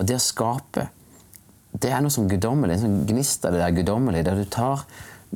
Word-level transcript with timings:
Og 0.00 0.08
det 0.08 0.16
å 0.16 0.22
skape, 0.24 0.88
det 1.76 1.92
er 1.92 2.00
noe 2.02 2.12
som 2.12 2.28
guddommelig, 2.28 2.78
en 2.78 2.84
sånn 2.86 3.00
gnist 3.10 3.44
av 3.44 3.54
det 3.54 3.60
der 3.60 3.74
guddommelige, 3.76 4.26
der 4.30 4.40
du 4.40 4.48
tar 4.48 4.86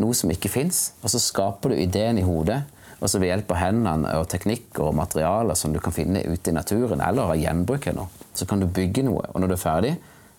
noe 0.00 0.16
som 0.16 0.32
ikke 0.32 0.50
fins, 0.50 0.94
og 1.04 1.12
så 1.12 1.20
skaper 1.22 1.74
du 1.74 1.82
ideen 1.82 2.18
i 2.18 2.24
hodet. 2.26 2.62
Og 3.04 3.10
så 3.10 3.20
ved 3.20 3.28
hjelp 3.28 3.50
av 3.52 3.58
hendene 3.60 4.12
og 4.16 4.30
teknikker 4.32 4.86
og 4.86 4.96
materialer 4.96 5.58
som 5.58 5.74
du 5.74 5.80
kan 5.82 5.92
finne 5.92 6.22
ute 6.24 6.50
i 6.50 6.56
naturen, 6.56 7.02
eller 7.04 7.34
av 7.34 7.36
gjenbruk 7.36 7.90
her 7.90 7.96
nå, 7.98 8.06
så 8.32 8.48
kan 8.48 8.62
du 8.62 8.70
bygge 8.70 9.04
noe. 9.04 9.26
Og 9.34 9.42
når 9.42 9.52
du 9.52 9.56
er 9.58 9.60
ferdig, 9.60 9.92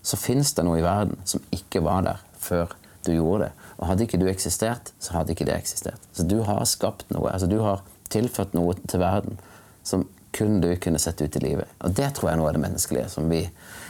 så 0.06 0.18
fins 0.18 0.56
det 0.58 0.66
noe 0.66 0.80
i 0.80 0.86
verden 0.86 1.20
som 1.30 1.44
ikke 1.54 1.84
var 1.86 2.08
der 2.08 2.24
før 2.42 2.74
du 3.06 3.14
gjorde 3.14 3.46
det. 3.46 3.52
Og 3.78 3.88
hadde 3.92 4.08
ikke 4.08 4.20
du 4.22 4.26
eksistert, 4.32 4.92
så 4.98 5.20
hadde 5.20 5.36
ikke 5.36 5.46
det 5.46 5.60
eksistert. 5.60 6.02
Så 6.16 6.26
du 6.26 6.40
har 6.48 6.66
skapt 6.70 7.12
noe. 7.14 7.30
altså 7.30 7.50
Du 7.52 7.60
har 7.62 7.86
tilført 8.10 8.58
noe 8.58 8.74
til 8.88 9.02
verden 9.04 9.38
som 9.86 10.08
kun 10.36 10.60
du 10.62 10.72
kunne 10.82 11.00
sett 11.00 11.22
ut 11.22 11.38
i 11.38 11.44
livet. 11.44 11.70
Og 11.86 11.94
det 11.96 12.12
tror 12.16 12.30
jeg 12.30 12.36
er 12.36 12.42
noe 12.42 12.50
av 12.50 12.58
det 12.58 12.64
menneskelige 12.66 13.12
som 13.14 13.30
vi 13.32 13.46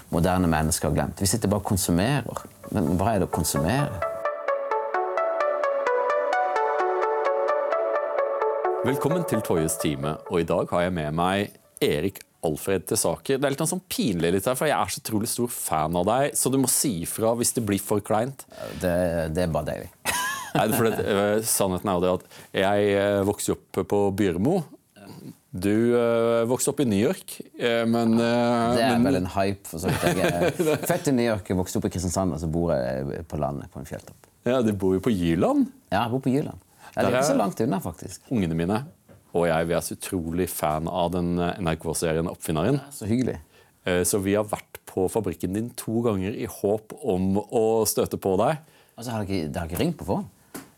moderne 0.10 0.48
mennesker 0.48 0.90
har 0.90 0.96
glemt. 0.96 1.22
Vi 1.22 1.30
sitter 1.30 1.52
bare 1.52 1.64
og 1.64 1.70
konsumerer. 1.70 2.46
Men 2.74 2.94
hva 3.00 3.14
er 3.14 3.24
det 3.24 3.30
å 3.30 3.34
konsumere? 3.34 4.02
Velkommen 8.86 9.24
til 9.26 9.42
Toyes 9.42 9.80
time, 9.82 10.14
og 10.30 10.44
i 10.44 10.46
dag 10.46 10.70
har 10.70 10.86
jeg 10.86 10.94
med 10.94 11.16
meg 11.18 11.56
Erik 11.82 12.20
Alfred 12.46 12.86
til 12.86 13.00
saker. 13.02 13.40
Det 13.40 13.48
er 13.48 13.56
litt 13.56 13.64
sånn 13.66 13.82
pinlig, 13.90 14.30
litt 14.36 14.46
her, 14.46 14.58
for 14.58 14.70
jeg 14.70 14.78
er 14.78 14.94
så 14.94 15.02
utrolig 15.02 15.30
stor 15.32 15.50
fan 15.50 15.98
av 15.98 16.06
deg, 16.06 16.36
så 16.38 16.52
du 16.54 16.60
må 16.62 16.70
si 16.70 17.00
ifra 17.02 17.34
hvis 17.40 17.56
det 17.58 17.66
blir 17.66 17.82
for 17.82 18.04
kleint. 18.06 18.46
Det, 18.82 18.94
det 19.34 19.46
er 19.48 19.54
bare 19.54 19.72
deilig. 19.72 19.90
Nei, 20.56 20.68
for 20.72 20.88
det, 20.88 21.02
uh, 21.02 21.40
Sannheten 21.44 21.90
er 21.92 21.98
jo 21.98 22.04
det 22.04 22.14
at 22.14 22.28
jeg 22.62 22.94
uh, 22.94 23.24
vokste 23.28 23.58
opp 23.58 23.82
på 23.90 24.02
Byrmo. 24.22 24.60
Du 25.56 25.72
uh, 25.96 26.44
vokste 26.50 26.74
opp 26.74 26.82
i 26.84 26.88
New 26.90 27.00
York, 27.00 27.38
men 27.88 28.18
Det 28.20 28.26
er 28.28 28.90
men, 28.98 29.06
vel 29.08 29.22
en 29.22 29.30
hype. 29.38 29.64
for 29.70 29.80
så 29.80 29.88
vidt. 29.88 30.20
Jeg 30.20 30.34
er 30.52 30.82
født 30.92 31.08
i 31.08 31.16
New 31.16 31.26
York, 31.30 31.52
vokste 31.56 31.80
opp 31.80 31.88
i 31.88 31.94
Kristiansand, 31.94 32.36
og 32.36 32.42
så 32.44 32.50
bor 32.52 32.74
jeg 32.76 33.24
på 33.32 33.40
landet 33.40 33.72
på 33.72 33.80
en 33.80 33.88
fjelltopp. 33.88 34.28
Ja, 34.46 34.60
Du 34.62 34.74
bor 34.76 34.98
jo 34.98 35.02
på 35.06 35.14
Jyland. 35.16 35.70
Ja, 35.94 36.04
jeg 36.04 36.12
bor 36.12 36.26
på 36.28 36.34
Jylland. 36.34 36.60
Ja, 36.92 37.02
det 37.02 37.08
er 37.08 37.18
ikke 37.18 37.32
så 37.32 37.40
langt 37.40 37.64
unna, 37.64 37.80
faktisk. 37.84 38.28
Ungene 38.36 38.58
mine 38.58 38.84
og 39.36 39.50
jeg 39.50 39.68
vi 39.68 39.76
er 39.76 39.84
så 39.84 39.96
utrolig 39.98 40.48
fan 40.52 40.88
av 40.88 41.12
den 41.16 41.34
NRK-serien 41.36 42.30
Oppfinneren. 42.32 42.80
Så 42.96 43.08
hyggelig. 43.10 43.36
Eh, 43.86 44.04
Så 44.08 44.22
vi 44.24 44.36
har 44.38 44.48
vært 44.48 44.80
på 44.88 45.10
fabrikken 45.12 45.54
din 45.58 45.70
to 45.76 46.00
ganger 46.06 46.32
i 46.32 46.48
håp 46.48 46.96
om 47.04 47.36
å 47.44 47.84
støte 47.90 48.18
på 48.22 48.38
deg. 48.40 48.62
Altså, 48.96 49.12
har 49.12 49.26
dere, 49.28 49.66
ikke 49.68 49.82
ringt 49.82 49.98
på 50.00 50.08
forhånd? 50.08 50.32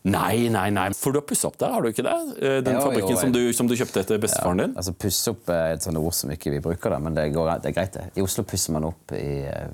Nei, 0.07 0.47
nei, 0.49 0.69
nei. 0.71 0.85
For 0.95 1.11
du 1.11 1.17
har 1.19 1.25
pussa 1.27 1.47
opp 1.49 1.57
der, 1.59 1.71
har 1.73 1.81
du 1.83 1.89
ikke 1.89 2.03
det? 2.05 2.13
Eh, 2.37 2.61
Den 2.63 2.75
Jo, 2.77 2.79
jo, 2.79 2.85
fabrikken 2.85 3.09
jeg- 3.09 3.19
som, 3.19 3.31
du, 3.31 3.53
som 3.53 3.67
du 3.67 3.73
kjøpte 3.75 3.99
etter 3.99 4.17
bestefaren 4.23 4.57
din? 4.61 4.75
Altså, 4.77 4.93
Pusse 4.93 5.31
opp 5.33 5.49
er 5.49 5.73
et 5.73 5.81
sånt 5.83 5.97
ord 5.97 6.13
som 6.13 6.29
ikke 6.31 6.51
vi 6.53 6.59
bruker, 6.63 6.89
da, 6.89 6.99
men 6.99 7.13
det, 7.17 7.25
går, 7.33 7.49
det 7.61 7.71
er 7.71 7.75
greit. 7.75 7.93
det. 7.93 8.05
I 8.15 8.21
Oslo 8.23 8.43
pusser 8.47 8.71
man 8.71 8.85
opp 8.87 9.11
i 9.11 9.43
eh, 9.49 9.67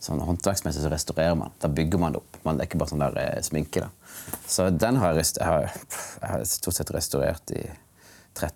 sånn 0.00 0.20
håndverksmessig, 0.22 0.82
så 0.84 0.90
restaurerer 0.92 1.34
man. 1.36 1.50
Da 1.60 1.68
bygger 1.68 1.98
man 1.98 2.12
det 2.12 2.20
opp. 2.22 2.38
Man, 2.44 2.56
det 2.60 2.66
er 2.66 2.70
ikke 2.70 2.78
bare 2.84 2.92
sånn 2.92 3.02
der 3.02 3.18
eh, 3.18 3.40
sminke. 3.42 3.80
da. 3.80 3.88
Så 4.46 4.68
den 4.70 4.96
har 5.02 5.14
jeg, 5.18 5.26
har, 5.42 5.66
jeg 6.20 6.28
har 6.36 6.44
stort 6.44 6.74
sett 6.78 6.90
restaurert 6.94 7.50
i 7.56 7.64
13 8.34 8.54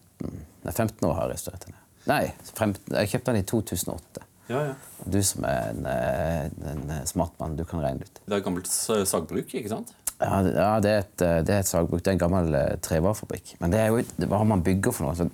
Nei, 0.64 0.72
15 0.72 1.02
år 1.08 1.14
har 1.18 1.26
jeg 1.28 1.34
restaurert 1.34 1.66
den. 1.66 1.74
Nei, 2.06 2.22
15, 2.54 2.94
jeg 2.94 3.08
kjøpte 3.10 3.32
den 3.32 3.42
i 3.42 3.44
2008. 3.48 4.22
Ja, 4.48 4.60
ja. 4.70 4.74
Du 5.08 5.18
som 5.24 5.44
er 5.48 5.70
en, 5.72 5.84
en, 5.88 6.90
en 6.94 7.06
smart 7.08 7.32
mann, 7.40 7.56
du 7.56 7.64
kan 7.68 7.80
regne 7.82 8.00
det 8.04 8.08
ut. 8.08 8.20
Det 8.24 8.32
er 8.32 8.38
et 8.42 8.46
gammelt 8.46 8.68
sagbruk, 8.70 9.52
ikke 9.56 9.68
sant? 9.72 9.92
Ja, 10.20 10.42
det- 10.80 10.90
er 10.90 10.98
et, 10.98 11.22
eh, 11.22 11.42
det 11.42 11.50
er 11.50 11.58
et 11.58 11.66
sagbruk. 11.66 11.98
Det 12.02 12.06
er 12.08 12.12
en 12.12 12.18
gammel 12.18 12.54
eh, 12.54 12.76
trevarefabrikk. 12.80 13.56
Men 13.60 13.72
det 13.72 13.80
er 13.80 13.86
jo 13.88 14.02
hva 14.26 14.44
man 14.46 14.62
bygger 14.62 14.92
for 14.92 15.04
noe. 15.04 15.30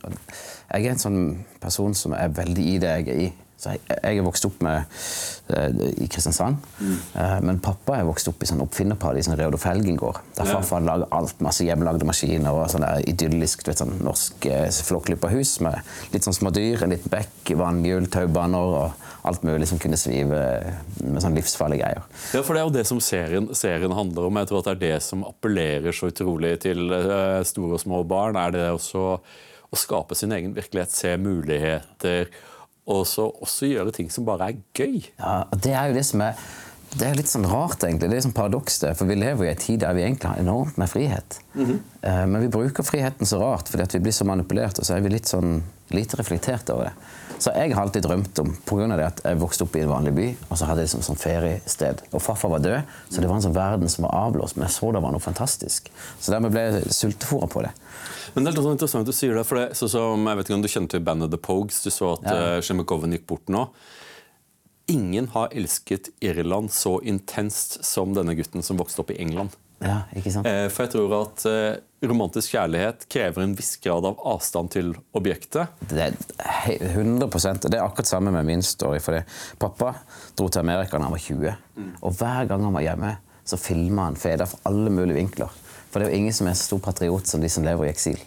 Jeg 0.73 0.87
er 0.87 0.91
en 0.91 0.97
sånn 0.97 1.45
person 1.61 1.95
som 1.95 2.13
er 2.13 2.29
veldig 2.29 2.67
i 2.75 2.79
det 2.79 2.89
jeg 2.89 3.09
er 3.09 3.21
i. 3.27 3.33
Så 3.61 3.75
jeg, 3.75 3.81
jeg 3.93 4.19
er 4.19 4.25
vokst 4.25 4.47
opp 4.49 4.63
med, 4.65 4.87
eh, 5.53 5.81
i 6.01 6.07
Kristiansand. 6.09 6.63
Eh, 6.81 7.35
men 7.45 7.59
pappa 7.61 7.99
er 8.01 8.07
vokst 8.09 8.31
opp 8.33 8.41
i 8.41 8.49
sånn 8.49 8.63
oppfinnerparadis 8.65 9.27
i 9.27 9.29
sånn 9.29 9.37
Reodor 9.37 9.61
Felgen-gård. 9.61 10.23
Der 10.39 10.47
Ja. 10.49 10.55
farfar 10.55 10.81
lager 10.81 11.07
alt. 11.13 11.37
Masse 11.45 11.67
hjemmelagde 11.67 12.07
maskiner 12.09 12.57
og 12.57 12.71
sånn 12.73 12.87
idyllisk 13.05 13.67
vet, 13.67 13.77
sånn 13.83 14.01
norsk 14.01 14.47
eh, 14.47 15.31
hus 15.31 15.61
med 15.61 15.83
litt 16.13 16.25
sånn 16.25 16.35
små 16.39 16.51
dyr, 16.57 16.83
en 16.83 16.91
liten 16.95 17.11
bekk, 17.13 17.53
vannhjul, 17.61 18.09
taubaner 18.09 18.59
og 18.81 18.93
alt 19.29 19.43
mulig 19.45 19.69
som 19.69 19.79
kunne 19.79 19.99
svive 20.01 20.41
med 21.05 21.21
sånn 21.23 21.37
livsfarlige 21.37 21.83
greier. 21.85 22.03
Ja, 22.33 22.41
for 22.43 22.55
det 22.55 22.63
er 22.63 22.67
jo 22.69 22.75
det 22.79 22.87
som 22.89 23.01
serien, 23.05 23.51
serien 23.55 23.93
handler 23.93 24.31
om. 24.31 24.41
Jeg 24.41 24.49
tror 24.49 24.63
at 24.63 24.71
det 24.71 24.77
er 24.79 24.95
det 24.97 25.03
som 25.05 25.25
appellerer 25.29 25.93
så 25.93 26.09
utrolig 26.09 26.55
til 26.65 26.87
eh, 26.97 27.43
store 27.45 27.77
og 27.77 27.81
små 27.85 28.01
barn. 28.09 28.37
Er 28.41 28.57
det 28.57 28.67
også 28.73 29.05
å 29.71 29.79
skape 29.79 30.17
sin 30.19 30.33
egen 30.35 30.55
virkelighet, 30.57 30.91
se 30.91 31.13
muligheter, 31.21 32.31
og 32.91 33.07
så 33.09 33.29
også 33.31 33.69
gjøre 33.71 33.95
ting 33.97 34.11
som 34.13 34.27
bare 34.27 34.51
er 34.51 34.59
gøy. 34.77 34.99
Ja, 35.21 35.45
Det 35.55 35.73
er 35.73 35.91
jo 35.93 35.95
det 36.01 36.05
som 36.11 36.27
er 36.27 36.35
det 36.91 37.07
er 37.07 37.15
litt 37.15 37.31
sånn 37.31 37.45
rart, 37.47 37.85
egentlig. 37.87 38.09
Det 38.11 38.17
er 38.19 38.25
sånn 38.25 38.35
paradoks 38.35 38.81
det, 38.83 38.89
for 38.99 39.07
Vi 39.07 39.15
lever 39.15 39.47
i 39.47 39.51
en 39.53 39.61
tid 39.63 39.79
der 39.85 39.95
vi 39.95 40.03
egentlig 40.03 40.27
har 40.27 40.41
enormt 40.43 40.79
med 40.81 40.91
frihet. 40.91 41.37
Eh, 41.55 42.25
Men 42.27 42.41
vi 42.43 42.49
bruker 42.51 42.83
friheten 42.83 43.29
så 43.31 43.39
rart 43.39 43.71
fordi 43.71 43.87
vi 43.93 44.01
blir 44.09 44.17
så 44.17 44.27
manipulert, 44.27 44.81
og 44.83 44.85
så 44.89 44.97
er 44.97 45.05
vi 45.05 45.13
litt 45.15 45.31
sånn 45.31 45.61
lite 45.95 46.19
reflektert 46.19 46.69
over 46.75 46.91
det. 46.91 46.93
Så 47.41 47.53
jeg 47.57 47.73
har 47.73 47.83
alltid 47.83 48.05
drømt 48.05 48.39
om, 48.43 48.51
av 48.53 48.99
det 49.01 49.07
at 49.07 49.21
jeg 49.25 49.39
vokste 49.41 49.65
opp 49.65 49.77
i 49.79 49.81
en 49.81 49.89
vanlig 49.91 50.13
by, 50.17 50.27
og 50.51 50.59
så 50.61 50.67
hadde 50.69 50.83
jeg 50.83 50.91
liksom 50.91 51.05
sånn 51.07 51.21
feriested. 51.21 52.03
Og 52.13 52.21
farfar 52.21 52.53
var 52.53 52.65
død, 52.65 52.91
så 53.09 53.23
det 53.23 53.31
var 53.31 53.39
en 53.39 53.45
sånn 53.47 53.57
verden 53.57 53.93
som 53.93 54.05
var 54.05 54.17
avblåst, 54.27 54.59
men 54.59 54.67
jeg 54.67 54.77
så 54.77 54.91
det 54.93 55.01
var 55.01 55.15
noe 55.15 55.25
fantastisk. 55.25 55.89
Så 56.21 56.35
dermed 56.35 56.53
ble 56.53 56.67
jeg 56.67 56.93
sultefòra 56.99 57.49
på 57.49 57.65
det. 57.65 57.73
Men 58.35 58.45
det 58.45 58.53
er 58.53 58.59
litt 58.59 58.67
sånn 58.67 58.77
interessant 58.77 59.09
at 59.09 59.13
du 59.13 59.17
sier 59.17 59.41
det, 59.41 59.47
for 59.49 59.61
det, 59.61 59.71
så, 59.79 59.89
som, 59.89 60.29
jeg 60.29 60.39
vet 60.39 60.51
ikke 60.51 60.59
om 60.59 60.67
du 60.67 60.71
kjente 60.71 60.97
til 60.99 61.07
bandet 61.09 61.33
The 61.33 61.41
Pogues, 61.41 61.81
du 61.87 61.91
så 61.95 62.13
at 62.19 62.29
Ja. 62.29 62.37
ja. 62.61 63.09
Gikk 63.11 63.27
bort 63.27 63.49
nå. 63.49 63.65
Ingen 64.91 65.31
har 65.33 65.53
elsket 65.55 66.11
Irland 66.21 66.71
så 66.75 66.99
intenst 67.07 67.81
som 67.87 68.13
denne 68.15 68.35
gutten 68.39 68.63
som 68.67 68.79
vokste 68.79 69.01
opp 69.03 69.13
i 69.15 69.19
England. 69.23 69.57
Ja, 69.81 70.03
ikke 70.17 70.33
sant? 70.33 70.47
Eh, 70.49 70.67
For 70.69 70.85
jeg 70.85 70.93
tror 70.93 71.15
at 71.17 71.45
eh, 71.49 71.79
romantisk 72.05 72.53
kjærlighet 72.53 73.07
krever 73.13 73.45
en 73.45 73.55
viss 73.57 73.79
grad 73.81 74.05
av 74.09 74.21
avstand 74.29 74.73
til 74.75 74.93
objektet. 75.17 75.73
Det 75.89 76.11
er 76.11 76.85
100 76.93 77.29
Det 77.65 77.79
er 77.79 77.85
akkurat 77.85 78.11
samme 78.11 78.33
med 78.35 78.45
min 78.49 78.63
story. 78.63 79.01
Fordi 79.01 79.23
pappa 79.59 79.95
dro 80.37 80.49
til 80.49 80.61
Amerika 80.61 80.99
da 80.99 81.09
han 81.09 81.17
var 81.17 81.25
20. 81.25 81.55
Og 82.03 82.13
hver 82.21 82.51
gang 82.51 82.65
han 82.69 82.77
var 82.77 82.85
hjemme, 82.85 83.15
så 83.45 83.57
filma 83.57 84.11
han 84.11 84.21
fedre 84.21 84.47
fra 84.47 84.61
alle 84.69 84.93
mulige 84.93 85.17
vinkler. 85.17 85.49
For 85.91 85.99
det 85.99 86.07
er 86.07 86.13
jo 86.13 86.21
ingen 86.23 86.37
som 86.37 86.47
er 86.47 86.55
så 86.59 86.69
stor 86.71 86.85
patriot 86.85 87.27
som 87.27 87.41
de 87.43 87.49
som 87.51 87.65
lever 87.65 87.89
i 87.89 87.91
eksil. 87.95 88.21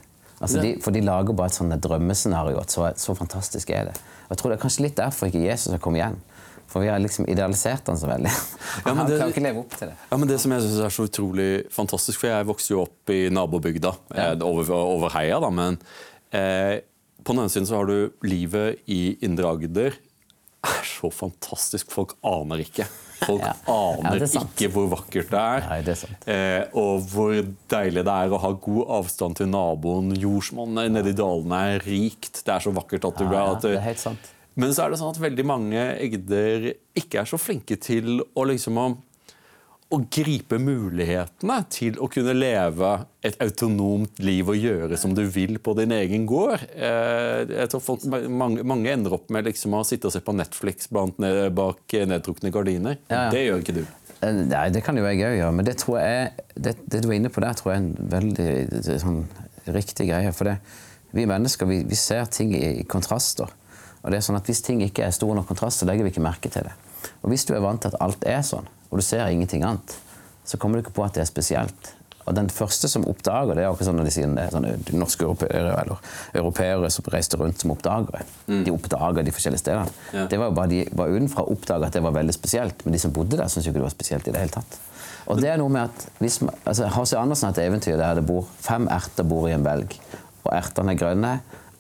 Altså 0.43 0.59
de, 0.59 0.73
for 0.83 0.91
de 0.91 0.99
lager 1.05 1.35
bare 1.37 1.47
et 1.53 1.55
sånt 1.55 1.75
drømmescenario. 1.85 2.59
at 2.59 2.73
så, 2.73 2.89
så 2.99 3.13
fantastisk 3.15 3.69
er 3.69 3.91
det. 3.91 3.93
Og 4.25 4.33
jeg 4.33 4.41
tror 4.41 4.51
det 4.51 4.57
er 4.57 4.63
kanskje 4.65 4.83
litt 4.87 4.97
derfor 4.97 5.29
ikke 5.29 5.45
Jesus 5.45 5.71
har 5.71 5.79
kommet 5.79 6.01
igjen. 6.01 6.17
For 6.73 6.81
vi 6.81 6.87
har 6.89 6.97
liksom 7.03 7.27
idealisert 7.29 7.85
han 7.91 7.99
så 8.01 8.07
veldig. 8.09 8.31
men 8.87 8.97
han 8.97 9.09
det- 9.11 9.19
kan 9.21 9.29
ikke 9.33 9.43
leve 9.45 9.61
opp 9.61 9.75
til 9.77 9.91
det. 9.91 9.97
Ja, 10.09 10.17
men 10.17 10.27
Det 10.31 10.39
som 10.41 10.55
jeg 10.55 10.63
synes 10.65 10.79
er 10.87 10.95
så 10.95 11.05
utrolig 11.05 11.49
fantastisk, 11.73 12.19
for 12.23 12.31
jeg 12.33 12.47
vokste 12.49 12.73
jo 12.73 12.81
opp 12.87 13.13
i 13.13 13.27
nabobygda, 13.29 13.91
ja. 14.17 14.31
over, 14.41 14.71
over 14.73 15.13
heia, 15.13 15.37
da, 15.43 15.51
men 15.53 15.77
eh, 16.33 16.79
på 17.23 17.31
den 17.35 17.43
ene 17.45 17.53
siden 17.53 17.69
så 17.69 17.77
har 17.77 17.85
du 17.87 18.11
livet 18.25 18.81
i 18.89 19.13
Indre 19.23 19.51
Agder. 19.53 19.93
er 20.63 20.83
så 20.87 21.09
fantastisk. 21.13 21.91
Folk 21.91 22.15
aner 22.23 22.61
ikke. 22.63 22.85
Folk 23.23 23.41
Ja. 23.43 23.53
Ja, 23.67 23.73
aner 23.99 24.23
er 24.23 24.27
ikke 24.39 24.69
hvor 24.73 24.89
vakkert 24.91 25.29
det 25.31 25.39
er. 25.39 25.63
Nei, 25.69 25.79
det 25.85 25.93
er 25.93 25.99
sant. 26.01 26.27
Eh, 26.27 26.63
og 26.79 27.03
hvor 27.11 27.35
deilig 27.71 28.03
det 28.07 28.13
er 28.15 28.33
å 28.35 28.39
ha 28.41 28.51
god 28.65 28.87
avstand 28.99 29.37
til 29.39 29.47
naboen. 29.51 30.11
Jordsmonnet 30.19 30.91
nedi 30.91 31.13
dalene 31.15 31.59
er 31.75 31.83
rikt. 31.85 32.41
Det 32.43 32.55
er 32.57 32.63
så 32.65 32.73
vakkert 32.75 33.07
at 33.11 33.19
du 33.21 33.25
Ja, 33.27 33.31
ja, 33.37 33.45
at 33.53 33.61
det 33.61 33.75
er 33.77 33.85
helt 33.91 33.99
sant. 34.03 34.31
Men 34.59 34.73
så 34.75 34.83
er 34.85 34.93
det 34.93 34.99
sånn 35.01 35.13
at 35.15 35.21
veldig 35.23 35.45
mange 35.49 35.81
egder 36.03 36.71
ikke 36.99 37.23
er 37.23 37.29
så 37.29 37.39
flinke 37.41 37.77
til 37.81 38.19
å 38.37 38.43
liksom 38.45 38.77
å, 38.77 38.85
å 39.93 39.97
gripe 40.13 40.57
mulighetene 40.61 41.55
til 41.73 41.97
å 42.01 42.07
kunne 42.11 42.35
leve 42.37 42.91
et 43.25 43.37
autonomt 43.43 44.21
liv 44.25 44.49
og 44.49 44.57
gjøre 44.57 44.97
som 44.97 45.13
du 45.17 45.23
vil 45.29 45.57
på 45.63 45.73
din 45.77 45.93
egen 45.95 46.27
gård. 46.29 46.63
Eh, 46.73 47.43
Jeg 47.49 47.71
tror 47.73 47.83
folk, 47.85 48.05
mange, 48.29 48.65
mange 48.65 48.93
ender 48.93 49.17
opp 49.17 49.29
med 49.33 49.49
liksom 49.49 49.73
å 49.77 49.83
sitte 49.85 50.09
og 50.09 50.15
se 50.15 50.21
på 50.25 50.35
Netflix 50.37 50.89
blant, 50.93 51.17
bak 51.53 51.97
nedtrukne 52.13 52.53
gardiner. 52.53 52.97
Ja. 53.09 53.27
Det 53.33 53.43
gjør 53.47 53.61
ikke 53.65 53.77
du. 53.81 53.83
Eh, 54.21 54.39
Nei, 54.53 54.67
det 54.73 54.83
kan 54.85 54.97
jo 54.97 55.05
jeg 55.09 55.21
òg 55.21 55.37
gjøre, 55.39 55.51
men 55.57 55.65
det 55.69 55.77
tror 55.81 55.99
jeg 56.01 56.31
det, 56.55 56.77
det 56.89 57.01
du 57.03 57.09
er 57.11 57.17
inne 57.19 57.33
på 57.33 57.41
der, 57.45 57.57
tror 57.57 57.73
jeg 57.73 57.81
er 57.81 57.85
en 57.85 58.13
veldig 58.13 59.01
sånn, 59.01 59.19
riktig 59.73 60.09
greie. 60.09 60.33
For 60.33 60.49
det, 60.49 60.57
vi 61.13 61.25
mennesker 61.29 61.69
vi, 61.69 61.83
vi 61.89 61.97
ser 61.99 62.25
ting 62.33 62.53
i, 62.57 62.63
i 62.81 62.87
kontraster. 62.89 63.49
Og 64.03 64.11
det 64.11 64.17
er 64.19 64.25
sånn 64.25 64.35
at 64.39 64.45
Hvis 64.49 64.61
ting 64.61 64.81
ikke 64.83 65.03
er 65.05 65.11
store 65.15 65.35
nok 65.35 65.47
kontrast, 65.47 65.79
så 65.79 65.85
legger 65.87 66.03
vi 66.03 66.11
ikke 66.11 66.21
merke 66.23 66.49
til 66.51 66.63
det. 66.67 66.73
Og 67.23 67.29
Hvis 67.31 67.45
du 67.47 67.53
er 67.55 67.59
vant 67.63 67.81
til 67.81 67.91
at 67.93 68.01
alt 68.03 68.23
er 68.27 68.41
sånn, 68.43 68.67
og 68.91 68.99
du 68.99 69.03
ser 69.03 69.25
ingenting 69.31 69.63
annet, 69.63 69.95
så 70.45 70.57
kommer 70.59 70.77
du 70.77 70.83
ikke 70.83 70.93
på 70.97 71.03
at 71.05 71.13
det 71.15 71.21
er 71.23 71.29
spesielt. 71.29 71.93
Og 72.25 72.35
den 72.35 72.47
første 72.47 72.87
som 72.87 73.03
oppdager 73.07 73.55
det, 73.55 73.63
er 73.65 73.69
akkurat 73.71 73.87
sånn 73.89 73.97
når 73.99 74.05
de 74.07 74.11
sier 74.15 74.27
det 74.31 74.43
er 74.45 74.51
sånne 74.53 74.73
norske 74.95 75.25
europeere 75.25 75.73
eller 75.81 75.97
europeere 76.39 76.89
som 76.91 77.03
reiste 77.11 77.35
rundt 77.39 77.59
som 77.59 77.71
oppdagere. 77.73 78.21
De 78.47 78.71
oppdager 78.71 79.23
de 79.27 79.31
forskjellige 79.35 79.59
stedene. 79.59 79.91
Ja. 80.15 80.25
Det 80.31 80.39
var 80.39 80.47
jo 80.51 80.55
bare 80.55 80.71
de 80.71 80.79
var 80.95 81.11
utenfra 81.11 81.43
oppdaga 81.51 81.89
at 81.89 81.97
det 81.97 82.03
var 82.05 82.15
veldig 82.15 82.35
spesielt, 82.35 82.85
men 82.85 82.95
de 82.95 82.99
som 83.03 83.11
bodde 83.11 83.35
der, 83.39 83.47
syntes 83.51 83.67
ikke 83.67 83.79
det 83.81 83.83
var 83.87 83.95
spesielt 83.95 84.27
i 84.27 84.31
det 84.35 84.39
hele 84.39 84.55
tatt. 84.55 84.77
Og 85.27 85.39
det 85.43 85.49
er 85.51 85.59
noe 85.59 85.71
med 85.71 85.89
at 85.91 86.05
hvis, 86.19 86.41
man- 86.43 86.55
altså, 86.65 86.87
H.C. 86.95 87.13
Andersen 87.19 87.47
har 87.49 87.57
et 87.57 87.63
eventyr 87.67 87.97
der 87.99 88.15
det 88.15 88.25
bor 88.27 88.47
fem 88.59 88.87
erter 88.91 89.23
bor 89.27 89.47
i 89.49 89.53
en 89.55 89.63
belg. 89.63 89.95
Og 90.45 90.51
ertene 90.55 90.91
er 90.95 90.99
grønne, 90.99 91.33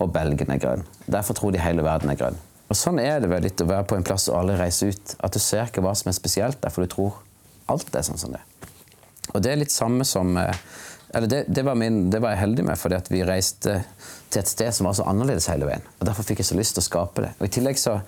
og 0.05 0.13
belgen 0.15 0.51
er 0.53 0.61
grønn. 0.61 0.85
Derfor 1.07 1.37
tror 1.37 1.53
de 1.55 1.61
hele 1.63 1.85
verden 1.85 2.11
er 2.11 2.19
grønn. 2.19 2.39
Og 2.69 2.77
Sånn 2.79 2.99
er 3.01 3.19
det 3.21 3.29
vel 3.29 3.43
litt 3.45 3.61
å 3.61 3.69
være 3.69 3.85
på 3.89 3.97
en 3.97 4.05
plass 4.05 4.29
og 4.31 4.39
aldri 4.39 4.57
reise 4.61 4.89
ut. 4.89 5.15
At 5.23 5.35
du 5.35 5.41
ser 5.43 5.67
ikke 5.67 5.83
hva 5.85 5.93
som 5.97 6.09
er 6.09 6.17
spesielt 6.17 6.61
der, 6.63 6.73
for 6.73 6.85
du 6.85 6.93
tror 6.93 7.19
alt 7.71 7.93
er 7.95 8.05
sånn 8.05 8.21
som 8.21 8.33
det. 8.33 8.41
Og 9.33 9.43
det 9.43 9.51
er 9.51 9.61
litt 9.61 9.71
samme 9.73 10.05
som 10.07 10.35
eh, 10.39 10.57
eller 11.13 11.29
det, 11.29 11.43
det, 11.47 11.61
var 11.61 11.75
min, 11.77 12.09
det, 12.09 12.19
var 12.23 12.33
jeg 12.33 12.41
heldig 12.41 12.63
med, 12.65 12.79
fordi 12.79 12.97
vi 13.13 13.21
reiste 13.27 13.75
til 14.33 14.41
et 14.41 14.49
sted 14.49 14.73
som 14.73 14.87
var 14.89 14.95
så 14.97 15.05
annerledes 15.05 15.45
hele 15.51 15.67
veien. 15.69 15.83
Og 15.99 16.07
Derfor 16.09 16.25
fikk 16.25 16.41
jeg 16.41 16.49
så 16.49 16.57
lyst 16.57 16.73
til 16.73 16.81
å 16.81 16.87
skape 16.87 17.25
det. 17.27 17.33
Og 17.37 17.45
I 17.45 17.51
tillegg 17.53 17.77
så 17.77 17.99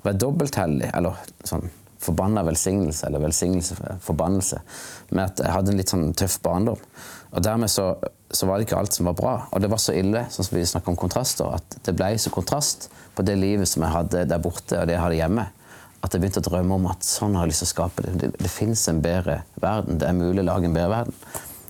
var 0.00 0.14
jeg 0.14 0.22
dobbelt 0.22 0.56
heldig, 0.56 0.88
eller 0.96 1.20
sånn 1.44 1.68
forbanna 2.04 2.44
velsignelse, 2.44 3.06
eller 3.06 3.20
velsignelse 3.24 3.76
forbannelse, 4.04 4.62
med 5.12 5.24
at 5.26 5.44
jeg 5.44 5.52
hadde 5.52 5.72
en 5.72 5.80
litt 5.80 5.92
sånn 5.92 6.08
tøff 6.16 6.38
barndom. 6.44 6.80
Og 7.34 7.42
dermed 7.42 7.70
så, 7.72 7.88
så, 8.30 8.46
var 8.46 8.58
det 8.58 8.68
ikke 8.68 8.78
alt 8.78 8.94
som 8.94 9.10
var 9.10 9.18
bra. 9.18 9.34
Og 9.50 9.62
det 9.62 9.70
var 9.72 9.82
så 9.82 9.94
ille, 9.96 10.26
sånn 10.30 10.46
som 10.46 10.56
vi 10.56 10.64
om 10.84 10.98
kontraster, 10.98 11.56
at 11.58 11.78
det 11.86 11.96
ble 11.98 12.12
så 12.20 12.30
kontrast 12.34 12.88
på 13.14 13.26
det 13.26 13.34
livet 13.40 13.70
som 13.70 13.82
jeg 13.82 13.94
hadde 13.94 14.24
der 14.30 14.42
borte, 14.42 14.78
og 14.78 14.88
det 14.88 14.96
jeg 14.96 15.04
hadde 15.04 15.20
hjemme 15.20 15.48
at 16.04 16.12
jeg 16.12 16.20
begynte 16.20 16.42
å 16.42 16.44
drømme 16.44 16.76
om 16.76 16.86
at 16.92 17.06
sånn 17.06 17.36
har 17.38 17.46
jeg 17.46 17.54
lyst 17.54 17.64
til 17.64 17.70
å 17.70 17.72
skape 17.72 18.04
det. 18.04 18.12
Det, 18.20 18.28
det 18.36 18.50
fins 18.52 18.82
en 18.92 19.00
bedre 19.04 19.38
verden. 19.56 19.96
Det 20.00 20.08
er 20.08 20.16
mulig 20.18 20.42
å 20.42 20.46
lage 20.50 20.68
en 20.68 20.76
bedre 20.76 20.90
verden. 20.92 21.16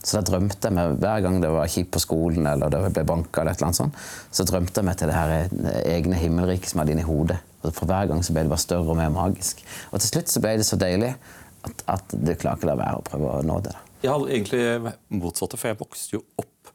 Så 0.05 0.19
da 0.19 0.22
drømte 0.26 0.69
jeg 0.69 0.76
meg, 0.76 0.96
Hver 1.00 1.22
gang 1.25 1.38
det 1.40 1.52
var 1.55 1.70
kjipt 1.70 1.93
på 1.94 2.02
skolen 2.02 2.49
eller 2.50 2.72
det 2.72 2.82
ble 2.90 3.06
banka, 3.08 3.40
eller 3.40 3.55
et 3.55 3.60
eller 3.60 3.70
annet 3.70 3.78
sånt, 3.78 4.02
så 4.34 4.44
drømte 4.49 4.82
jeg 4.82 4.88
meg 4.88 4.99
til 5.00 5.10
det 5.12 5.17
her 5.17 5.34
eh, 5.37 5.78
egne 5.94 6.19
himmelriket 6.19 6.69
som 6.69 6.81
jeg 6.81 6.84
hadde 6.84 6.96
inni 6.99 7.06
hodet. 7.06 7.38
Og 7.62 7.70
For 7.70 7.88
hver 7.88 8.10
gang 8.10 8.20
så 8.26 8.34
ble 8.34 8.44
det 8.44 8.52
bare 8.52 8.67
større 8.67 8.90
og 8.90 8.99
mer 8.99 9.14
magisk. 9.14 9.62
Og 9.93 10.02
til 10.02 10.10
slutt 10.10 10.34
så 10.34 10.43
ble 10.44 10.58
det 10.60 10.69
så 10.69 10.81
deilig 10.82 11.14
at, 11.64 11.88
at 11.94 12.19
du 12.19 12.34
klarer 12.34 12.58
ikke 12.58 12.72
la 12.72 12.78
være 12.82 13.00
å 13.00 13.06
prøve 13.06 13.38
å 13.38 13.46
nå 13.46 13.62
det. 13.64 13.78
Jeg 14.05 14.12
hadde 14.12 14.33
egentlig 14.35 14.95
motsatte, 15.17 15.59
for 15.61 15.73
jeg 15.73 15.81
vokste 15.81 16.19
jo 16.19 16.25
opp 16.41 16.75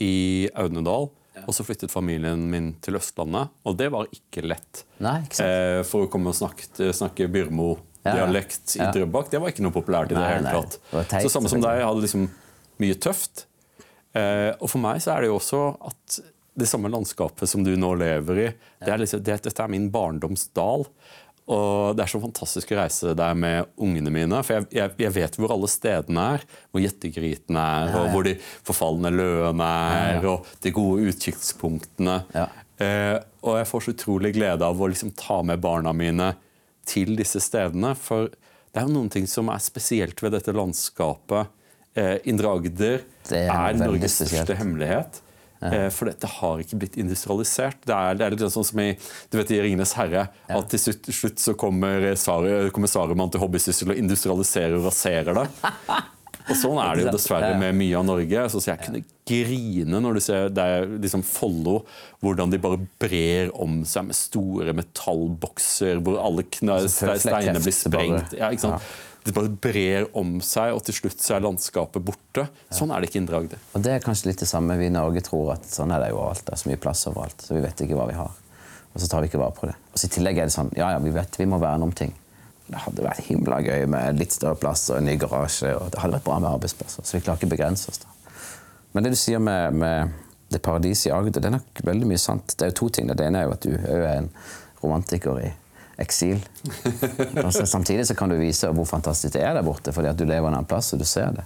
i 0.00 0.48
Audnedal. 0.54 1.10
Og 1.46 1.54
så 1.56 1.64
flyttet 1.64 1.92
familien 1.92 2.42
min 2.50 2.72
til 2.84 2.98
Østlandet, 2.98 3.52
og 3.64 3.76
det 3.78 3.86
var 3.94 4.10
ikke 4.12 4.42
lett. 4.44 4.82
Nei, 5.00 5.20
ikke? 5.24 5.46
Eh, 5.46 5.82
for 5.88 6.04
å 6.04 6.10
komme 6.12 6.32
og 6.32 6.36
snakke, 6.36 6.90
snakke 6.96 7.28
Byrmo-dialekt 7.32 8.74
ja, 8.74 8.82
ja. 8.82 8.88
i 8.90 8.98
Drøbak, 8.98 9.30
det 9.32 9.40
var 9.40 9.54
ikke 9.54 9.64
noe 9.64 9.74
populært 9.74 10.12
i 10.12 10.18
det 10.18 10.26
hele 10.26 10.52
tatt. 10.58 11.14
Så 11.22 11.30
samme 11.32 11.48
som 11.52 11.62
deg, 11.62 11.80
jeg 11.80 11.88
hadde 11.88 12.04
liksom 12.04 12.26
mye 12.82 12.98
tøft. 13.00 13.46
Eh, 14.18 14.50
og 14.58 14.66
for 14.72 14.82
meg 14.82 15.00
så 15.04 15.14
er 15.14 15.24
det 15.24 15.30
jo 15.30 15.38
også 15.38 15.62
at 15.88 16.20
det 16.60 16.68
samme 16.68 16.90
landskapet 16.92 17.48
som 17.48 17.62
du 17.64 17.72
nå 17.78 17.94
lever 18.00 18.42
i, 18.42 18.46
det 18.82 18.92
er 18.92 19.00
liksom, 19.00 19.22
det, 19.24 19.38
dette 19.46 19.64
er 19.64 19.72
min 19.72 19.88
barndomsdal. 19.94 20.84
Og 21.50 21.96
det 21.98 22.04
er 22.04 22.12
så 22.12 22.20
fantastisk 22.22 22.72
å 22.72 22.78
reise 22.78 23.14
der 23.18 23.36
med 23.38 23.70
ungene 23.80 24.12
mine. 24.14 24.40
For 24.46 24.58
jeg, 24.58 24.68
jeg, 24.76 24.94
jeg 25.02 25.14
vet 25.16 25.38
hvor 25.40 25.54
alle 25.56 25.70
stedene 25.70 26.26
er. 26.36 26.46
Hvor 26.70 26.84
jettegrytene 26.84 27.64
er, 27.82 27.94
og 27.98 28.10
hvor 28.14 28.28
de 28.28 28.36
forfalne 28.40 29.12
løene 29.14 29.70
er, 29.96 30.28
og 30.30 30.50
de 30.62 30.74
gode 30.74 31.10
utkikkspunktene. 31.10 32.18
Eh, 32.80 33.16
og 33.42 33.58
jeg 33.58 33.70
får 33.70 33.86
så 33.86 33.96
utrolig 33.96 34.34
glede 34.36 34.66
av 34.66 34.78
å 34.78 34.90
liksom 34.92 35.10
ta 35.18 35.40
med 35.46 35.62
barna 35.62 35.92
mine 35.96 36.32
til 36.88 37.16
disse 37.18 37.42
stedene. 37.42 37.96
For 37.98 38.30
det 38.30 38.78
er 38.78 38.86
jo 38.86 38.94
noen 38.94 39.10
ting 39.12 39.26
som 39.28 39.50
er 39.52 39.62
spesielt 39.64 40.22
ved 40.22 40.38
dette 40.38 40.54
landskapet 40.54 41.56
Eh, 41.98 42.16
Indre 42.30 42.52
Agder 42.54 43.00
er, 43.34 43.48
er 43.50 43.78
Norges 43.78 44.20
største 44.20 44.54
hemmelighet. 44.58 45.20
Ja. 45.60 45.72
Eh, 45.72 45.88
for 45.92 46.08
dette 46.08 46.28
har 46.38 46.62
ikke 46.62 46.78
blitt 46.80 46.96
industrialisert. 47.00 47.82
Det 47.84 47.96
er, 47.96 48.16
det 48.16 48.26
er 48.26 48.36
litt 48.36 48.44
sånn 48.54 48.68
som 48.70 48.80
i 48.80 48.92
du 49.30 49.36
vet, 49.38 49.52
i 49.52 49.60
'Ringenes 49.60 49.92
herre', 49.98 50.28
ja. 50.48 50.56
at 50.56 50.70
til 50.72 50.80
slutt, 50.86 51.10
slutt 51.12 51.42
så 51.42 51.56
kommer, 51.58 52.14
Sari, 52.16 52.54
kommer 52.72 52.88
Saruman 52.90 53.32
til 53.32 53.44
hobbysyssel 53.44 53.92
og 53.92 54.00
industrialiserer 54.00 54.78
og 54.80 54.88
raserer 54.88 55.36
det. 55.36 55.50
Og 56.50 56.56
Sånn 56.58 56.78
er 56.82 56.96
det 56.96 57.04
jo 57.04 57.12
dessverre 57.14 57.52
med 57.60 57.76
mye 57.78 57.98
av 57.98 58.06
Norge. 58.08 58.44
Så 58.50 58.62
jeg 58.64 58.80
kunne 58.82 59.02
grine 59.28 60.00
når 60.02 60.16
du 60.16 60.22
ser 60.24 60.48
det 60.54 60.66
liksom 61.04 61.22
Follo, 61.26 61.84
hvordan 62.24 62.50
de 62.50 62.58
bare 62.62 62.80
brer 63.02 63.52
om 63.54 63.82
seg 63.86 64.08
med 64.08 64.18
store 64.18 64.74
metallbokser 64.74 66.00
hvor 66.02 66.18
alle 66.22 66.46
steinene 66.50 67.62
blir 67.62 67.76
sprengt. 67.76 68.34
Ja, 68.38 68.50
ikke 68.50 68.66
sant? 68.66 68.90
Det 69.24 69.34
bare 69.36 69.50
brer 69.52 70.06
om 70.16 70.38
seg, 70.44 70.72
og 70.72 70.84
til 70.86 70.96
slutt 70.96 71.20
så 71.20 71.36
er 71.36 71.44
landskapet 71.44 72.04
borte. 72.04 72.46
Sånn 72.72 72.92
er 72.94 73.02
det 73.02 73.10
ikke 73.10 73.20
Indre 73.20 73.42
Agder. 73.42 73.60
Og 73.76 73.82
Det 73.84 73.92
er 73.92 74.04
kanskje 74.04 74.30
litt 74.30 74.40
det 74.40 74.48
samme 74.48 74.78
vi 74.80 74.88
i 74.88 74.94
Norge 74.94 75.20
tror 75.26 75.52
at 75.58 75.66
sånn 75.68 75.92
er 75.92 76.00
det 76.04 76.12
jo 76.14 76.22
overalt. 76.22 76.44
Det 76.46 76.54
er 76.56 76.62
så 76.62 76.70
mye 76.70 76.80
plass 76.80 77.04
overalt, 77.10 77.44
så 77.44 77.56
vi 77.56 77.64
vet 77.64 77.84
ikke 77.84 77.98
hva 77.98 78.08
vi 78.08 78.16
har. 78.16 78.32
Og 78.90 79.02
så 79.02 79.10
tar 79.10 79.22
vi 79.22 79.28
ikke 79.30 79.42
vare 79.42 79.56
på 79.58 79.68
det. 79.68 79.76
Og 79.92 80.00
så 80.00 80.08
I 80.08 80.14
tillegg 80.16 80.40
er 80.40 80.48
det 80.48 80.56
sånn 80.56 80.72
ja, 80.78 80.94
ja, 80.94 81.02
vi 81.04 81.12
vet 81.14 81.38
vi 81.38 81.48
må 81.50 81.60
verne 81.62 81.86
om 81.86 81.92
ting. 81.92 82.14
Det 82.70 82.80
hadde 82.80 83.04
vært 83.04 83.26
himla 83.26 83.60
gøy 83.66 83.84
med 83.90 84.18
litt 84.18 84.34
større 84.34 84.58
plass 84.58 84.88
og 84.90 85.00
en 85.00 85.08
ny 85.10 85.18
garasje. 85.20 85.74
og 85.76 85.92
Det 85.92 86.00
hadde 86.00 86.16
vært 86.16 86.26
bra 86.26 86.38
med 86.40 86.52
arbeidsplasser. 86.54 87.04
Så 87.04 87.18
vi 87.18 87.22
klarer 87.26 87.40
ikke 87.40 87.50
å 87.50 87.54
begrense 87.54 87.92
oss. 87.92 88.00
da. 88.02 88.16
Men 88.94 89.04
det 89.04 89.12
du 89.14 89.18
sier 89.18 89.42
med, 89.42 89.76
med 89.78 90.14
det 90.50 90.62
paradiset 90.62 91.10
i 91.10 91.14
Agder, 91.14 91.42
det 91.42 91.50
er 91.50 91.58
nok 91.58 91.82
veldig 91.86 92.08
mye 92.10 92.22
sant. 92.22 92.54
Det 92.56 92.66
er 92.66 92.72
jo 92.72 92.78
to 92.80 92.88
ting. 92.94 93.10
Det 93.10 93.26
ene 93.26 93.42
er 93.42 93.50
jo 93.50 93.56
at 93.58 93.66
du 93.66 93.74
er 93.74 94.06
en 94.16 94.30
romantiker 94.82 95.42
i 95.42 95.50
eksil. 96.00 96.40
Altså, 97.40 97.64
samtidig 97.66 98.06
så 98.06 98.14
kan 98.18 98.30
du 98.30 98.36
vise 98.38 98.68
hvor 98.74 98.86
fantastisk 98.88 99.34
det 99.34 99.42
er 99.44 99.54
der 99.56 99.64
borte, 99.64 99.92
fordi 99.94 100.10
at 100.10 100.18
du 100.18 100.26
lever 100.28 100.48
en 100.48 100.56
annen 100.58 100.68
plass 100.68 100.92
og 100.94 101.00
du 101.00 101.06
ser 101.08 101.32
det. 101.36 101.44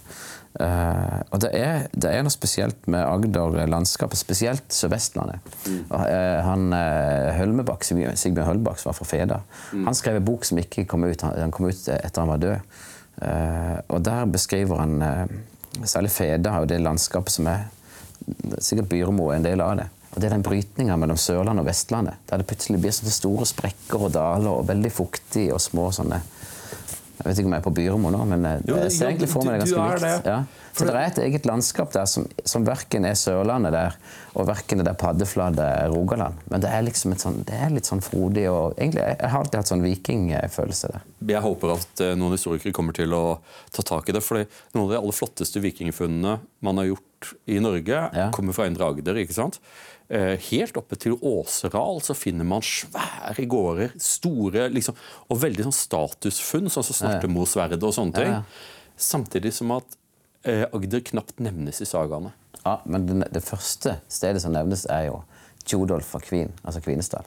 Uh, 0.55 1.19
og 1.35 1.41
det 1.43 1.49
er, 1.57 1.87
det 1.91 2.07
er, 2.07 2.21
noe 2.23 2.31
spesielt 2.31 2.85
med 2.91 3.03
Agder-landskapet, 3.03 4.15
spesielt 4.15 4.63
Sør-Vestlandet. 4.71 5.43
Mm. 5.67 5.81
Uh, 5.91 6.05
han 6.47 6.69
uh, 6.71 7.31
Hølmebakk, 7.35 7.83
Sigbjørn 7.83 8.47
Hølbakk, 8.47 8.79
som 8.79 8.91
var 8.93 8.97
fra 8.99 9.09
Feda, 9.09 9.41
mm. 9.73 9.83
han 9.89 9.97
skrev 9.99 10.21
en 10.21 10.29
bok 10.29 10.47
som 10.47 10.61
ikke 10.61 10.85
kom 10.87 11.03
ut, 11.03 11.25
han, 11.27 11.51
kom 11.51 11.67
ut 11.67 11.89
etter 11.91 12.23
han 12.23 12.31
var 12.31 12.43
død. 12.45 12.79
og 13.87 13.99
der 14.03 14.25
beskriver 14.27 14.79
han 14.79 15.03
særlig 15.87 16.11
Feda 16.11 16.57
og 16.59 16.67
det 16.67 16.81
landskapet 16.83 17.31
som 17.31 17.47
er 17.47 17.67
Sikkert 18.59 18.89
Byremo 18.89 19.29
er 19.29 19.37
en 19.37 19.45
del 19.45 19.61
av 19.61 19.75
det. 19.77 19.85
Og 20.15 20.21
Det 20.21 20.29
er 20.29 20.37
den 20.37 20.45
brytninga 20.47 20.95
mellom 20.95 21.19
Sørlandet 21.19 21.65
og 21.65 21.67
Vestlandet. 21.67 22.21
Der 22.29 22.39
det 22.39 22.47
plutselig 22.47 22.79
blir 22.79 22.93
sånne 22.95 23.11
store 23.11 23.47
sprekker 23.49 24.07
og 24.07 24.13
daler 24.15 24.51
og 24.53 24.67
veldig 24.69 24.91
fuktig 24.95 25.49
og 25.51 25.59
små 25.63 25.89
sånne 25.95 26.21
Jeg 27.15 27.25
vet 27.25 27.39
ikke 27.39 27.49
om 27.49 27.55
jeg 27.55 27.61
er 27.61 27.65
på 27.65 27.73
Byremo 27.75 28.11
nå, 28.11 28.21
men 28.27 28.43
jo, 28.67 28.75
jeg 28.75 28.91
ser 28.91 29.09
egentlig 29.09 29.29
for 29.31 29.47
meg 29.47 29.55
det 29.55 29.65
ganske 29.65 29.83
likt. 30.03 30.27
Ja. 30.27 30.65
Så 30.75 30.83
det 30.83 30.91
er 30.91 31.05
et 31.07 31.19
eget 31.23 31.45
landskap 31.47 31.93
der 31.93 32.07
som, 32.11 32.25
som 32.43 32.65
verken 32.67 33.07
er 33.07 33.15
Sørlandet 33.15 33.71
der, 33.71 33.95
og 34.35 34.49
verken 34.49 34.81
det 34.81 34.87
der 34.89 34.97
paddeflate 34.99 35.63
Rogaland. 35.93 36.41
Men 36.51 36.63
det 36.63 36.73
er 36.75 36.83
liksom 36.83 37.15
et 37.15 37.23
sånn, 37.23 37.39
det 37.47 37.55
er 37.55 37.71
litt 37.71 37.87
sånn 37.87 38.03
frodig 38.03 38.43
og 38.51 38.75
egentlig, 38.75 39.05
Jeg 39.07 39.31
har 39.31 39.39
alltid 39.39 39.59
hatt 39.61 39.71
sånn 39.71 39.85
vikingfølelse 39.85 40.91
der. 40.91 41.07
Jeg 41.31 41.43
håper 41.47 41.73
at 41.77 42.03
eh, 42.03 42.13
noen 42.19 42.35
historikere 42.35 42.75
kommer 42.75 42.99
til 42.99 43.15
å 43.15 43.23
ta 43.71 43.87
tak 43.87 44.11
i 44.11 44.17
det. 44.17 44.23
for 44.25 44.43
noen 44.75 44.85
av 44.89 44.91
de 44.91 44.99
aller 44.99 45.15
flotteste 45.15 45.63
vikingfunnene 45.63 46.37
man 46.67 46.83
har 46.83 46.91
gjort 46.91 47.07
i 47.45 47.59
Norge, 47.63 48.05
ja. 48.15 48.29
kommer 48.35 48.55
fra 48.55 48.67
Indre 48.69 48.87
Agder. 48.87 49.17
ikke 49.21 49.35
sant? 49.35 49.59
Eh, 50.07 50.35
helt 50.51 50.77
oppe 50.77 50.97
til 51.01 51.15
Åseral 51.25 51.97
så 52.05 52.13
finner 52.17 52.45
man 52.45 52.63
svære 52.65 53.47
gårder. 53.49 53.95
Store 54.01 54.67
liksom, 54.69 54.97
og 55.29 55.41
veldig 55.41 55.65
sånn 55.67 55.77
statusfunn, 55.77 56.69
sånn 56.69 56.85
som 56.85 56.99
Snartemosverdet 57.01 57.81
og 57.81 57.95
sånne 57.95 58.19
ting. 58.19 58.35
Samtidig 58.95 59.55
som 59.57 59.73
at 59.75 59.97
eh, 60.45 60.65
Agder 60.69 61.01
knapt 61.09 61.41
nevnes 61.41 61.81
i 61.81 61.89
sagaene. 61.89 62.35
Ja, 62.61 62.79
men 62.85 63.09
det, 63.09 63.17
det, 63.33 63.43
første 63.45 63.99
stedet 64.09 64.41
som 64.41 64.53
nevnes, 64.53 64.85
er 64.89 65.09
jo 65.09 65.19
Tjodolf 65.65 66.07
fra 66.13 66.21
Kvin, 66.21 66.53
altså 66.63 66.81
Kvinesdal. 66.85 67.25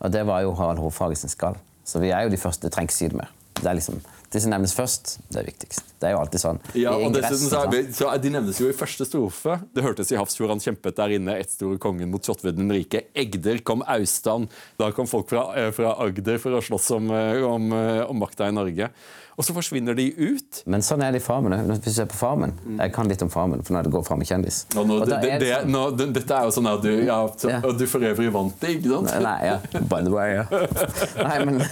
Og 0.00 0.12
det 0.12 0.22
var 0.28 0.44
jo 0.44 0.54
Harald 0.56 0.80
Hårfagre 0.80 1.16
sin 1.16 1.32
skall. 1.32 1.56
Så 1.84 2.00
vi 2.00 2.12
er 2.12 2.24
jo 2.24 2.32
de 2.32 2.40
første. 2.40 2.68
Det 2.68 2.92
si 2.92 3.08
det 3.08 3.16
mer. 3.16 3.32
Det 3.56 3.68
er 3.68 3.76
liksom 3.76 4.00
de 4.30 4.38
som 4.38 4.52
nevnes 4.52 4.72
først, 4.76 5.16
det 5.32 5.40
er 5.40 5.46
viktigst. 5.48 5.88
Det 5.98 6.06
er 6.06 6.14
jo 6.14 6.20
alltid 6.20 6.42
sånn. 6.42 6.60
Ja, 6.78 6.92
og 6.94 7.16
dessuten 7.16 7.50
så, 7.50 7.64
er, 7.66 7.88
så 7.94 8.12
De 8.22 8.30
nevnes 8.30 8.60
jo 8.62 8.68
i 8.70 8.76
første 8.76 9.06
strofe. 9.08 9.56
Det 9.74 9.82
hørtes 9.82 10.12
i 10.14 10.18
Hafrsfjord 10.20 10.54
han 10.54 10.62
kjempet 10.62 11.00
der 11.00 11.16
inne, 11.16 11.34
ett 11.42 11.50
store 11.50 11.80
kongen 11.82 12.12
mot 12.12 12.22
Kjotvedden 12.22 12.70
rike. 12.70 13.08
Egder 13.18 13.58
kom 13.66 13.82
Austan. 13.90 14.46
Da 14.78 14.92
kom 14.94 15.10
folk 15.10 15.26
fra, 15.32 15.48
eh, 15.58 15.72
fra 15.74 15.96
Agder 16.06 16.38
for 16.38 16.54
å 16.54 16.62
slåss 16.62 16.92
om, 16.94 17.10
eh, 17.10 17.42
om, 17.42 17.72
eh, 17.74 18.04
om 18.06 18.22
makta 18.22 18.46
i 18.46 18.54
Norge 18.54 18.92
og 19.40 19.44
så 19.46 19.54
forsvinner 19.56 19.96
de 19.96 20.04
ut. 20.12 20.58
Men 20.68 20.82
sånn 20.84 21.00
er 21.00 21.14
det 21.14 21.22
i 21.22 21.24
Farmen 21.24 21.54
Hvis 21.70 21.78
du 21.80 21.88
ser 21.94 22.08
på 22.10 22.18
Farmen 22.18 22.50
Jeg 22.76 22.92
kan 22.92 23.08
litt 23.08 23.22
om 23.24 23.30
Farmen, 23.32 23.62
for 23.64 23.72
når 23.72 23.86
det 23.86 23.92
går 23.94 24.02
fram 24.04 24.20
med 24.20 24.28
kjendis. 24.28 24.58
Nå, 24.76 24.84
nå, 24.84 24.98
det, 25.08 25.20
det, 25.22 25.38
det, 25.40 25.52
nå, 25.64 25.84
dette 25.96 26.36
er 26.36 26.44
jo 26.44 26.52
sånn 26.52 26.68
at 26.68 26.82
du, 26.84 26.90
ja, 27.06 27.16
så, 27.40 27.54
ja. 27.54 27.60
du 27.64 27.86
for 27.88 28.04
øvrig 28.04 28.28
vant 28.34 28.58
det, 28.60 28.74
ikke 28.76 28.90
sant? 28.92 29.14
Nei, 29.24 29.38
ja. 29.48 29.54
By 29.80 30.02
the 30.04 30.12
way, 30.12 30.34
ja. 30.36 30.44
Nei, 31.30 31.38
men, 31.48 31.62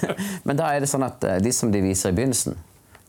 men, 0.49 0.57
da 0.57 0.71
er 0.73 0.81
det 0.81 0.89
sånn 0.89 1.05
at 1.05 1.29
de 1.45 1.53
som 1.53 1.75
de 1.75 1.83
viser 1.85 2.15
i 2.15 2.17
begynnelsen, 2.17 2.57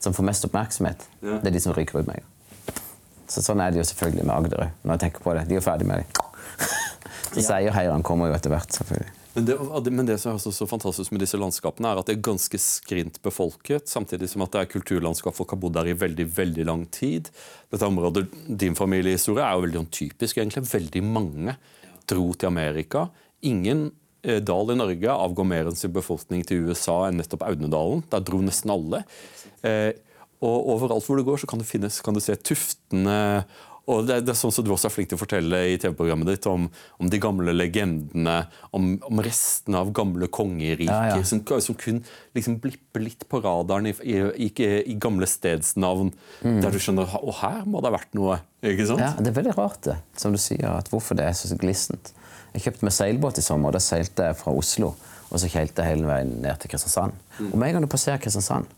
som 0.04 0.16
får 0.18 0.28
mest 0.28 0.50
oppmerksomhet, 0.50 1.08
ja. 1.24 1.39
det 1.39 1.54
er 1.54 1.56
de 1.56 1.63
som 1.63 1.75
ryker 1.78 2.01
ut 2.01 2.10
med 2.10 2.20
en 2.20 2.84
Så 3.32 3.46
sånn 3.46 3.63
er 3.63 3.72
det 3.72 3.80
jo 3.80 3.88
selvfølgelig 3.88 4.28
med 4.28 4.36
Agder 4.36 4.66
òg, 4.66 4.75
når 4.84 4.98
jeg 4.98 5.06
tenker 5.06 5.24
på 5.24 5.38
det. 5.39 5.46
De 5.48 5.62
er 5.62 5.63
ferdig 5.63 5.88
med 5.88 6.04
det. 6.04 6.28
Så 7.38 7.48
seierheierne 7.48 8.04
kommer 8.04 8.28
jo 8.28 8.36
etter 8.36 8.51
hvert, 8.51 8.75
selvfølgelig. 8.75 9.19
Men 9.33 9.45
det, 9.45 9.91
men 9.93 10.07
det, 10.07 10.17
som 10.17 10.33
er 10.33 10.41
så 10.41 10.65
fantastisk 10.67 11.13
med 11.13 11.21
disse 11.21 11.38
landskapene, 11.38 11.91
er 11.91 12.00
at 12.01 12.07
det 12.09 12.15
er 12.17 12.25
ganske 12.25 12.59
skrint 12.62 13.19
befolket, 13.25 13.86
samtidig 13.91 14.31
som 14.31 14.41
at 14.41 14.55
det 14.55 14.63
er 14.63 14.71
kulturlandskap 14.71 15.38
folk 15.38 15.53
har 15.53 15.62
bodd 15.62 15.75
der 15.77 15.91
i 15.91 15.98
veldig 15.98 16.25
veldig 16.33 16.65
lang 16.65 16.88
tid. 16.93 17.29
Dette 17.69 17.88
området, 17.88 18.25
Din 18.50 18.77
familiehistorie 18.77 19.45
er 19.45 19.55
jo 19.55 19.67
veldig 19.67 19.81
sånn 19.83 19.93
typisk. 20.00 20.41
egentlig. 20.41 20.65
Veldig 20.74 21.03
mange 21.05 21.55
dro 22.09 22.31
til 22.33 22.50
Amerika. 22.50 23.05
Ingen 23.45 23.91
eh, 24.24 24.41
dal 24.41 24.74
i 24.74 24.79
Norge 24.79 25.13
avgår 25.13 25.50
mer 25.53 25.69
enn 25.69 25.77
sin 25.77 25.93
befolkning 25.93 26.41
til 26.43 26.65
USA 26.65 27.03
enn 27.07 27.21
nettopp 27.21 27.45
Audnedalen. 27.45 28.03
Der 28.09 28.25
dro 28.25 28.41
nesten 28.41 28.74
alle. 28.74 29.03
Eh, 29.62 29.93
og 30.41 30.74
overalt 30.74 31.05
hvor 31.05 31.19
du 31.19 31.27
går, 31.27 31.41
så 31.41 31.50
kan 31.51 31.62
du, 31.62 31.67
finnes, 31.67 32.01
kan 32.01 32.15
du 32.15 32.24
se 32.24 32.33
tuftene 32.33 33.45
og 33.89 34.05
det, 34.05 34.19
det, 34.27 34.34
er 34.34 34.38
sånn 34.38 34.53
som 34.53 34.65
du 34.65 34.72
også 34.74 34.89
er 34.89 34.93
flink 34.93 35.10
til 35.10 35.17
å 35.17 35.22
fortelle 35.22 35.62
i 35.72 35.77
TV-programmet 35.81 36.29
ditt, 36.29 36.46
om, 36.50 36.67
om, 37.01 37.10
de 37.10 37.19
gamle 37.22 37.55
legendene, 37.55 38.36
om, 38.75 38.91
om 39.10 39.22
restene 39.25 39.81
av 39.81 39.89
gamle 39.98 40.29
kongeriker, 40.29 40.93
ja, 40.93 41.17
ja. 41.17 41.25
som, 41.25 41.41
som 41.65 41.77
kun 41.79 42.03
liksom 42.38 42.60
blipper 42.62 43.03
litt 43.03 43.25
på 43.29 43.41
radaren 43.43 43.89
i, 43.89 43.96
i, 44.05 44.22
i, 44.46 44.50
i 44.93 44.98
gamle 45.01 45.27
stedsnavn, 45.29 46.13
mm. 46.46 46.62
der 46.63 46.74
du 46.74 46.79
skjønner 46.81 47.17
å 47.19 47.36
her 47.41 47.65
må 47.65 47.81
det 47.81 47.91
ha 47.91 47.98
vært 47.98 48.17
noe. 48.17 48.39
ikke 48.62 48.88
sant? 48.91 49.03
Ja, 49.03 49.13
Det 49.17 49.34
er 49.34 49.39
veldig 49.41 49.58
rart, 49.58 49.81
det, 49.89 50.00
som 50.19 50.36
du 50.36 50.41
sier, 50.41 50.69
at 50.75 50.91
hvorfor 50.93 51.17
det 51.17 51.25
er 51.25 51.38
så 51.38 51.58
glissent. 51.60 52.13
Jeg 52.53 52.65
kjøpte 52.65 52.88
meg 52.88 52.96
seilbåt 52.96 53.38
i 53.38 53.46
sommer. 53.46 53.74
Da 53.75 53.81
seilte 53.84 54.25
jeg 54.29 54.38
fra 54.39 54.53
Oslo 54.58 54.96
og 55.29 55.38
så 55.38 55.50
kjeilte 55.50 55.84
jeg 55.84 55.93
hele 55.93 56.10
veien 56.10 56.31
ned 56.41 56.58
til 56.62 56.72
Kristiansand. 56.72 57.13
Mm. 57.38 57.51
Og 57.51 57.58
med 57.62 57.69
en 57.69 57.77
gang 57.77 57.86
du 57.86 57.91
passerer 57.91 58.22
Kristiansand 58.22 58.69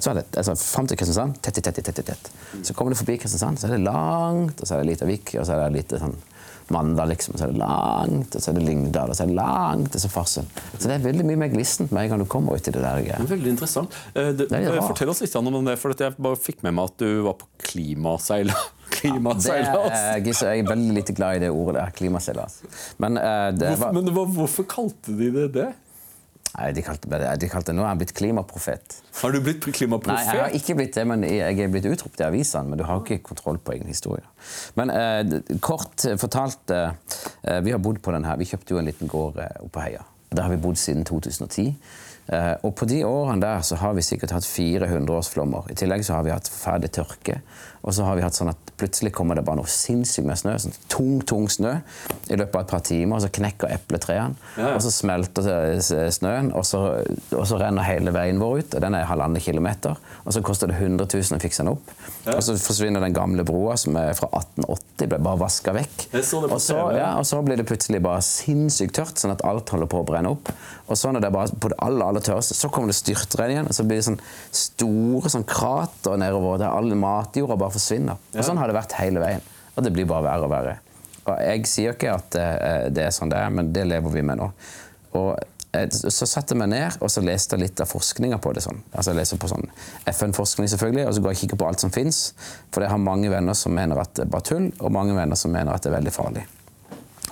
så 0.00 0.14
det, 0.16 0.26
altså, 0.36 0.54
Fram 0.60 0.88
til 0.90 0.98
Kristiansand 1.00 1.40
tett, 1.42 1.60
tett, 1.62 1.82
tett, 1.84 2.00
tett. 2.06 2.30
Så 2.62 2.74
kommer 2.74 2.94
du 2.94 2.98
forbi 3.00 3.18
Kristiansand, 3.22 3.60
så 3.60 3.68
er 3.68 3.76
det 3.76 3.84
langt, 3.84 4.60
og 4.60 4.68
så 4.68 4.76
er 4.76 4.84
det 4.84 4.92
lite 4.92 5.10
Vik, 5.10 5.36
og 5.40 5.46
så 5.46 5.56
er 5.56 5.66
det 5.66 5.82
lite 5.82 6.00
sånn 6.02 6.16
Mandal, 6.74 7.12
liksom, 7.12 7.36
og 7.36 7.38
så 7.38 7.46
er 7.46 7.52
det 7.52 7.60
langt, 7.60 8.32
og 8.34 8.42
så 8.42 8.50
er 8.50 8.56
det 8.56 8.62
Lyngdal, 8.66 9.12
og 9.12 9.14
så 9.14 9.22
er 9.22 9.30
det 9.30 9.36
langt 9.38 9.92
til 9.94 10.10
Farsund. 10.10 10.56
Så 10.72 10.88
det 10.88 10.96
er 10.96 11.04
veldig 11.04 11.26
mye 11.28 11.38
mer 11.44 11.52
glissent 11.52 11.92
med 11.94 12.02
en 12.02 12.14
gang 12.14 12.24
du 12.24 12.26
kommer 12.30 12.58
ut 12.58 12.66
i 12.66 12.74
det 12.74 12.82
der. 12.82 13.04
Det 13.06 13.28
Veldig 13.30 13.52
interessant. 13.52 13.94
Eh, 14.14 14.32
det, 14.34 14.48
det 14.50 14.80
fortell 14.80 15.12
oss 15.12 15.22
litt 15.22 15.36
om 15.38 15.52
det, 15.68 15.76
for 15.78 15.94
jeg 15.94 16.16
bare 16.18 16.40
fikk 16.40 16.64
med 16.66 16.74
meg 16.74 16.90
at 16.90 16.98
du 17.04 17.22
var 17.28 17.38
på 17.38 17.46
klimaseil. 17.68 18.50
klimaseilas. 18.96 19.94
Ja, 19.94 20.18
jeg 20.18 20.64
er 20.64 20.66
veldig 20.66 20.98
lite 20.98 21.14
glad 21.14 21.38
i 21.38 21.44
det 21.46 21.52
ordet 21.54 21.78
der. 21.78 21.94
Klimaseilas. 22.00 22.58
Men, 23.02 23.20
uh, 23.22 23.52
hvorfor, 23.54 23.84
var... 23.84 23.96
men 24.00 24.14
hvorfor 24.40 24.70
kalte 24.74 25.14
de 25.14 25.30
det 25.38 25.48
det? 25.54 25.70
Nei, 26.56 26.70
de 26.72 26.80
kalte, 26.80 27.18
de 27.36 27.48
kalte 27.52 27.74
Nå 27.76 27.84
er 27.84 27.90
jeg 27.90 28.00
blitt 28.00 28.14
klimaprofet. 28.16 28.96
Har 29.20 29.34
du 29.34 29.42
blitt 29.44 29.66
klimaprofet? 29.66 30.14
Nei, 30.14 30.24
jeg 30.24 30.40
har 30.40 30.56
ikke 30.56 30.76
blitt 30.78 30.96
det, 30.96 31.04
men 31.08 31.26
jeg 31.28 31.60
er 31.60 31.72
blitt 31.72 31.88
utropt 31.90 32.22
i 32.22 32.24
avisene. 32.24 32.72
Men 32.72 32.80
du 32.80 32.86
har 32.88 33.02
ikke 33.02 33.20
kontroll 33.26 33.60
på 33.60 33.76
egen 33.76 33.92
historie. 33.92 34.24
Men 34.80 34.92
eh, 34.94 35.36
kort 35.60 36.06
fortalt 36.20 36.72
eh, 36.72 37.60
Vi 37.66 37.74
har 37.74 37.82
bodd 37.82 38.00
på 38.00 38.14
den 38.16 38.24
her. 38.24 38.40
Vi 38.40 38.48
kjøpte 38.48 38.72
jo 38.72 38.80
en 38.80 38.88
liten 38.88 39.12
gård 39.12 39.36
eh, 39.42 39.52
oppe 39.60 39.74
på 39.76 39.84
Heia. 39.84 40.06
Der 40.32 40.46
har 40.46 40.54
vi 40.54 40.62
bodd 40.64 40.80
siden 40.80 41.04
2010. 41.04 41.74
Eh, 42.26 42.54
og 42.66 42.72
på 42.74 42.88
de 42.90 43.04
årene 43.06 43.42
der 43.42 43.60
så 43.62 43.76
har 43.78 43.92
vi 43.94 44.02
sikkert 44.02 44.32
hatt 44.34 44.46
400 44.48 45.12
årsflommer. 45.14 45.68
I 45.70 45.76
tillegg 45.78 46.02
så 46.06 46.16
har 46.16 46.24
vi 46.26 46.34
hatt 46.34 46.48
forferdelig 46.50 46.90
tørke. 46.96 47.38
Og 47.86 47.94
så 47.94 48.02
har 48.02 48.18
vi 48.18 48.24
hatt 48.24 48.34
sånn 48.34 48.50
at 48.50 48.72
plutselig 48.76 49.12
kommer 49.14 49.38
det 49.38 49.44
bare 49.46 49.60
noe 49.60 49.70
sinnssykt 49.70 50.26
med 50.26 50.38
snø. 50.40 50.56
sånn 50.58 50.74
Tung, 50.90 51.20
tung 51.22 51.46
snø 51.50 51.76
i 52.26 52.36
løpet 52.36 52.56
av 52.58 52.64
et 52.64 52.72
par 52.72 52.82
timer. 52.84 53.16
Og 53.16 53.22
så 53.22 53.30
knekker 53.38 53.70
epletrærne. 53.76 54.34
Ja. 54.58 54.72
Og 54.74 54.82
så 54.84 54.90
smelter 54.90 55.46
snøen, 56.12 56.50
og 56.56 56.66
så, 56.66 56.82
og 57.30 57.46
så, 57.46 57.60
renner 57.60 57.86
hele 57.86 58.12
veien 58.14 58.42
vår 58.42 58.58
ut. 58.58 58.74
og 58.74 58.82
Den 58.82 58.98
er 58.98 59.06
halvannen 59.06 59.42
kilometer. 59.42 59.94
Og 60.24 60.34
så 60.34 60.42
koster 60.44 60.72
det 60.72 60.80
100 60.80 61.06
000 61.06 61.38
å 61.38 61.42
fikse 61.42 61.62
den 61.62 61.72
opp. 61.76 61.94
Ja. 62.26 62.34
Og 62.34 62.42
så 62.42 62.56
forsvinner 62.60 63.04
den 63.04 63.14
gamle 63.16 63.46
broa 63.46 63.78
som 63.80 63.96
er 64.00 64.12
fra 64.18 64.32
1880, 64.34 65.06
ble 65.12 65.22
bare 65.22 65.42
vaska 65.44 65.76
vekk. 65.76 66.08
Og 66.50 66.58
så, 66.62 66.80
ja, 66.96 67.12
og 67.20 67.26
så 67.28 67.38
blir 67.46 67.60
det 67.60 67.68
plutselig 67.70 68.02
bare 68.02 68.24
sinnssykt 68.24 68.96
tørt, 68.98 69.14
sånn 69.20 69.36
at 69.36 69.46
alt 69.46 69.70
holder 69.70 69.90
på 69.92 70.02
å 70.02 70.08
brenne 70.08 70.34
opp. 70.34 70.50
Og 70.90 70.98
så 70.98 71.10
når 71.14 71.22
det 71.22 71.30
er 71.30 71.34
bare 71.34 71.60
på 71.62 71.70
det 71.70 71.78
aller, 71.82 72.04
aller 72.06 72.22
tørreste, 72.24 72.54
så 72.58 72.70
kommer 72.72 72.90
det 72.90 72.98
styrtregn 72.98 73.54
igjen. 73.54 73.70
Og 73.70 73.78
så 73.78 73.86
blir 73.86 74.02
det 74.02 74.08
sånn 74.08 74.20
store 74.54 75.30
sånn 75.32 75.46
krater 75.48 76.18
nedover 76.20 76.60
der 76.62 76.74
all 76.74 76.92
matjorda 76.98 77.58
bare 77.58 77.75
forsvinner. 77.76 78.18
Og 78.34 78.46
sånn 78.46 78.58
har 78.60 78.70
det 78.70 78.78
vært 78.78 78.96
hele 79.00 79.22
veien. 79.22 79.44
Og 79.76 79.84
det 79.84 79.92
blir 79.94 80.08
bare 80.08 80.24
verre 80.26 80.48
og 80.48 80.52
verre. 80.52 80.78
Og 81.26 81.34
jeg 81.42 81.66
sier 81.68 81.96
ikke 81.96 82.14
at 82.14 82.38
eh, 82.38 82.86
det 82.94 83.08
er 83.08 83.14
sånn 83.14 83.32
det 83.32 83.38
er, 83.42 83.52
men 83.52 83.72
det 83.74 83.84
lever 83.88 84.14
vi 84.14 84.24
med 84.26 84.40
nå. 84.40 84.48
Og 85.18 85.30
eh, 85.74 85.86
så 85.90 86.28
satte 86.28 86.54
jeg 86.54 86.62
meg 86.62 86.70
ned 86.72 86.98
og 87.02 87.10
så 87.12 87.22
leste 87.24 87.58
litt 87.60 87.82
av 87.82 87.90
forskninga 87.90 88.38
på 88.42 88.54
det. 88.56 88.62
sånn. 88.64 88.80
Altså 88.92 89.12
Jeg 89.12 89.20
leser 89.20 89.42
på 89.42 89.50
sånn 89.50 89.66
FN-forskning, 90.12 90.70
selvfølgelig, 90.72 91.08
og 91.08 91.16
så 91.16 91.24
går 91.24 91.34
jeg 91.34 91.40
og 91.40 91.44
kikker 91.44 91.62
på 91.62 91.70
alt 91.70 91.84
som 91.84 91.94
fins. 91.94 92.22
For 92.74 92.86
jeg 92.86 92.94
har 92.94 93.02
mange 93.02 93.32
venner 93.32 93.58
som 93.58 93.74
mener 93.76 94.00
at 94.02 94.14
det 94.16 94.28
er 94.28 94.32
bare 94.36 94.48
tull, 94.52 94.70
og 94.78 94.94
mange 94.94 95.18
venner 95.18 95.38
som 95.38 95.54
mener 95.54 95.74
at 95.74 95.84
det 95.84 95.92
er 95.92 95.98
veldig 95.98 96.14
farlig. 96.14 96.46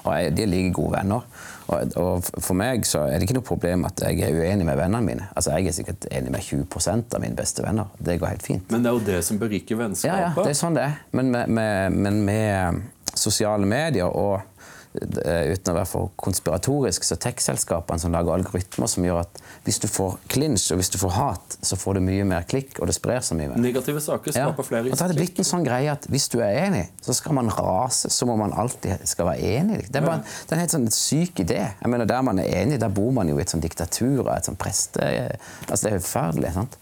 Og 0.04 0.14
jeg, 0.14 0.36
de 0.36 0.44
er 0.44 0.50
like 0.52 0.72
gode 0.76 0.94
venner. 0.98 1.26
Og, 1.64 1.96
og, 1.96 2.26
For 2.44 2.56
meg 2.58 2.84
så 2.88 3.06
er 3.08 3.16
det 3.16 3.28
ikke 3.28 3.38
noe 3.38 3.46
problem 3.46 3.86
at 3.88 4.02
jeg 4.04 4.20
er 4.20 4.36
uenig 4.36 4.66
med 4.68 4.76
vennene 4.76 5.04
mine. 5.04 5.28
Altså 5.32 5.56
Jeg 5.56 5.70
er 5.70 5.76
sikkert 5.78 6.08
enig 6.12 6.32
med 6.34 6.44
20 6.44 6.66
av 7.14 7.20
mine 7.22 7.36
beste 7.38 7.64
venner. 7.64 7.92
Det 7.98 8.18
går 8.20 8.34
helt 8.34 8.46
fint. 8.46 8.70
Men 8.70 8.84
det 8.84 8.90
er 8.92 8.98
jo 8.98 9.06
det 9.06 9.20
som 9.24 9.40
beriker 9.40 9.80
vennskapet. 9.80 10.10
Ja, 10.12 10.32
ja, 10.32 10.34
det 10.42 10.52
er 10.52 10.58
sånn 10.60 10.76
det 10.76 10.88
er. 10.90 10.98
Men 11.16 11.32
med, 11.32 11.48
med, 11.48 12.00
men 12.04 12.24
med 12.28 12.82
sosiale 13.14 13.66
medier 13.68 14.10
og 14.10 14.42
Eh, 14.42 14.73
uten 14.94 15.72
å 15.72 15.74
være 15.74 15.88
for 15.90 16.10
konspiratorisk, 16.20 17.02
så 17.06 17.16
tech-selskapene 17.18 17.98
som 17.98 18.12
lager 18.14 18.34
algoritmer 18.36 18.90
som 18.90 19.06
gjør 19.06 19.24
at 19.24 19.40
hvis 19.66 19.80
du 19.82 19.88
får 19.90 20.20
klinsj 20.30 20.68
og 20.74 20.78
hvis 20.78 20.92
du 20.94 20.98
får 21.00 21.14
hat, 21.16 21.56
så 21.66 21.78
får 21.78 21.98
du 21.98 22.04
mye 22.06 22.26
mer 22.28 22.46
klikk, 22.46 22.78
og 22.78 22.90
det 22.90 22.94
sprer 22.94 23.24
seg 23.26 23.40
mye 23.40 23.50
mer. 23.50 23.62
Negative 23.64 24.02
saker 24.04 24.36
skaper 24.36 24.62
ja. 24.62 24.68
flere 24.68 24.92
Og 24.92 25.00
da 25.00 25.08
er 25.08 25.14
det 25.14 25.18
blitt 25.18 25.40
en 25.42 25.48
sånn 25.48 25.66
greie 25.66 25.90
at 25.90 26.06
hvis 26.12 26.28
du 26.30 26.38
er 26.44 26.60
enig, 26.68 26.84
så 27.02 27.16
skal 27.16 27.34
man 27.40 27.50
rase 27.50 28.12
som 28.14 28.30
om 28.30 28.38
man 28.44 28.54
alltid 28.54 29.02
skal 29.10 29.32
være 29.32 29.50
enig. 29.58 29.80
Det 29.88 29.98
er, 29.98 30.06
bare, 30.06 30.22
det 30.22 30.54
er 30.54 30.60
en 30.60 30.64
helt 30.64 30.76
sånn 30.76 30.88
syk 30.94 31.42
idé. 31.42 31.60
Jeg 31.80 31.90
mener, 31.90 32.06
Der 32.06 32.22
man 32.22 32.38
er 32.38 32.54
enig, 32.62 32.78
der 32.82 32.94
bor 32.94 33.10
man 33.16 33.28
jo 33.30 33.40
i 33.40 33.42
et 33.42 33.50
sånt 33.50 33.66
diktatur 33.66 34.22
og 34.28 34.32
et 34.36 34.46
sånt 34.46 34.60
preste... 34.62 35.10
Altså, 35.66 35.82
det 35.82 35.90
er 35.90 35.98
jo 35.98 36.06
forferdelig. 36.06 36.54
sant? 36.54 36.78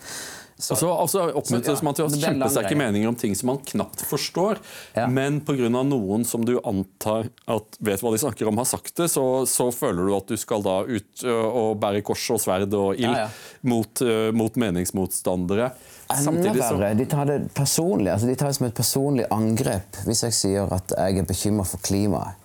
Så, 0.62 0.75
altså, 0.75 0.90
altså 0.95 1.23
Oppmuntres 1.35 1.81
ja, 1.81 1.85
man 1.85 1.97
til 1.99 2.04
å 2.04 2.09
kjempe 2.09 2.23
kjempesterke 2.23 2.76
meninger 2.78 3.11
om 3.11 3.16
ting 3.19 3.33
som 3.35 3.49
man 3.50 3.59
knapt 3.66 4.04
forstår, 4.07 4.61
ja. 4.95 5.09
men 5.11 5.40
pga. 5.42 5.66
noen 5.73 6.23
som 6.28 6.45
du 6.47 6.54
antar 6.62 7.26
at 7.50 7.78
vet 7.83 8.04
hva 8.04 8.12
de 8.14 8.21
snakker 8.23 8.47
om, 8.47 8.61
har 8.62 8.69
sagt 8.71 8.95
det, 9.00 9.09
så, 9.11 9.25
så 9.50 9.73
føler 9.75 10.07
du 10.07 10.14
at 10.14 10.31
du 10.31 10.38
skal 10.38 10.62
da 10.62 10.76
ut 10.87 11.26
og 11.26 11.75
bære 11.83 12.04
kors 12.07 12.28
og 12.31 12.38
sverd 12.45 12.78
og 12.78 12.95
ild 12.95 13.11
ja, 13.11 13.26
mot, 13.66 14.04
mot, 14.38 14.62
meningsmotstandere. 14.62 15.73
Enda 16.12 16.54
verre. 16.54 16.95
De 16.95 17.11
tar 17.11 17.26
det 17.26 17.40
personlig. 17.57 18.12
Altså, 18.14 18.31
de 18.31 18.38
tar 18.38 18.52
det 18.52 18.61
som 18.61 18.69
et 18.69 18.78
personlig 18.78 19.26
angrep 19.35 20.02
hvis 20.07 20.26
jeg 20.28 20.38
sier 20.38 20.75
at 20.78 20.95
jeg 20.95 21.23
er 21.25 21.26
bekymra 21.26 21.66
for 21.66 21.83
klimaet. 21.83 22.38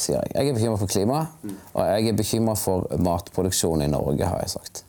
Sier 0.00 0.16
jeg. 0.16 0.32
jeg 0.32 0.48
er 0.48 0.56
bekymra 0.56 0.80
for 0.80 0.88
klimaet, 0.88 1.48
og 1.74 1.82
jeg 1.84 2.08
er 2.08 2.16
bekymra 2.16 2.54
for 2.56 2.88
matproduksjonen 3.04 3.84
i 3.84 3.90
Norge, 3.92 4.24
har 4.24 4.40
jeg 4.46 4.54
sagt. 4.56 4.86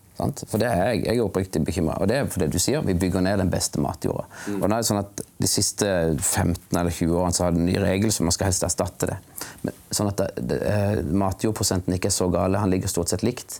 For 0.48 0.62
det 0.62 0.70
er 0.70 0.92
jeg, 0.92 1.04
jeg 1.08 1.18
er 1.18 1.26
oppriktig 1.26 1.64
bekymra. 1.66 1.98
Og 2.02 2.10
det 2.12 2.20
er 2.20 2.30
fordi 2.32 2.50
du 2.54 2.60
sier 2.62 2.86
vi 2.86 2.98
bygger 2.98 3.26
ned 3.26 3.42
den 3.42 3.52
beste 3.54 3.82
matjorda. 3.84 4.28
Mm. 4.48 4.62
Og 4.62 4.66
nå 4.68 4.78
er 4.78 4.84
det 4.84 4.90
sånn 4.92 5.02
at 5.02 5.26
De 5.42 5.50
siste 5.50 5.92
15 6.14 6.78
eller 6.78 6.94
20 6.94 7.18
årene 7.18 7.36
så 7.36 7.48
har 7.48 7.54
det 7.56 7.64
en 7.64 7.70
ny 7.70 7.78
regel 7.82 8.14
som 8.14 8.28
man 8.30 8.36
skal 8.36 8.52
helst 8.52 8.66
erstatte 8.68 9.10
det. 9.10 9.20
Men, 9.66 9.78
sånn 9.90 10.12
at 10.12 10.26
det, 10.38 10.60
eh, 10.70 10.98
matjordprosenten 11.02 11.98
ikke 11.98 12.12
er 12.12 12.18
så 12.18 12.30
gale. 12.34 12.62
Han 12.62 12.74
ligger 12.74 12.92
stort 12.92 13.10
sett 13.10 13.26
likt. 13.26 13.60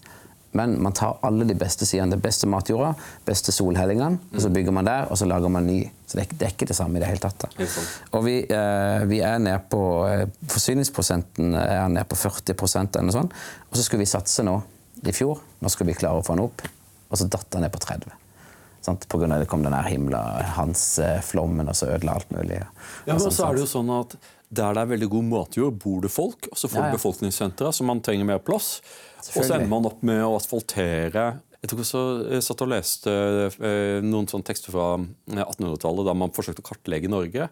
Men 0.52 0.76
man 0.84 0.94
tar 0.94 1.18
alle 1.24 1.46
de 1.48 1.56
beste 1.56 1.88
sidene. 1.88 2.12
Den 2.16 2.24
beste 2.24 2.48
matjorda, 2.52 2.92
beste 3.26 3.54
solhellingene, 3.56 4.20
mm. 4.20 4.36
og 4.36 4.44
så 4.44 4.52
bygger 4.52 4.76
man 4.76 4.88
der, 4.88 5.08
og 5.08 5.20
så 5.20 5.28
lager 5.30 5.52
man 5.54 5.68
ny. 5.68 5.80
Så 6.06 6.20
det 6.20 6.28
det 6.36 6.48
er 6.48 6.52
ikke 6.54 6.68
det 6.68 6.76
samme 6.76 7.00
i 7.00 7.04
det 7.04 7.08
hele 7.08 7.24
tatt. 7.24 7.46
Da. 7.46 7.68
Og 8.18 8.26
vi, 8.26 8.36
eh, 8.44 9.06
vi, 9.08 9.22
er 9.24 9.40
ned 9.40 9.70
på 9.72 9.82
eh, 10.10 10.26
Forsyningsprosenten 10.52 11.56
er 11.56 11.88
nede 11.88 12.04
på 12.12 12.20
40% 12.20 13.00
eller 13.00 13.08
noe 13.08 13.16
sånt. 13.16 13.38
Og 13.70 13.80
så 13.80 13.88
skulle 13.88 14.04
vi 14.04 14.12
satse 14.12 14.44
nå 14.44 14.58
i 15.08 15.14
fjor. 15.16 15.42
Nå 15.62 15.72
skulle 15.72 15.92
vi 15.92 16.00
klare 16.02 16.22
å 16.22 16.26
få 16.26 16.36
den 16.36 16.46
opp. 16.48 16.66
Og 17.12 17.20
så 17.20 17.28
datt 17.28 17.50
den 17.54 17.66
ned 17.66 17.74
på 17.74 17.82
30. 17.84 18.12
Sant? 18.82 19.08
På 19.12 19.20
grunn 19.22 19.34
av 19.36 19.42
det 19.42 19.50
kom 19.50 19.64
den 19.66 19.76
himla 19.86 20.22
Hans-flommen 20.56 21.70
og 21.70 21.78
så 21.78 21.92
ødela 21.94 22.18
alt 22.18 22.32
mulig. 22.34 22.62
Ja, 23.06 23.16
men 23.16 23.26
så 23.28 23.48
er 23.48 23.58
det 23.58 23.66
jo 23.66 23.70
sånn 23.70 23.92
at 23.94 24.18
Der 24.52 24.74
det 24.76 24.82
er 24.82 24.90
veldig 24.90 25.08
god 25.14 25.28
matjord, 25.30 25.78
bor 25.80 26.02
det 26.04 26.12
folk. 26.12 26.50
Og 26.52 26.58
så 26.60 26.68
får 26.68 26.82
ja, 26.82 26.88
ja. 26.90 26.96
befolkningssentre, 26.98 27.72
så 27.72 27.86
man 27.88 28.02
trenger 28.04 28.28
mer 28.28 28.42
plass. 28.44 28.82
Og 29.22 29.46
så 29.46 29.54
ender 29.56 29.70
man 29.72 29.88
opp 29.88 30.02
med 30.04 30.20
å 30.26 30.36
asfaltere 30.36 31.30
jeg 31.62 31.70
tok 31.70 31.84
også, 31.84 32.00
jeg 32.26 32.42
satt 32.42 32.62
og 32.66 32.70
leste 32.72 33.12
eh, 33.62 34.00
noen 34.02 34.26
sånne 34.30 34.48
tekster 34.48 34.74
fra 34.74 34.96
1800-tallet 34.98 36.08
da 36.08 36.16
man 36.18 36.34
forsøkte 36.34 36.64
å 36.64 36.66
kartlegge 36.72 37.12
Norge. 37.12 37.46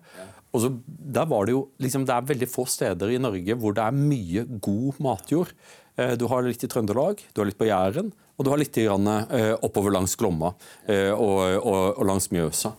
Og 0.49 0.63
så, 0.63 0.71
der 0.87 1.27
var 1.29 1.45
Det 1.45 1.53
jo, 1.53 1.67
liksom, 1.77 2.07
det 2.09 2.15
er 2.15 2.29
veldig 2.31 2.47
få 2.49 2.65
steder 2.65 3.13
i 3.13 3.19
Norge 3.21 3.57
hvor 3.61 3.75
det 3.77 3.85
er 3.85 3.99
mye 3.99 4.47
god 4.65 4.97
matjord. 5.05 5.53
Eh, 5.99 6.15
du 6.17 6.25
har 6.25 6.43
litt 6.45 6.63
i 6.63 6.69
Trøndelag, 6.71 7.21
du 7.33 7.41
har 7.41 7.49
litt 7.49 7.59
på 7.59 7.67
Jæren, 7.67 8.11
og 8.39 8.45
du 8.45 8.51
har 8.53 8.61
litt 8.61 8.77
eh, 8.79 9.51
oppover 9.65 9.91
langs 9.91 10.15
Glomma 10.15 10.53
eh, 10.87 11.11
og, 11.11 11.99
langs 12.07 12.29
Mjøsa. 12.31 12.71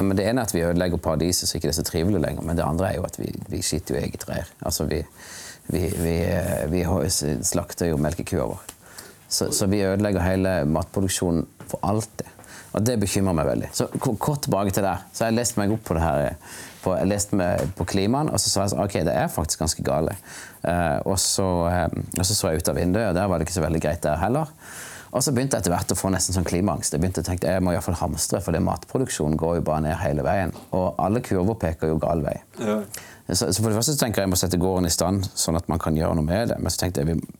men 0.00 0.16
Det 0.18 0.26
ene 0.26 0.42
er 0.42 0.48
at 0.48 0.54
vi 0.54 0.64
ødelegger 0.66 0.98
paradiset 0.98 1.48
så 1.48 1.58
ikke 1.58 1.68
det 1.68 1.76
er 1.76 1.78
så 1.78 1.86
trivelig 1.86 2.22
lenger. 2.24 2.42
Men 2.42 2.58
det 2.58 2.66
andre 2.66 2.90
er 2.90 2.98
jo 2.98 3.06
at 3.06 3.18
vi, 3.20 3.30
vi 3.52 3.62
skyter 3.62 3.94
jo 3.94 4.02
eget 4.02 4.26
reir. 4.28 4.50
Altså 4.66 4.88
vi, 4.90 5.04
vi, 5.70 5.86
vi, 6.02 6.16
vi 6.72 6.82
slakter 7.46 7.92
jo 7.92 8.00
melkekua 8.02 8.48
vår. 8.50 8.70
Så, 9.28 9.52
så, 9.54 9.66
vi 9.70 9.84
ødelegger 9.86 10.26
hele 10.26 10.56
matproduksjonen 10.70 11.46
for 11.70 11.82
alltid. 11.86 12.26
Og 12.74 12.82
det 12.82 12.98
bekymrer 12.98 13.38
meg 13.38 13.46
veldig. 13.46 13.70
Så 13.74 13.86
kort 14.02 14.42
tilbake 14.42 14.74
til 14.74 14.82
der. 14.82 15.06
Så 15.12 15.24
jeg 15.24 15.30
har 15.30 15.38
lest 15.38 15.58
meg 15.60 15.72
opp 15.74 15.86
på 15.86 15.94
det 15.94 16.02
her 16.02 16.40
på, 16.84 16.94
jeg 16.98 17.10
leste 17.10 17.38
meg 17.40 17.62
på 17.78 17.86
klimaen, 17.88 18.30
og 18.30 18.40
så 18.40 18.50
sa 18.50 18.64
jeg 18.64 18.74
sånn, 18.74 18.84
ok, 18.84 18.98
det 19.08 19.14
er 19.16 19.30
faktisk 19.32 19.64
ganske 19.64 19.84
gale. 19.86 20.16
Uh, 20.64 21.00
og, 21.04 21.16
så, 21.20 21.46
um, 21.64 22.02
og, 22.18 22.24
så, 22.24 22.32
så 22.36 22.52
jeg 22.52 22.62
ut 22.62 22.72
av 22.72 22.78
vinduet, 22.78 23.10
og 23.10 23.16
der 23.16 23.30
var 23.30 23.40
det 23.40 23.48
ikke 23.48 23.58
så 23.58 23.64
veldig 23.64 23.82
greit 23.84 24.04
der 24.04 24.20
heller. 24.20 24.52
Og 25.14 25.22
så 25.22 25.30
begynte 25.30 25.54
jeg 25.54 25.62
etter 25.62 25.70
hvert 25.70 25.92
å 25.94 25.96
få 25.96 26.10
nesten 26.10 26.34
sånn 26.34 26.46
klimaangst. 26.46 26.94
Jeg 26.96 27.02
begynte 27.02 27.22
å 27.22 27.26
tenke, 27.26 27.46
jeg 27.46 27.62
må 27.62 27.70
iallfall 27.70 27.94
hamstre, 28.00 28.40
for 28.42 28.56
matproduksjonen 28.66 29.38
går 29.38 29.60
jo 29.60 29.66
bare 29.68 29.84
ned 29.84 29.94
hele 30.00 30.24
veien. 30.26 30.50
Og 30.74 30.98
alle 30.98 31.22
kurver 31.22 31.54
peker 31.62 31.92
jo 31.92 32.00
gal 32.02 32.24
vei. 32.24 32.34
Ja. 32.58 32.80
Så, 33.28 33.46
så, 33.46 33.60
for 33.60 33.70
det 33.70 33.78
første 33.78 33.94
tenker 34.00 34.20
jeg 34.20 34.26
jeg 34.26 34.32
må 34.34 34.40
sette 34.40 34.58
gården 34.60 34.90
i 34.90 34.92
stand, 34.92 35.28
sånn 35.38 35.56
at 35.60 35.70
man 35.70 35.78
kan 35.80 35.94
gjøre 35.96 36.18
noe 36.18 36.26
med 36.26 36.50
det. 36.50 36.58
Men 36.58 36.74
så 36.74 36.82
tenkte 36.82 37.04
jeg, 37.04 37.14
vi, 37.14 37.38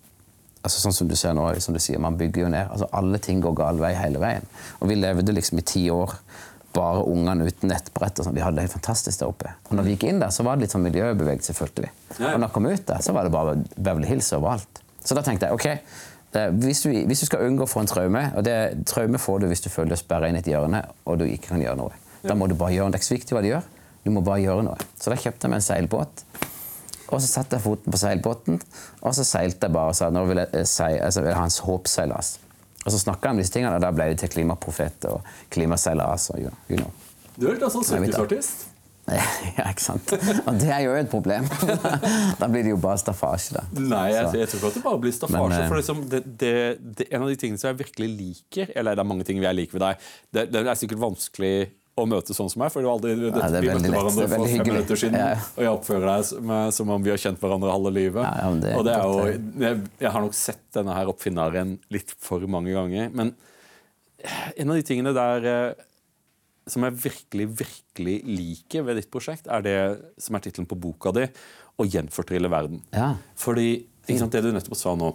altså 0.62 0.84
sånn 0.84 0.94
som 0.96 1.10
du 1.10 1.16
ser 1.18 1.34
nå, 1.34 1.48
som 1.66 1.74
du 1.74 1.82
sier, 1.82 1.98
man 1.98 2.20
bygger 2.20 2.46
jo 2.46 2.52
ned. 2.54 2.70
altså 2.70 2.88
Alle 2.94 3.18
ting 3.26 3.42
går 3.42 3.58
gal 3.58 3.82
vei 3.82 3.90
hele 3.98 4.22
veien. 4.22 4.46
Og 4.78 4.92
vi 4.92 5.00
levde 5.00 5.34
liksom 5.34 5.58
i 5.58 5.66
ti 5.74 5.88
år 5.90 6.14
bare 6.74 7.04
ungene 7.08 7.48
uten 7.48 7.70
nettbrett. 7.70 8.18
og 8.18 8.26
sånn. 8.26 8.36
Vi 8.36 8.42
hadde 8.44 8.58
det 8.58 8.66
helt 8.66 8.76
fantastisk 8.76 9.20
der 9.20 9.30
oppe. 9.30 9.52
Og 9.68 9.76
når 9.78 9.86
vi 9.86 9.94
gikk 9.94 10.08
inn 10.10 10.22
der, 10.22 10.32
så 10.34 10.46
var 10.46 10.56
det 10.56 10.66
litt 10.66 10.74
sånn 10.74 10.84
miljøbevegelse, 10.86 11.54
følte 11.56 11.86
vi. 11.86 11.92
Og 12.18 12.40
når 12.40 12.48
vi 12.48 12.54
kom 12.56 12.70
ut 12.70 12.86
der, 12.90 13.04
så 13.04 13.14
var 13.16 13.26
det 13.26 13.34
bare 13.34 13.58
Beverly 13.76 14.10
Hills 14.10 14.32
overalt. 14.36 14.82
Så 15.04 15.16
da 15.16 15.22
tenkte 15.24 15.50
jeg 15.50 15.58
ok, 15.58 15.68
det, 16.34 16.48
hvis, 16.64 16.82
du, 16.82 16.90
hvis 17.06 17.22
du 17.22 17.28
skal 17.28 17.44
unngå 17.46 17.66
å 17.66 17.70
få 17.70 17.84
en 17.84 17.90
traume, 17.90 18.24
og 18.34 18.46
det 18.46 18.56
traume 18.90 19.20
får 19.22 19.42
du 19.42 19.48
hvis 19.52 19.62
du 19.62 19.70
føler 19.70 19.94
deg 19.94 20.00
sperra 20.00 20.30
inn 20.30 20.38
i 20.38 20.42
et 20.42 20.50
hjørne 20.50 20.80
og 21.06 21.20
du 21.20 21.28
ikke 21.28 21.52
kan 21.52 21.62
gjøre 21.62 21.78
noe, 21.78 21.94
da 22.24 22.34
må 22.38 22.48
du 22.50 22.56
bare 22.58 22.74
gjøre 22.74 22.88
noe. 22.88 22.94
Det 22.94 22.98
er 22.98 23.04
ikke 23.04 23.12
så 23.12 23.18
viktig 23.18 23.36
hva 23.36 23.44
du 23.44 23.50
gjør, 23.52 23.68
du 24.04 24.10
må 24.12 24.24
bare 24.24 24.42
gjøre 24.42 24.64
noe. 24.66 24.88
Så 24.98 25.12
da 25.12 25.20
kjøpte 25.20 25.46
jeg 25.46 25.52
meg 25.52 25.62
en 25.62 25.68
seilbåt. 25.68 26.24
Og 27.12 27.20
så 27.20 27.28
satte 27.28 27.58
jeg 27.58 27.64
foten 27.64 27.92
på 27.92 28.00
seilbåten, 28.00 28.58
og 29.04 29.14
så 29.14 29.26
seilte 29.28 29.68
jeg 29.68 29.76
bare 29.76 29.92
og 29.92 29.98
sa 29.98 30.08
nå 30.10 30.24
vil 30.26 30.40
jeg, 30.42 30.66
seil, 30.66 30.96
altså, 30.96 31.04
altså, 31.04 31.20
jeg 31.20 31.28
vil 31.28 31.38
ha 31.38 31.44
en 31.44 31.56
håpseilas. 31.68 32.30
Og 32.84 32.92
så 32.92 33.00
snakka 33.00 33.30
han 33.30 33.38
om 33.38 33.42
disse 33.42 33.54
tingene, 33.54 33.78
og 33.78 33.82
da 33.84 33.90
ble 33.94 34.10
det 34.12 34.20
til 34.22 34.32
klimaprofet 34.36 35.08
og 35.10 35.24
klimaseilas. 35.54 36.30
og 36.34 36.44
you 36.44 36.78
know. 36.78 36.92
Du 37.34 37.48
er 37.48 37.56
litt 37.56 37.66
sånn 37.74 37.86
sirkusartist. 37.86 38.70
Ja, 39.04 39.66
ikke 39.68 39.82
sant? 39.84 40.12
Og 40.48 40.54
det 40.56 40.70
er 40.72 40.86
jo 40.86 40.94
et 40.96 41.10
problem. 41.12 41.44
da 42.40 42.46
blir 42.48 42.64
det 42.64 42.70
jo 42.72 42.78
bare 42.80 42.96
staffasje, 43.02 43.58
da. 43.58 43.64
Nei, 43.76 44.06
jeg, 44.14 44.30
jeg 44.40 44.48
tror 44.48 44.62
ikke 44.62 44.70
at 44.70 44.78
det 44.78 44.84
bare 44.86 45.00
blir 45.02 45.12
staffasje. 45.12 45.42
Men, 45.44 45.56
eh, 45.58 45.68
for 45.68 45.80
liksom, 45.80 46.00
det, 46.08 46.20
det, 46.40 46.52
det, 46.80 47.08
en 47.10 47.26
av 47.26 47.28
de 47.28 47.36
tingene 47.40 47.60
som 47.60 47.68
jeg 47.68 47.82
virkelig 47.82 48.08
liker 48.14 48.72
Eller 48.72 48.96
det 48.96 49.04
er 49.04 49.10
mange 49.10 49.26
ting 49.28 49.42
jeg 49.44 49.58
liker 49.58 49.76
ved 49.76 49.84
deg. 49.84 50.06
Det, 50.32 50.46
det 50.54 50.62
er 50.64 50.80
sikkert 50.80 51.02
vanskelig 51.04 51.52
å 51.94 52.04
møte 52.10 52.34
sånn 52.34 52.48
som 52.50 52.58
meg, 52.64 52.72
for 52.74 52.82
det 52.82 52.90
aldri, 52.90 53.14
det, 53.20 53.30
det 53.36 53.42
er 53.44 53.62
vi 53.62 53.70
møtte 53.70 53.90
hverandre 53.92 54.24
Det 54.24 54.26
er 54.26 54.40
for 54.40 54.50
fem 54.50 54.66
minutter 54.66 54.98
siden, 54.98 55.14
Ja. 55.20 55.38
og 55.54 55.62
jeg 55.62 55.70
oppfører 55.76 56.06
deg 56.10 56.24
som, 56.26 56.52
som 56.74 56.90
om 56.90 57.04
vi 57.04 57.12
har 57.12 57.20
kjent 57.22 57.38
hverandre 57.42 57.70
halve 57.70 57.92
livet. 57.94 58.22
Ja, 58.24 58.32
ja, 58.48 58.52
det 58.64 58.72
og 58.74 58.84
det 58.88 58.94
er 58.96 59.04
jo, 59.06 59.42
jeg, 59.62 59.82
jeg 60.02 60.12
har 60.16 60.24
nok 60.24 60.34
sett 60.38 60.62
denne 60.74 60.96
her 60.96 61.10
oppfinneren 61.12 61.76
litt 61.94 62.14
for 62.18 62.42
mange 62.50 62.74
ganger. 62.74 63.12
Men 63.14 63.30
en 64.56 64.70
av 64.74 64.80
de 64.80 64.86
tingene 64.86 65.12
der 65.14 65.46
eh, 65.50 65.84
som 66.70 66.86
jeg 66.86 66.96
virkelig, 67.04 67.46
virkelig 67.60 68.16
liker 68.24 68.86
ved 68.86 68.98
ditt 68.98 69.10
prosjekt, 69.12 69.46
er 69.52 69.64
det 69.64 69.76
som 70.18 70.34
er 70.36 70.44
tittelen 70.46 70.68
på 70.70 70.78
boka 70.80 71.12
di, 71.14 71.28
'Å 71.74 71.86
gjenfortrylle 71.90 72.48
verden'. 72.50 72.82
Ja. 72.94 73.16
Fordi 73.36 73.84
ikke 74.06 74.18
sant, 74.20 74.32
det 74.32 74.42
du 74.44 74.52
nettopp 74.54 74.78
sa 74.78 74.94
nå 74.94 75.14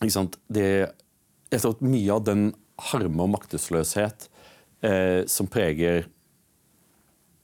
ikke 0.00 0.12
sant, 0.12 0.36
det, 0.52 0.92
Jeg 1.52 1.60
tror 1.62 1.76
at 1.76 1.82
mye 1.84 2.10
av 2.12 2.24
den 2.26 2.54
harme 2.90 3.22
og 3.22 3.30
maktesløshet 3.32 4.26
eh, 4.26 4.35
som 5.26 5.46
preger 5.50 6.04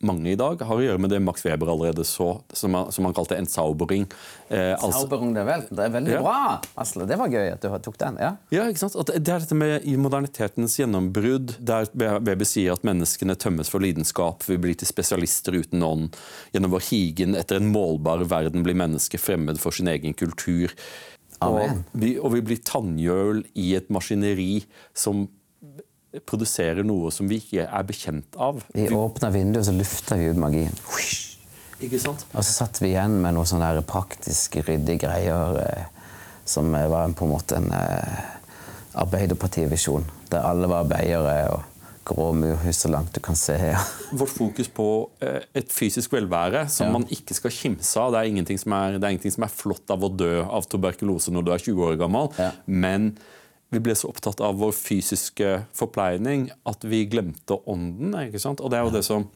mange 0.02 0.32
i 0.32 0.38
dag, 0.38 0.60
har 0.66 0.78
å 0.80 0.82
gjøre 0.82 0.98
med 0.98 1.12
det 1.14 1.20
Max 1.22 1.44
Weber 1.46 1.70
allerede 1.70 2.02
så, 2.06 2.32
som 2.58 2.74
han, 2.74 2.90
som 2.94 3.06
han 3.06 3.14
kalte 3.14 3.36
en 3.38 3.46
saubering. 3.46 4.08
Eh, 4.48 4.72
altså- 4.74 5.04
Zauberung 5.04 5.36
er, 5.38 5.44
vel, 5.46 5.60
Det 5.70 5.78
er 5.78 5.90
veldig 5.90 6.10
Ja. 6.10 6.22
bra! 6.22 6.60
Asle, 6.76 7.06
det 7.06 7.16
var 7.18 7.28
gøy 7.28 7.52
at 7.52 7.60
du 7.60 7.68
tok 7.78 7.98
den. 7.98 8.16
ja. 8.18 8.36
Ja, 8.50 8.64
ikke 8.64 8.78
sant? 8.78 8.96
At 8.96 9.06
det 9.06 9.28
er 9.28 9.38
dette 9.38 9.54
med 9.54 9.84
i 9.86 9.94
modernitetens 9.96 10.76
gjennombrudd, 10.76 11.54
der 11.64 11.86
Weber 11.94 12.44
sier 12.44 12.72
at 12.72 12.82
menneskene 12.82 13.36
tømmes 13.36 13.70
for 13.70 13.78
lidenskap, 13.78 14.42
vi 14.42 14.56
blir 14.56 14.74
til 14.76 14.88
spesialister 14.88 15.52
uten 15.54 15.80
ånd. 15.82 16.16
Gjennom 16.52 16.70
vår 16.72 16.82
higen 16.90 17.36
etter 17.36 17.56
en 17.56 17.72
målbar 17.72 18.24
verden 18.26 18.64
blir 18.64 18.74
mennesket 18.74 19.20
fremmed 19.20 19.58
for 19.58 19.70
sin 19.70 19.86
egen 19.86 20.14
kultur. 20.14 20.72
Og 21.40 21.84
vi, 21.94 22.18
og 22.18 22.32
vi 22.32 22.40
blir 22.40 22.58
tannhjøl 22.58 23.44
i 23.54 23.74
et 23.76 23.88
maskineri 23.88 24.64
som 24.94 25.28
produserer 26.28 26.84
noe 26.86 27.10
som 27.14 27.28
vi 27.30 27.38
ikke 27.40 27.64
er 27.66 27.86
bekjent 27.88 28.36
av. 28.36 28.60
Vi 28.74 28.88
åpna 28.92 29.30
vinduet, 29.32 29.62
og 29.62 29.68
så 29.70 29.76
lufta 29.76 30.18
vi 30.20 30.30
ut 30.32 30.40
magien. 30.40 30.74
Ikke 31.82 31.98
sant? 31.98 32.26
Og 32.36 32.44
så 32.44 32.52
satt 32.62 32.78
vi 32.82 32.92
igjen 32.92 33.16
med 33.24 33.34
noen 33.34 33.48
sånne 33.48 33.72
praktiske, 33.88 34.62
ryddige 34.66 35.02
greier 35.06 35.58
eh, 35.64 35.88
som 36.44 36.70
eh, 36.78 36.86
var 36.90 37.10
på 37.18 37.26
en 37.26 37.32
måte 37.32 37.58
en 37.58 37.72
eh, 37.74 38.22
arbeiderpartivisjon. 39.02 40.06
Der 40.30 40.46
alle 40.46 40.68
var 40.70 40.84
arbeidere 40.84 41.36
og 41.56 41.68
grå 42.06 42.32
murhus 42.34 42.80
så 42.82 42.90
langt 42.90 43.14
du 43.14 43.20
kan 43.22 43.36
se. 43.38 43.54
Ja. 43.72 43.80
Vårt 44.18 44.32
fokus 44.34 44.68
på 44.74 44.86
eh, 45.22 45.42
et 45.58 45.70
fysisk 45.72 46.12
velvære 46.16 46.64
som 46.70 46.88
Ja. 46.88 46.92
man 46.92 47.06
ikke 47.10 47.34
skal 47.34 47.54
kimse 47.54 48.00
av. 48.00 48.12
Det 48.12 48.18
er, 48.18 48.24
er, 48.24 48.98
det 48.98 49.04
er 49.04 49.10
ingenting 49.14 49.32
som 49.34 49.44
er 49.46 49.54
flott 49.54 49.90
av 49.90 50.02
å 50.02 50.10
dø 50.10 50.42
av 50.42 50.66
tuberkulose 50.66 51.30
når 51.34 51.46
du 51.46 51.52
er 51.54 51.62
20 51.62 51.86
år 51.86 52.00
gammel. 52.00 52.28
Ja. 52.38 52.50
Men 52.66 53.12
vi 53.72 53.80
ble 53.80 53.94
så 53.96 54.10
opptatt 54.12 54.42
av 54.44 54.58
vår 54.60 54.74
fysiske 54.76 55.52
forpleining 55.76 56.50
at 56.68 56.84
vi 56.84 57.06
glemte 57.08 57.56
ånden. 57.68 58.12
ikke 58.26 58.42
sant? 58.42 58.60
Og 58.60 58.72
det 58.72 58.78
er 58.78 58.88
jo 58.88 58.98
det 58.98 59.06
som 59.08 59.30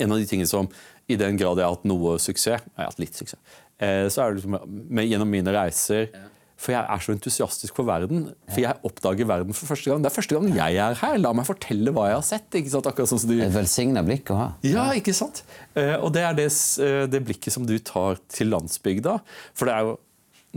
En 0.00 0.14
av 0.14 0.16
de 0.16 0.24
tingene 0.24 0.48
som 0.48 0.64
i 1.12 1.16
den 1.20 1.36
grad 1.36 1.58
jeg 1.60 1.66
har 1.66 1.74
hatt 1.74 1.82
noe 1.84 2.14
suksess, 2.16 2.62
jeg 2.64 2.78
har 2.78 2.86
hatt 2.88 3.02
litt 3.02 3.18
suksess, 3.18 3.36
eh, 3.84 4.06
så 4.08 4.22
er 4.22 4.30
det 4.32 4.38
liksom 4.38 4.54
med, 4.64 5.04
gjennom 5.10 5.28
mine 5.28 5.52
reiser 5.52 6.08
For 6.56 6.72
jeg 6.72 6.80
er 6.80 7.02
så 7.04 7.12
entusiastisk 7.12 7.76
for 7.76 7.84
verden. 7.84 8.30
For 8.48 8.62
jeg 8.62 8.80
oppdager 8.88 9.28
verden 9.28 9.52
for 9.52 9.68
første 9.68 9.90
gang. 9.90 10.00
Det 10.00 10.08
er 10.08 10.14
første 10.14 10.38
gang 10.38 10.56
jeg 10.56 10.78
er 10.80 10.96
her. 11.02 11.18
La 11.20 11.34
meg 11.36 11.44
fortelle 11.44 11.92
hva 11.92 12.06
jeg 12.08 12.16
har 12.16 12.24
sett. 12.24 12.48
ikke 12.56 12.72
sant? 12.72 12.88
Akkurat 12.88 13.10
sånn 13.10 13.20
som 13.20 13.32
du... 13.32 13.36
Et 13.44 13.52
velsigna 13.52 14.04
blikk 14.06 14.32
å 14.32 14.38
ha. 14.38 14.46
Ja, 14.64 14.86
ikke 14.96 15.12
sant? 15.18 15.42
Eh, 15.74 15.96
og 15.98 16.14
det 16.16 16.22
er 16.24 16.38
det, 16.38 16.46
eh, 16.80 17.04
det 17.10 17.20
blikket 17.26 17.52
som 17.52 17.66
du 17.68 17.74
tar 17.82 18.22
til 18.32 18.54
landsbygda. 18.54 19.18
For 19.52 19.68
det 19.68 19.76
er 19.76 19.90
jo, 19.90 19.98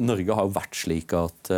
Norge 0.07 0.37
har 0.39 0.47
jo 0.47 0.55
vært 0.55 0.79
slik 0.85 1.17
at, 1.17 1.51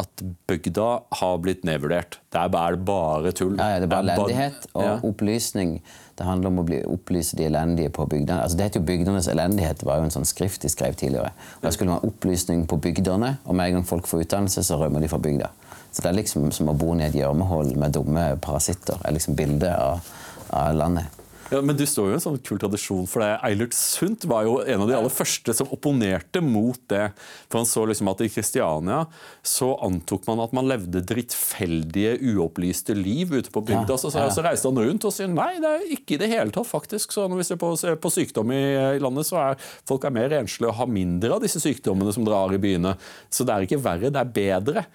at 0.00 0.22
bygda 0.50 0.86
har 1.20 1.38
blitt 1.42 1.64
nedvurdert. 1.68 2.18
Det 2.32 2.40
er 2.40 2.76
det 2.76 2.84
bare 2.86 3.32
tull. 3.36 3.56
Ja, 3.58 3.74
ja, 3.74 3.80
det 3.82 3.88
er 3.88 3.92
bare 3.92 4.06
Det 4.06 4.16
elendighet 4.16 4.66
og 4.74 4.84
Ja. 4.84 4.96
opplysning. 5.04 5.80
Det 6.16 6.26
handler 6.26 6.48
om 6.50 6.58
å 6.60 6.64
bli, 6.64 6.82
opplyse 6.84 7.36
de 7.36 7.44
elendige 7.44 7.90
på 7.90 8.06
bygdene. 8.06 8.42
Altså, 8.42 8.56
det 8.56 8.64
heter 8.64 8.80
jo 8.80 8.86
'Bygdenes 8.86 9.28
elendighet', 9.28 9.84
var 9.84 9.96
jo 9.96 10.04
en 10.04 10.10
sånn 10.10 10.26
skrift 10.26 10.60
de 10.62 10.68
skrev 10.68 10.94
tidligere. 10.94 11.32
Og 11.56 11.62
Da 11.62 11.70
skulle 11.70 11.90
man 11.90 12.00
ha 12.00 12.08
opplysning 12.08 12.66
på 12.66 12.76
bygdene, 12.80 13.38
og 13.44 13.54
med 13.54 13.66
en 13.66 13.72
gang 13.74 13.84
folk 13.86 14.06
får 14.06 14.20
utdannelse, 14.24 14.60
så 14.62 14.76
rømmer 14.76 15.00
de 15.00 15.08
fra 15.08 15.18
bygda. 15.18 15.48
Så 15.92 16.02
det 16.02 16.06
er 16.06 16.22
liksom 16.22 16.52
som 16.52 16.68
å 16.68 16.76
bo 16.78 16.94
ned 16.94 17.14
i 17.14 17.18
et 17.18 17.24
gjørmehull 17.24 17.76
med 17.76 17.92
dumme 17.92 18.36
parasitter. 18.40 18.98
er 19.04 19.12
liksom 19.12 19.34
bildet 19.34 19.74
av, 19.78 20.00
av 20.52 20.74
landet. 20.74 21.04
Ja, 21.50 21.58
men 21.66 21.74
du 21.74 21.82
står 21.88 22.06
jo 22.06 22.12
i 22.12 22.14
en 22.14 22.22
sånn 22.22 22.36
kul 22.46 22.60
tradisjon, 22.62 23.08
for 23.10 23.24
det 23.24 23.32
Eilert 23.46 23.74
Sundt 23.74 24.22
var 24.30 24.44
jo 24.46 24.60
en 24.62 24.84
av 24.84 24.90
de 24.90 24.94
aller 24.94 25.10
første 25.10 25.54
som 25.58 25.72
opponerte 25.74 26.38
mot 26.44 26.78
det. 26.92 27.08
For 27.50 27.58
han 27.58 27.66
så 27.66 27.82
liksom 27.90 28.10
at 28.12 28.22
i 28.22 28.28
Kristiania 28.30 29.00
så 29.42 29.72
antok 29.82 30.28
man 30.30 30.44
at 30.44 30.54
man 30.54 30.70
levde 30.70 31.02
drittfeldige, 31.02 32.14
uopplyste 32.30 32.94
liv 32.94 33.34
ute 33.34 33.50
på 33.50 33.64
bygda. 33.66 33.98
Så, 33.98 34.12
så, 34.14 34.28
så 34.30 34.46
reiste 34.46 34.70
han 34.70 34.78
rundt 34.78 35.08
og 35.10 35.16
sier 35.16 35.32
nei, 35.32 35.56
det 35.58 35.74
er 35.74 35.90
ikke 35.98 36.14
i 36.14 36.22
det 36.22 36.30
hele 36.30 36.54
tatt, 36.54 36.70
faktisk. 36.70 37.10
Så 37.18 37.26
når 37.26 37.42
vi 37.42 37.50
ser 37.50 37.58
på, 37.58 37.74
på 37.74 38.14
sykdom 38.14 38.54
i, 38.54 38.62
i 38.94 39.02
landet, 39.02 39.26
så 39.26 39.42
er 39.48 39.70
folk 39.90 40.06
er 40.06 40.14
mer 40.14 40.30
renslige 40.30 40.70
og 40.70 40.78
har 40.78 40.94
mindre 41.02 41.34
av 41.34 41.42
disse 41.42 41.62
sykdommene 41.62 42.14
som 42.14 42.26
drar 42.26 42.54
i 42.54 42.62
byene. 42.62 42.94
Så 43.26 43.42
det 43.42 43.56
er 43.56 43.66
ikke 43.66 43.82
verre, 43.82 44.14
det 44.14 44.22
er 44.22 44.34
bedre. 44.38 44.86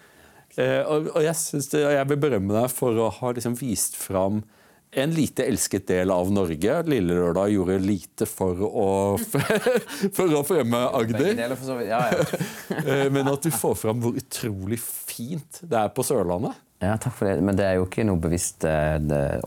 Eh, 0.56 0.82
og, 0.88 1.12
og 1.18 1.24
jeg, 1.26 1.36
det, 1.68 1.84
og 1.84 1.98
jeg 2.00 2.13
vil 2.13 2.28
berømme 2.30 2.62
deg 2.62 2.72
for 2.72 2.96
å 2.96 3.12
ha 3.20 3.36
liksom 3.36 3.60
vist 3.60 4.00
fram 4.00 4.46
en 4.95 5.12
lite 5.12 5.43
elsket 5.43 5.88
del 5.88 6.12
av 6.12 6.31
Norge. 6.31 6.75
Lille 6.88 7.17
Lørdag 7.17 7.51
gjorde 7.51 7.79
lite 7.84 8.27
for 8.29 8.62
å, 8.63 8.89
for 10.15 10.36
å 10.39 10.43
fremme 10.47 10.79
Agder. 10.95 11.34
Ja, 11.36 12.01
ja. 12.13 12.23
Eh, 12.86 13.08
Men 13.12 13.27
at 13.29 13.43
du 13.45 13.51
får 13.53 13.75
fram 13.79 13.99
hvor 14.03 14.15
utrolig 14.19 14.79
fint 14.81 15.60
det 15.63 15.77
er 15.79 15.91
på 15.95 16.03
Sørlandet. 16.05 16.55
Ja, 16.84 16.95
takk 17.01 17.15
for 17.17 17.27
det. 17.27 17.43
Men 17.45 17.58
det 17.58 17.65
er 17.67 17.77
jo 17.79 17.86
ikke 17.88 18.05
noe 18.08 18.19
bevisst 18.21 18.65
eh, 18.67 18.97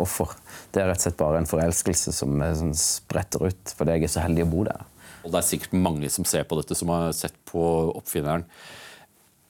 offer. 0.00 0.32
Det 0.72 0.82
er 0.82 0.90
rett 0.90 1.00
og 1.00 1.06
slett 1.06 1.20
bare 1.20 1.42
en 1.42 1.48
forelskelse 1.48 2.14
som 2.16 2.38
eh, 2.44 2.54
sånn, 2.58 2.76
spretter 2.78 3.48
ut 3.48 3.74
fordi 3.78 3.98
jeg 3.98 4.08
er 4.08 4.14
så 4.18 4.24
heldig 4.24 4.46
å 4.46 4.52
bo 4.52 4.64
der. 4.68 4.86
Og 5.24 5.32
det 5.32 5.40
er 5.40 5.48
sikkert 5.48 5.76
mange 5.76 6.08
som 6.12 6.28
ser 6.28 6.46
på 6.48 6.56
dette, 6.60 6.76
som 6.78 6.92
har 6.94 7.12
sett 7.16 7.36
på 7.48 7.62
oppfinneren. 7.98 8.46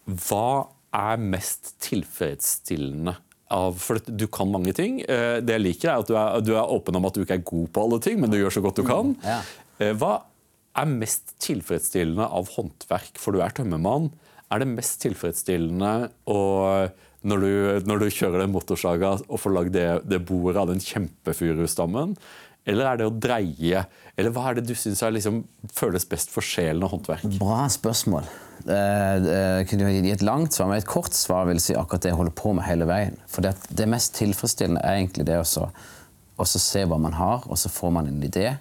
Hva 0.09 0.69
er 0.97 1.21
mest 1.21 1.75
tilfredsstillende 1.85 3.19
av 3.51 3.79
For 3.81 3.99
du 4.05 4.27
kan 4.29 4.51
mange 4.53 4.75
ting. 4.77 5.01
Eh, 5.09 5.41
Det 5.41 5.55
jeg 5.57 5.65
liker, 5.65 5.89
er 5.91 6.03
at 6.03 6.07
du 6.11 6.15
er, 6.17 6.41
du 6.45 6.53
er 6.57 6.69
åpen 6.75 6.97
om 6.97 7.07
at 7.09 7.15
du 7.15 7.23
ikke 7.25 7.39
er 7.39 7.45
god 7.49 7.69
på 7.73 7.85
alle 7.87 7.99
ting, 8.05 8.21
men 8.21 8.31
du 8.31 8.37
gjør 8.37 8.53
så 8.59 8.63
godt 8.65 8.77
du 8.83 8.85
kan. 8.89 9.15
ja. 9.25 9.41
Eh, 9.81 9.93
Hva 9.95 10.23
er 10.79 10.87
mest 10.91 11.33
tilfredsstillende 11.43 12.27
av 12.29 12.49
håndverk? 12.55 13.17
For 13.19 13.33
du 13.33 13.41
er 13.43 13.51
tømmermann. 13.57 14.11
Er 14.51 14.59
det 14.63 14.69
mest 14.71 15.01
tilfredsstillende 15.03 16.11
å 16.31 16.39
når 17.29 17.41
du, 17.43 17.53
når 17.91 17.99
du 18.05 18.07
kjører 18.15 18.45
den 18.45 18.53
motorsaga 18.55 19.17
og 19.27 19.41
får 19.43 19.53
lagd 19.57 19.73
det, 19.75 19.87
det 20.09 20.21
bordet 20.29 20.61
av 20.63 20.69
den 20.71 20.79
kjempefurustammen? 20.85 22.17
Eller 22.69 22.85
er 22.93 23.01
det 23.01 23.07
å 23.09 23.15
dreie? 23.17 23.87
Eller 24.17 24.31
hva 24.35 24.51
er 24.51 24.59
det 24.59 24.67
du 24.69 24.75
syns 24.79 25.01
liksom, 25.03 25.41
føles 25.73 26.05
best 26.09 26.31
for 26.31 26.45
sjelen 26.45 26.85
av 26.85 26.93
håndverk? 26.95 27.25
Bra 27.41 27.65
spørsmål. 27.73 28.29
Eh, 28.67 29.17
eh, 29.17 29.67
kunne 29.69 29.93
gi 29.93 30.11
et 30.11 30.23
langt 30.23 30.53
svar, 30.53 30.69
men 30.69 30.79
et 30.81 30.89
kort 30.89 31.15
svar 31.15 31.47
vil 31.47 31.61
si 31.63 31.77
akkurat 31.79 32.03
det 32.03 32.11
jeg 32.11 32.19
holder 32.19 32.35
på 32.35 32.55
med 32.57 32.67
hele 32.67 32.89
veien. 32.89 33.17
For 33.31 33.45
det, 33.45 33.55
det 33.71 33.87
mest 33.89 34.17
tilfredsstillende 34.19 34.83
er 34.83 34.99
egentlig 34.99 35.29
det 35.29 35.39
å 35.39 35.47
så- 35.47 35.71
se 36.45 36.85
hva 36.85 36.99
man 36.99 37.13
har, 37.13 37.43
og 37.47 37.57
så 37.57 37.69
får 37.69 37.93
man 37.93 38.07
en 38.07 38.23
idé. 38.23 38.57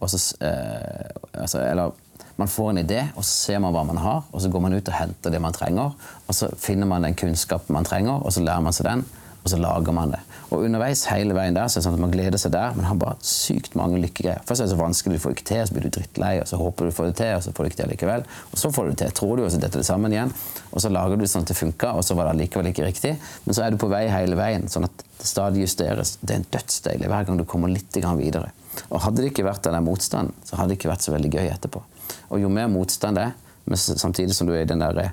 Så, 0.00 0.34
eh, 0.40 1.08
altså, 1.34 1.58
eller 1.58 1.92
man 2.36 2.48
får 2.48 2.70
en 2.70 2.78
idé, 2.86 3.08
og 3.16 3.22
så 3.22 3.32
ser 3.46 3.58
man 3.58 3.72
hva 3.72 3.84
man 3.86 3.96
har, 3.96 4.24
og 4.32 4.40
så 4.40 4.50
går 4.50 4.60
man 4.60 4.74
ut 4.74 4.88
og 4.88 4.94
henter 4.94 5.30
det 5.30 5.40
man 5.40 5.52
trenger. 5.52 5.94
Og 6.28 6.34
så 6.34 6.50
finner 6.56 6.86
man 6.86 7.02
den 7.02 7.14
kunnskapen 7.14 7.72
man 7.72 7.84
trenger, 7.84 8.22
og 8.22 8.32
så 8.32 8.42
lærer 8.44 8.62
man 8.62 8.72
seg 8.72 8.84
den. 8.86 9.04
og 9.46 9.50
så 9.50 9.58
lager 9.62 9.92
man 9.92 10.10
det. 10.10 10.18
Og 10.54 10.62
underveis 10.62 11.02
hele 11.10 11.34
veien 11.34 11.56
der 11.56 11.66
så 11.66 11.78
er 11.78 11.80
det 11.80 11.86
sånn 11.88 11.96
at 11.98 12.02
man 12.04 12.12
gleder 12.14 12.38
seg 12.38 12.52
der, 12.54 12.74
men 12.76 12.86
har 12.86 12.98
bare 13.00 13.16
sykt 13.26 13.74
mange 13.78 13.98
lykkegreier. 14.02 14.44
Først 14.46 14.62
er 14.62 14.68
det 14.68 14.74
så 14.76 14.78
vanskelig, 14.78 15.18
du 15.18 15.22
får 15.24 15.34
ikke 15.34 15.48
til, 15.50 15.62
så 15.66 15.74
blir 15.74 15.86
du 15.86 15.96
drittlei, 15.96 16.34
og 16.42 16.46
så 16.50 16.60
håper 16.60 16.86
du 16.86 16.94
får 16.94 17.08
det 17.10 17.16
til, 17.18 17.32
og 17.34 17.42
så 17.42 17.54
får 17.56 17.66
du 17.66 17.70
ikke 17.70 17.80
til 17.80 17.90
likevel. 17.94 18.26
Og 18.52 18.60
så 18.62 18.70
får 18.74 18.86
du 18.86 18.92
det 18.92 18.98
til, 19.00 19.16
tror 19.20 19.34
du, 19.40 19.44
og 19.46 19.50
så 19.54 19.60
detter 19.62 19.82
det 19.82 19.88
sammen 19.88 20.14
igjen. 20.14 20.30
Og 20.70 20.84
så 20.84 20.92
lager 20.94 21.18
du 21.18 21.26
sånn 21.26 21.46
at 21.46 21.50
det 21.50 21.58
funker, 21.58 21.98
og 21.98 22.06
så 22.06 22.14
var 22.18 22.28
det 22.28 22.36
allikevel 22.36 22.70
ikke 22.70 22.86
riktig. 22.86 23.16
Men 23.46 23.58
så 23.58 23.66
er 23.66 23.74
du 23.74 23.80
på 23.82 23.90
vei 23.90 24.04
hele 24.12 24.38
veien, 24.38 24.68
sånn 24.70 24.86
at 24.86 25.02
det 25.02 25.26
stadig 25.26 25.64
justeres. 25.64 26.16
Det 26.20 26.34
er 26.34 26.42
en 26.42 26.50
dødsdeilig 26.54 27.10
hver 27.10 27.26
gang 27.26 27.40
du 27.40 27.46
kommer 27.48 27.72
litt 27.72 27.96
videre. 27.96 28.52
Og 28.90 29.00
hadde 29.02 29.24
det 29.24 29.32
ikke 29.32 29.46
vært 29.46 29.64
den 29.64 29.74
der 29.74 29.84
motstanden, 29.84 30.36
så 30.44 30.58
hadde 30.60 30.74
det 30.74 30.78
ikke 30.78 30.92
vært 30.92 31.06
så 31.06 31.14
veldig 31.14 31.32
gøy 31.32 31.48
etterpå. 31.48 31.82
Og 32.30 32.42
jo 32.42 32.52
mer 32.52 32.68
motstand 32.70 33.18
det 33.18 33.30
er, 33.30 33.34
samtidig 33.74 34.36
som 34.36 34.46
du 34.46 34.54
er 34.54 34.62
i 34.62 34.68
den 34.68 34.84
der 34.84 35.10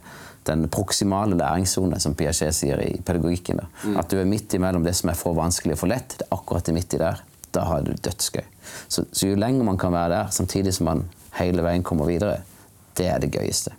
den 0.47 0.67
proksimale 0.71 1.37
læringssone, 1.39 1.99
som 1.99 2.15
Piaget 2.15 2.55
sier 2.55 2.81
i 2.83 2.95
pedagogikken. 3.05 3.61
Mm. 3.83 3.97
At 3.99 4.11
du 4.11 4.17
er 4.19 4.29
midt 4.29 4.53
imellom 4.53 4.85
det 4.85 4.95
som 4.97 5.11
er 5.11 5.19
for 5.19 5.37
vanskelig 5.37 5.77
og 5.77 5.83
for 5.83 5.91
lett. 5.91 6.17
det 6.19 6.27
er 6.27 6.35
akkurat 6.37 6.65
det 6.65 6.75
midt 6.75 6.93
i 6.93 7.01
der. 7.01 7.21
Da 7.53 7.67
har 7.69 7.81
du 7.85 7.93
dødsgøy. 7.93 8.45
Så, 8.87 9.05
så, 9.11 9.27
jo 9.27 9.35
lenger 9.37 9.63
man 9.63 9.77
kan 9.77 9.93
være 9.93 10.09
der, 10.09 10.27
samtidig 10.31 10.73
som 10.73 10.89
man 10.89 11.05
hele 11.37 11.63
veien 11.63 11.83
kommer 11.83 12.09
videre, 12.09 12.41
det 12.97 13.07
er 13.07 13.19
det 13.19 13.31
gøyeste. 13.33 13.73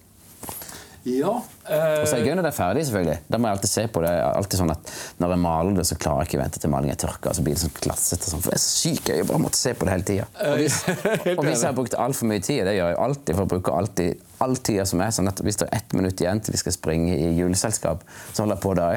Ja. 1.04 1.34
Eh... 1.68 2.00
Og 2.00 2.06
så 2.08 2.16
er 2.16 2.22
det 2.22 2.30
gøy 2.30 2.36
når 2.38 2.46
det 2.46 2.50
er 2.50 2.56
ferdig, 2.56 2.84
selvfølgelig. 2.88 3.16
Da 3.28 3.40
må 3.40 3.48
jeg 3.48 3.58
alltid 3.58 3.72
se 3.72 3.84
på 3.92 4.02
det. 4.04 4.12
alltid 4.24 4.60
sånn 4.60 4.72
at 4.72 4.92
Når 5.20 5.34
jeg 5.34 5.42
maler 5.44 5.78
det, 5.78 5.86
så 5.88 5.98
klarer 6.00 6.24
jeg 6.24 6.30
ikke 6.30 6.38
å 6.38 6.42
vente 6.44 6.62
til 6.62 6.72
malingen 6.72 6.96
er 6.96 7.00
tørka. 7.04 7.34
Så 7.36 7.44
blir 7.44 7.56
det 7.56 7.64
sånn 7.64 7.74
klassete. 7.76 8.30
Sånn. 8.30 8.44
For 8.44 8.54
det 8.54 8.60
er 8.60 8.64
sykt 8.64 9.10
gøy 9.12 9.24
å 9.24 9.28
bare 9.32 9.42
måtte 9.44 9.60
se 9.60 9.74
på 9.76 9.88
det 9.88 9.96
hele 9.96 10.08
tida. 10.08 10.30
Og 10.48 10.62
hvis, 10.62 10.80
og 11.36 11.44
hvis 11.44 11.58
jeg 11.58 11.68
har 11.68 11.76
brukt 11.76 11.98
altfor 12.06 12.30
mye 12.32 12.44
tid, 12.44 12.64
det 12.68 12.78
gjør 12.78 12.94
jeg 12.94 13.00
alltid, 13.08 13.34
for 13.34 13.44
å 13.44 13.52
bruke 13.54 13.76
alltid 13.82 14.24
all 14.44 14.58
tida 14.58 14.88
som 14.88 15.04
er, 15.04 15.12
sånn 15.14 15.30
at 15.30 15.44
hvis 15.44 15.60
det 15.60 15.68
er 15.68 15.78
ett 15.78 15.94
minutt 15.96 16.20
igjen 16.20 16.42
til 16.44 16.56
vi 16.56 16.60
skal 16.60 16.74
springe 16.76 17.14
i 17.16 17.30
juleselskap, 17.38 18.02
så 18.32 18.44
holder 18.44 18.58
jeg 18.58 18.64
på 18.64 18.74
da 18.80 18.90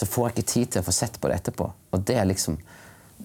så 0.00 0.06
får 0.06 0.28
jeg 0.28 0.36
ikke 0.36 0.50
tid 0.52 0.68
til 0.72 0.82
å 0.82 0.86
få 0.86 0.94
sett 0.94 1.18
på 1.20 1.28
det 1.28 1.40
etterpå. 1.40 1.66
Og 1.66 2.04
det 2.06 2.16
er 2.16 2.28
liksom 2.30 2.56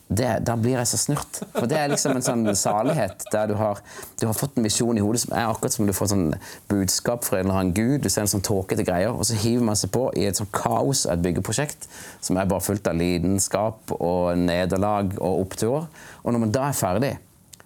det, 0.08 0.30
da 0.46 0.54
blir 0.60 0.76
jeg 0.78 0.90
så 0.90 1.00
snurt. 1.02 1.40
For 1.56 1.66
det 1.70 1.78
er 1.80 1.90
liksom 1.90 2.14
en 2.14 2.26
sånn 2.26 2.46
salighet 2.58 3.26
der 3.34 3.50
du 3.50 3.56
har, 3.58 3.80
du 4.22 4.28
har 4.30 4.38
fått 4.38 4.60
en 4.60 4.68
visjon 4.68 4.98
i 4.98 5.02
hodet 5.02 5.24
som 5.24 5.34
er 5.34 5.50
akkurat 5.50 5.74
som 5.74 5.90
du 5.90 5.94
får 5.98 6.12
sånn 6.12 6.28
budskap 6.70 7.26
fra 7.26 7.40
en 7.40 7.48
eller 7.48 7.62
annen 7.62 7.74
gud. 7.74 8.04
Du 8.04 8.10
ser 8.14 8.26
en 8.26 8.32
sånn 8.36 8.46
tåkete 8.46 8.86
greier, 8.86 9.16
og 9.16 9.26
så 9.26 9.38
hiver 9.42 9.66
man 9.66 9.80
seg 9.80 9.94
på 9.96 10.08
i 10.14 10.28
et 10.30 10.38
sånn 10.38 10.52
kaos 10.54 11.08
av 11.08 11.18
et 11.18 11.26
byggeprosjekt 11.26 11.90
som 12.22 12.38
er 12.38 12.50
bare 12.52 12.66
fullt 12.66 12.92
av 12.92 13.00
lidenskap 13.00 13.96
og 13.98 14.38
nederlag 14.46 15.18
og 15.18 15.48
opptur. 15.48 15.90
Og 16.22 16.30
når 16.30 16.46
man 16.46 16.54
da 16.54 16.70
er 16.70 16.78
ferdig, 16.78 17.16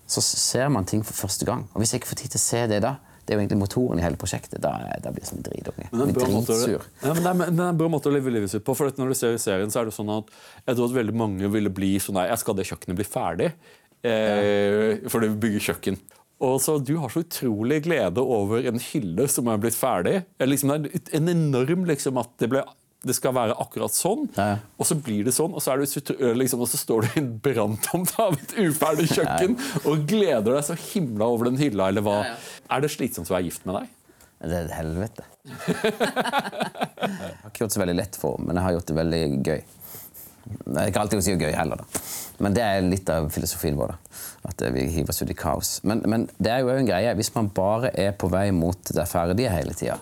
så 0.10 0.23
ser 0.23 0.71
man 0.73 0.88
ting 0.89 1.04
for 1.06 1.28
første 1.28 1.45
gang. 1.45 1.67
Og 1.73 1.84
hvis 1.84 1.93
jeg 1.93 2.02
ikke 2.02 2.13
får 2.13 2.23
tid 2.23 2.34
til 2.34 2.41
å 2.41 2.47
se 2.47 2.65
det 2.71 2.82
da, 2.88 2.95
det 3.30 3.36
er 3.36 3.38
jo 3.38 3.44
egentlig 3.44 3.60
motoren 3.62 4.00
i 4.02 4.02
hele 4.02 4.18
prosjektet. 4.18 4.58
Da, 4.63 4.72
da 5.04 5.12
blir 5.13 5.22
jeg 5.22 5.30
som 5.30 5.38
en 5.38 5.46
dritunge. 5.46 5.89
Men 5.94 7.20
det 7.22 7.62
er 7.62 7.68
en 7.68 7.78
bra 7.78 7.89
måte 7.94 8.10
å 8.10 8.13
leve 8.15 8.34
livet 8.34 8.50
sitt 8.50 8.63
på. 8.65 8.74
for 8.74 8.89
Når 8.98 9.12
du 9.13 9.18
ser 9.20 9.36
i 9.38 9.42
serien, 9.42 9.70
så 9.70 9.84
er 9.84 9.89
det 9.89 9.94
sånn 9.94 10.10
at 10.15 10.32
jeg 10.63 10.80
tror 10.80 10.88
at 10.89 10.96
veldig 10.96 11.13
mange 11.22 11.52
ville 11.54 11.70
bli 11.70 11.92
sånn 12.02 12.18
Nei, 12.18 12.26
jeg 12.32 12.42
skal 12.42 12.58
det 12.58 12.65
kjøkkenet 12.72 12.98
bli 12.98 13.06
ferdig? 13.06 13.52
Eh, 14.02 15.06
for 15.13 15.22
det 15.22 15.30
bygger 15.44 15.68
kjøkken. 15.68 16.00
Og 16.50 16.58
så 16.63 16.80
Du 16.82 16.96
har 16.98 17.13
så 17.13 17.22
utrolig 17.22 17.84
glede 17.86 18.24
over 18.24 18.65
en 18.65 18.82
hylle 18.82 19.30
som 19.30 19.52
er 19.54 19.62
blitt 19.62 19.78
ferdig. 19.78 20.24
Liksom, 20.42 20.74
det 20.88 20.96
er 20.98 21.20
en 21.22 21.30
enorm 21.36 21.86
liksom, 21.86 22.18
at 22.18 22.34
det 22.42 22.50
ble 22.50 22.65
det 23.08 23.16
skal 23.16 23.32
være 23.36 23.56
akkurat 23.64 23.96
sånn, 23.96 24.26
ja. 24.36 24.58
og 24.76 24.88
så 24.88 24.98
blir 25.00 25.24
det 25.28 25.32
sånn, 25.32 25.54
og 25.56 25.64
så, 25.64 25.78
du, 25.80 26.12
liksom, 26.36 26.60
og 26.66 26.68
så 26.68 26.80
står 26.82 27.06
du 27.06 27.14
i 27.14 27.22
en 27.22 27.30
branntomt 27.44 28.12
av 28.20 28.36
et 28.36 28.58
uferdig 28.60 29.08
kjøkken 29.14 29.56
ja. 29.56 29.84
og 29.88 30.04
gleder 30.10 30.52
deg 30.58 30.66
så 30.68 30.76
himla 30.90 31.30
over 31.32 31.48
den 31.48 31.62
hylla, 31.62 31.88
eller 31.94 32.04
hva. 32.04 32.18
Ja, 32.28 32.36
er 32.76 32.84
det 32.84 32.92
slitsomt 32.92 33.32
å 33.32 33.38
være 33.38 33.48
gift 33.48 33.64
med 33.70 33.80
deg? 33.80 33.96
Det 34.40 34.56
er 34.56 34.68
et 34.68 34.76
helvete. 34.76 35.26
jeg 35.50 35.90
har 37.00 37.50
ikke 37.50 37.64
gjort 37.64 37.72
det 37.72 37.76
så 37.76 37.82
veldig 37.82 37.98
lett 37.98 38.20
for 38.20 38.40
men 38.44 38.56
jeg 38.56 38.66
har 38.68 38.76
gjort 38.78 38.92
det 38.92 38.98
veldig 39.00 39.24
gøy. 39.48 39.64
Det 40.50 40.76
er 40.82 40.92
ikke 40.92 41.02
alltid 41.04 41.20
å 41.22 41.24
si 41.26 41.36
gøy 41.40 41.52
heller, 41.54 41.82
da. 41.82 42.04
Men 42.44 42.56
det 42.56 42.64
er 42.66 42.86
litt 42.86 43.10
av 43.14 43.28
filosofien 43.34 43.78
vår. 43.80 43.92
da. 43.94 44.22
At 44.50 44.64
vi 44.74 44.86
hiver 44.96 45.12
oss 45.14 45.22
ut 45.22 45.32
i 45.32 45.38
kaos. 45.38 45.74
Men, 45.88 46.02
men 46.10 46.26
det 46.40 46.54
er 46.54 46.64
jo 46.64 46.72
en 46.74 46.88
greie. 46.88 47.12
Hvis 47.20 47.34
man 47.36 47.52
bare 47.54 47.92
er 48.00 48.16
på 48.18 48.32
vei 48.32 48.48
mot 48.56 48.92
det 48.96 49.06
ferdige 49.12 49.52
hele 49.54 49.76
tida, 49.78 50.00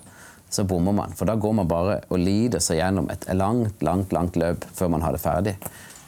så 0.50 0.64
bommer 0.64 0.96
man. 0.96 1.16
For 1.18 1.28
da 1.28 1.36
går 1.36 1.56
man 1.60 1.70
bare 1.70 2.00
og 2.08 2.22
lider 2.22 2.64
seg 2.64 2.80
gjennom 2.80 3.10
et 3.14 3.28
langt, 3.36 3.84
langt, 3.84 4.14
langt 4.16 4.40
løp 4.40 4.68
før 4.76 4.94
man 4.94 5.04
har 5.04 5.16
det 5.16 5.24
ferdig. 5.24 5.58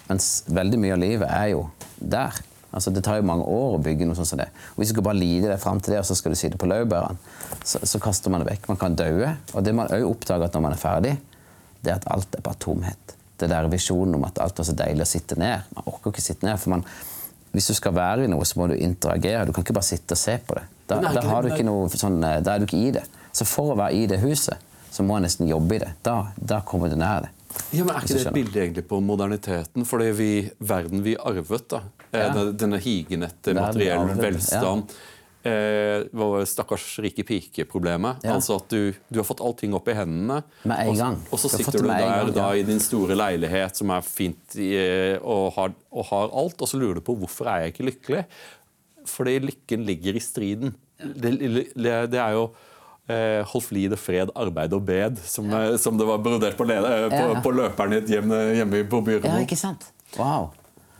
Mens 0.09 0.45
veldig 0.49 0.79
mye 0.81 0.95
av 0.95 1.01
livet 1.01 1.27
er 1.29 1.51
jo 1.53 1.65
der. 1.99 2.39
Altså, 2.69 2.93
det 2.93 3.01
tar 3.05 3.17
jo 3.17 3.25
mange 3.25 3.45
år 3.49 3.75
å 3.75 3.81
bygge 3.81 4.05
noe 4.05 4.17
sånt 4.17 4.29
som 4.29 4.39
det. 4.39 4.49
Og 4.73 4.81
Hvis 4.81 4.91
du 4.91 4.95
skal 4.95 5.05
bare 5.09 5.19
lide 5.19 5.49
deg 5.49 5.61
fram 5.61 5.81
til 5.81 5.95
det, 5.95 6.03
og 6.03 6.09
så 6.09 6.17
skal 6.17 6.33
du 6.33 6.37
sitte 6.39 6.59
på 6.61 6.69
laurbærene, 6.69 7.17
så, 7.63 7.81
så, 7.81 8.01
kaster 8.01 8.31
man 8.31 8.43
det 8.43 8.51
vekk. 8.51 8.69
Man 8.69 8.81
kan 8.81 8.97
daue. 8.97 9.31
Og 9.53 9.65
det 9.65 9.73
man 9.75 9.89
òg 9.93 10.05
oppdager 10.07 10.53
når 10.53 10.65
man 10.65 10.75
er 10.75 10.81
ferdig, 10.81 11.15
det 11.81 11.93
er 11.93 11.97
at 11.97 12.09
alt 12.13 12.37
er 12.37 12.45
bare 12.45 12.61
tomhet. 12.61 13.15
Det 13.39 13.49
der 13.49 13.69
visjonen 13.71 14.17
om 14.19 14.27
at 14.27 14.41
alt 14.43 14.59
var 14.59 14.67
så 14.67 14.75
deilig 14.77 15.05
å 15.05 15.09
sitte 15.09 15.37
ned. 15.39 15.69
Man 15.77 15.89
orker 15.89 16.13
ikke 16.13 16.25
sitte 16.25 16.45
ned. 16.45 16.59
for 16.61 16.75
man, 16.75 16.85
Hvis 17.51 17.71
du 17.71 17.73
skal 17.73 17.95
være 17.97 18.27
i 18.27 18.31
noe, 18.31 18.45
så 18.45 18.59
må 18.59 18.67
du 18.69 18.75
interagere. 18.77 19.47
Du 19.47 19.53
kan 19.53 19.65
ikke 19.65 19.77
bare 19.79 19.89
sitte 19.89 20.13
og 20.13 20.21
se 20.21 20.37
på 20.37 20.59
det. 20.59 20.65
Da, 20.89 20.99
da, 21.01 21.21
har 21.25 21.45
du 21.45 21.53
ikke 21.53 21.65
noe 21.65 21.89
sånn, 21.89 22.21
da 22.21 22.53
er 22.53 22.61
du 22.61 22.69
ikke 22.69 22.81
i 22.81 22.93
det. 22.93 23.05
Så 23.31 23.47
for 23.47 23.73
å 23.73 23.79
være 23.79 23.97
i 23.97 24.07
det 24.09 24.21
huset, 24.23 24.57
så 24.89 25.05
må 25.05 25.19
jeg 25.19 25.27
nesten 25.27 25.49
jobbe 25.49 25.77
i 25.77 25.83
det. 25.83 25.91
Da, 26.05 26.31
da 26.35 26.63
kommer 26.65 26.91
du 26.91 26.97
nær 26.99 27.27
det. 27.27 27.35
Ja, 27.73 27.83
men 27.83 27.95
Er 27.95 28.03
ikke 28.03 28.15
det 28.15 28.25
et 28.25 28.35
bilde 28.35 28.61
egentlig 28.61 28.83
på 28.89 28.99
moderniteten? 29.03 29.85
For 29.87 30.01
det 30.01 30.11
vi, 30.19 30.33
verden 30.61 31.03
vi 31.05 31.15
arvet, 31.17 31.65
da, 31.71 31.83
ja. 32.13 32.27
denne, 32.53 32.79
higen 32.81 33.25
etter 33.25 33.57
materiell 33.57 34.13
velstand 34.17 34.93
ja. 35.45 35.51
eh, 35.51 36.45
Stakkars 36.49 36.85
rike 37.03 37.25
pike-problemet. 37.27 38.23
Ja. 38.25 38.37
Altså 38.37 38.59
at 38.59 38.69
du, 38.73 38.93
du, 39.09 39.19
har 39.21 39.27
fått 39.27 39.43
allting 39.45 39.73
opp 39.77 39.89
i 39.89 39.97
hendene, 39.97 40.41
med 40.63 40.85
en 40.85 41.01
gang. 41.01 41.19
og 41.29 41.41
så 41.41 41.51
sitter 41.53 41.81
du 41.81 41.89
der 41.89 42.05
gang, 42.05 42.31
da, 42.37 42.51
i 42.53 42.65
din 42.67 42.81
store 42.83 43.17
leilighet 43.17 43.81
som 43.81 43.93
er 43.97 44.05
fint 44.05 44.57
i, 44.57 44.71
og, 45.19 45.49
har, 45.57 45.75
og, 45.89 46.09
har, 46.11 46.33
alt, 46.43 46.61
og 46.61 46.71
så 46.71 46.81
lurer 46.81 47.01
du 47.01 47.05
på 47.05 47.17
hvorfor 47.17 47.49
er 47.51 47.65
jeg 47.65 47.75
ikke 47.75 47.89
lykkelig. 47.91 48.25
Fordi 49.09 49.37
lykken 49.41 49.85
ligger 49.89 50.17
i 50.17 50.21
striden. 50.21 50.75
Det, 50.99 51.37
det 52.11 52.19
er 52.19 52.35
jo 52.35 52.49
eh, 53.09 53.41
Hold 53.51 53.65
flid 53.65 53.95
og 53.95 54.01
fred, 54.01 54.33
arbeid 54.37 54.75
og 54.77 54.85
bed, 54.87 55.19
som, 55.25 55.49
ja. 55.51 55.77
som 55.81 55.97
det 55.99 56.07
var 56.07 56.21
brodert 56.23 56.57
på, 56.59 56.67
eh, 56.69 57.07
på, 57.11 57.23
ja. 57.33 57.41
på 57.45 57.53
løperen 57.55 57.97
ditt 57.97 58.13
hjemme, 58.15 58.41
hjemme 58.57 58.83
på 58.89 59.01
Byremo. 59.05 59.33
Ja, 59.33 59.45
ikke 59.45 59.59
sant? 59.59 59.89
Wow. 60.17 60.51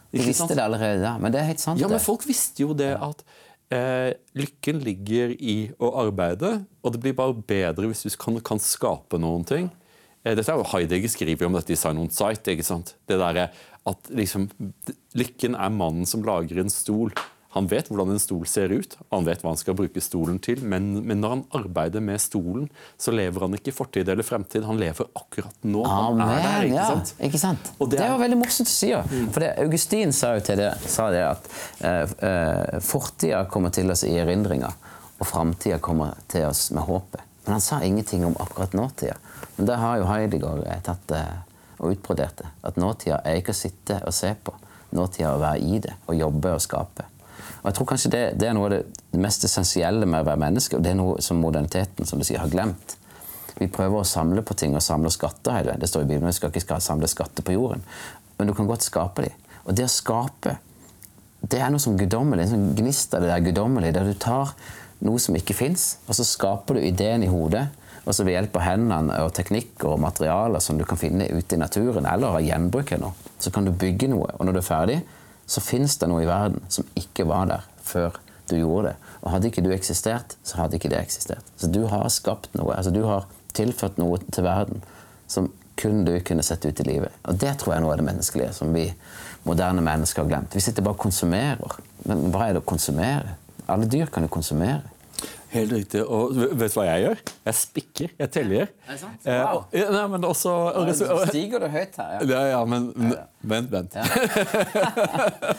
De 0.10 0.24
visste 0.26 0.56
det 0.58 0.64
allerede 0.64 1.04
da, 1.04 1.18
men 1.22 1.34
det 1.34 1.44
er 1.44 1.52
helt 1.52 1.62
sant. 1.62 1.82
Ja, 1.82 1.90
men 1.92 2.02
folk 2.02 2.26
visste 2.26 2.64
jo 2.66 2.74
det 2.78 2.96
at 2.98 3.22
eh, 3.74 4.12
lykken 4.38 4.82
ligger 4.86 5.36
i 5.38 5.58
å 5.78 5.92
arbeide, 6.02 6.64
og 6.82 6.96
det 6.96 7.04
blir 7.04 7.18
bare 7.18 7.38
bedre 7.38 7.92
hvis 7.92 8.06
du 8.08 8.18
kan, 8.22 8.40
kan 8.46 8.62
skape 8.64 9.22
noen 9.22 9.46
ting. 9.48 9.70
Eh, 10.24 10.36
dette 10.36 10.50
er 10.52 10.60
jo 10.60 10.68
Heidegger 10.74 11.14
skriver 11.14 11.50
om 11.50 11.58
dette 11.58 11.76
i 11.76 11.80
Sign 11.80 12.02
on 12.02 12.10
Sight. 12.14 12.48
ikke 12.50 12.66
sant? 12.66 12.96
Det 13.10 13.20
der, 13.22 13.50
at 13.90 14.10
liksom, 14.14 14.50
Lykken 15.18 15.56
er 15.58 15.74
mannen 15.74 16.10
som 16.10 16.26
lager 16.26 16.62
en 16.62 16.74
stol. 16.74 17.14
Han 17.56 17.66
vet 17.66 17.88
hvordan 17.90 18.14
en 18.14 18.22
stol 18.22 18.44
ser 18.46 18.70
ut, 18.70 18.92
han 19.10 19.26
vet 19.26 19.42
hva 19.42 19.56
han 19.56 19.58
skal 19.58 19.74
bruke 19.78 20.02
stolen 20.06 20.38
til, 20.44 20.62
men, 20.62 20.92
men 21.02 21.18
når 21.24 21.32
han 21.34 21.40
arbeider 21.58 22.04
med 22.06 22.22
stolen, 22.22 22.68
så 23.02 23.14
lever 23.16 23.42
han 23.42 23.58
ikke 23.58 23.74
fortid 23.74 24.12
eller 24.14 24.26
fremtid. 24.26 24.68
Han 24.68 24.78
lever 24.78 25.10
akkurat 25.18 25.66
nå. 25.66 25.82
Amen, 25.82 26.22
han 26.22 26.36
er 26.36 26.46
der, 26.46 26.68
ikke 26.70 26.86
sant? 26.92 27.14
Ja, 27.16 27.26
ikke 27.26 27.42
sant? 27.42 27.72
Det, 27.80 27.90
det, 27.96 28.06
var 28.06 28.22
veldig 28.22 28.38
morsomt 28.38 28.70
å 28.70 28.76
si. 28.76 28.92
Ja. 28.92 29.02
Mm. 29.02 29.32
For 29.34 29.46
det, 29.46 29.50
Augustin 29.66 30.14
sa 30.14 30.36
jo 30.38 30.46
til 30.46 30.62
det, 30.62 30.70
sa 30.86 31.10
det 31.16 31.26
at 31.26 31.50
uh, 31.82 32.16
uh, 32.22 32.78
fortida 32.86 33.42
kommer 33.50 33.74
til 33.74 33.90
oss 33.90 34.06
i 34.06 34.14
erindringer, 34.22 34.78
og 35.18 35.28
framtida 35.28 35.82
kommer 35.82 36.22
til 36.30 36.46
oss 36.52 36.68
med 36.76 36.86
håpet. 36.86 37.26
Men 37.48 37.58
han 37.58 37.66
sa 37.66 37.82
ingenting 37.82 38.30
om 38.30 38.38
akkurat 38.38 38.78
nåtida. 38.78 39.18
Men 39.56 39.66
det 39.66 39.82
har 39.82 39.98
jo 39.98 40.06
Heidegger 40.06 40.68
eh, 40.70 40.82
tatt 40.86 41.18
uh, 41.18 41.40
og 41.80 41.96
utbrodert 41.96 42.44
det. 42.44 42.50
At 42.62 42.78
nåtida 42.78 43.24
er 43.26 43.42
ikke 43.42 43.56
å 43.56 43.64
sitte 43.66 44.04
og 44.06 44.14
se 44.14 44.36
på. 44.38 44.54
Nåtida 44.94 45.32
er 45.32 45.38
å 45.38 45.42
være 45.42 45.64
i 45.66 45.80
det 45.82 45.98
og 46.06 46.20
jobbe 46.20 46.54
og 46.54 46.62
skape. 46.62 47.16
Og 47.60 47.68
jeg 47.68 47.78
tror 47.78 47.90
kanskje 47.92 48.12
det, 48.14 48.24
det, 48.40 48.48
er 48.48 48.56
noe 48.56 48.70
av 48.70 48.76
det 48.78 49.20
mest 49.20 49.44
essensielle 49.48 50.08
med 50.08 50.24
å 50.24 50.30
være 50.30 50.42
menneske, 50.46 50.78
og 50.78 50.86
det 50.86 50.94
er 50.94 51.00
noe 51.00 51.20
som 51.24 51.42
moderniteten 51.44 52.08
som 52.08 52.22
du 52.22 52.26
sier, 52.28 52.40
har 52.40 52.52
glemt. 52.52 52.96
Vi 53.60 53.68
prøver 53.68 54.00
å 54.00 54.08
samle 54.08 54.44
på 54.46 54.56
ting 54.56 54.78
og 54.78 54.84
samle 54.84 55.12
skatter 55.12 55.58
hele. 55.58 55.76
Det 55.80 55.90
står 55.92 56.06
i 56.06 56.10
Bibelen 56.14 56.30
vi 56.32 56.38
skal 56.38 56.54
ikke 56.56 56.80
samle 56.84 57.10
skatter 57.12 57.44
på 57.44 57.58
jorden. 57.58 57.84
Men 58.38 58.48
du 58.48 58.56
kan 58.56 58.70
godt 58.70 58.86
skape 58.88 59.26
dem. 59.26 59.48
Og 59.66 59.76
det 59.76 59.90
å 59.90 59.92
skape, 59.92 60.56
det 61.44 61.60
er 61.60 61.74
noe 61.74 61.84
som 61.84 61.98
guddommelig. 62.00 62.46
En 62.46 62.54
sånn 62.54 62.70
gnist 62.78 63.16
av 63.16 63.26
det 63.26 63.34
der 63.34 63.44
guddommelige, 63.44 63.98
der 63.98 64.08
du 64.08 64.16
tar 64.16 64.54
noe 65.04 65.20
som 65.20 65.36
ikke 65.36 65.56
fins, 65.56 65.98
og 66.08 66.16
så 66.16 66.26
skaper 66.28 66.80
du 66.80 66.88
ideen 66.88 67.24
i 67.24 67.32
hodet. 67.32 67.68
Og 68.06 68.16
så 68.16 68.24
ved 68.24 68.38
hjelp 68.38 68.56
av 68.58 68.64
hendene 68.66 69.18
og 69.26 69.34
teknikker 69.38 69.92
og 69.92 70.02
materialer 70.02 70.64
som 70.64 70.80
du 70.80 70.86
kan 70.88 70.98
finne 70.98 71.28
ute 71.30 71.56
i 71.56 71.60
naturen, 71.60 72.08
eller 72.10 72.40
av 72.40 72.46
gjenbruk, 72.46 72.96
så 73.40 73.52
kan 73.54 73.68
du 73.68 73.76
bygge 73.76 74.10
noe. 74.10 74.32
Og 74.40 74.48
når 74.48 74.56
du 74.56 74.62
er 74.62 74.66
ferdig, 74.66 74.98
så 75.50 75.62
fins 75.66 75.98
det 75.98 76.10
noe 76.12 76.24
i 76.24 76.30
verden 76.30 76.62
som 76.70 76.88
ikke 77.00 77.26
var 77.30 77.50
der 77.50 77.66
før 77.84 78.20
du 78.50 78.58
gjorde 78.58 78.92
det. 78.92 79.14
Og 79.22 79.32
hadde 79.34 79.50
ikke 79.50 79.64
du 79.66 79.72
eksistert, 79.74 80.36
så 80.46 80.62
hadde 80.62 80.78
ikke 80.78 80.92
det 80.92 81.02
eksistert. 81.02 81.46
Så 81.58 81.70
du 81.74 81.84
har 81.90 82.06
skapt 82.14 82.54
noe. 82.58 82.76
altså 82.76 82.94
Du 82.94 83.04
har 83.06 83.28
tilført 83.58 83.98
noe 84.02 84.20
til 84.30 84.46
verden 84.46 84.84
som 85.30 85.50
kun 85.80 86.04
du 86.06 86.14
kunne 86.26 86.44
sett 86.44 86.66
ut 86.66 86.80
i 86.80 86.88
livet. 86.88 87.14
Og 87.24 87.38
det 87.40 87.56
tror 87.60 87.74
jeg 87.74 87.80
er 87.80 87.86
noe 87.86 87.96
av 87.96 88.02
det 88.02 88.08
menneskelige 88.10 88.54
som 88.58 88.74
vi 88.76 88.90
moderne 89.48 89.84
mennesker 89.86 90.24
har 90.24 90.30
glemt. 90.30 90.56
Vi 90.56 90.64
sitter 90.64 90.86
bare 90.86 90.98
og 90.98 91.04
konsumerer. 91.06 91.78
Men 92.06 92.28
hva 92.34 92.48
er 92.48 92.58
det 92.58 92.64
å 92.64 92.70
konsumere? 92.70 93.38
Alle 93.70 93.88
dyr 93.90 94.10
kan 94.12 94.26
jo 94.26 94.32
konsumere. 94.34 94.84
Helt 95.50 95.72
riktig. 95.74 96.02
Og 96.06 96.36
vet 96.38 96.70
du 96.74 96.78
hva 96.78 96.86
jeg 96.86 97.04
gjør? 97.08 97.22
Jeg 97.48 97.58
spikker. 97.58 98.12
Jeg 98.22 98.32
teller. 98.36 98.68
Er 98.86 98.92
det 98.94 99.00
sant? 99.02 99.24
Eh, 99.26 99.40
Wow. 99.40 99.64
ja, 99.74 99.88
nei, 99.96 100.04
men 100.14 100.28
også 100.30 100.52
og, 100.78 100.92
Så 100.98 101.08
stiger 101.32 101.64
det 101.64 101.72
høyt 101.74 101.98
her. 101.98 102.12
Ja. 102.20 102.28
ja, 102.30 102.42
ja, 102.54 102.60
men 102.70 102.92
vent, 103.42 103.72
vent. 103.74 103.98
Ja. 103.98 104.06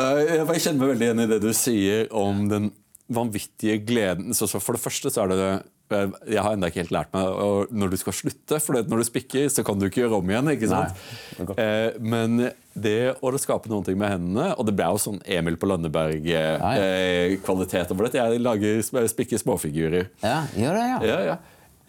jeg 0.00 0.62
kjenner 0.64 0.80
meg 0.80 0.92
veldig 0.94 1.08
igjen 1.10 1.24
i 1.24 1.28
det 1.34 1.40
du 1.44 1.50
sier 1.56 2.08
om 2.16 2.46
den 2.50 2.70
vanvittige 3.10 3.80
gleden. 3.84 4.32
Så, 4.36 4.48
for 4.56 4.76
det 4.78 4.82
første 4.82 5.12
så 5.12 5.24
er 5.26 5.32
det 5.34 5.40
eh, 5.50 5.60
Jeg 5.90 6.38
har 6.44 6.52
ennå 6.54 6.68
ikke 6.70 6.82
helt 6.84 6.92
lært 6.94 7.10
meg 7.16 7.26
og 7.44 7.72
når 7.74 7.88
du 7.90 7.96
skal 8.00 8.14
slutte, 8.14 8.56
for 8.62 8.72
når 8.78 8.98
du 9.02 9.06
spikker, 9.08 9.44
så 9.50 9.60
kan 9.66 9.76
du 9.80 9.84
ikke 9.88 10.02
gjøre 10.04 10.20
om 10.20 10.28
igjen. 10.30 10.50
ikke 10.54 10.68
sant? 10.70 10.90
Nei. 11.40 11.54
Eh, 11.64 11.90
men 12.00 12.30
det 12.74 12.96
å 13.18 13.32
skape 13.42 13.66
noen 13.72 13.84
ting 13.86 13.96
med 13.98 14.12
hendene 14.12 14.52
Og 14.54 14.62
det 14.68 14.74
ble 14.78 14.86
jo 14.92 14.98
sånn 15.02 15.18
Emil 15.26 15.56
på 15.58 15.66
ja. 15.66 15.70
Lønneberg-kvalitet 15.74 17.90
over 17.94 18.06
dette. 18.06 18.20
Jeg 18.22 18.42
lager 18.44 18.78
sp- 18.86 19.08
spikker 19.10 19.38
småfigurer. 19.42 20.04
Ja, 20.22 20.44
gjør 20.56 20.78
det, 20.78 20.84
ja. 20.92 20.98
Ja, 21.10 21.18
ja. 21.30 21.36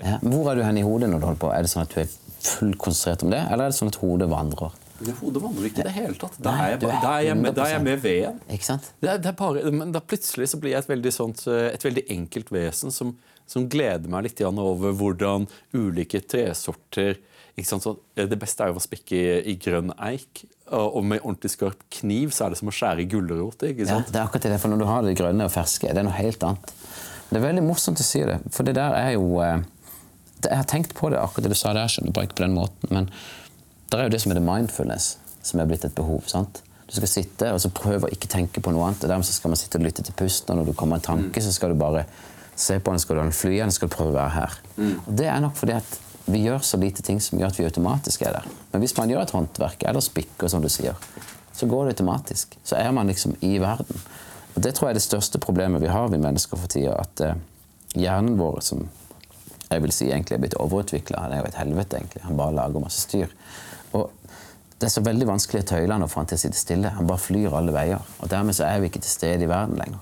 ja. 0.01 0.15
Hvor 0.25 0.49
er 0.51 0.55
du 0.59 0.63
hen 0.65 0.81
i 0.81 0.85
hodet 0.85 1.07
når 1.11 1.19
du 1.21 1.25
holder 1.29 1.43
på? 1.45 1.49
Er 1.53 1.61
det 1.67 1.71
sånn 1.73 1.85
at 1.85 1.93
du 1.93 1.97
er 2.03 2.09
fullt 2.41 2.79
konsentrert 2.81 3.21
om 3.27 3.31
det, 3.33 3.41
eller 3.51 3.63
er 3.67 3.73
det 3.73 3.77
sånn 3.77 3.91
at 3.93 3.99
hodet 4.01 4.29
vandrer? 4.31 4.71
Det 5.01 5.13
Hodet 5.17 5.41
vandrer 5.41 5.65
ikke 5.65 5.81
i 5.81 5.85
det 5.87 5.91
hele 5.95 6.13
tatt. 6.21 6.35
Da 6.45 6.51
er 6.61 6.75
jeg, 6.75 6.77
er 6.77 6.81
da 7.01 7.11
er 7.17 7.23
jeg, 7.25 7.35
med, 7.39 7.55
da 7.57 7.63
er 7.65 7.71
jeg 7.73 7.81
med 7.87 8.01
veden. 8.03 8.35
Ikke 8.53 8.67
sant? 8.67 8.85
Det 9.01 9.09
er, 9.09 9.17
det 9.23 9.31
bare, 9.39 9.63
men 9.73 9.89
da 9.95 9.99
plutselig 10.05 10.45
så 10.51 10.59
blir 10.61 10.75
jeg 10.75 10.83
et 10.83 10.91
veldig, 10.91 11.13
sånt, 11.15 11.41
eh, 11.49 11.71
et 11.73 11.85
veldig 11.87 12.03
enkelt 12.13 12.51
vesen 12.53 12.93
som, 12.93 13.15
som 13.51 13.67
gleder 13.71 14.11
meg 14.11 14.29
litt 14.29 14.41
over 14.47 14.95
hvordan 14.95 15.47
ulike 15.75 16.21
tresorter 16.23 17.17
eh, 17.17 18.25
Det 18.25 18.39
beste 18.39 18.63
er 18.63 18.71
jo 18.71 18.79
å 18.79 18.83
spikke 18.83 19.17
i, 19.17 19.25
i 19.51 19.57
grønn 19.59 19.91
eik. 19.99 20.45
Og 20.71 21.03
med 21.03 21.19
ordentlig 21.19 21.51
skarp 21.51 21.83
kniv 21.91 22.31
så 22.31 22.45
er 22.45 22.53
det 22.53 22.61
som 22.61 22.71
å 22.71 22.75
skjære 22.75 23.03
i 23.03 23.09
gulrot. 23.11 23.65
Ja, 23.67 23.99
det 23.99 24.15
er 24.15 24.23
akkurat 24.23 24.47
det, 24.47 24.59
for 24.61 24.71
når 24.71 24.79
du 24.79 24.87
har 24.87 25.03
det 25.03 25.17
grønne 25.19 25.49
og 25.49 25.51
ferske, 25.51 25.91
det 25.91 25.99
er 25.99 26.07
noe 26.07 26.15
helt 26.15 26.45
annet. 26.47 26.73
Det 27.27 27.39
er 27.39 27.43
veldig 27.43 27.63
morsomt 27.63 27.99
å 27.99 28.05
si 28.07 28.23
det, 28.27 28.39
for 28.51 28.67
det 28.67 28.77
der 28.79 28.95
er 28.95 29.13
jo 29.17 29.37
eh, 29.43 29.61
det, 30.39 30.49
Jeg 30.49 30.57
har 30.57 30.67
tenkt 30.67 30.95
på 30.95 31.11
det, 31.11 31.19
akkurat 31.19 31.47
det 31.47 31.53
du 31.53 31.59
sa 31.59 31.75
der, 31.75 31.91
skjønner 31.91 32.15
bare 32.15 32.27
ikke 32.27 32.39
på 32.39 32.47
den 32.47 32.55
måten, 32.55 32.91
men 32.91 33.11
det 33.91 33.99
er 33.99 34.07
jo 34.07 34.13
det 34.15 34.19
som 34.23 34.31
heter 34.31 34.43
mindfulness, 34.47 35.13
som 35.43 35.59
er 35.59 35.67
blitt 35.67 35.85
et 35.87 35.95
behov. 35.95 36.23
sant? 36.31 36.63
Du 36.87 36.97
skal 36.97 37.07
sitte 37.07 37.51
og 37.55 37.59
så 37.63 37.71
prøve 37.71 38.07
å 38.07 38.11
ikke 38.11 38.27
tenke 38.31 38.63
på 38.63 38.71
noe 38.75 38.89
annet. 38.89 39.05
og 39.05 39.11
Dermed 39.11 39.27
skal 39.27 39.51
man 39.53 39.59
sitte 39.59 39.79
og 39.79 39.85
lytte 39.85 40.03
til 40.03 40.15
pusten, 40.15 40.51
og 40.51 40.59
når 40.59 40.71
du 40.71 40.77
kommer 40.79 40.99
en 40.99 41.05
tanke, 41.05 41.43
så 41.43 41.53
skal 41.55 41.71
du 41.71 41.79
bare 41.79 42.03
se 42.61 42.77
på 42.79 42.93
den, 42.93 43.01
skal 43.01 43.17
du 43.17 43.21
ha 43.21 43.27
den 43.27 43.35
fly 43.35 43.57
den 43.59 43.73
skal 43.75 43.91
prøve 43.91 44.13
å 44.13 44.19
være 44.19 44.35
her. 44.37 44.57
Og 45.07 45.11
Det 45.21 45.27
er 45.27 45.43
nok 45.43 45.57
fordi 45.59 45.75
at 45.79 45.99
vi 46.31 46.43
gjør 46.45 46.63
så 46.63 46.77
lite 46.77 47.03
ting 47.03 47.19
som 47.21 47.39
gjør 47.39 47.51
at 47.51 47.59
vi 47.59 47.65
automatisk 47.65 48.21
er 48.21 48.37
der. 48.37 48.49
Men 48.71 48.83
hvis 48.83 48.95
man 48.97 49.09
gjør 49.09 49.25
et 49.25 49.33
håndverk, 49.35 49.85
eller 49.89 50.03
spikker, 50.05 50.47
som 50.51 50.61
du 50.63 50.69
sier, 50.69 50.97
så 51.53 51.67
går 51.67 51.85
det 51.85 51.95
automatisk. 51.95 52.57
Så 52.63 52.77
er 52.77 52.91
man 52.95 53.09
liksom 53.09 53.35
i 53.41 53.57
verden. 53.61 54.01
Og 54.55 54.61
Det 54.61 54.73
tror 54.75 54.89
jeg 54.89 54.95
er 54.95 54.99
det 54.99 55.07
største 55.07 55.39
problemet 55.39 55.81
vi 55.81 55.91
har, 55.91 56.07
vi 56.11 56.21
mennesker 56.21 56.59
for 56.59 56.71
tida. 56.71 56.95
At 57.01 57.21
eh, 57.25 57.35
hjernen 57.95 58.37
vår, 58.39 58.61
som 58.61 58.85
jeg 59.71 59.83
vil 59.83 59.93
si 59.95 60.09
egentlig 60.11 60.35
er 60.35 60.43
blitt 60.43 60.57
overutvikla, 60.59 61.27
det 61.31 61.37
er 61.37 61.43
jo 61.43 61.51
et 61.51 61.59
helvete, 61.61 61.97
egentlig. 61.97 62.23
Han 62.27 62.39
bare 62.39 62.55
lager 62.55 62.83
masse 62.83 63.05
styr. 63.07 63.31
Og 63.97 64.11
det 64.77 64.87
er 64.89 64.93
så 64.93 65.03
veldig 65.05 65.27
vanskelig 65.29 65.63
å 65.63 65.69
tøyle 65.73 65.93
han 65.95 66.03
og 66.03 66.11
få 66.11 66.23
han 66.23 66.31
til 66.31 66.39
å 66.39 66.43
sitte 66.43 66.59
stille. 66.59 66.93
Han 66.97 67.07
bare 67.09 67.21
flyr 67.21 67.55
alle 67.57 67.75
veier. 67.75 68.01
Og 68.19 68.31
dermed 68.31 68.57
så 68.57 68.67
er 68.67 68.81
vi 68.81 68.91
ikke 68.91 69.03
til 69.03 69.13
stede 69.13 69.45
i 69.45 69.51
verden 69.51 69.79
lenger. 69.79 69.99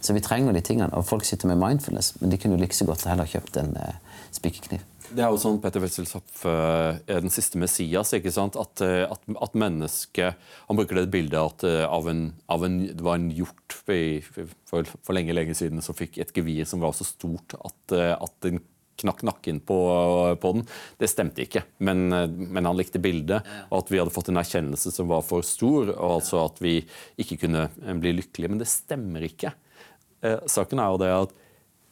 Så 0.00 0.14
vi 0.16 0.20
trenger 0.24 0.52
de 0.56 0.60
tingene. 0.64 0.92
Og 0.96 1.04
folk 1.08 1.24
sitter 1.28 1.48
med 1.50 1.58
mindfulness, 1.60 2.14
men 2.20 2.30
de 2.32 2.38
kunne 2.40 2.56
jo 2.56 2.62
like 2.62 2.76
så 2.76 2.86
godt 2.88 3.04
heller 3.10 3.28
kjøpt 3.28 3.56
en 3.60 3.76
eh, 3.76 3.98
spikerkniv. 4.36 4.80
Det 5.10 5.24
er 5.24 5.32
jo 5.34 5.40
sånn 5.42 5.56
Petter 5.58 5.82
Wetzelsopp 5.82 6.44
er 6.46 7.00
den 7.24 7.32
siste 7.34 7.58
Messias. 7.58 8.12
ikke 8.14 8.30
sant? 8.30 8.54
At, 8.60 8.78
eh, 8.86 9.02
at, 9.10 9.24
at 9.42 9.56
mennesket 9.58 10.36
Han 10.68 10.78
bruker 10.78 11.00
det 11.00 11.08
bildet 11.10 11.34
at 11.40 11.64
eh, 11.66 11.82
av 11.90 12.06
en, 12.12 12.20
av 12.48 12.62
en, 12.68 12.76
det 12.86 13.02
var 13.02 13.18
en 13.18 13.30
hjort 13.34 13.80
i- 13.90 14.20
for, 14.22 14.86
for 15.02 15.12
lenge 15.16 15.34
lenge 15.34 15.56
siden 15.58 15.82
som 15.82 15.96
fikk 15.98 16.20
et 16.22 16.30
gevir 16.36 16.62
som 16.70 16.78
var 16.84 16.94
så 16.94 17.02
stort 17.08 17.56
at, 17.58 17.96
eh, 17.96 18.14
at 18.14 18.36
den 18.46 18.60
knakk 19.00 19.24
nakken 19.26 19.60
på, 19.66 19.78
på 20.40 20.52
den. 20.56 20.66
Det 21.00 21.10
stemte 21.10 21.44
ikke, 21.44 21.64
men, 21.86 22.06
men 22.10 22.68
han 22.68 22.78
likte 22.78 23.02
bildet. 23.02 23.46
Og 23.70 23.82
at 23.82 23.92
vi 23.92 24.00
hadde 24.00 24.14
fått 24.14 24.30
en 24.32 24.40
erkjennelse 24.40 24.92
som 24.94 25.10
var 25.10 25.24
for 25.26 25.46
stor, 25.46 25.94
og 25.96 26.20
altså 26.20 26.44
at 26.46 26.60
vi 26.62 26.78
ikke 27.20 27.42
kunne 27.46 27.68
eh, 27.68 27.94
bli 28.00 28.16
lykkelige. 28.20 28.52
Men 28.52 28.62
det 28.62 28.70
stemmer 28.70 29.26
ikke. 29.26 29.54
Eh, 30.22 30.42
saken 30.50 30.82
er 30.82 30.92
jo 30.92 31.00
det 31.04 31.14
at 31.20 31.38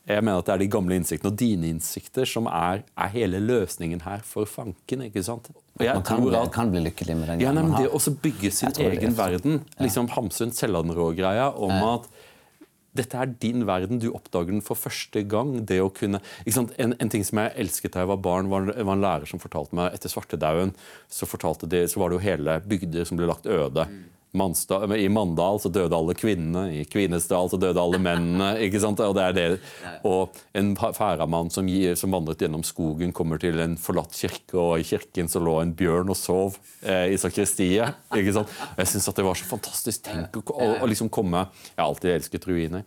jeg 0.09 0.25
mener 0.25 0.41
at 0.41 0.47
det 0.49 0.55
er 0.55 0.63
de 0.63 0.71
gamle 0.73 0.97
innsiktene 0.97 1.29
og 1.29 1.37
dine 1.37 1.69
innsikter 1.69 2.29
som 2.29 2.47
er, 2.49 2.81
er 2.97 3.11
hele 3.13 3.43
løsningen 3.45 4.01
her 4.07 4.23
for 4.25 4.49
fanken. 4.49 5.03
ikke 5.05 5.21
sant? 5.27 5.51
Man 5.79 6.01
kan, 6.07 6.23
bli, 6.25 6.33
at 6.39 6.55
kan 6.55 6.73
bli 6.73 6.81
lykkelig 6.87 7.17
med 7.19 7.29
den 7.29 7.43
ja, 7.45 7.53
nei, 7.53 7.61
hjernen 7.61 7.75
men 7.75 7.85
Det 7.85 7.91
har. 7.93 8.09
å 8.09 8.23
bygge 8.25 8.51
sin 8.57 8.81
egen 8.87 9.13
verden, 9.19 9.61
liksom 9.79 10.09
Hamsun 10.15 10.55
Sellandrå-greia 10.57 11.51
om 11.53 11.77
at 11.91 12.09
dette 12.97 13.19
er 13.21 13.33
din 13.43 13.67
verden, 13.69 14.01
du 14.01 14.09
oppdager 14.11 14.53
den 14.53 14.65
for 14.65 14.79
første 14.79 15.23
gang. 15.29 15.55
det 15.69 15.81
å 15.83 15.91
kunne? 15.93 16.21
En, 16.49 16.95
en 16.99 17.13
ting 17.13 17.25
som 17.27 17.41
jeg 17.43 17.55
elsket 17.65 17.95
da 17.95 18.05
jeg 18.05 18.11
var 18.11 18.23
barn, 18.25 18.49
var, 18.53 18.71
var 18.73 18.95
en 18.95 19.05
lærer 19.05 19.29
som 19.29 19.43
fortalte 19.43 19.77
meg 19.77 19.95
etter 19.95 20.13
svartedauden 20.13 20.75
så, 21.07 21.29
fortalte 21.29 21.69
de, 21.71 21.85
så 21.89 22.01
var 22.01 22.11
det 22.11 22.19
jo 22.19 22.27
hele 22.27 22.61
bygder 22.65 23.09
som 23.09 23.21
ble 23.21 23.29
lagt 23.29 23.47
øde. 23.47 23.87
Manstad, 24.37 24.93
I 24.97 25.09
Mandal 25.09 25.61
så 25.63 25.71
døde 25.73 25.97
alle 25.97 26.15
kvinnene, 26.19 26.67
i 26.77 26.83
Kvinesdal 26.89 27.49
så 27.49 27.59
døde 27.61 27.81
alle 27.81 28.01
mennene. 28.03 28.51
ikke 28.67 28.83
sant? 28.83 29.01
Og, 29.05 29.15
det 29.17 29.25
er 29.25 29.37
det. 29.37 29.47
og 30.09 30.37
en 30.59 30.75
færamann 30.77 31.53
som, 31.55 31.69
som 31.99 32.17
vandret 32.17 32.45
gjennom 32.45 32.65
skogen, 32.67 33.15
kommer 33.17 33.41
til 33.43 33.61
en 33.65 33.79
forlatt 33.81 34.17
kirke, 34.19 34.59
og 34.59 34.83
i 34.83 34.87
kirken 34.89 35.31
så 35.33 35.43
lå 35.43 35.59
en 35.63 35.73
bjørn 35.79 36.13
og 36.13 36.19
sov 36.19 36.61
eh, 36.83 37.15
i 37.15 37.19
sakristiet. 37.21 37.97
ikke 38.15 38.37
sant? 38.37 38.53
Jeg 38.77 38.93
syns 38.93 39.11
det 39.19 39.27
var 39.27 39.39
så 39.39 39.49
fantastisk. 39.49 40.05
Tenk 40.09 40.37
å, 40.43 40.45
å, 40.53 40.71
å 40.85 40.89
liksom 40.89 41.11
komme 41.13 41.47
Jeg 41.49 41.81
har 41.81 41.89
alltid 41.89 42.17
elsket 42.19 42.49
ruiner. 42.51 42.87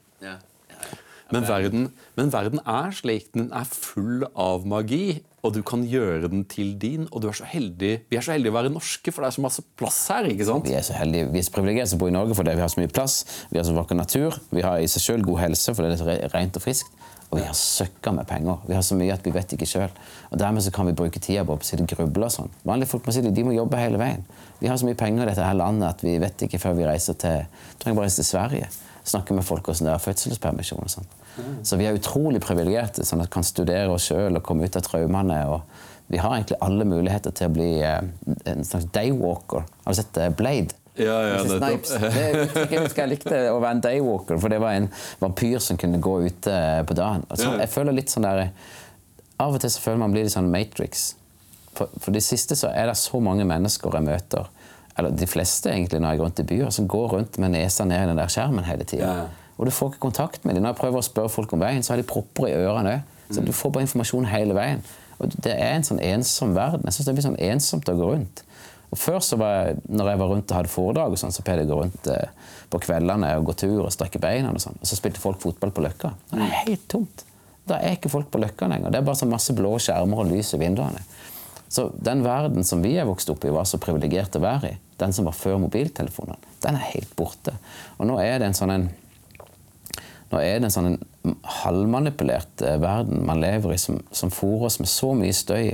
Men 1.31 1.47
verden, 1.47 1.89
men 2.17 2.31
verden 2.33 2.61
er 2.67 2.93
slik. 2.95 3.29
Den 3.35 3.51
er 3.55 3.67
full 3.67 4.25
av 4.35 4.65
magi, 4.67 5.21
og 5.41 5.55
du 5.55 5.61
kan 5.65 5.83
gjøre 5.87 6.29
den 6.31 6.43
til 6.49 6.73
din. 6.81 7.07
Og 7.11 7.23
du 7.23 7.29
er 7.31 7.37
så 7.37 7.47
heldig, 7.47 7.93
vi 8.11 8.19
er 8.19 8.25
så 8.25 8.35
heldige 8.35 8.53
å 8.53 8.57
være 8.59 8.73
norske, 8.73 9.13
for 9.13 9.23
det 9.23 9.31
er 9.31 9.37
så 9.39 9.45
masse 9.45 9.65
plass 9.79 10.01
her. 10.11 10.29
ikke 10.31 10.47
sant? 10.49 10.67
Vi 10.67 10.75
er 10.77 10.85
så 10.85 10.97
heldige, 10.97 11.29
vi 11.31 11.41
er 11.41 11.47
så 11.47 11.55
privilegerte 11.55 11.93
som 11.93 12.01
bor 12.01 12.11
i 12.11 12.15
Norge 12.15 12.37
fordi 12.37 12.57
vi 12.57 12.65
har 12.65 12.73
så 12.73 12.81
mye 12.81 12.91
plass. 12.91 13.21
Vi 13.49 13.61
har 13.61 13.67
så 13.67 13.77
vakker 13.77 13.97
natur. 13.97 14.37
Vi 14.51 14.65
har 14.65 14.81
i 14.81 14.91
seg 14.91 15.07
selv 15.07 15.29
god 15.29 15.45
helse 15.45 15.75
fordi 15.77 15.93
det 15.93 15.99
er 15.99 16.03
så 16.03 16.35
rent 16.35 16.59
og 16.59 16.65
friskt. 16.67 16.99
Og 17.31 17.39
vi 17.39 17.45
har 17.47 17.55
søkka 17.55 18.11
med 18.11 18.27
penger. 18.27 18.59
Vi 18.67 18.75
har 18.75 18.83
så 18.83 18.95
mye 18.99 19.13
at 19.15 19.23
vi 19.23 19.31
vet 19.31 19.53
ikke 19.55 19.67
sjøl. 19.69 19.91
Og 20.33 20.39
dermed 20.39 20.65
så 20.65 20.71
kan 20.75 20.89
vi 20.89 20.95
bruke 20.99 21.19
tida 21.23 21.45
på 21.47 21.55
å 21.55 21.63
sitte 21.63 21.85
og 21.85 21.93
gruble 21.95 22.27
og 22.27 22.33
sånn. 22.33 22.51
Vanlige 22.67 22.91
folk 22.91 23.07
må 23.07 23.15
si 23.15 23.23
de 23.23 23.45
må 23.47 23.55
jobbe 23.55 23.79
hele 23.79 24.01
veien. 24.01 24.25
Vi 24.59 24.67
har 24.67 24.75
så 24.77 24.89
mye 24.89 24.99
penger 24.99 25.23
i 25.23 25.31
dette 25.31 25.45
her 25.47 25.55
landet 25.55 25.87
at 25.87 26.03
vi 26.03 26.17
vet 26.19 26.43
ikke 26.43 26.59
før 26.59 26.75
vi 26.75 26.89
reiser 26.89 27.15
til 27.15 27.45
trenger 27.79 28.01
bare 28.01 28.09
reise 28.09 28.19
til 28.19 28.27
Sverige. 28.33 28.67
Snakke 29.03 29.33
med 29.33 29.45
folk 29.47 29.65
hvordan 29.65 29.89
det 29.89 29.93
er 29.95 30.03
fødselspermisjon 30.03 30.83
og 30.85 30.93
sånn. 30.93 31.09
Så 31.63 31.77
vi 31.79 31.87
er 31.87 31.95
utrolig 31.95 32.41
privilegerte, 32.43 33.05
sånn 33.07 33.23
at 33.23 33.29
vi 33.29 33.35
kan 33.37 33.47
studere 33.47 33.93
oss 33.93 34.09
sjøl 34.09 34.37
og 34.37 34.43
komme 34.45 34.67
ut 34.67 34.77
av 34.77 34.83
traumene. 34.85 35.39
og 35.47 36.11
Vi 36.11 36.19
har 36.21 36.35
egentlig 36.35 36.59
alle 36.61 36.85
muligheter 36.85 37.33
til 37.35 37.49
å 37.49 37.55
bli 37.55 37.71
eh, 37.87 38.01
en 38.51 38.67
slags 38.67 38.89
daywalker. 38.93 39.65
Har 39.85 39.95
du 39.95 40.01
sett 40.01 40.19
eh, 40.19 40.33
Blade? 40.35 40.75
Ja, 40.99 41.15
ja. 41.23 41.39
Snipes. 41.47 41.93
Det, 42.03 42.25
jeg 42.67 42.91
jeg 42.97 43.09
likte 43.13 43.37
å 43.53 43.61
være 43.61 43.77
en 43.77 43.83
daywalker, 43.85 44.39
for 44.43 44.51
det 44.51 44.59
var 44.61 44.75
en 44.75 44.89
vampyr 45.21 45.63
som 45.63 45.79
kunne 45.79 46.01
gå 46.03 46.17
ute 46.27 46.57
på 46.87 46.97
dagen. 46.97 47.23
Så, 47.31 47.55
jeg 47.61 47.71
føler 47.71 47.95
litt 47.95 48.11
sånn 48.11 48.27
der, 48.27 48.49
Av 49.41 49.55
og 49.55 49.63
til 49.63 49.71
så 49.73 49.81
føler 49.81 50.03
man 50.03 50.11
blir 50.13 50.27
litt 50.27 50.35
sånn 50.35 50.51
Matrix. 50.53 51.15
For, 51.73 51.89
for 52.03 52.13
det 52.13 52.21
siste 52.25 52.57
så 52.59 52.69
er 52.75 52.91
det 52.91 52.99
så 52.99 53.21
mange 53.23 53.47
mennesker 53.47 53.95
jeg 53.95 54.05
møter, 54.05 54.51
eller 54.97 55.13
de 55.15 55.27
fleste 55.29 55.71
egentlig 55.71 56.01
når 56.01 56.13
jeg 56.13 56.21
går 56.21 56.27
rundt 56.27 56.41
i 56.43 56.47
byer, 56.49 56.73
som 56.75 56.89
går 56.91 57.07
rundt 57.15 57.39
med 57.41 57.53
nesa 57.55 57.85
ned 57.87 58.03
i 58.03 58.09
den 58.11 58.19
der 58.19 58.31
skjermen 58.31 58.67
hele 58.67 58.87
tida. 58.87 59.07
Ja. 59.07 59.53
Og 59.57 59.67
du 59.69 59.71
får 59.71 59.93
ikke 59.93 60.05
kontakt 60.07 60.45
med 60.45 60.57
dem. 60.57 60.65
Når 60.65 60.73
jeg 60.73 60.81
prøver 60.81 60.99
å 61.01 61.05
spørre 61.05 61.31
folk 61.31 61.53
om 61.53 61.61
veien, 61.61 61.83
så 61.85 61.93
har 61.93 62.01
de 62.01 62.07
propper 62.07 62.49
i 62.49 62.55
ørene 62.57 62.95
òg. 62.97 63.17
Så 63.31 63.43
du 63.45 63.53
får 63.55 63.71
bare 63.71 63.85
informasjon 63.85 64.25
hele 64.27 64.55
veien. 64.57 64.81
Og 65.21 65.31
det 65.45 65.53
er 65.53 65.77
en 65.77 65.85
sånn 65.85 66.01
ensom 66.03 66.55
verden. 66.57 66.83
Jeg 66.87 66.97
synes 66.97 67.07
det 67.07 67.13
blir 67.15 67.27
sånn 67.27 67.43
ensomt 67.45 67.91
å 67.91 67.95
gå 67.95 68.09
rundt. 68.09 68.41
Og 68.91 68.99
Før 68.99 69.21
så 69.23 69.37
var 69.39 69.53
jeg, 69.55 69.77
når 69.87 70.09
jeg 70.09 70.19
var 70.19 70.31
rundt 70.33 70.51
og 70.51 70.57
hadde 70.57 70.71
foredrag, 70.73 71.13
og 71.13 71.21
sånn, 71.21 71.31
så 71.31 71.45
pleide 71.47 71.63
jeg 71.63 71.69
å 71.69 71.75
gå 71.75 71.83
rundt 71.85 72.09
eh, 72.11 72.55
på 72.73 72.81
kveldene 72.83 73.29
og 73.39 73.45
gå 73.47 73.55
tur 73.61 73.77
og 73.85 73.93
strekke 73.95 74.19
beina. 74.23 74.51
Og 74.51 74.63
sånn. 74.63 74.75
Og 74.81 74.89
så 74.89 74.97
spilte 74.99 75.21
folk 75.23 75.39
fotball 75.43 75.71
på 75.75 75.85
Løkka. 75.85 76.11
Og 76.31 76.41
det 76.41 76.47
er 76.47 76.57
helt 76.65 76.87
tomt. 76.91 77.23
Da 77.69 77.77
er 77.77 77.95
ikke 77.95 78.11
folk 78.11 78.31
på 78.33 78.41
Løkka 78.41 78.67
lenger. 78.67 78.91
Det 78.91 78.99
er 78.99 79.07
bare 79.07 79.21
så 79.21 79.29
masse 79.29 79.53
blå 79.55 79.75
skjermer 79.79 80.25
og 80.25 80.33
lys 80.33 80.51
i 80.57 80.59
vinduene. 80.59 81.05
Så 81.71 81.85
den 82.03 82.23
verden 82.25 82.65
som 82.67 82.81
vi 82.83 82.97
er 82.99 83.05
vokst 83.07 83.29
opp 83.31 83.45
i, 83.47 83.51
var 83.55 83.63
så 83.69 83.79
privilegert 83.79 84.35
å 84.35 84.41
være 84.43 84.73
i, 84.73 84.79
den 84.99 85.13
som 85.15 85.25
var 85.29 85.35
før 85.37 85.55
mobiltelefonene, 85.63 86.35
den 86.65 86.75
er 86.75 86.89
helt 86.93 87.13
borte. 87.15 87.53
Og 87.97 88.09
nå 88.09 88.17
er 88.19 88.41
det 88.43 88.49
en 88.51 88.57
sånn 88.57 88.73
en 88.75 88.89
nå 90.31 90.39
er 90.39 90.59
det 90.61 90.67
en 90.69 90.71
sånn 90.71 90.85
en 90.93 91.33
halvmanipulert 91.61 92.61
eh, 92.63 92.77
verden 92.79 93.25
man 93.27 93.41
lever 93.43 93.73
i, 93.75 93.79
som, 93.81 93.97
som 94.15 94.31
fôrer 94.31 94.69
oss 94.69 94.77
med 94.79 94.87
så 94.91 95.09
mye 95.17 95.33
støy 95.35 95.73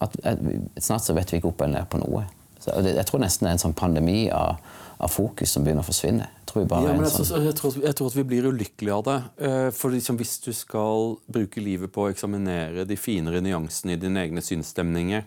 at 0.00 0.14
at 0.30 0.40
snart 0.80 1.04
så 1.04 1.16
vet 1.16 1.32
vi 1.32 1.40
ikke 1.40 1.50
opp 1.50 1.60
eller 1.64 1.80
ned 1.80 1.88
på 1.90 1.98
noe. 2.00 2.22
Så 2.62 2.70
jeg 2.86 3.04
tror 3.08 3.20
nesten 3.24 3.44
det 3.46 3.50
er 3.50 3.56
en 3.56 3.62
sånn 3.64 3.74
pandemi 3.76 4.28
av, 4.34 4.60
av 5.02 5.10
fokus 5.10 5.52
som 5.56 5.64
begynner 5.66 5.82
å 5.82 5.88
forsvinne. 5.88 6.28
Jeg 6.38 6.46
tror 6.52 6.64
Ja, 6.70 6.78
men 6.94 7.02
en 7.02 7.04
jeg, 7.04 7.12
sånn... 7.16 7.26
tror- 7.28 7.44
jeg, 7.48 7.56
tror, 7.58 7.74
at- 7.74 7.84
jeg 7.88 7.96
tror 7.98 8.12
at 8.12 8.16
vi 8.20 8.24
blir 8.30 8.46
ulykkelige 8.52 8.94
av 8.96 9.04
det. 9.08 9.16
Eh, 9.48 9.68
For 9.74 9.90
liksom, 9.94 10.16
Hvis 10.22 10.36
du 10.46 10.52
skal 10.56 11.16
bruke 11.28 11.60
livet 11.62 11.92
på 11.94 12.06
å 12.06 12.12
eksaminere 12.14 12.86
de 12.88 12.96
finere 12.98 13.42
nyansene 13.44 13.96
i 13.98 14.00
dine 14.00 14.22
egne 14.24 14.40
synsstemninger, 14.44 15.26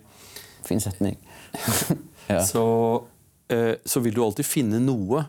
Fin 0.66 0.82
setning. 0.84 1.18
ja. 2.28 2.42
så, 2.46 2.66
eh, 3.50 3.76
så 3.86 4.00
vil 4.00 4.16
du 4.16 4.24
alltid 4.26 4.48
finne 4.48 4.82
noe. 4.84 5.26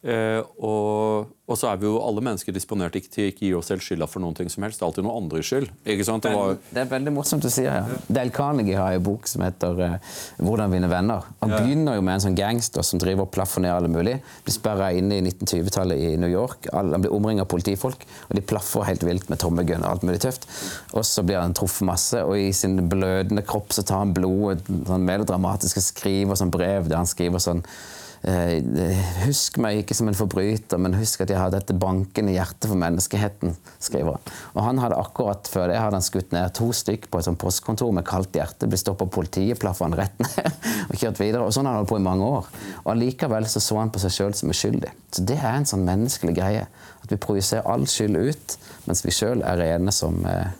Eh, 0.00 0.40
og, 0.64 1.28
og 1.44 1.58
så 1.60 1.68
er 1.68 1.80
vi 1.80 1.84
jo 1.84 1.98
alle 2.00 2.22
mennesker 2.24 2.54
disponert 2.56 2.94
ikke 2.96 3.10
til 3.12 3.26
ikke 3.28 3.42
gi 3.44 3.50
oss 3.58 3.68
selv 3.68 3.82
skylda 3.84 4.06
for 4.08 4.24
noen 4.24 4.36
ting 4.38 4.48
som 4.48 4.64
helst. 4.64 4.80
Det 4.80 4.86
er 4.86 4.88
alltid 4.88 5.04
noen 5.04 5.26
andres 5.26 5.50
skyld. 5.50 5.66
ikke 5.84 6.06
sant? 6.08 6.24
Det 6.24 6.32
var, 6.32 6.56
Det 6.70 6.80
er 6.80 6.88
veldig 6.94 7.12
morsomt 7.12 7.44
du 7.44 7.50
sier. 7.52 7.68
Ja. 7.82 7.98
Dale 8.08 8.32
Carnegie 8.32 8.78
har 8.80 8.96
en 8.96 9.04
bok 9.04 9.28
som 9.28 9.44
heter 9.44 9.82
eh, 9.84 10.14
'Hvordan 10.40 10.72
vinne 10.72 10.88
venner'. 10.88 11.28
Han 11.42 11.52
begynner 11.52 11.98
jo 11.98 12.06
med 12.06 12.16
en 12.16 12.24
sånn 12.26 12.38
gangster 12.38 12.86
som 12.86 13.02
driver 13.02 13.28
og 13.28 13.32
plaffer 13.36 13.68
alle 13.68 13.92
mulig. 13.92 14.16
Blir 14.46 14.56
sperra 14.56 14.88
inne 14.96 15.20
i 15.20 15.26
1920-tallet 15.26 16.00
i 16.00 16.16
New 16.16 16.32
York. 16.32 16.70
Han 16.72 16.96
blir 16.96 17.12
omringa 17.12 17.44
av 17.44 17.52
politifolk, 17.52 18.06
og 18.30 18.34
de 18.36 18.40
plaffer 18.40 18.88
helt 18.88 19.04
vilt 19.04 19.28
med 19.28 19.38
trommegunn 19.38 19.84
og 19.84 19.90
alt 19.90 20.08
mulig 20.08 20.20
tøft. 20.24 20.48
Og 20.96 21.04
så 21.04 21.22
blir 21.22 21.42
han 21.42 21.52
truffet 21.52 21.84
masse, 21.84 22.24
og 22.24 22.38
i 22.38 22.52
sin 22.56 22.88
blødende 22.88 23.44
kropp 23.44 23.72
så 23.76 23.84
tar 23.84 24.06
han 24.06 24.16
blodet, 24.16 24.64
sånn 24.88 25.04
melodramatiske 25.04 25.82
skriver 25.84 26.38
sånn 26.40 26.52
brev 26.54 26.88
der 26.88 27.02
han 27.02 27.10
skriver 27.10 27.42
sånn 27.42 27.66
husk 28.20 29.56
meg 29.64 29.78
ikke 29.80 29.94
som 29.96 30.10
en 30.10 30.16
forbryter, 30.16 30.76
men 30.82 30.92
husk 30.98 31.22
at 31.24 31.30
jeg 31.32 31.40
har 31.40 31.52
dette 31.54 31.72
bankende 31.80 32.34
hjertet 32.34 32.68
for 32.68 32.76
menneskeheten, 32.76 33.54
skriver 33.80 34.18
han. 34.18 34.34
Og 34.52 34.60
han 34.66 34.80
hadde 34.82 34.98
akkurat 35.00 35.48
før 35.48 35.70
det 35.70 35.78
hadde 35.80 35.96
han 35.96 36.04
skutt 36.04 36.34
ned 36.36 36.52
to 36.56 36.68
stykk 36.76 37.08
på 37.08 37.20
et 37.20 37.28
sånt 37.28 37.40
postkontor 37.40 37.94
med 37.96 38.04
kaldt 38.08 38.36
hjerte. 38.36 38.68
Ble 38.68 38.80
stoppet 38.80 39.08
av 39.08 39.14
politiet, 39.14 39.60
plaffa 39.62 39.88
han 39.88 39.96
rett 39.96 40.20
ned 40.20 40.50
og 40.90 40.96
kjørt 41.00 41.22
videre. 41.22 41.46
Og 41.46 41.56
sånn 41.56 41.68
har 41.68 41.78
han 41.78 41.82
holdt 41.82 41.94
på 41.94 42.00
i 42.02 42.06
mange 42.10 42.28
år. 42.28 42.50
Og 42.84 42.92
allikevel 42.92 43.48
så, 43.48 43.62
så 43.64 43.80
han 43.80 43.92
på 43.94 44.02
seg 44.04 44.16
sjøl 44.18 44.36
som 44.36 44.52
uskyldig. 44.52 44.92
Så 45.16 45.24
det 45.24 45.40
er 45.40 45.56
en 45.56 45.68
sånn 45.72 45.86
menneskelig 45.88 46.36
greie. 46.36 46.66
At 47.00 47.12
vi 47.12 47.20
projiserer 47.20 47.68
all 47.72 47.88
skyld 47.88 48.20
ut, 48.20 48.58
mens 48.84 49.00
vi 49.06 49.16
sjøl 49.16 49.46
er 49.48 49.62
rene 49.64 49.94
som 49.96 50.20
eh, 50.28 50.52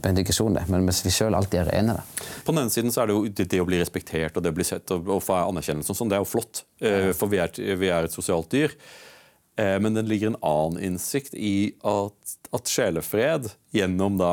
indikasjon, 0.00 0.54
det, 0.56 0.64
men 0.72 0.84
mens 0.86 1.02
vi 1.04 1.10
sjøl 1.14 1.34
alltid 1.36 1.60
er 1.60 1.68
rene. 1.70 1.94
Da. 1.98 2.26
På 2.46 2.52
den 2.54 2.64
ene 2.64 2.72
siden 2.74 2.92
så 2.94 3.02
er 3.02 3.10
det 3.10 3.14
jo 3.16 3.28
det, 3.28 3.60
å 3.60 3.66
bli 3.68 3.78
respektert 3.80 4.36
og 4.36 4.42
det 4.42 4.50
å 4.52 4.56
bli 4.56 4.64
sett 4.66 4.90
og, 4.94 5.08
og 5.18 5.22
få 5.22 5.36
anerkjennelse 5.44 5.92
og 5.92 5.98
sånn, 5.98 6.10
det 6.10 6.16
er 6.18 6.24
jo 6.24 6.30
flott. 6.32 6.62
Eh, 6.80 7.10
For 7.16 7.30
vi 7.30 7.38
er, 7.42 7.52
vi 7.78 7.90
er 7.92 8.08
et 8.08 8.14
sosialt 8.16 8.50
dyr. 8.50 8.74
Eh, 9.60 9.76
Men 9.84 9.94
det 9.94 10.06
ligger 10.08 10.32
en 10.32 10.40
annen 10.42 10.80
innsikt 10.90 11.34
i 11.36 11.74
at, 11.84 12.34
at 12.56 12.72
sjelefred 12.72 13.52
gjennom 13.76 14.16
da 14.20 14.32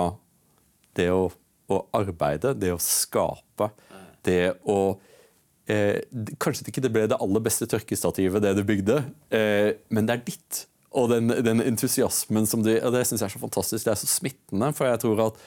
det 0.98 1.12
å, 1.13 1.28
å 1.69 1.84
arbeide, 1.95 2.56
det 2.58 2.74
å 2.74 2.80
skape, 2.82 3.69
det 4.26 4.56
å 4.67 4.80
eh, 5.69 6.02
Kanskje 6.41 6.72
ikke 6.72 6.82
det 6.84 6.91
ble 6.95 7.06
det 7.12 7.19
aller 7.22 7.43
beste 7.45 7.67
tørkestativet, 7.69 8.41
det 8.43 8.56
du 8.58 8.63
bygde, 8.67 9.04
eh, 9.32 9.76
men 9.93 10.08
det 10.10 10.17
er 10.17 10.26
ditt. 10.32 10.65
Og 10.97 11.10
den, 11.12 11.28
den 11.45 11.62
entusiasmen 11.62 12.47
som 12.49 12.63
du 12.65 12.71
og 12.80 12.93
Det 12.95 13.04
syns 13.06 13.21
jeg 13.21 13.28
er 13.30 13.36
så 13.36 13.41
fantastisk. 13.43 13.86
Det 13.86 13.91
er 13.93 13.99
så 14.02 14.10
smittende. 14.10 14.71
For 14.73 14.89
jeg 14.89 15.02
tror 15.04 15.25
at 15.28 15.43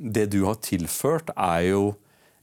det 0.00 0.30
du 0.32 0.44
har 0.46 0.56
tilført, 0.64 1.28
er 1.36 1.66
jo 1.68 1.82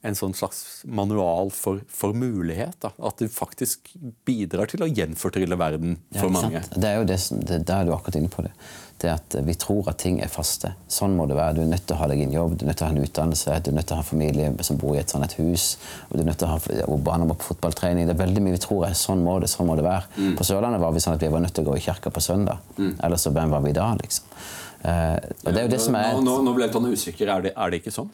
en 0.05 0.13
sånn 0.15 0.35
slags 0.37 0.83
manual 0.85 1.49
for, 1.51 1.81
for 1.89 2.13
mulighet. 2.15 2.77
Da. 2.83 2.91
At 3.09 3.17
du 3.19 3.25
faktisk 3.33 3.89
bidrar 4.29 4.69
til 4.69 4.85
å 4.85 4.87
gjenfortrylle 4.87 5.57
verden 5.59 5.97
for 6.13 6.29
Ja, 6.29 6.33
mange. 6.35 6.61
sant? 6.61 6.77
Det 6.79 6.91
er 6.91 6.99
jo 7.01 7.07
det 7.09 7.17
det, 7.49 7.57
Der 7.65 7.81
er 7.81 7.89
du 7.89 7.95
akkurat 7.95 8.19
inne 8.21 8.29
på 8.31 8.45
det. 8.45 8.53
Det 8.97 9.11
at 9.13 9.35
Vi 9.45 9.53
tror 9.53 9.91
at 9.91 9.99
ting 10.01 10.15
er 10.25 10.29
faste. 10.31 10.71
Sånn 10.89 11.13
må 11.17 11.27
det 11.29 11.35
være. 11.37 11.59
Du 11.59 11.61
er 11.61 11.69
nødt 11.69 11.85
til 11.85 11.93
å 11.93 11.99
ha 11.99 12.07
deg 12.09 12.23
en 12.23 12.33
jobb, 12.33 12.55
du 12.57 12.65
er 12.65 12.71
nødt 12.71 12.79
til 12.79 12.87
å 12.87 12.89
ha 12.89 12.95
en 12.95 13.03
utdannelse, 13.05 13.57
du 13.61 13.69
er 13.69 13.75
nødt 13.77 13.87
til 13.89 13.93
å 13.93 13.99
ha 13.99 14.05
en 14.05 14.09
familie 14.09 14.65
som 14.65 14.79
bor 14.81 14.95
i 14.95 15.01
et 15.03 15.13
sånt 15.13 15.27
et 15.27 15.35
hus, 15.37 15.67
og 16.07 16.15
du 16.17 16.23
er 16.23 16.29
nødt 16.31 16.41
til 16.41 16.49
å 16.49 16.55
ha 16.55 16.85
og 16.87 17.03
barna 17.05 17.27
må 17.29 17.35
på 17.37 17.51
fotballtrening. 17.51 18.09
Det 18.09 18.15
er 18.15 18.23
veldig 18.23 18.43
mye 18.45 18.55
vi 18.57 18.63
tror 18.63 18.87
er 18.87 18.97
sånn 18.97 19.21
må 19.25 19.37
det, 19.43 19.51
sånn 19.53 19.69
må 19.69 19.77
det 19.77 19.85
være. 19.85 20.09
Mm. 20.17 20.31
På 20.39 20.47
Sørlandet 20.47 20.81
var 20.81 20.95
vi 20.95 21.03
sånn 21.03 21.17
at 21.19 21.25
vi 21.27 21.33
var 21.33 21.45
nødt 21.45 21.53
til 21.57 21.67
å 21.67 21.71
gå 21.71 21.77
i 21.77 21.83
kirka 21.85 22.13
på 22.13 22.23
søndag. 22.25 22.63
Ellers 23.05 23.27
så 23.27 23.33
hvem 23.35 23.53
var 23.53 23.61
vi 23.65 23.75
da, 23.77 23.91
liksom? 24.01 24.33
Uh, 24.77 25.17
og 25.41 25.49
det 25.51 25.57
er 25.57 25.65
jo 25.65 25.71
det 25.73 25.79
som 25.81 25.95
er 25.97 26.11
nå, 26.13 26.19
nå, 26.21 26.33
nå 26.45 26.51
ble 26.53 26.67
jeg 26.67 26.69
litt 26.69 26.77
sånn 26.77 26.91
usikker. 26.93 27.31
Er 27.33 27.45
det, 27.47 27.53
er 27.57 27.71
det 27.73 27.79
ikke 27.81 27.93
sånn? 27.95 28.11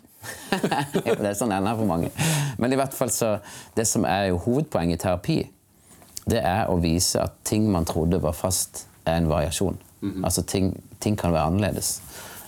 jo, 1.08 1.16
det 1.20 1.34
er 1.34 1.36
sånn 1.38 1.52
ennå 1.54 1.74
for 1.80 1.90
mange. 1.90 2.12
Men 2.62 2.74
i 2.74 2.80
hvert 2.80 2.96
fall 2.96 3.12
så, 3.14 3.36
det 3.76 3.86
som 3.90 4.08
er 4.08 4.30
jo 4.32 4.40
hovedpoenget 4.46 5.02
i 5.02 5.04
terapi, 5.04 5.38
det 6.30 6.40
er 6.40 6.72
å 6.72 6.78
vise 6.80 7.20
at 7.20 7.36
ting 7.48 7.68
man 7.72 7.88
trodde 7.88 8.22
var 8.24 8.36
fast, 8.38 8.86
er 9.04 9.20
en 9.20 9.28
variasjon. 9.32 9.76
Altså 10.24 10.44
ting, 10.44 10.74
ting 11.00 11.18
kan 11.20 11.34
være 11.34 11.52
annerledes. 11.52 11.98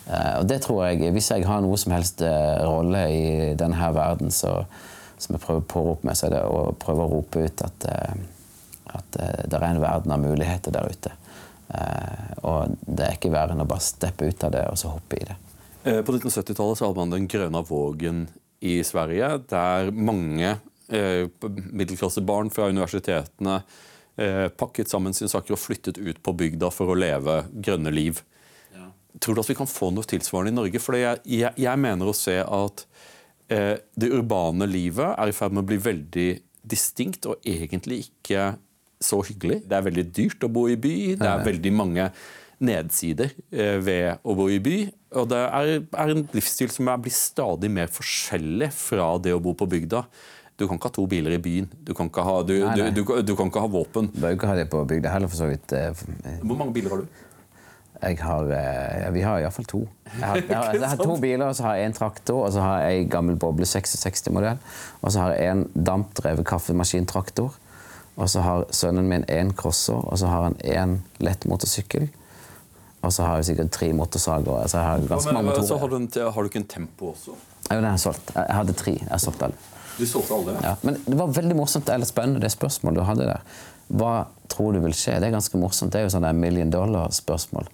Uh, 0.06 0.40
og 0.40 0.50
det 0.50 0.62
tror 0.62 0.86
jeg, 0.86 1.12
Hvis 1.12 1.32
jeg 1.32 1.48
har 1.48 1.62
noe 1.66 1.78
som 1.82 1.94
helst 1.96 2.22
uh, 2.22 2.62
rolle 2.62 3.02
i 3.10 3.54
denne 3.58 3.90
verden, 3.96 4.32
så, 4.32 4.60
som 5.18 5.36
jeg 5.36 5.42
prøver 5.42 5.64
å 5.64 5.70
pårope 5.74 6.08
meg, 6.08 6.18
så 6.18 6.28
er 6.28 6.36
det 6.36 6.44
å 6.46 6.60
prøve 6.80 7.06
å 7.06 7.12
rope 7.16 7.46
ut 7.48 7.64
at, 7.66 7.88
uh, 7.90 8.92
at 9.00 9.18
det 9.18 9.58
er 9.58 9.68
en 9.72 9.82
verden 9.82 10.14
av 10.14 10.22
muligheter 10.22 10.72
der 10.72 10.88
ute. 10.88 11.12
Og 12.46 12.76
det 12.86 13.04
er 13.04 13.16
ikke 13.18 13.32
verre 13.34 13.56
enn 13.56 13.64
å 13.64 13.68
bare 13.68 13.84
steppe 13.84 14.28
ut 14.30 14.44
av 14.46 14.52
det 14.54 14.62
og 14.70 14.78
så 14.80 14.92
hoppe 14.94 15.18
i 15.18 15.26
det. 15.26 15.36
På 16.06 16.14
1970-tallet 16.14 16.84
hadde 16.86 17.00
man 17.02 17.12
Den 17.12 17.26
grønne 17.28 17.64
vågen 17.66 18.22
i 18.64 18.78
Sverige, 18.86 19.32
der 19.50 19.90
mange 19.92 20.54
middelklassebarn 20.86 22.54
fra 22.54 22.70
universitetene 22.70 23.58
pakket 24.16 24.88
sammen 24.88 25.12
sine 25.12 25.28
saker 25.28 25.58
og 25.58 25.60
flyttet 25.60 25.98
ut 26.00 26.22
på 26.24 26.34
bygda 26.40 26.70
for 26.72 26.88
å 26.88 26.96
leve 26.96 27.42
grønne 27.52 27.92
liv. 27.92 28.22
Tror 29.20 29.36
du 29.36 29.42
at 29.42 29.50
vi 29.50 29.58
kan 29.58 29.70
få 29.70 29.92
noe 29.96 30.08
tilsvarende 30.08 30.52
i 30.52 30.58
Norge? 30.58 30.82
For 30.84 30.98
jeg, 30.98 31.22
jeg, 31.30 31.54
jeg 31.62 31.82
mener 31.82 32.10
å 32.10 32.16
se 32.16 32.36
at 32.44 32.86
eh, 33.52 33.76
det 33.96 34.12
urbane 34.12 34.68
livet 34.68 35.14
er 35.16 35.32
i 35.32 35.36
ferd 35.36 35.56
med 35.56 35.64
å 35.64 35.70
bli 35.70 35.80
veldig 35.82 36.30
distinkt 36.66 37.28
og 37.30 37.46
egentlig 37.48 38.06
ikke 38.10 38.56
så 39.04 39.22
hyggelig. 39.28 39.62
Det 39.70 39.78
er 39.78 39.86
veldig 39.86 40.06
dyrt 40.16 40.44
å 40.48 40.52
bo 40.52 40.66
i 40.72 40.78
by. 40.80 40.96
Det 41.22 41.30
er 41.30 41.46
veldig 41.46 41.74
mange 41.76 42.10
nedsider 42.66 43.32
eh, 43.52 43.78
ved 43.84 44.24
å 44.24 44.36
bo 44.38 44.50
i 44.52 44.60
by. 44.64 44.80
Og 45.16 45.30
det 45.32 45.42
er, 45.46 45.76
er 45.86 46.12
en 46.12 46.26
livsstil 46.36 46.74
som 46.74 46.92
er, 46.92 47.00
blir 47.06 47.16
stadig 47.16 47.72
mer 47.72 47.92
forskjellig 47.92 48.72
fra 48.76 49.14
det 49.24 49.36
å 49.36 49.44
bo 49.44 49.56
på 49.56 49.70
bygda. 49.72 50.04
Du 50.58 50.68
kan 50.68 50.78
ikke 50.80 50.88
ha 50.88 50.94
to 50.96 51.04
biler 51.12 51.36
i 51.36 51.38
byen. 51.44 51.66
Du 51.84 51.94
kan 51.94 52.08
ikke 52.08 52.24
ha, 52.24 52.36
du, 52.48 52.54
Nei, 52.64 52.76
nei. 52.80 52.90
Du, 52.96 53.02
du, 53.04 53.36
kan 53.36 53.50
ikke 53.52 53.60
ha 53.60 53.68
våpen. 53.68 54.08
Du 54.14 54.22
bør 54.24 54.36
ikke 54.38 54.48
ha 54.48 54.56
det 54.56 54.70
på 54.72 54.84
bygda 54.88 55.12
heller, 55.12 55.28
for 55.28 55.42
så 55.42 55.50
vidt. 55.50 55.74
eh, 55.76 55.92
Hvor 56.44 56.56
mange 56.62 56.74
biler 56.78 56.90
har 56.96 57.04
du? 57.04 57.08
Jeg 58.02 58.18
har, 58.22 58.48
eh, 58.52 59.02
ja, 59.04 59.10
vi 59.16 59.22
har 59.24 59.40
iallfall 59.44 59.66
to. 59.68 59.82
Jeg 60.14 60.24
har, 60.28 60.36
jeg, 60.38 60.56
har, 60.56 60.72
jeg 60.80 60.90
har 60.94 61.02
to 61.04 61.18
biler, 61.20 61.46
og 61.48 61.56
så 61.56 61.64
har 61.68 61.76
jeg 61.76 61.90
en 61.92 61.94
traktor, 61.98 62.46
og 62.46 62.54
så 62.56 62.64
har 62.64 62.82
jeg 62.86 63.02
en 63.04 63.10
gammel 63.10 63.36
Boble 63.40 63.66
66-modell. 63.68 64.58
Og 65.02 65.12
så 65.12 65.26
har 65.26 65.36
jeg 65.36 65.52
en 65.58 65.66
dampdrevet 65.76 66.46
kaffemaskintraktor. 66.48 67.56
Og 68.16 68.30
så 68.32 68.40
har 68.46 68.64
sønnen 68.72 69.10
min 69.12 69.26
én 69.28 69.52
crosser, 69.60 70.00
og 70.00 70.20
så 70.22 70.28
har 70.32 70.44
han 70.50 70.56
én 70.64 70.98
lett 71.20 71.44
motorsykkel. 71.52 72.08
Og 73.04 73.12
så 73.14 73.26
har 73.28 73.42
jeg 73.42 73.46
sikkert 73.52 73.72
tre 73.76 73.92
motorsager. 73.94 74.56
Altså 74.62 74.80
jeg 74.80 74.88
har 74.88 75.08
ganske 75.12 75.34
mange 75.36 75.52
Men, 75.52 75.56
så 75.68 75.76
motorer. 75.76 75.80
har, 75.80 75.88
du 75.88 75.96
en, 76.00 76.34
har 76.34 76.42
du 76.42 76.48
ikke 76.50 76.62
en 76.64 76.68
Tempo 76.72 77.12
også? 77.12 77.36
Ja, 77.70 77.76
den 77.76 77.84
har 77.84 77.92
jeg 77.98 78.00
solgt. 78.06 78.32
Jeg 78.36 78.56
hadde 78.56 78.74
tre. 78.74 78.92
Jeg 79.02 79.12
har 79.12 79.22
solgt 79.22 79.44
alle. 79.50 79.56
Du 79.98 80.06
solgte 80.06 80.36
alle? 80.36 80.58
Ja, 80.64 80.76
men 80.82 81.00
det 81.06 81.18
var 81.20 81.34
veldig 81.36 81.56
morsomt 81.58 81.90
eller 81.90 82.10
spennende 82.10 82.44
det 82.44 82.52
spørsmålet 82.54 83.00
du 83.00 83.06
hadde 83.08 83.30
der. 83.30 83.60
Hva 83.88 84.14
tror 84.52 84.74
du 84.76 84.82
vil 84.84 84.96
skje? 84.98 85.20
Det 85.22 85.30
er 85.30 85.36
ganske 85.36 85.60
morsomt. 85.62 85.94
Det 85.94 86.02
er 86.02 86.08
jo 86.08 86.16
sånn 86.16 86.28
million 86.40 86.72
dollar-spørsmål. 86.74 87.70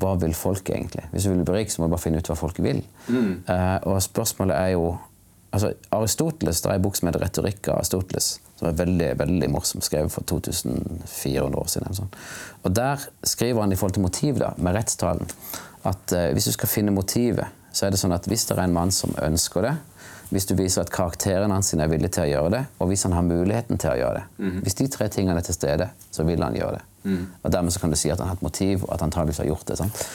Hva 0.00 0.14
vil 0.18 0.34
folk 0.34 0.68
egentlig? 0.70 1.06
Hvis 1.12 1.26
du 1.26 1.32
vil 1.32 1.44
bli 1.46 1.60
rik, 1.60 1.72
så 1.72 1.80
må 1.80 1.88
du 1.88 1.94
bare 1.94 2.02
finne 2.02 2.20
ut 2.20 2.30
hva 2.30 2.36
folk 2.38 2.58
vil. 2.62 2.82
Eh, 3.50 3.76
og 3.86 4.00
spørsmålet 4.02 4.56
er 4.58 4.72
jo 4.74 4.94
altså 5.54 5.70
Aristoteles, 5.94 6.60
Det 6.60 6.70
er 6.70 6.74
en 6.74 6.82
bok 6.82 6.96
som 6.96 7.08
heter 7.08 7.20
'Retorikk 7.20 7.68
av 7.68 7.78
Aristoteles', 7.78 8.38
som 8.58 8.68
er 8.68 8.72
veldig 8.72 9.18
veldig 9.18 9.50
morsom, 9.50 9.80
skrevet 9.80 10.10
for 10.10 10.22
2400 10.22 11.54
år 11.54 11.68
siden. 11.68 11.94
sånn. 11.94 12.08
Og 12.64 12.74
Der 12.74 12.98
skriver 13.22 13.60
han 13.60 13.72
i 13.72 13.76
forhold 13.76 13.94
til 13.94 14.02
motiv, 14.02 14.38
da, 14.38 14.52
med 14.56 14.74
rettstalen, 14.74 15.28
at 15.84 16.12
uh, 16.12 16.32
hvis 16.32 16.44
du 16.44 16.52
skal 16.52 16.68
finne 16.68 16.90
motivet, 16.90 17.46
så 17.72 17.86
er 17.86 17.90
det 17.90 17.98
sånn 17.98 18.14
at 18.14 18.26
hvis 18.26 18.46
det 18.46 18.58
er 18.58 18.62
en 18.64 18.72
mann 18.72 18.90
som 18.90 19.14
ønsker 19.22 19.62
det, 19.62 19.76
hvis 20.34 20.48
du 20.50 20.54
viser 20.58 20.82
at 20.82 20.90
karakteren 20.92 21.52
hans 21.54 21.72
er 21.74 21.90
villig 21.90 22.10
til 22.14 22.24
å 22.24 22.30
gjøre 22.30 22.52
det, 22.56 22.62
og 22.82 22.90
hvis 22.90 23.04
han 23.06 23.14
har 23.14 23.26
muligheten 23.26 23.78
til 23.80 23.92
å 23.92 23.98
gjøre 24.00 24.20
det 24.20 24.50
Hvis 24.64 24.78
de 24.80 24.88
tre 24.90 25.08
tingene 25.08 25.38
er 25.38 25.46
til 25.46 25.56
stede, 25.56 25.88
så 26.10 26.26
vil 26.26 26.42
han 26.42 26.56
gjøre 26.58 26.78
det. 26.78 26.84
Og 27.42 27.52
Dermed 27.52 27.74
så 27.74 27.82
kan 27.82 27.92
du 27.92 27.96
si 28.00 28.10
at 28.10 28.18
han 28.18 28.32
har 28.32 28.38
et 28.38 28.42
motiv, 28.42 28.82
og 28.84 28.94
at 28.94 29.04
han 29.04 29.12
antakeligvis 29.12 29.42
har 29.44 29.50
gjort 29.52 29.68
det. 29.68 29.78
sant? 29.78 30.06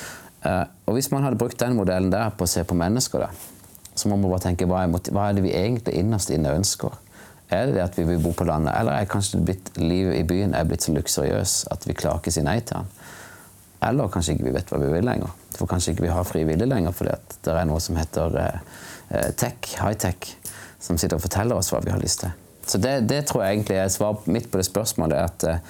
Uh, 0.44 0.66
og 0.88 0.98
Hvis 0.98 1.12
man 1.12 1.24
hadde 1.24 1.40
brukt 1.40 1.60
den 1.60 1.76
modellen 1.78 2.12
der 2.12 2.30
på 2.30 2.48
å 2.48 2.52
se 2.52 2.64
på 2.64 2.76
mennesker, 2.76 3.26
da, 3.26 3.30
så 3.96 4.10
må 4.10 4.18
man 4.18 4.32
bare 4.32 4.48
tenke 4.48 4.68
hva 4.70 4.84
er, 4.86 5.12
hva 5.12 5.30
er 5.30 5.38
det 5.38 5.46
vi 5.46 5.56
egentlig 5.56 5.96
innerst 6.00 6.32
inne 6.36 6.56
ønsker? 6.56 6.96
Er 7.50 7.66
det 7.66 7.80
det 7.80 7.84
at 7.84 7.98
vi 7.98 8.06
vil 8.06 8.22
bo 8.22 8.32
på 8.38 8.46
landet, 8.46 8.76
eller 8.78 8.94
er 8.94 9.10
kanskje 9.10 9.42
blitt, 9.42 9.72
livet 9.82 10.20
i 10.20 10.26
byen 10.28 10.54
er 10.54 10.68
blitt 10.70 10.86
så 10.86 10.94
luksuriøs 10.94 11.56
at 11.74 11.88
vi 11.88 11.98
klarer 11.98 12.22
ikke 12.22 12.32
å 12.32 12.38
si 12.38 12.46
nei 12.46 12.60
til 12.62 12.82
han? 12.82 12.92
Eller 13.88 14.12
kanskje 14.12 14.36
ikke 14.36 14.46
vi 14.50 14.54
vet 14.54 14.70
hva 14.70 14.80
vi 14.82 14.92
vil 14.92 15.08
lenger. 15.08 15.32
For 15.56 15.70
kanskje 15.70 15.96
ikke 15.96 16.06
vi 16.06 16.14
har 16.14 16.28
fri 16.28 16.44
vilje 16.48 16.68
lenger 16.68 16.96
fordi 16.96 17.16
det 17.48 17.56
er 17.56 17.68
noe 17.68 17.80
som 17.84 17.98
heter 17.98 18.36
eh, 18.40 18.80
tech, 19.38 19.74
high-tech, 19.80 20.36
som 20.80 20.98
sitter 20.98 21.18
og 21.18 21.26
forteller 21.26 21.58
oss 21.58 21.74
hva 21.74 21.82
vi 21.84 21.94
har 21.94 22.02
lyst 22.02 22.24
til. 22.24 22.36
Så 22.70 22.78
det, 22.78 23.10
det 23.10 23.24
tror 23.26 23.44
jeg 23.44 23.58
egentlig 23.58 23.80
er 23.82 23.90
svaret 23.90 24.28
mitt 24.30 24.50
på 24.52 24.60
det 24.62 24.68
spørsmålet. 24.68 25.18
at 25.18 25.44
eh, 25.50 25.62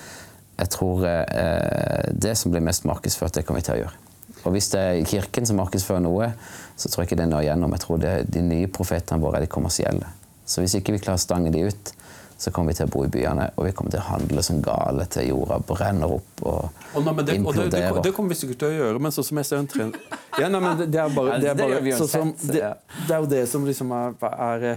jeg 0.60 0.72
tror 0.76 1.06
eh, 1.08 2.10
det 2.12 2.36
som 2.36 2.52
blir 2.52 2.64
mest 2.66 2.84
markedsført, 2.86 3.34
det 3.36 3.46
kommer 3.48 3.62
vi 3.62 3.70
til 3.70 3.78
å 3.78 3.82
gjøre. 3.86 4.00
Og 4.44 4.56
hvis 4.56 4.68
det 4.74 4.82
er 4.82 5.08
Kirken 5.08 5.48
som 5.48 5.60
markedsfører 5.60 6.04
noe, 6.04 6.34
så 6.76 6.90
tror 6.90 7.04
jeg 7.04 7.10
ikke 7.10 7.22
det 7.22 7.30
når 7.32 7.46
gjennom. 7.48 7.76
Jeg 7.76 7.84
tror 7.86 8.02
det, 8.04 8.14
de 8.36 8.44
nye 8.44 8.68
profetene 8.72 9.24
våre 9.24 9.40
er 9.40 9.48
de 9.48 9.52
kommersielle. 9.52 10.12
Så 10.48 10.64
hvis 10.64 10.76
ikke 10.80 10.96
vi 10.96 11.02
klarer 11.04 11.20
å 11.20 11.24
stange 11.24 11.52
de 11.56 11.64
ut, 11.70 11.94
så 12.40 12.54
kommer 12.56 12.72
vi 12.72 12.80
til 12.80 12.88
å 12.88 12.92
bo 12.94 13.04
i 13.04 13.12
byene, 13.12 13.50
og 13.60 13.66
vi 13.68 13.74
kommer 13.76 13.92
til 13.92 14.00
å 14.00 14.08
handle 14.08 14.44
som 14.46 14.62
gale 14.64 15.06
til 15.12 15.28
jorda 15.34 15.58
brenner 15.68 16.14
opp 16.16 16.44
og, 16.48 16.86
Og, 16.94 17.04
nei, 17.04 17.14
det, 17.18 17.26
det, 17.28 17.38
og 17.44 17.58
det, 17.58 17.66
det, 17.74 17.82
det 18.06 18.14
kommer 18.16 18.32
vi 18.34 18.40
sikkert 18.40 18.62
til 18.64 18.70
å 18.70 18.78
gjøre, 18.78 19.02
men 19.04 19.16
sånn 19.16 19.28
som 19.28 19.42
jeg 19.42 19.50
ser 19.50 19.60
en 19.60 19.70
trend 19.70 19.98
ja, 20.40 20.48
nei, 20.48 20.62
men 20.64 20.80
det, 20.80 20.88
er 21.04 21.12
bare, 21.12 21.40
det 21.44 21.52
er, 21.52 21.60
bare 21.60 21.98
sånn 22.00 22.12
som, 22.12 22.34
det, 22.48 22.64
er 22.64 23.16
jo 23.18 23.28
det 23.30 23.44
som 23.52 23.66
liksom 23.68 23.92
er, 23.92 24.16
er, 24.32 24.68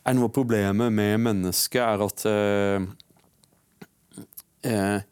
er 0.00 0.16
noe 0.16 0.30
av 0.30 0.34
problemet 0.36 0.94
med 0.94 1.20
mennesket, 1.26 1.82
er 1.84 2.04
at 2.06 2.24
eh, 2.30 2.86
eh, 4.70 5.04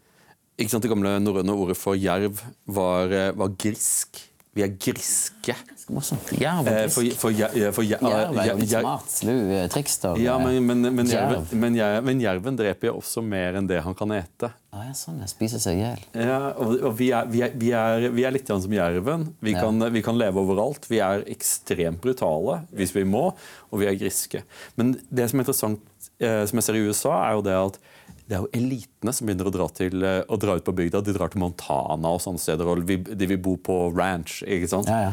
ikke 0.57 0.73
sant, 0.73 0.85
Det 0.85 0.93
gamle 0.93 1.17
norrøne 1.21 1.55
ordet 1.57 1.77
for 1.77 1.99
jerv 1.99 2.41
var, 2.71 3.13
eh, 3.13 3.33
var 3.37 3.53
grisk. 3.59 4.21
Vi 4.53 4.65
er 4.65 4.75
griske. 4.77 5.57
Morsomt. 5.93 6.31
Jerv 6.41 6.63
og 6.65 6.69
Eh, 6.73 6.79
grisk. 6.87 6.95
For, 7.21 7.33
for, 7.33 7.73
for, 7.77 7.85
Jerv 7.85 8.39
er 8.41 8.49
jo 8.49 8.57
litt 8.59 8.73
smart. 8.73 9.11
Slu 9.13 9.33
eh, 9.53 9.67
trickster. 9.73 10.17
Ja, 10.23 10.39
men, 10.41 10.59
men, 10.67 10.81
men, 10.89 11.07
Jerv. 11.11 11.37
jerven, 11.53 12.03
men, 12.09 12.21
jerven 12.25 12.59
dreper 12.59 12.89
jo 12.91 12.95
også 13.03 13.23
mer 13.25 13.59
enn 13.61 13.69
det 13.71 13.83
han 13.85 13.95
kan 13.99 14.15
ete. 14.17 14.51
Ah, 14.73 14.87
ja, 14.89 14.95
sånn, 14.97 15.19
jeg 15.21 15.29
spiser 15.35 15.61
seg 15.61 15.77
i 15.79 15.83
hjel. 15.85 16.05
Ja, 16.17 16.39
og, 16.57 16.75
og 16.81 16.95
vi, 16.97 17.11
er, 17.13 17.27
vi, 17.29 17.43
er, 17.45 17.53
vi, 17.61 17.71
er, 17.77 18.07
vi 18.17 18.25
er 18.25 18.33
litt 18.33 18.49
som 18.49 18.73
jerven. 18.73 19.29
Vi, 19.45 19.53
Ja. 19.53 19.67
kan, 19.67 19.85
vi 19.93 20.03
kan 20.03 20.17
leve 20.17 20.41
overalt. 20.41 20.89
Vi 20.89 21.03
er 21.05 21.27
ekstremt 21.29 22.01
brutale 22.01 22.63
hvis 22.73 22.95
vi 22.97 23.05
må, 23.05 23.29
og 23.71 23.83
vi 23.83 23.91
er 23.91 23.99
griske. 24.01 24.45
Men 24.81 24.95
det 25.13 25.29
som 25.31 25.39
er 25.41 25.45
interessant, 25.45 25.85
eh, 26.19 26.47
som 26.49 26.57
jeg 26.57 26.65
ser 26.71 26.81
i 26.81 26.87
USA, 26.89 27.19
er 27.29 27.37
jo 27.37 27.45
det 27.51 27.59
at 27.59 27.79
det 28.23 28.39
er 28.39 28.45
jo 28.47 28.49
elitene 28.57 29.13
som 29.13 29.27
begynner 29.29 29.49
å 29.51 29.53
dra, 29.53 29.67
til, 29.77 30.03
eh, 30.09 30.23
å 30.25 30.39
dra 30.41 30.55
ut 30.57 30.65
på 30.65 30.73
bygda. 30.79 31.03
De 31.05 31.13
drar 31.13 31.29
til 31.33 31.43
Montana 31.43 32.13
og 32.17 32.21
sånne 32.25 32.41
steder, 32.41 32.65
og 32.71 32.87
de 32.89 33.27
vil 33.29 33.41
bo 33.43 33.59
på 33.61 33.77
ranch. 33.93 34.41
ikke 34.47 34.71
sant? 34.71 34.89
Ja, 34.89 35.11
ja. 35.11 35.13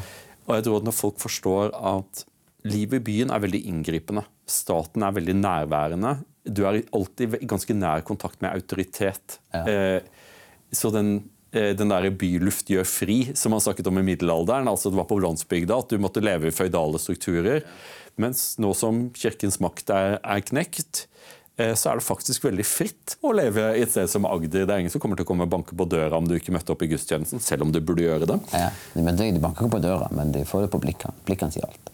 Og 0.50 0.58
jeg 0.58 0.66
tror 0.66 0.82
at 0.82 0.88
når 0.90 0.98
folk 0.98 1.22
forstår 1.22 1.74
at 1.78 2.26
livet 2.68 3.00
i 3.00 3.06
byen 3.06 3.32
er 3.32 3.44
veldig 3.44 3.62
inngripende, 3.70 4.26
staten 4.50 5.06
er 5.06 5.16
veldig 5.16 5.36
nærværende, 5.38 6.18
du 6.50 6.64
er 6.66 6.82
alltid 6.96 7.38
i 7.38 7.50
ganske 7.50 7.76
nær 7.78 8.02
kontakt 8.08 8.42
med 8.42 8.56
autoritet. 8.56 9.38
Ja. 9.54 9.62
Eh, 9.70 10.02
så 10.74 10.90
den, 10.94 11.30
eh, 11.54 11.76
den 11.78 11.94
der 11.94 12.10
byluft 12.10 12.72
gjør 12.74 12.88
fri, 12.88 13.20
som 13.38 13.54
man 13.54 13.62
snakket 13.62 13.88
om 13.88 14.02
i 14.02 14.06
middelalderen, 14.06 14.68
altså 14.68 14.90
det 14.90 14.98
var 14.98 15.08
på 15.10 15.20
landsbygda, 15.22 15.78
at 15.78 15.94
du 15.94 16.02
måtte 16.02 16.24
leve 16.24 16.50
i 16.50 16.56
føydale 16.56 17.00
strukturer. 17.02 17.64
Mens 18.20 18.58
nå 18.60 18.74
som 18.76 19.08
kirkens 19.16 19.60
makt 19.64 19.94
er, 19.96 20.18
er 20.20 20.44
knekt, 20.44 21.06
så 21.76 21.92
er 21.92 22.00
det 22.00 22.06
faktisk 22.08 22.46
veldig 22.48 22.66
fritt 22.68 23.18
å 23.26 23.34
leve 23.36 23.66
i 23.76 23.84
et 23.84 23.92
sted 23.92 24.08
som 24.12 24.26
Agder. 24.30 24.66
Det 24.66 24.74
er 24.76 24.84
ingen 24.86 24.94
som 24.94 25.02
kommer 25.04 25.20
til 25.20 25.28
å 25.28 25.30
komme 25.30 25.48
og 25.48 25.52
banke 25.54 25.76
på 25.78 25.88
døra 25.92 26.18
om 26.20 26.28
du 26.30 26.36
ikke 26.38 26.54
møtte 26.56 26.72
opp 26.76 26.84
i 26.86 26.90
gudstjenesten, 26.94 27.42
selv 27.44 27.68
om 27.68 27.74
du 27.76 27.82
burde 27.84 28.06
gjøre 28.08 28.30
det. 28.30 28.40
Ja, 28.56 28.70
men 28.96 29.20
de, 29.20 29.30
banker 29.44 29.68
ikke 29.68 29.76
på 29.78 29.84
døra, 29.84 30.08
men 30.16 30.32
de 30.36 30.46
får 30.48 30.66
det 30.68 30.72
på 30.76 30.82
blikkene. 30.88 31.16
Blikkene 31.28 31.56
sier 31.56 31.68
alt. 31.68 31.94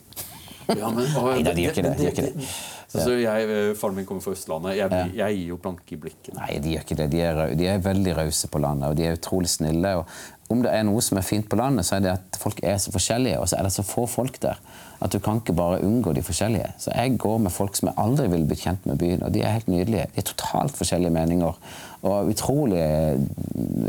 Ja, 0.72 0.90
men, 0.90 1.06
å, 1.22 1.28
Nei, 1.36 1.44
de 1.54 1.66
gjør 1.68 1.76
ikke 1.76 1.86
det, 1.86 1.94
de 2.00 2.08
gjør 2.08 2.16
ikke 2.16 2.30
det. 2.32 2.48
Så, 2.96 3.02
så 3.02 3.16
jeg, 3.18 3.48
eh, 3.52 3.72
faren 3.76 3.98
min 3.98 4.06
kommer 4.08 4.24
fra 4.24 4.32
Østlandet. 4.38 4.76
Jeg, 4.78 4.90
blir- 4.94 5.16
jeg 5.20 5.36
gir 5.40 5.48
jo 5.52 5.58
blanke 5.62 5.94
i 5.98 6.00
blikket. 6.00 6.32
Nei, 6.38 6.52
de 6.64 6.76
gjør 6.76 6.86
ikke 6.86 6.98
det. 7.02 7.08
De 7.12 7.22
er, 7.28 7.42
de 7.60 7.68
er 7.74 7.82
veldig 7.84 8.14
rause 8.22 8.50
på 8.54 8.62
landet, 8.64 8.88
og 8.94 8.96
de 8.98 9.08
er 9.10 9.18
utrolig 9.18 9.50
snille. 9.52 9.92
Og 10.00 10.06
om 10.54 10.62
det 10.62 10.72
er 10.74 10.84
noe 10.86 11.02
som 11.02 11.18
er 11.18 11.26
fint 11.26 11.48
på 11.50 11.58
landet, 11.58 11.88
så 11.88 11.98
er 11.98 12.04
det 12.06 12.12
at 12.14 12.38
folk 12.38 12.60
er 12.64 12.78
så 12.82 12.94
forskjellige, 12.94 13.40
og 13.42 13.50
så 13.50 13.58
er 13.58 13.66
det 13.66 13.74
så 13.74 13.86
få 13.86 14.06
folk 14.10 14.38
der 14.44 14.60
at 15.04 15.12
du 15.12 15.20
kan 15.20 15.42
ikke 15.42 15.54
bare 15.58 15.82
unngå 15.84 16.14
de 16.16 16.24
forskjellige. 16.24 16.70
Så 16.80 16.92
jeg 16.96 17.18
går 17.20 17.42
med 17.44 17.52
folk 17.52 17.76
som 17.76 17.90
jeg 17.90 18.00
aldri 18.00 18.30
ville 18.32 18.48
blitt 18.48 18.64
kjent 18.64 18.86
med 18.88 18.98
byen, 19.02 19.24
og 19.26 19.34
de 19.36 19.42
er 19.44 19.58
helt 19.58 19.68
nydelige. 19.68 20.08
De 20.14 20.22
er 20.22 20.28
totalt 20.30 20.78
forskjellige 20.78 21.14
meninger, 21.14 21.58
og 22.06 22.32
utrolig, 22.32 22.86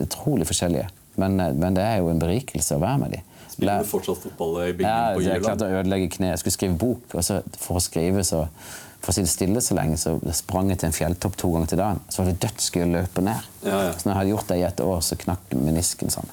utrolig 0.03 0.49
forskjellige. 0.49 0.89
Men, 1.17 1.37
men 1.37 1.77
det 1.77 1.85
er 1.85 2.01
jo 2.03 2.11
en 2.13 2.21
berikelse 2.21 2.77
å 2.77 2.83
være 2.83 3.03
med 3.05 3.15
dem. 3.17 3.29
Spiller 3.53 3.85
du 3.85 3.89
fortsatt 3.89 4.19
fotball 4.21 4.59
i 4.67 4.73
bygningen 4.73 4.91
Ja, 4.91 5.15
på 5.15 5.23
jeg 5.25 5.45
klarte 5.45 5.69
å 5.69 5.79
ødelegge 5.79 6.11
kneet. 6.19 6.35
Jeg 6.35 6.43
skulle 6.43 6.57
skrive 6.59 6.81
bok, 6.83 7.15
og 7.15 7.25
så 7.25 7.39
for 7.57 7.79
å 7.79 7.85
skrive 7.85 8.27
så 8.27 8.43
for 9.07 9.13
å 9.13 9.15
sitte 9.15 9.31
stille 9.31 9.61
så 9.63 9.77
lenge, 9.79 9.99
så 10.01 10.17
sprang 10.35 10.73
jeg 10.73 10.81
til 10.81 10.89
en 10.89 10.97
fjelltopp 10.97 11.37
to 11.39 11.53
ganger 11.53 11.71
til 11.71 11.79
dagen. 11.79 12.01
Så 12.11 12.23
var 12.23 12.31
det 12.33 12.41
dødsgøy 12.43 12.83
å 12.83 12.89
løpe 12.91 13.23
ned. 13.23 13.45
Ja, 13.63 13.83
ja. 13.87 13.93
Så 13.95 14.09
når 14.09 14.11
jeg 14.11 14.19
hadde 14.19 14.33
gjort 14.33 14.49
det 14.51 14.57
i 14.59 14.65
et 14.67 14.83
år, 14.83 15.03
så 15.07 15.19
knakk 15.21 15.55
menisken 15.55 16.11
sånn. 16.11 16.33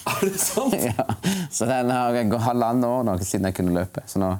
Er 0.10 0.20
det 0.26 0.38
sant? 0.40 0.76
ja. 0.90 1.06
Så 1.52 1.68
den 1.68 1.90
har 1.92 2.16
gått 2.30 2.46
halvannet 2.46 2.88
år 2.88 3.04
nå 3.08 3.16
siden 3.22 3.50
jeg 3.50 3.58
kunne 3.60 3.74
løpe. 3.76 4.04
Så 4.08 4.22
nå, 4.22 4.30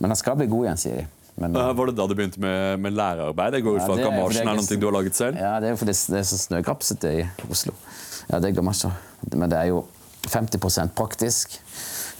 men 0.00 0.12
han 0.12 0.18
skal 0.18 0.38
bli 0.40 0.48
god 0.50 0.68
igjen, 0.68 0.82
sier 0.82 1.02
de. 1.02 1.06
Men, 1.36 1.52
Var 1.52 1.90
det 1.90 1.98
da 1.98 2.06
du 2.08 2.14
begynte 2.16 2.40
med, 2.40 2.80
med 2.80 2.94
lærerarbeid? 2.96 3.58
Jeg 3.58 3.66
går 3.66 3.74
ut 3.76 3.82
Ja, 3.82 3.86
fra 3.86 3.96
det 3.98 4.06
at 4.06 4.38
er 4.40 4.40
er 4.40 4.56
noe 4.56 4.78
du 4.80 4.86
har 4.88 4.94
laget 4.96 5.18
selv? 5.18 5.36
Ja, 5.36 5.58
det 5.60 5.68
er 5.68 5.74
jo 5.74 5.80
fordi 5.82 5.92
det 6.14 6.22
er 6.22 6.24
så 6.30 6.38
snøgrapsete 6.40 7.12
i 7.12 7.26
Oslo. 7.52 7.74
Ja, 8.30 8.40
det 8.40 8.48
er 8.48 8.56
gamasjer. 8.56 8.94
Men 9.34 9.52
det 9.52 9.58
er 9.60 9.68
jo 9.74 9.82
50% 10.32 10.94
praktisk, 10.96 11.58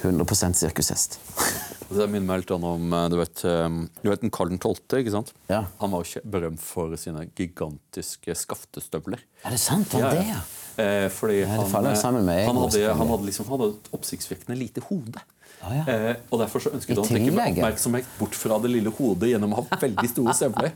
100 0.05 0.53
sirkushest. 0.61 1.19
Det 1.87 2.09
minner 2.11 2.27
meg 2.27 2.41
litt 2.43 2.51
om 2.51 2.93
eh, 2.99 3.05
du 3.13 3.15
vet, 3.21 3.43
eh, 3.47 3.67
du 4.03 4.09
vet 4.11 4.23
den 4.25 4.33
Karl 4.35 4.51
12., 4.51 4.99
ikke 4.99 5.13
sant? 5.15 5.29
Ja. 5.47 5.61
Han 5.79 5.93
var 5.93 6.03
jo 6.03 6.11
ikke 6.11 6.33
berømt 6.35 6.63
for 6.63 6.91
sine 6.99 7.29
gigantiske 7.31 8.35
skaftestøvler. 8.35 9.23
Er 9.47 9.55
det 9.55 9.61
sant? 9.63 9.95
Var 9.95 10.03
ja. 10.03 10.11
det, 10.17 10.25
ja? 10.33 10.41
Eh, 10.77 11.07
fordi 11.13 11.41
Ja, 11.43 11.49
han, 11.49 11.87
eh, 11.89 12.45
han, 12.47 12.61
hadde, 12.61 12.83
han 12.99 13.09
hadde 13.15 13.27
liksom 13.29 13.49
hadde 13.53 13.71
et 13.73 13.91
oppsiktsvekkende 13.97 14.59
lite 14.59 14.85
hode. 14.91 15.23
Ah, 15.65 15.73
ja. 15.73 15.85
eh, 15.89 16.17
og 16.31 16.41
Derfor 16.43 16.63
så 16.63 16.73
ønsket 16.77 16.95
han 16.95 17.03
å 17.03 17.09
trekke 17.09 17.33
oppmerksomhet 17.33 18.11
bort 18.19 18.37
fra 18.37 18.59
det 18.63 18.71
lille 18.75 18.93
hodet 18.99 19.33
gjennom 19.33 19.55
å 19.57 19.63
ha 19.63 19.79
veldig 19.81 20.11
store 20.13 20.35
støvler. 20.37 20.75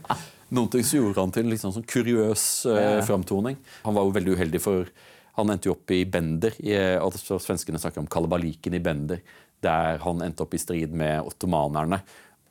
Noen 0.51 0.71
ting 0.73 0.83
så 0.83 0.97
gjorde 0.97 1.21
han 1.21 1.31
til 1.35 1.45
en 1.45 1.53
litt 1.53 1.61
sånn, 1.63 1.85
kuriøs 1.87 2.45
eh, 2.73 2.97
framtoning. 3.07 3.59
Han 3.85 3.95
var 3.95 4.07
jo 4.07 4.15
veldig 4.17 4.35
uheldig, 4.35 4.63
for 4.63 4.89
han 5.37 5.53
endte 5.53 5.69
jo 5.69 5.77
opp 5.77 5.93
i 5.95 6.01
Bender. 6.09 6.57
I, 6.59 6.75
altså 6.97 7.37
Svenskene 7.39 7.79
snakker 7.79 8.03
om 8.03 8.09
kalabaliken 8.11 8.75
i 8.75 8.81
Bender, 8.83 9.21
der 9.63 10.01
han 10.03 10.25
endte 10.25 10.43
opp 10.43 10.57
i 10.57 10.59
strid 10.59 10.91
med 10.97 11.21
ottomanerne. 11.29 12.01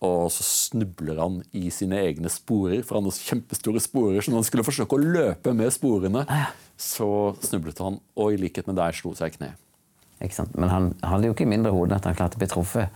Og 0.01 0.31
så 0.33 0.47
snubler 0.47 1.19
han 1.21 1.43
i 1.53 1.67
sine 1.75 1.99
egne 2.07 2.31
sporer, 2.33 2.81
for 2.87 2.97
han 2.97 3.05
hadde 3.11 3.21
kjempestore 3.21 3.83
sporer. 3.85 4.23
Så 4.25 4.33
han 4.33 4.47
skulle 4.49 4.65
forsøke 4.65 4.97
å 4.97 5.03
løpe 5.03 5.53
med 5.53 5.69
sporene, 5.77 6.23
så 6.81 7.11
snublet 7.45 7.81
han, 7.85 7.99
og 8.17 8.33
i 8.33 8.39
likhet 8.41 8.69
med 8.71 8.79
deg 8.81 8.97
slo 8.97 9.13
seg 9.19 9.35
i 9.35 9.37
kne. 9.37 9.51
Ikke 10.25 10.37
sant? 10.37 10.57
Men 10.61 10.73
han 10.73 10.87
hadde 11.05 11.29
jo 11.29 11.35
ikke 11.37 11.49
mindre 11.49 11.73
hode 11.75 11.93
enn 11.93 12.01
at 12.01 12.09
han 12.09 12.17
klarte 12.17 12.39
å 12.39 12.43
bli 12.43 12.49
truffet. 12.51 12.89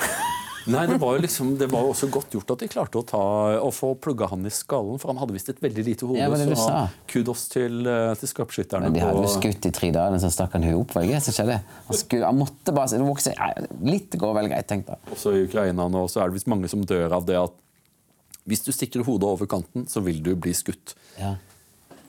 Nei, 0.70 0.82
det 0.90 0.98
var 1.00 1.14
jo 1.16 1.22
liksom, 1.24 1.54
det 1.58 1.70
var 1.72 1.86
også 1.88 2.10
godt 2.12 2.34
gjort 2.36 2.50
at 2.52 2.60
de 2.62 2.66
klarte 2.68 3.00
å, 3.00 3.04
ta, 3.08 3.20
å 3.64 3.70
få 3.72 3.94
plugga 3.96 4.28
han 4.28 4.44
i 4.44 4.52
skallen, 4.52 5.00
for 5.00 5.08
han 5.10 5.20
hadde 5.22 5.32
visst 5.32 5.48
et 5.54 5.62
veldig 5.64 5.84
lite 5.86 6.04
hode. 6.08 6.20
Ja, 6.20 6.28
er 6.28 6.50
det 6.50 6.58
så 6.60 6.82
kudos 7.08 7.46
til, 7.52 7.80
eh, 7.88 8.12
til 8.20 8.28
skarpskytterne. 8.28 8.90
Men 8.90 8.98
de 8.98 9.02
hadde 9.06 9.24
jo 9.24 9.30
skutt 9.32 9.68
i 9.70 9.72
tre 9.74 9.88
dager, 9.96 10.20
så 10.20 10.28
stakk 10.34 10.58
han 10.58 10.66
huet 10.68 10.76
opp. 10.82 10.92
Var 10.98 11.08
det 11.08 11.16
det 11.16 11.22
som 11.24 11.36
skjedde? 11.38 11.56
Han, 11.88 11.98
skulle, 12.02 12.28
han 12.28 12.38
måtte 12.42 12.76
bare 12.76 12.92
det 12.92 13.00
var 13.08 13.16
ikke 13.16 13.26
så- 13.30 13.88
Litt 13.88 14.18
går 14.20 14.36
vel 14.36 14.50
greit, 14.52 14.68
tenkte 14.68 14.98
jeg. 14.98 15.14
Også 15.16 15.32
i 15.32 15.44
Ukraina 15.48 15.88
nå 15.88 16.04
så 16.12 16.20
er 16.20 16.28
det 16.28 16.36
visst 16.36 16.52
mange 16.52 16.68
som 16.68 16.84
dør 16.84 17.16
av 17.16 17.24
det 17.26 17.40
at 17.40 17.56
hvis 18.50 18.64
du 18.64 18.70
stikker 18.72 19.04
hodet 19.04 19.28
over 19.28 19.48
kanten, 19.48 19.88
så 19.88 20.04
vil 20.04 20.20
du 20.22 20.34
bli 20.36 20.52
skutt. 20.56 20.94
Ja. 21.18 21.36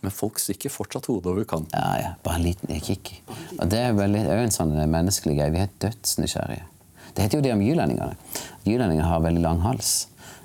Men 0.01 0.13
folk 0.13 0.39
stikker 0.41 0.73
fortsatt 0.73 1.05
hodet 1.11 1.29
over 1.29 1.45
kanten. 1.45 1.77
Ja, 1.77 1.97
ja, 2.01 2.11
bare 2.25 2.39
en 2.39 2.45
liten 2.47 2.81
kikk. 2.81 3.13
Og 3.59 3.67
det 3.69 3.81
er 3.85 3.97
veldig, 3.97 4.23
en 4.33 4.53
sånn 4.53 4.73
menneskelig 4.89 5.37
greie. 5.37 5.53
Vi 5.53 5.61
er 5.61 5.73
dødsnysgjerrige. 5.85 6.65
Det 7.11 7.25
heter 7.25 7.41
jo 7.41 7.45
det 7.45 7.53
om 7.53 7.61
jylendingene. 7.61 8.15
Jylendingene 8.65 9.09
har 9.09 9.21
veldig 9.21 9.43
lang 9.43 9.61
hals. 9.65 9.91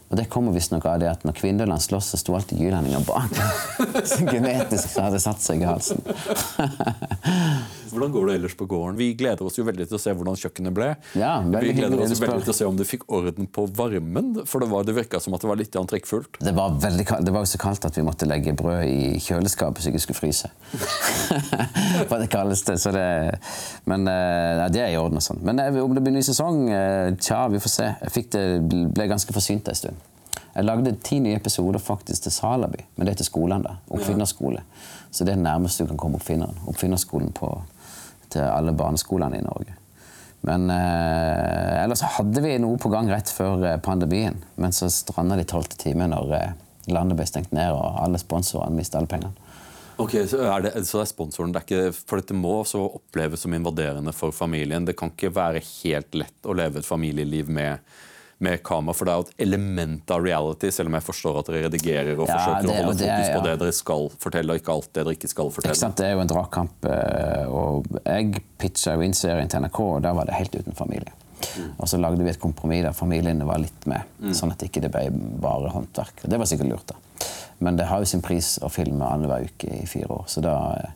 Og 0.07 0.18
det 0.20 0.28
kommer 0.30 0.54
visstnok 0.54 0.86
av 0.86 1.00
det 1.02 1.09
at 1.11 1.24
når 1.26 1.34
kvinnene 1.40 1.78
sloss, 1.82 2.12
så 2.12 2.20
sto 2.20 2.36
alltid 2.38 2.61
jylendinger 2.62 3.02
bak. 3.07 3.32
Så 4.07 4.22
genetisk 4.26 4.92
så 4.92 5.07
hadde 5.07 5.18
det 5.18 5.24
satt 5.24 5.42
seg 5.42 5.64
i 5.64 5.66
halsen. 5.66 6.02
Hvordan 7.90 8.12
går 8.12 8.26
det 8.26 8.34
ellers 8.34 8.54
på 8.59 8.66
gården? 8.68 8.96
Vi 8.98 9.12
gleder 9.18 9.46
oss 9.46 9.57
jo 9.59 9.64
veldig 9.64 9.86
til 9.88 9.96
å 9.96 10.00
se 10.00 10.12
hvordan 10.12 10.36
kjøkkenet 10.36 10.74
ble. 10.74 10.88
Ja, 11.16 11.38
vi 11.40 11.70
gleder 11.72 12.02
oss 12.02 12.20
veldig 12.20 12.44
til 12.44 12.52
å 12.52 12.57
se 12.59 12.66
om 12.68 12.76
du 12.76 12.82
fikk 12.84 13.07
orden 13.14 13.48
på 13.48 13.64
varmen, 13.78 14.32
for 14.44 14.61
det, 14.61 14.68
var, 14.68 14.84
det 14.84 14.96
virka 14.96 15.20
som 15.22 15.36
at 15.36 15.44
det 15.44 15.48
var 15.48 15.61
litt 15.61 15.72
trekkfullt. 15.72 16.40
Det 16.42 16.52
var, 16.57 16.74
veldig 16.82 17.07
det 17.24 17.32
var 17.32 17.46
jo 17.46 17.50
så 17.54 17.61
kaldt 17.62 17.86
at 17.88 17.96
vi 17.96 18.04
måtte 18.04 18.28
legge 18.28 18.52
brød 18.59 18.82
i 18.90 19.22
kjøleskapet 19.22 19.80
så 19.80 19.88
jeg 19.88 19.96
ikke 19.96 20.04
skulle 20.09 20.18
fryse. 20.18 20.50
For 22.11 22.18
det 22.20 22.28
kaldeste, 22.32 22.76
så 22.80 22.92
det 22.94 23.07
Men 23.88 24.04
ja, 24.11 24.68
det 24.72 24.82
er 24.82 24.92
i 24.92 24.98
orden 25.00 25.20
og 25.20 25.24
sånn. 25.24 25.40
Men 25.46 25.62
eh, 25.62 25.78
om 25.80 25.94
det 25.94 26.02
blir 26.04 26.14
ny 26.16 26.22
sesong, 26.26 26.66
eh, 26.72 27.14
tja, 27.22 27.46
vi 27.52 27.62
får 27.62 27.72
se. 27.72 27.88
Jeg 28.02 28.26
det, 28.34 28.82
ble 28.96 29.09
ganske 29.11 29.32
forsynt 29.36 29.70
en 29.70 29.78
stund. 29.78 29.95
Jeg 30.57 30.64
lagde 30.64 30.94
ti 31.04 31.18
nye 31.20 31.36
episoder 31.36 31.82
faktisk 31.82 32.24
til 32.24 32.32
Salaby, 32.32 32.80
men 32.96 33.07
det 33.07 33.12
er 33.12 33.18
til 33.20 33.28
skolen. 33.28 33.64
da, 33.66 33.76
Oppfinnerskole. 33.92 34.62
Så 35.11 35.24
det 35.24 35.34
er 35.34 35.36
det 35.36 35.44
nærmeste 35.44 35.84
du 35.84 35.90
kan 35.92 36.00
komme 36.00 36.16
oppfinneren. 36.16 36.57
Oppfinnerskolen 36.70 37.34
på, 37.36 37.50
til 38.32 38.40
alle 38.40 38.72
barneskolene 38.72 39.36
i 39.36 39.44
Norge. 39.44 39.76
Men 40.46 40.70
eh, 40.70 41.82
ellers 41.82 42.04
hadde 42.16 42.40
vi 42.44 42.54
noe 42.62 42.78
på 42.80 42.88
gang 42.92 43.09
rett 43.11 43.28
før 43.32 43.64
eh, 43.66 43.80
pandemien. 43.82 44.38
Men 44.57 44.72
så 44.72 44.88
stranda 44.92 45.36
det 45.36 45.48
i 45.48 45.50
tolvte 45.52 45.76
time 45.80 46.09
når 46.12 46.32
eh, 46.38 46.54
landet 46.92 47.18
ble 47.18 47.26
stengt 47.28 47.52
ned 47.57 47.74
og 47.74 48.00
alle 48.04 48.20
sponsorene 48.22 48.78
mistet 48.78 49.00
alle 49.00 49.11
pengene. 49.11 49.34
Ok, 49.96 50.12
Så 50.28 50.42
er 50.44 50.66
det, 50.66 50.72
så 50.84 51.00
er 51.00 51.09
sponsoren. 51.09 51.52
Det 51.52 51.62
er 51.62 51.66
ikke, 51.66 52.00
for 52.04 52.20
dette 52.20 52.36
må 52.36 52.59
også 52.61 52.82
oppleves 52.98 53.44
som 53.44 53.54
invaderende 53.57 54.12
for 54.12 54.32
familien. 54.32 54.84
Det 54.84 54.96
kan 54.96 55.12
ikke 55.12 55.32
være 55.36 55.64
helt 55.64 56.16
lett 56.20 56.48
å 56.48 56.57
leve 56.57 56.82
et 56.82 56.88
familieliv 56.88 57.48
med, 57.48 57.80
med 58.39 58.62
kamera, 58.62 58.93
for 58.95 59.05
det 59.09 59.12
er 59.14 59.16
jo 59.22 59.26
et 59.30 59.43
element 59.47 60.11
av 60.12 60.22
reality, 60.22 60.68
selv 60.70 60.91
om 60.91 60.97
jeg 60.99 61.05
forstår 61.07 61.39
at 61.41 61.47
dere 61.49 61.62
redigerer 61.70 62.18
og 62.18 62.26
Ja, 62.28 62.34
forsøker 62.37 62.62
det- 62.66 62.70
å 62.70 62.84
holde 62.84 62.99
det 62.99 63.07
fokus 63.09 63.28
på 63.28 63.39
ja. 63.39 63.43
det 63.47 63.59
dere 63.62 63.72
skal 63.72 64.09
fortelle, 64.18 64.51
og 64.53 64.61
ikke 64.61 64.72
alt 64.74 64.93
det 64.93 65.05
dere 65.05 65.14
ikke 65.16 65.28
skal 65.32 65.47
Ikke 65.47 65.55
fortelle. 65.55 65.76
sant? 65.76 65.97
Det 65.97 66.07
er 66.07 66.12
jo 66.12 66.20
en 66.20 66.28
dragkamp. 66.28 66.84
eh, 66.84 67.47
Og 67.47 67.87
jeg 68.05 68.43
pitcha 68.59 68.95
jo 68.95 69.01
inn 69.01 69.14
serien 69.14 69.49
til 69.49 69.61
NRK, 69.61 69.80
og 69.97 70.03
da 70.03 70.12
var 70.12 70.24
det 70.26 70.34
helt 70.34 70.53
uten 70.55 70.74
familie. 70.76 71.12
Og 71.78 71.87
så 71.89 71.99
lagde 72.01 72.22
vi 72.24 72.28
et 72.30 72.41
kompromiss 72.41 72.82
der 72.82 72.93
familiene 72.93 73.45
var 73.47 73.59
litt 73.59 73.87
med, 73.87 74.03
sånn 74.32 74.53
at 74.53 74.59
ikke 74.59 74.80
det 74.82 74.91
ble 74.93 75.11
bare 75.41 75.70
håndverk. 75.70 76.24
Og 76.24 76.30
det 76.30 76.39
var 76.39 76.47
sikkert 76.47 76.68
lurt, 76.68 76.87
da. 76.87 76.95
Men 77.61 77.76
det 77.76 77.87
har 77.87 77.99
jo 78.01 78.05
sin 78.05 78.20
pris 78.22 78.59
å 78.61 78.68
filme 78.70 79.01
annenhver 79.01 79.45
uke 79.49 79.82
i 79.82 79.87
fire 79.87 80.09
år, 80.09 80.24
så 80.26 80.43
da 80.43 80.74
eh, 80.76 80.91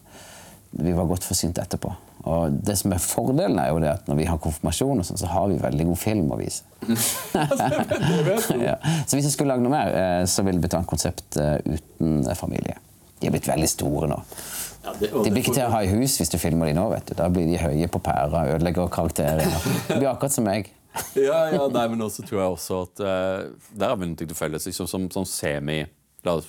Vi 0.72 0.93
var 0.93 1.05
godt 1.07 1.24
forsynt 1.24 1.55
etterpå. 1.59 1.95
Og 2.28 2.52
det 2.66 2.74
som 2.76 2.92
er 2.92 3.00
fordelen, 3.00 3.58
er 3.62 3.70
jo 3.72 3.78
det 3.80 3.88
at 3.94 4.08
når 4.10 4.18
vi 4.18 4.26
har 4.28 4.38
konfirmasjon, 4.42 4.98
og 5.00 5.06
sånn, 5.08 5.20
så 5.22 5.28
har 5.32 5.46
vi 5.48 5.56
veldig 5.62 5.86
god 5.88 6.00
film 6.02 6.32
å 6.34 6.36
vise. 6.40 6.62
ja. 8.60 8.76
Så 9.06 9.16
hvis 9.16 9.24
jeg 9.28 9.32
skulle 9.34 9.54
lage 9.54 9.64
noe 9.64 9.72
mer, 9.72 9.92
eh, 9.96 10.24
så 10.28 10.44
ville 10.44 10.58
det 10.60 10.66
blitt 10.66 10.76
et 10.78 10.90
konsept 10.90 11.38
eh, 11.40 11.56
uten 11.64 12.20
eh, 12.26 12.36
familie. 12.36 12.76
De 13.20 13.28
er 13.28 13.34
blitt 13.34 13.48
veldig 13.48 13.68
store 13.68 14.08
nå. 14.10 14.18
Ja, 14.84 14.92
det- 15.00 15.10
De 15.12 15.30
blir 15.30 15.42
ikke 15.42 15.54
til 15.56 15.64
å 15.66 15.72
ha 15.74 15.82
i 15.84 15.90
hus 15.92 16.18
hvis 16.20 16.32
du 16.32 16.38
filmer 16.40 16.70
de 16.70 16.76
nå. 16.76 16.86
vet 16.92 17.06
du. 17.10 17.14
Da 17.18 17.28
blir 17.32 17.46
de 17.48 17.58
høye 17.60 17.88
på 17.92 18.00
pæra, 18.04 18.46
ødelegger 18.54 18.88
karakterer. 18.92 19.44
Det 19.88 19.98
blir 19.98 20.08
akkurat 20.12 20.32
som 20.32 20.44
meg. 20.48 20.70
ja, 21.14 21.44
ja, 21.54 21.66
nei, 21.70 21.86
men 21.88 22.00
også 22.02 22.24
tror 22.26 22.40
jeg 22.40 22.50
også 22.56 22.78
at 22.82 23.00
uh, 23.06 23.44
Der 23.78 23.92
har 23.92 23.96
vi 24.00 24.08
noe 24.10 24.16
til 24.18 24.32
felles. 24.34 24.64
Liksom, 24.66 24.88
som, 24.90 25.04
som 25.14 25.24
semi 25.28 25.84
la 26.26 26.34
oss, 26.40 26.48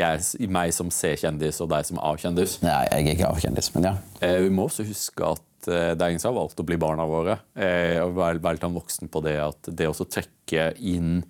jeg, 0.00 0.24
i 0.40 0.48
Meg 0.50 0.72
som 0.74 0.90
C-kjendis 0.92 1.60
og 1.62 1.70
deg 1.72 1.86
som 1.88 2.00
A-kjendis. 2.02 2.58
Nei, 2.64 2.78
jeg 2.88 3.06
er 3.06 3.16
ikke 3.16 3.32
A-kjendis, 3.32 3.70
men 3.76 3.90
ja. 3.90 3.94
Eh, 4.24 4.38
vi 4.46 4.52
må 4.54 4.66
også 4.68 4.86
huske 4.88 5.34
at 5.34 5.68
eh, 5.68 5.92
det 5.92 6.00
er 6.00 6.14
ingen 6.14 6.22
som 6.22 6.32
har 6.32 6.40
valgt 6.40 6.62
å 6.62 6.66
bli 6.66 6.80
barna 6.80 7.06
våre. 7.08 7.38
Eh, 7.54 7.98
og 8.02 8.16
være, 8.18 8.40
litt 8.40 8.66
voksen 8.80 9.12
på 9.12 9.22
det 9.26 9.38
at 9.42 9.72
det 9.72 9.90
også 9.90 10.08
trekke 10.10 10.72
inn 10.80 11.20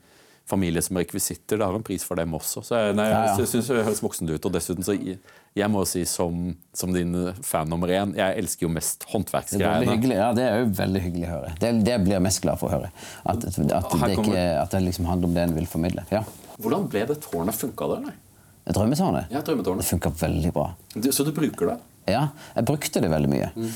familie 0.53 0.83
som 0.83 0.99
rekvisitter, 0.99 1.57
det 1.61 1.65
har 1.65 1.77
en 1.79 1.85
pris 1.87 2.03
for 2.05 2.19
dem 2.19 2.35
også. 2.37 2.65
Så 2.67 2.77
jeg, 2.77 2.97
nei, 2.99 3.07
Ja, 3.09 3.21
ja. 3.31 3.37
jeg 3.39 3.49
syns 3.49 3.71
det 3.71 3.85
høres 3.87 4.03
voksent 4.05 4.33
ut. 4.33 4.49
Og 4.49 4.53
dessuten 4.53 4.85
så 4.85 4.97
jeg, 4.99 5.69
må 5.71 5.85
si 5.89 6.03
som, 6.09 6.51
som 6.77 6.93
din 6.93 7.15
fan 7.47 7.71
nummer 7.71 7.91
én, 7.95 8.15
jeg 8.19 8.43
elsker 8.43 8.67
jo 8.67 8.73
mest 8.73 9.05
Det 9.05 9.09
er 9.09 9.13
håndverksgreiene. 9.15 9.95
hyggelig. 9.95 10.19
Ja, 10.19 10.33
det 10.37 10.49
er 10.49 10.61
jo 10.65 10.67
veldig 10.83 11.05
hyggelig 11.07 11.29
å 11.29 11.33
høre. 11.37 11.55
Det, 11.63 11.73
det 11.87 11.97
blir 12.05 12.17
jeg 12.19 12.27
mest 12.27 12.43
glad 12.45 12.61
for 12.61 12.69
å 12.69 12.81
høre. 12.81 12.93
At, 13.23 13.47
at, 13.49 13.61
at, 13.79 13.95
det, 14.03 14.13
ikke, 14.19 14.45
at 14.65 14.75
det 14.75 14.83
liksom 14.89 15.09
handler 15.09 15.31
om 15.31 15.39
det 15.39 15.47
en 15.47 15.57
vil 15.57 15.71
formidle. 15.71 16.05
Ja. 16.13 16.25
Hvordan 16.59 16.91
ble 16.93 17.07
det 17.09 17.21
tårnet 17.25 17.59
funka 17.59 17.89
der? 17.95 18.05
Nei? 18.11 18.19
Drømmetårnet? 18.67 19.31
Ja, 19.31 19.39
Det 19.41 19.47
drømmetårnet. 19.47 19.85
funka 19.85 20.11
veldig 20.21 20.53
bra. 20.53 20.69
Så 21.11 21.25
du 21.25 21.33
bruker 21.33 21.67
det? 21.67 21.79
Ja, 22.07 22.29
jeg 22.57 22.65
brukte 22.67 23.01
det 23.01 23.11
veldig 23.11 23.29
mye. 23.31 23.51
Mm. 23.55 23.71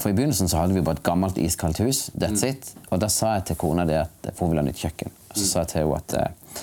For 0.00 0.08
I 0.08 0.12
begynnelsen 0.16 0.48
så 0.48 0.56
hadde 0.62 0.74
vi 0.74 0.80
bare 0.84 0.96
et 0.96 1.02
gammelt 1.02 1.36
iskaldt 1.38 1.78
hus. 1.84 2.10
that's 2.18 2.44
it. 2.44 2.74
Og 2.90 3.00
Da 3.00 3.08
sa 3.08 3.34
jeg 3.34 3.44
til 3.46 3.56
kona 3.56 3.84
det 3.84 3.96
at 4.06 4.34
får 4.36 4.48
vil 4.48 4.56
ha 4.58 4.62
nytt 4.64 4.76
kjøkken. 4.80 5.10
Og 5.30 5.36
så 5.36 5.44
sa 5.46 5.58
jeg 5.60 5.68
til 5.68 5.80
henne 5.82 5.96
at 5.96 6.14
eh, 6.14 6.62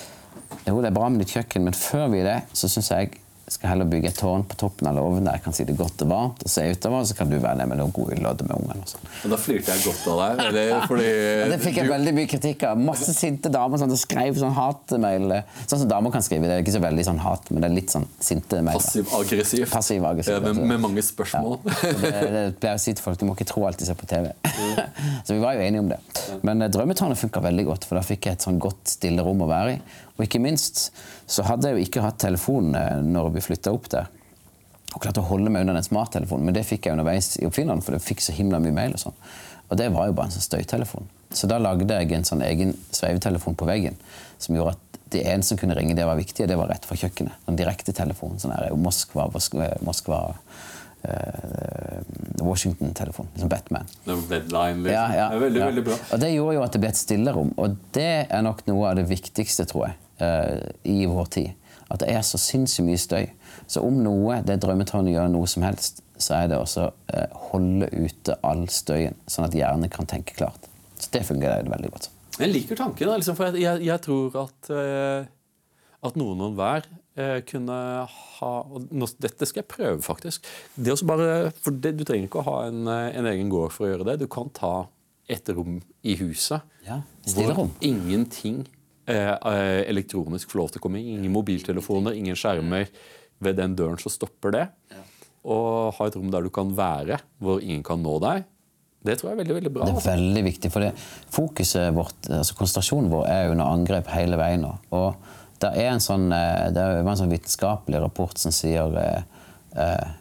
jo, 0.66 0.80
det 0.80 0.88
er 0.90 0.94
bra 0.94 1.08
med 1.08 1.18
nytt 1.22 1.34
kjøkken, 1.34 1.62
men 1.62 1.72
før 1.72 2.08
vi 2.10 2.22
det, 2.22 2.42
så 2.52 2.68
syns 2.68 2.90
jeg 2.90 3.10
skal 3.54 3.70
heller 3.72 3.88
bygge 3.88 4.10
et 4.10 4.18
tårn 4.18 4.44
på 4.48 4.58
toppen 4.60 4.88
av 4.90 4.96
låven 4.98 5.26
der 5.26 5.38
jeg 5.38 5.44
kan 5.46 5.56
sitte 5.56 5.74
godt 5.78 6.02
og 6.04 6.10
varmt 6.10 6.44
og 6.44 6.50
se 6.52 6.64
utover, 6.70 7.00
og 7.00 7.08
så 7.08 7.16
kan 7.18 7.30
du 7.30 7.36
være 7.38 7.58
nede 7.60 7.70
med 7.70 7.80
noe 7.80 7.94
god 7.94 8.12
lodde 8.24 8.46
med 8.48 8.54
ungene. 8.58 8.84
og 8.84 8.92
sånn. 8.92 9.30
Da 9.32 9.38
flirte 9.40 9.74
jeg 9.74 9.84
godt 9.86 10.08
av 10.12 10.20
deg. 10.20 10.42
Eller 10.50 10.86
fordi 10.90 11.08
ja, 11.10 11.48
Det 11.54 11.60
fikk 11.62 11.80
jeg 11.80 11.90
veldig 11.90 12.14
mye 12.18 12.30
kritikk 12.30 12.66
av. 12.68 12.80
Masse 12.90 13.14
sinte 13.16 13.52
damer 13.54 13.80
som 13.80 13.92
skrev 13.98 14.38
sånn 14.40 14.54
hatmail. 14.56 15.36
Sånn 15.64 15.84
som 15.84 15.90
damer 15.90 16.14
kan 16.14 16.24
skrive. 16.26 16.48
Det 16.50 16.58
er 16.58 16.64
ikke 16.64 16.76
så 16.76 16.82
veldig 16.84 17.06
sånn 17.08 17.22
hat, 17.24 17.50
men 17.52 17.64
det 17.64 17.70
er 17.70 17.76
litt 17.78 17.94
sånn 17.94 18.06
sinte 18.18 18.60
mail. 18.64 18.78
Passiv-aggressiv. 18.80 19.66
Passiv-aggressiv, 19.72 20.34
Ja, 20.34 20.42
med, 20.44 20.62
med 20.74 20.82
mange 20.82 21.04
spørsmål. 21.04 21.58
Ja. 21.64 21.92
Det, 22.04 22.12
det 22.34 22.44
pleier 22.62 22.78
å 22.78 22.82
si 22.82 22.94
til 22.94 23.04
folk, 23.04 23.20
du 23.20 23.26
må 23.28 23.36
ikke 23.38 23.48
tro 23.52 23.64
alt 23.68 23.80
de 23.80 23.88
ser 23.88 23.98
på 23.98 24.08
TV. 24.10 24.30
så 25.26 25.36
vi 25.36 25.40
var 25.42 25.56
jo 25.58 25.64
enige 25.64 25.84
om 25.84 25.92
det. 25.92 26.00
Men 26.46 26.64
eh, 26.64 26.72
Drømmetårnet 26.74 27.20
funka 27.20 27.42
veldig 27.44 27.66
godt, 27.70 27.86
for 27.88 27.98
da 27.98 28.04
fikk 28.06 28.28
jeg 28.28 28.38
et 28.38 28.46
sånn 28.46 28.60
godt, 28.62 28.82
stille 28.96 29.24
rom 29.24 29.44
å 29.44 29.50
være 29.50 29.76
i. 29.76 29.80
Og 30.14 30.26
ikke 30.26 30.42
minst 30.42 30.90
så 31.26 31.46
hadde 31.48 31.70
jeg 31.70 31.78
jo 31.78 31.88
ikke 31.88 32.04
hatt 32.04 32.20
telefon 32.22 32.74
eh, 32.78 33.00
når 33.02 33.32
vi 33.34 33.44
flytta 33.44 33.72
opp 33.74 33.88
der. 33.92 34.10
Og 34.94 35.02
klarte 35.02 35.24
å 35.24 35.26
holde 35.26 35.50
meg 35.50 35.64
unna 35.64 35.74
den 35.74 35.86
smarttelefonen, 35.86 36.46
men 36.46 36.54
det 36.54 36.66
fikk 36.68 36.86
jeg 36.86 36.94
underveis 36.94 37.34
i 37.40 37.48
oppfinneren, 37.48 37.82
for 37.82 37.96
det 37.96 38.04
fikk 38.04 38.22
så 38.22 38.34
himla 38.36 38.60
mye 38.62 38.74
mail 38.76 38.94
og 38.94 39.02
sånn. 39.08 39.16
Og 39.72 39.78
det 39.80 39.88
var 39.90 40.06
jo 40.06 40.14
bare 40.14 40.30
en 40.30 40.36
sånn 40.36 40.44
støytelefon. 40.44 41.08
Så 41.34 41.48
da 41.50 41.58
lagde 41.58 41.88
jeg 41.98 42.12
en 42.14 42.26
sånn 42.26 42.44
egen 42.46 42.76
sveivetelefon 42.94 43.56
på 43.58 43.66
veggen 43.66 43.96
som 44.38 44.54
gjorde 44.54 44.76
at 44.76 45.00
det 45.14 45.24
eneste 45.30 45.54
som 45.54 45.60
kunne 45.60 45.74
ringe, 45.78 45.96
det 45.98 46.06
var 46.06 46.18
viktig, 46.18 46.44
og 46.44 46.50
det 46.50 46.58
var 46.58 46.70
rett 46.70 46.86
fra 46.86 46.96
kjøkkenet. 46.98 47.42
En 47.50 47.58
direktetelefon. 47.58 48.38
Sånn 48.42 48.54
her 48.54 48.74
Moskva, 48.78 49.28
Moskva, 49.34 49.68
Moskva 49.86 50.20
eh, 51.06 52.00
Washington-telefon. 52.42 53.28
Som 53.38 53.50
Batman. 53.52 53.90
Den 54.06 54.24
Redline, 54.30 54.82
liksom. 54.82 54.94
Ja, 54.94 55.04
ja, 55.14 55.28
Det 55.30 55.38
er 55.38 55.44
veldig, 55.44 55.60
ja. 55.60 55.68
veldig 55.70 55.84
bra. 55.90 55.98
Og 56.10 56.22
det 56.24 56.30
gjorde 56.32 56.56
jo 56.56 56.64
at 56.64 56.74
det 56.74 56.82
ble 56.82 56.90
et 56.94 57.00
stillerom. 57.00 57.52
Og 57.62 57.76
det 57.94 58.10
er 58.26 58.46
nok 58.46 58.64
noe 58.70 58.90
av 58.90 58.98
det 58.98 59.06
viktigste, 59.10 59.68
tror 59.70 59.88
jeg, 59.88 59.98
i 60.20 61.06
vår 61.10 61.26
tid. 61.34 61.50
At 61.90 62.00
det 62.02 62.10
er 62.14 62.22
så 62.26 62.38
sinnssykt 62.40 62.86
mye 62.86 63.00
støy. 63.00 63.26
Så 63.70 63.82
om 63.84 64.00
noe, 64.04 64.40
det 64.46 64.58
drømmetårnet 64.62 65.14
gjør 65.14 65.30
noe 65.32 65.48
som 65.50 65.64
helst, 65.66 66.02
så 66.20 66.38
er 66.38 66.50
det 66.50 66.58
også 66.60 66.88
eh, 67.12 67.38
holde 67.50 67.88
ute 67.92 68.36
all 68.46 68.66
støyen, 68.72 69.16
sånn 69.30 69.48
at 69.48 69.56
hjernen 69.56 69.92
kan 69.92 70.08
tenke 70.10 70.36
klart. 70.38 70.68
Så 70.98 71.10
det 71.14 71.24
fungerer 71.28 71.66
veldig 71.70 71.92
godt. 71.94 72.10
Jeg 72.38 72.50
liker 72.50 72.78
tanken, 72.78 73.12
liksom, 73.14 73.38
for 73.38 73.50
jeg, 73.50 73.62
jeg, 73.62 73.86
jeg 73.86 74.02
tror 74.02 74.38
at, 74.40 74.70
uh, 74.74 75.26
at 76.08 76.16
noen 76.18 76.40
og 76.48 76.56
hver 76.58 76.88
uh, 76.90 77.38
kunne 77.46 77.76
ha 78.08 78.52
nå, 78.74 79.08
Dette 79.22 79.46
skal 79.46 79.62
jeg 79.62 79.70
prøve, 79.70 80.00
faktisk. 80.02 80.48
Det 80.74 80.94
også 80.94 81.06
bare, 81.06 81.28
for 81.62 81.78
det, 81.78 81.94
Du 82.00 82.02
trenger 82.06 82.26
ikke 82.26 82.42
å 82.42 82.48
ha 82.48 82.56
en, 82.70 82.88
eh, 82.90 83.12
en 83.20 83.30
egen 83.30 83.52
gård 83.52 83.70
for 83.76 83.86
å 83.86 83.92
gjøre 83.92 84.08
det. 84.10 84.18
Du 84.24 84.26
kan 84.30 84.50
ta 84.54 84.88
et 85.30 85.48
rom 85.54 85.78
i 86.04 86.16
huset 86.20 86.64
Ja, 86.84 86.98
hvor 87.32 87.70
ingenting 87.80 88.64
eh, 88.64 88.66
eh, 88.68 88.73
elektronisk 89.06 90.50
få 90.50 90.62
lov 90.62 90.72
til 90.72 90.80
å 90.80 90.84
komme 90.86 91.00
inn. 91.00 91.18
Ingen 91.18 91.34
mobiltelefoner, 91.34 92.16
ingen 92.16 92.38
skjermer. 92.38 92.88
Ved 93.44 93.58
den 93.58 93.74
døren 93.76 94.00
så 94.00 94.12
stopper 94.12 94.54
det. 94.54 94.64
Og 95.44 95.92
ha 95.98 96.08
et 96.08 96.16
rom 96.16 96.30
der 96.32 96.46
du 96.46 96.50
kan 96.54 96.70
være, 96.76 97.18
hvor 97.42 97.60
ingen 97.60 97.84
kan 97.84 98.00
nå 98.00 98.16
deg. 98.24 98.46
Det 99.04 99.18
tror 99.20 99.30
jeg 99.30 99.34
er 99.34 99.40
veldig 99.42 99.56
veldig 99.58 99.72
bra. 99.74 99.86
Det 99.86 100.00
er 100.00 100.16
veldig 100.16 100.42
viktig, 100.46 100.70
for 100.72 100.80
det, 100.80 100.92
fokuset 101.34 101.90
vårt, 101.92 102.28
altså 102.32 102.56
konsentrasjonen 102.56 103.10
vår 103.12 103.26
er 103.28 103.50
under 103.52 103.68
angrep 103.68 104.08
hele 104.14 104.38
veien. 104.40 104.64
Og 104.96 105.10
det 105.60 105.72
er 105.82 105.90
en 105.92 106.02
sånn, 106.02 106.30
eh, 106.32 106.72
var 106.72 107.10
en 107.12 107.20
sånn 107.20 107.32
vitenskapelig 107.32 108.00
rapport 108.00 108.40
som 108.40 108.54
sier 108.54 108.96
eh, 109.00 109.24
eh, 109.76 110.12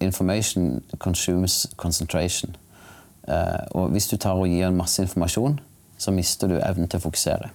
Information 0.00 0.78
consumes 0.96 1.66
concentration. 1.76 2.54
Uh, 3.28 3.60
og 3.76 3.90
hvis 3.92 4.06
du 4.08 4.14
tar 4.16 4.38
og 4.40 4.48
gir 4.48 4.64
en 4.64 4.78
masse 4.78 5.02
informasjon, 5.04 5.58
så 6.00 6.14
mister 6.16 6.48
du 6.48 6.54
evnen 6.56 6.88
til 6.88 6.96
å 6.96 7.04
fokusere. 7.04 7.50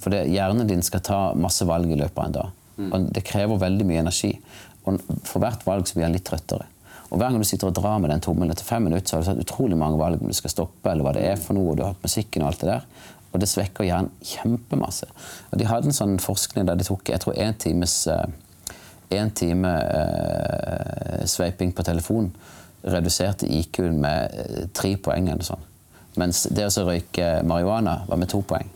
For 0.00 0.14
det, 0.14 0.24
hjernen 0.32 0.68
din 0.68 0.82
skal 0.86 1.04
ta 1.04 1.20
masse 1.38 1.66
valg 1.68 1.90
i 1.90 1.98
løpet 1.98 2.18
av 2.18 2.26
en 2.26 2.38
dag. 2.38 2.56
Og 2.88 3.06
det 3.14 3.26
krever 3.26 3.60
veldig 3.60 3.86
mye 3.88 4.02
energi. 4.04 4.32
Og 4.86 5.00
for 5.26 5.42
hvert 5.42 5.64
valg 5.66 5.88
blir 5.92 6.06
han 6.06 6.14
litt 6.14 6.26
trøttere. 6.28 6.68
Og 7.08 7.16
Hver 7.16 7.32
gang 7.32 7.40
du 7.40 7.48
sitter 7.48 7.70
og 7.70 7.76
drar 7.76 8.00
med 8.02 8.12
den 8.12 8.20
tommelen 8.24 8.52
etter 8.52 8.66
fem 8.68 8.84
minutter, 8.84 9.08
så 9.08 9.16
har 9.16 9.22
du 9.24 9.30
tatt 9.30 9.46
utrolig 9.46 9.78
mange 9.80 10.00
valg 10.00 10.20
om 10.20 10.28
du 10.28 10.36
skal 10.36 10.52
stoppe, 10.52 10.90
eller 10.90 11.06
hva 11.06 11.14
det 11.16 11.24
er 11.24 11.38
for 11.40 11.56
noe, 11.56 11.72
og 11.72 11.78
du 11.78 11.84
har 11.84 11.94
hatt 11.94 12.04
musikken 12.04 12.44
og 12.44 12.50
alt 12.50 12.60
det 12.64 12.68
der. 12.68 12.84
Og 13.32 13.40
det 13.40 13.48
svekker 13.48 13.88
hjernen 13.88 14.12
kjempemasse. 14.24 15.08
Og 15.50 15.60
De 15.60 15.68
hadde 15.68 15.88
en 15.88 15.96
sånn 15.96 16.18
forskning 16.20 16.68
der 16.68 16.76
de 16.76 16.86
tok 16.88 17.08
jeg 17.08 17.24
tror, 17.24 17.36
en 17.40 17.56
times 17.64 17.96
eh, 18.12 18.28
en 19.10 19.30
time 19.30 19.72
eh, 19.72 21.24
sveiping 21.24 21.72
på 21.72 21.82
telefon 21.82 22.28
reduserte 22.82 23.48
IQ-en 23.48 24.00
med 24.00 24.34
eh, 24.36 24.66
tre 24.72 24.96
poeng. 25.00 25.30
eller 25.32 25.46
sånn. 25.46 25.64
Mens 26.20 26.44
det 26.52 26.66
å 26.68 26.88
røyke 26.88 27.38
marihuana 27.46 28.02
var 28.08 28.20
med 28.20 28.28
to 28.28 28.42
poeng. 28.42 28.68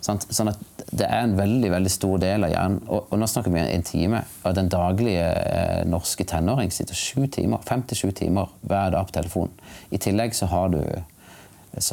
Sant? 0.00 0.24
Sånn 0.32 0.50
at 0.52 0.60
det 0.90 1.06
er 1.06 1.24
en 1.26 1.36
veldig 1.38 1.70
veldig 1.74 1.92
stor 1.92 2.20
del 2.22 2.46
av 2.46 2.52
hjernen. 2.54 2.80
Og, 2.88 3.06
og 3.12 3.20
nå 3.20 3.28
snakker 3.30 3.52
vi 3.52 3.60
om 3.60 3.68
en 3.68 3.86
time. 3.86 4.22
Og 4.48 4.56
den 4.56 4.70
daglige 4.72 5.28
eh, 5.28 5.80
norske 5.88 6.26
tenåring 6.28 6.72
sitter 6.74 6.98
sju 6.98 7.26
timer, 7.32 7.62
fem 7.68 7.84
til 7.88 8.02
sju 8.02 8.10
timer 8.16 8.50
hver 8.66 8.94
dag 8.96 9.08
på 9.08 9.16
telefonen. 9.20 9.54
I 9.92 10.00
tillegg 10.02 10.36
så 10.36 10.50
har 10.50 10.72
du 10.74 10.82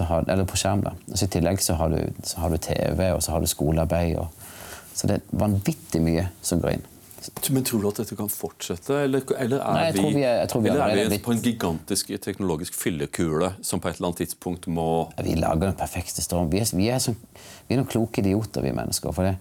har, 0.07 0.25
Eller 0.29 0.45
på 0.49 0.57
skjerm, 0.57 0.81
da. 0.81 0.95
Så 1.13 1.27
I 1.27 1.33
tillegg 1.37 1.61
så 1.61 1.77
har, 1.77 1.93
du, 1.93 2.23
så 2.25 2.41
har 2.41 2.49
du 2.49 2.57
TV, 2.57 3.11
og 3.13 3.21
så 3.23 3.35
har 3.35 3.43
du 3.43 3.47
skolearbeid. 3.47 4.17
Og, 4.17 4.27
så 4.97 5.09
det 5.09 5.19
er 5.19 5.41
vanvittig 5.43 6.01
mye 6.01 6.29
som 6.41 6.63
går 6.63 6.77
inn. 6.77 6.87
Men 7.51 7.63
tror 7.67 7.81
du 7.83 7.87
at 7.89 7.99
dette 8.01 8.15
kan 8.19 8.29
fortsette, 8.31 8.95
eller, 9.05 9.23
eller 9.37 9.59
er 9.61 9.73
Nei, 9.77 9.91
vi, 9.95 10.05
vi 10.15 10.23
er- 10.27 10.47
vi 10.61 10.69
eller 10.71 10.95
er 11.05 11.09
vi 11.11 11.19
på 11.23 11.33
en 11.35 11.41
gigantisk 11.43 12.09
teknologisk 12.23 12.73
fyllekule 12.77 13.53
som 13.61 13.79
på 13.83 13.89
et 13.91 13.97
eller 13.99 14.09
annet 14.11 14.21
tidspunkt 14.25 14.67
må 14.71 14.87
Vi 15.23 15.35
lager 15.39 15.69
den 15.71 15.77
perfekte 15.79 16.23
storm. 16.25 16.49
Vi 16.51 16.59
er, 16.63 16.69
vi 16.77 16.89
er, 16.93 16.99
så, 17.03 17.13
vi 17.67 17.75
er 17.75 17.81
noen 17.81 17.89
kloke 17.91 18.23
idioter, 18.23 18.63
vi 18.65 18.71
mennesker. 18.75 19.11
For 19.15 19.27
det, 19.27 19.35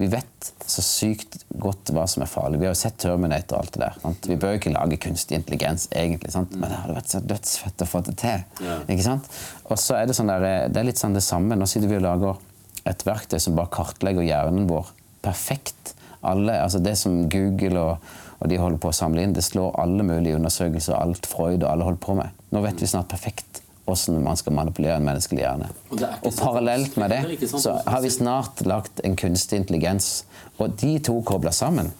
vi 0.00 0.06
vet 0.08 0.48
så 0.66 0.80
sykt 0.82 1.42
godt 1.60 1.90
hva 1.92 2.06
som 2.08 2.22
er 2.24 2.30
farlig. 2.32 2.58
Vi 2.62 2.66
har 2.68 2.72
jo 2.72 2.80
sett 2.80 2.96
Terminator 3.02 3.58
og 3.58 3.66
alt 3.66 3.74
det 3.74 3.82
der. 3.82 3.98
Sant? 4.02 4.28
Vi 4.30 4.36
bør 4.40 4.54
jo 4.54 4.60
ikke 4.62 4.72
lage 4.72 4.96
kunstig 5.04 5.36
intelligens, 5.36 5.88
egentlig. 5.92 6.32
Sant? 6.32 6.54
Men 6.56 6.70
det 6.72 6.78
hadde 6.80 6.96
vært 6.96 7.12
så 7.12 7.20
dødsfett 7.20 7.84
å 7.84 7.88
få 7.90 8.00
det 8.06 8.16
til. 8.22 8.46
Ja. 8.64 8.78
Ikke 8.88 9.04
sant? 9.04 9.28
Og 9.68 9.76
så 9.82 9.98
er 10.00 10.08
det 10.08 10.16
sånn 10.16 10.32
der, 10.32 10.46
det 10.72 10.80
er 10.80 10.88
litt 10.88 11.02
sånn 11.02 11.14
det 11.18 11.22
samme. 11.26 11.58
Nå 11.60 11.68
sitter 11.68 11.90
vi 11.92 11.98
og 12.00 12.06
lager 12.06 12.40
et 12.88 13.04
verktøy 13.06 13.36
som 13.38 13.54
bare 13.58 13.70
kartlegger 13.76 14.24
hjernen 14.26 14.64
vår 14.70 14.88
perfekt. 15.22 15.92
Alle, 16.22 16.58
altså 16.62 16.78
det 16.82 16.94
som 17.00 17.24
Google 17.30 17.80
og, 17.80 18.12
og 18.38 18.50
de 18.50 18.58
holder 18.58 18.78
på 18.82 18.90
å 18.90 18.96
samle 18.96 19.24
inn, 19.24 19.34
det 19.34 19.44
slår 19.46 19.74
alle 19.82 20.06
mulige 20.06 20.38
undersøkelser, 20.38 20.96
alt 20.98 21.26
Freud 21.30 21.62
og 21.62 21.68
alle 21.70 21.86
holder 21.86 22.02
på 22.02 22.16
med. 22.18 22.42
Nå 22.54 22.62
vet 22.64 22.82
vi 22.82 22.90
snart 22.90 23.10
perfekt 23.10 23.62
hvordan 23.82 24.22
man 24.22 24.38
skal 24.38 24.54
manipulere 24.54 24.96
en 25.00 25.06
menneskelig 25.06 25.42
hjerne. 25.42 25.68
Og 25.90 26.04
Og 26.22 26.36
parallelt 26.38 26.96
med 26.96 27.10
det 27.10 27.50
så 27.50 27.80
har 27.86 28.00
vi 28.00 28.10
snart 28.10 28.62
lagt 28.66 29.02
en 29.04 29.16
kunstig 29.16 29.58
intelligens. 29.58 30.24
Og 30.58 30.78
de 30.80 30.98
to 30.98 31.20
kobla 31.26 31.50
sammen 31.50 31.92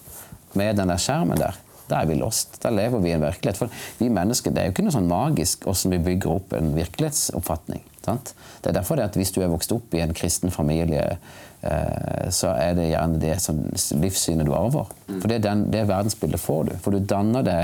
med 0.55 0.77
den 0.77 0.89
der 0.89 1.01
skjermen 1.01 1.39
der. 1.39 1.59
Da 1.91 2.03
er 2.03 2.07
vi 2.07 2.14
lost. 2.14 2.61
Da 2.62 2.70
lever 2.70 3.03
vi 3.03 3.11
i 3.11 3.16
en 3.16 3.25
virkelighet. 3.25 3.59
For 3.59 3.68
vi 3.99 4.09
mennesker, 4.09 4.51
det 4.51 4.62
er 4.62 4.70
jo 4.70 4.77
ikke 4.77 4.87
noe 4.87 4.95
sånn 4.95 5.11
magisk 5.11 5.66
hvordan 5.66 5.97
vi 5.97 6.05
bygger 6.11 6.37
opp 6.37 6.55
en 6.57 6.73
virkelighetsoppfatning. 6.77 7.83
Sant? 8.03 8.34
Det 8.62 8.70
er 8.70 8.78
derfor 8.80 8.98
det 8.98 9.07
at 9.11 9.16
hvis 9.18 9.32
du 9.34 9.40
er 9.42 9.53
vokst 9.53 9.72
opp 9.74 9.94
i 9.94 10.03
en 10.03 10.14
kristen 10.16 10.50
familie, 10.55 11.18
eh, 11.62 12.28
så 12.34 12.55
er 12.57 12.74
det 12.78 12.90
gjerne 12.90 13.22
det 13.22 13.38
som 13.42 13.62
livssynet 14.03 14.48
du 14.48 14.55
arver. 14.59 14.90
For 15.09 15.30
det, 15.30 15.40
er 15.40 15.46
den, 15.50 15.68
det 15.72 15.86
verdensbildet 15.90 16.42
får 16.42 16.68
du. 16.70 16.76
For 16.82 16.94
du 16.94 17.07
danner 17.07 17.46
deg 17.46 17.62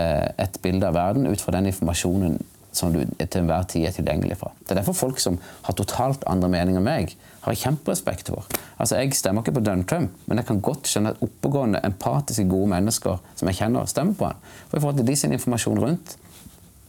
eh, 0.00 0.28
et 0.46 0.60
bilde 0.64 0.88
av 0.88 0.96
verden 0.96 1.28
ut 1.28 1.44
fra 1.44 1.56
den 1.58 1.70
informasjonen 1.72 2.40
som 2.74 2.90
du 2.90 3.04
til 3.04 3.40
enhver 3.40 3.66
tid 3.70 3.86
er 3.86 3.94
tilgjengelig 3.94 4.38
fra. 4.40 4.50
Det 4.64 4.74
er 4.74 4.80
derfor 4.80 4.96
folk 4.98 5.20
som 5.22 5.38
har 5.62 5.76
totalt 5.78 6.24
andre 6.30 6.50
meninger 6.50 6.80
enn 6.80 6.86
meg, 6.86 7.14
har 7.44 7.54
jeg 7.54 7.62
kjemperespekt 7.62 8.32
for. 8.32 8.48
Altså, 8.78 8.96
Jeg 8.96 9.14
stemmer 9.14 9.44
ikke 9.44 9.58
på 9.58 9.64
Donald 9.64 9.86
Trump, 9.88 10.10
men 10.26 10.40
jeg 10.40 10.46
kan 10.48 10.60
godt 10.60 10.88
skjønne 10.90 11.14
at 11.14 11.22
oppegående, 11.22 11.80
empatiske, 11.84 12.48
gode 12.48 12.72
mennesker 12.72 13.20
som 13.36 13.48
jeg 13.50 13.60
kjenner, 13.60 13.86
stemmer 13.86 14.18
på 14.18 14.30
han. 14.30 14.42
For 14.68 14.78
i 14.78 14.80
forhold 14.80 14.98
til 14.98 15.06
de 15.06 15.16
sin 15.16 15.32
informasjon 15.36 15.78
rundt, 15.78 16.16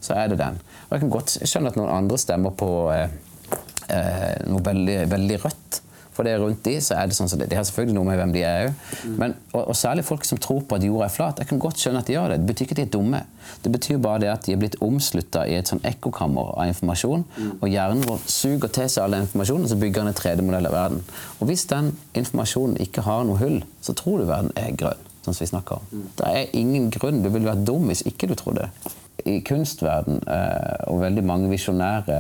så 0.06 0.18
er 0.20 0.32
det 0.32 0.42
den. 0.42 0.60
Og 0.88 0.96
jeg 0.96 1.06
kan 1.06 1.16
godt 1.18 1.38
skjønne 1.42 1.74
at 1.74 1.80
noen 1.80 1.94
andre 1.94 2.20
stemmer 2.22 2.54
på 2.58 2.70
eh, 2.94 3.10
eh, 3.90 4.38
noe 4.50 4.64
veldig, 4.66 5.00
veldig 5.12 5.42
rødt. 5.48 5.82
For 6.16 6.24
det 6.24 6.38
rundt 6.40 6.64
de, 6.64 6.78
så 6.80 6.96
er 6.96 7.10
det 7.10 7.16
sånn 7.18 7.28
som 7.28 7.40
det. 7.42 7.50
De 7.52 7.58
har 7.60 7.66
selvfølgelig 7.68 7.96
noe 7.98 8.08
med 8.08 8.20
hvem 8.22 8.32
de 8.32 8.44
er 8.48 8.70
òg. 8.70 8.76
Og, 9.52 9.60
og 9.60 9.76
særlig 9.76 10.06
folk 10.08 10.24
som 10.28 10.40
tror 10.40 10.62
på 10.64 10.78
at 10.78 10.86
jorda 10.88 11.10
er 11.10 11.12
flat. 11.12 11.42
Jeg 11.44 11.50
kan 11.50 11.60
godt 11.60 11.82
skjønne 11.82 12.04
at 12.04 12.08
de 12.08 12.16
gjør 12.16 12.32
det. 12.32 12.38
Det 12.40 12.48
betyr 12.52 12.66
ikke 12.66 12.76
at 12.78 12.80
de 12.80 12.86
er 12.86 12.94
dumme. 12.94 13.22
Det 13.66 13.72
betyr 13.74 14.00
bare 14.06 14.22
det 14.24 14.30
at 14.32 14.48
de 14.48 14.56
er 14.56 14.62
blitt 14.62 14.78
omslutta 14.86 15.44
i 15.50 15.58
et 15.60 15.72
sånn 15.72 15.84
ekkokammer 15.88 16.54
av 16.56 16.72
informasjon. 16.72 17.26
Og 17.58 17.68
hjernen 17.68 18.06
vår 18.08 18.24
suger 18.32 18.72
til 18.80 18.88
seg 18.88 19.04
all 19.04 19.18
den 19.18 19.28
informasjonen, 19.28 19.68
og 19.68 19.74
så 19.74 19.80
bygger 19.82 20.06
han 20.06 20.14
en 20.14 20.20
3D-modell 20.22 20.70
av 20.72 20.78
verden. 20.78 21.04
Og 21.42 21.52
hvis 21.52 21.68
den 21.72 21.92
informasjonen 22.16 22.80
ikke 22.86 23.04
har 23.10 23.28
noe 23.28 23.42
hull, 23.42 23.60
så 23.84 23.98
tror 24.00 24.24
du 24.24 24.30
verden 24.32 24.56
er 24.62 24.72
grønn. 24.80 25.12
Sånn 25.26 25.36
som 25.36 25.44
vi 25.44 25.52
snakker 25.52 25.82
om. 25.82 26.06
Det 26.16 26.32
er 26.32 26.56
ingen 26.56 26.88
grunn. 26.94 27.24
Du 27.26 27.32
ville 27.34 27.50
vært 27.50 27.68
dum 27.68 27.90
hvis 27.92 28.06
ikke 28.08 28.30
du 28.32 28.38
trodde 28.40 28.70
det. 28.70 28.96
I 29.26 29.40
kunstverden 29.46 30.22
eh, 30.28 30.88
og 30.92 31.02
veldig 31.02 31.24
mange 31.26 31.50
visjonære 31.50 32.20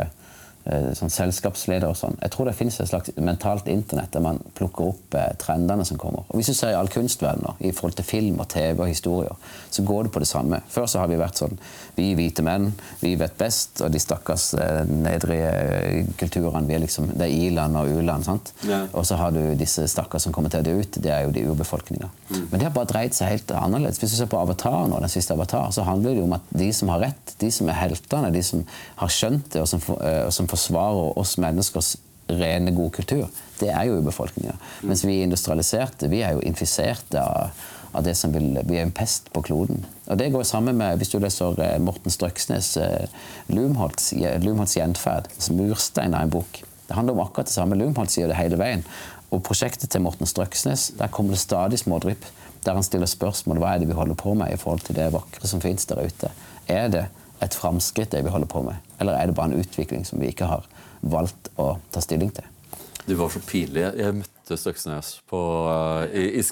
sånn 0.66 1.12
selskapsleder 1.14 1.92
og 1.92 1.98
sånn. 2.00 2.16
Jeg 2.24 2.32
tror 2.34 2.48
det 2.50 2.56
finnes 2.58 2.80
et 2.82 2.90
slags 2.90 3.12
mentalt 3.22 3.68
internett 3.70 4.16
der 4.16 4.24
man 4.26 4.40
plukker 4.58 4.90
opp 4.90 5.18
eh, 5.18 5.34
trendene 5.42 5.86
som 5.86 6.00
kommer. 6.02 6.26
Og 6.30 6.40
Hvis 6.40 6.50
du 6.50 6.58
ser 6.58 6.74
i 6.74 6.78
all 6.78 6.90
kunstverden, 6.90 7.46
i 7.60 7.74
forhold 7.76 7.98
til 8.00 8.08
film 8.08 8.40
og 8.42 8.50
TV 8.50 8.82
og 8.82 8.90
historier, 8.90 9.36
så 9.70 9.86
går 9.86 10.08
det 10.08 10.14
på 10.16 10.24
det 10.24 10.30
samme. 10.30 10.62
Før 10.72 10.88
så 10.90 11.04
har 11.04 11.12
vi 11.12 11.20
vært 11.22 11.42
sånn 11.42 11.58
Vi 11.96 12.10
hvite 12.18 12.44
menn, 12.44 12.72
vi 13.00 13.14
vet 13.16 13.38
best, 13.40 13.80
og 13.86 13.94
de 13.94 14.02
stakkars 14.02 14.50
eh, 14.60 14.82
nedrige 14.90 15.52
eh, 15.52 16.10
kulturene, 16.20 16.66
vi 16.68 16.76
er 16.76 16.82
liksom, 16.84 17.12
det 17.14 17.28
er 17.30 17.36
i-land 17.46 17.78
og 17.80 17.92
u-land. 17.94 18.26
sant? 18.26 18.52
Ja. 18.68 18.82
Og 18.92 19.06
så 19.08 19.20
har 19.22 19.32
du 19.32 19.54
disse 19.56 19.86
stakkars 19.88 20.26
som 20.26 20.34
kommer 20.36 20.52
til 20.52 20.64
å 20.64 20.68
dø 20.68 20.76
ut. 20.82 20.98
Det 21.00 21.14
er 21.14 21.28
jo 21.28 21.36
de 21.36 21.46
urbefolkninga. 21.52 22.10
Men 22.34 22.58
det 22.58 22.66
har 22.68 22.74
bare 22.76 22.90
dreid 22.90 23.16
seg 23.16 23.32
helt 23.32 23.54
annerledes. 23.56 24.02
Hvis 24.02 24.16
du 24.16 24.18
ser 24.18 24.32
på 24.32 24.42
Avatar 24.42 24.90
nå, 24.90 25.00
den 25.00 25.14
siste 25.14 25.38
Avatar, 25.38 25.70
så 25.72 25.86
handler 25.88 26.16
det 26.16 26.24
jo 26.24 26.28
om 26.28 26.36
at 26.36 26.52
de 26.58 26.72
som 26.76 26.92
har 26.92 27.04
rett, 27.06 27.36
de 27.40 27.52
som 27.54 27.70
er 27.72 27.80
heltene, 27.80 28.34
de 28.34 28.44
som 28.44 28.66
har 29.00 29.14
skjønt 29.14 29.48
det, 29.54 29.62
og 29.62 29.70
som, 29.70 29.86
eh, 30.02 30.26
og 30.26 30.34
som 30.36 30.50
forsvarer 30.56 31.18
oss 31.20 31.38
menneskers 31.42 31.96
rene, 32.32 32.74
gode 32.74 32.96
kultur, 32.96 33.30
det 33.60 33.70
er 33.70 33.88
jo 33.90 34.02
befolkninga. 34.06 34.56
Mens 34.88 35.06
vi 35.06 35.22
industrialiserte, 35.24 36.10
vi 36.12 36.24
er 36.26 36.36
jo 36.36 36.44
infiserte 36.46 37.22
av, 37.22 37.66
av 37.96 38.04
det 38.04 38.16
som 38.18 38.34
vil 38.34 38.58
Vi 38.68 38.80
er 38.80 38.88
en 38.88 38.96
pest 38.96 39.30
på 39.34 39.44
kloden. 39.46 39.86
Og 40.10 40.18
det 40.20 40.32
går 40.34 40.44
sammen 40.44 40.78
med, 40.78 40.98
hvis 41.00 41.14
du 41.14 41.20
leser 41.22 41.60
eh, 41.64 41.78
Morten 41.80 42.12
Strøksnes 42.12 42.76
eh, 42.82 43.06
Lumholts, 43.48 44.12
Lumholts 44.44 44.76
gjenferd, 44.78 45.30
murstein 45.56 46.16
av 46.16 46.26
en 46.26 46.34
bok. 46.34 46.64
Det 46.88 46.98
handler 46.98 47.16
om 47.16 47.24
akkurat 47.24 47.50
det 47.50 47.56
samme. 47.56 47.78
Lumholt 47.80 48.12
sier 48.14 48.30
det 48.30 48.40
hele 48.40 48.60
veien. 48.60 48.84
Og 49.34 49.44
prosjektet 49.46 49.90
til 49.94 50.04
Morten 50.04 50.30
Strøksnes, 50.30 50.92
der 51.00 51.14
kommer 51.14 51.36
det 51.36 51.44
stadig 51.44 51.80
smådrypp. 51.82 52.26
Der 52.66 52.78
han 52.78 52.86
stiller 52.86 53.10
spørsmål 53.10 53.62
hva 53.62 53.76
er 53.76 53.84
det 53.84 53.90
vi 53.90 53.98
holder 53.98 54.18
på 54.18 54.34
med 54.38 54.54
i 54.54 54.60
forhold 54.60 54.86
til 54.88 54.98
det 54.98 55.12
vakre 55.14 55.48
som 55.50 55.62
finnes 55.62 55.86
der 55.90 56.02
ute. 56.02 56.32
Er 56.68 56.90
det 56.90 57.06
et 57.44 57.56
framskritt 57.58 58.14
det 58.14 58.24
vi 58.26 58.34
holder 58.34 58.50
på 58.50 58.64
med, 58.66 58.80
eller 59.00 59.18
er 59.18 59.30
det 59.30 59.36
bare 59.38 59.54
en 59.54 59.64
utvikling 59.64 60.06
som 60.08 60.22
vi 60.22 60.32
ikke 60.32 60.50
har 60.50 60.68
valgt 61.02 61.52
å 61.62 61.76
ta 61.94 62.04
stilling 62.04 62.32
til? 62.36 62.48
Det 63.06 63.18
var 63.20 63.30
så 63.30 63.42
pinlig. 63.46 63.84
Jeg 64.00 64.18
møtte 64.18 64.35
Støksnes 64.54 65.16
på, 65.30 65.40
uh, 65.66 66.06
i, 66.14 66.38
i 66.38 66.44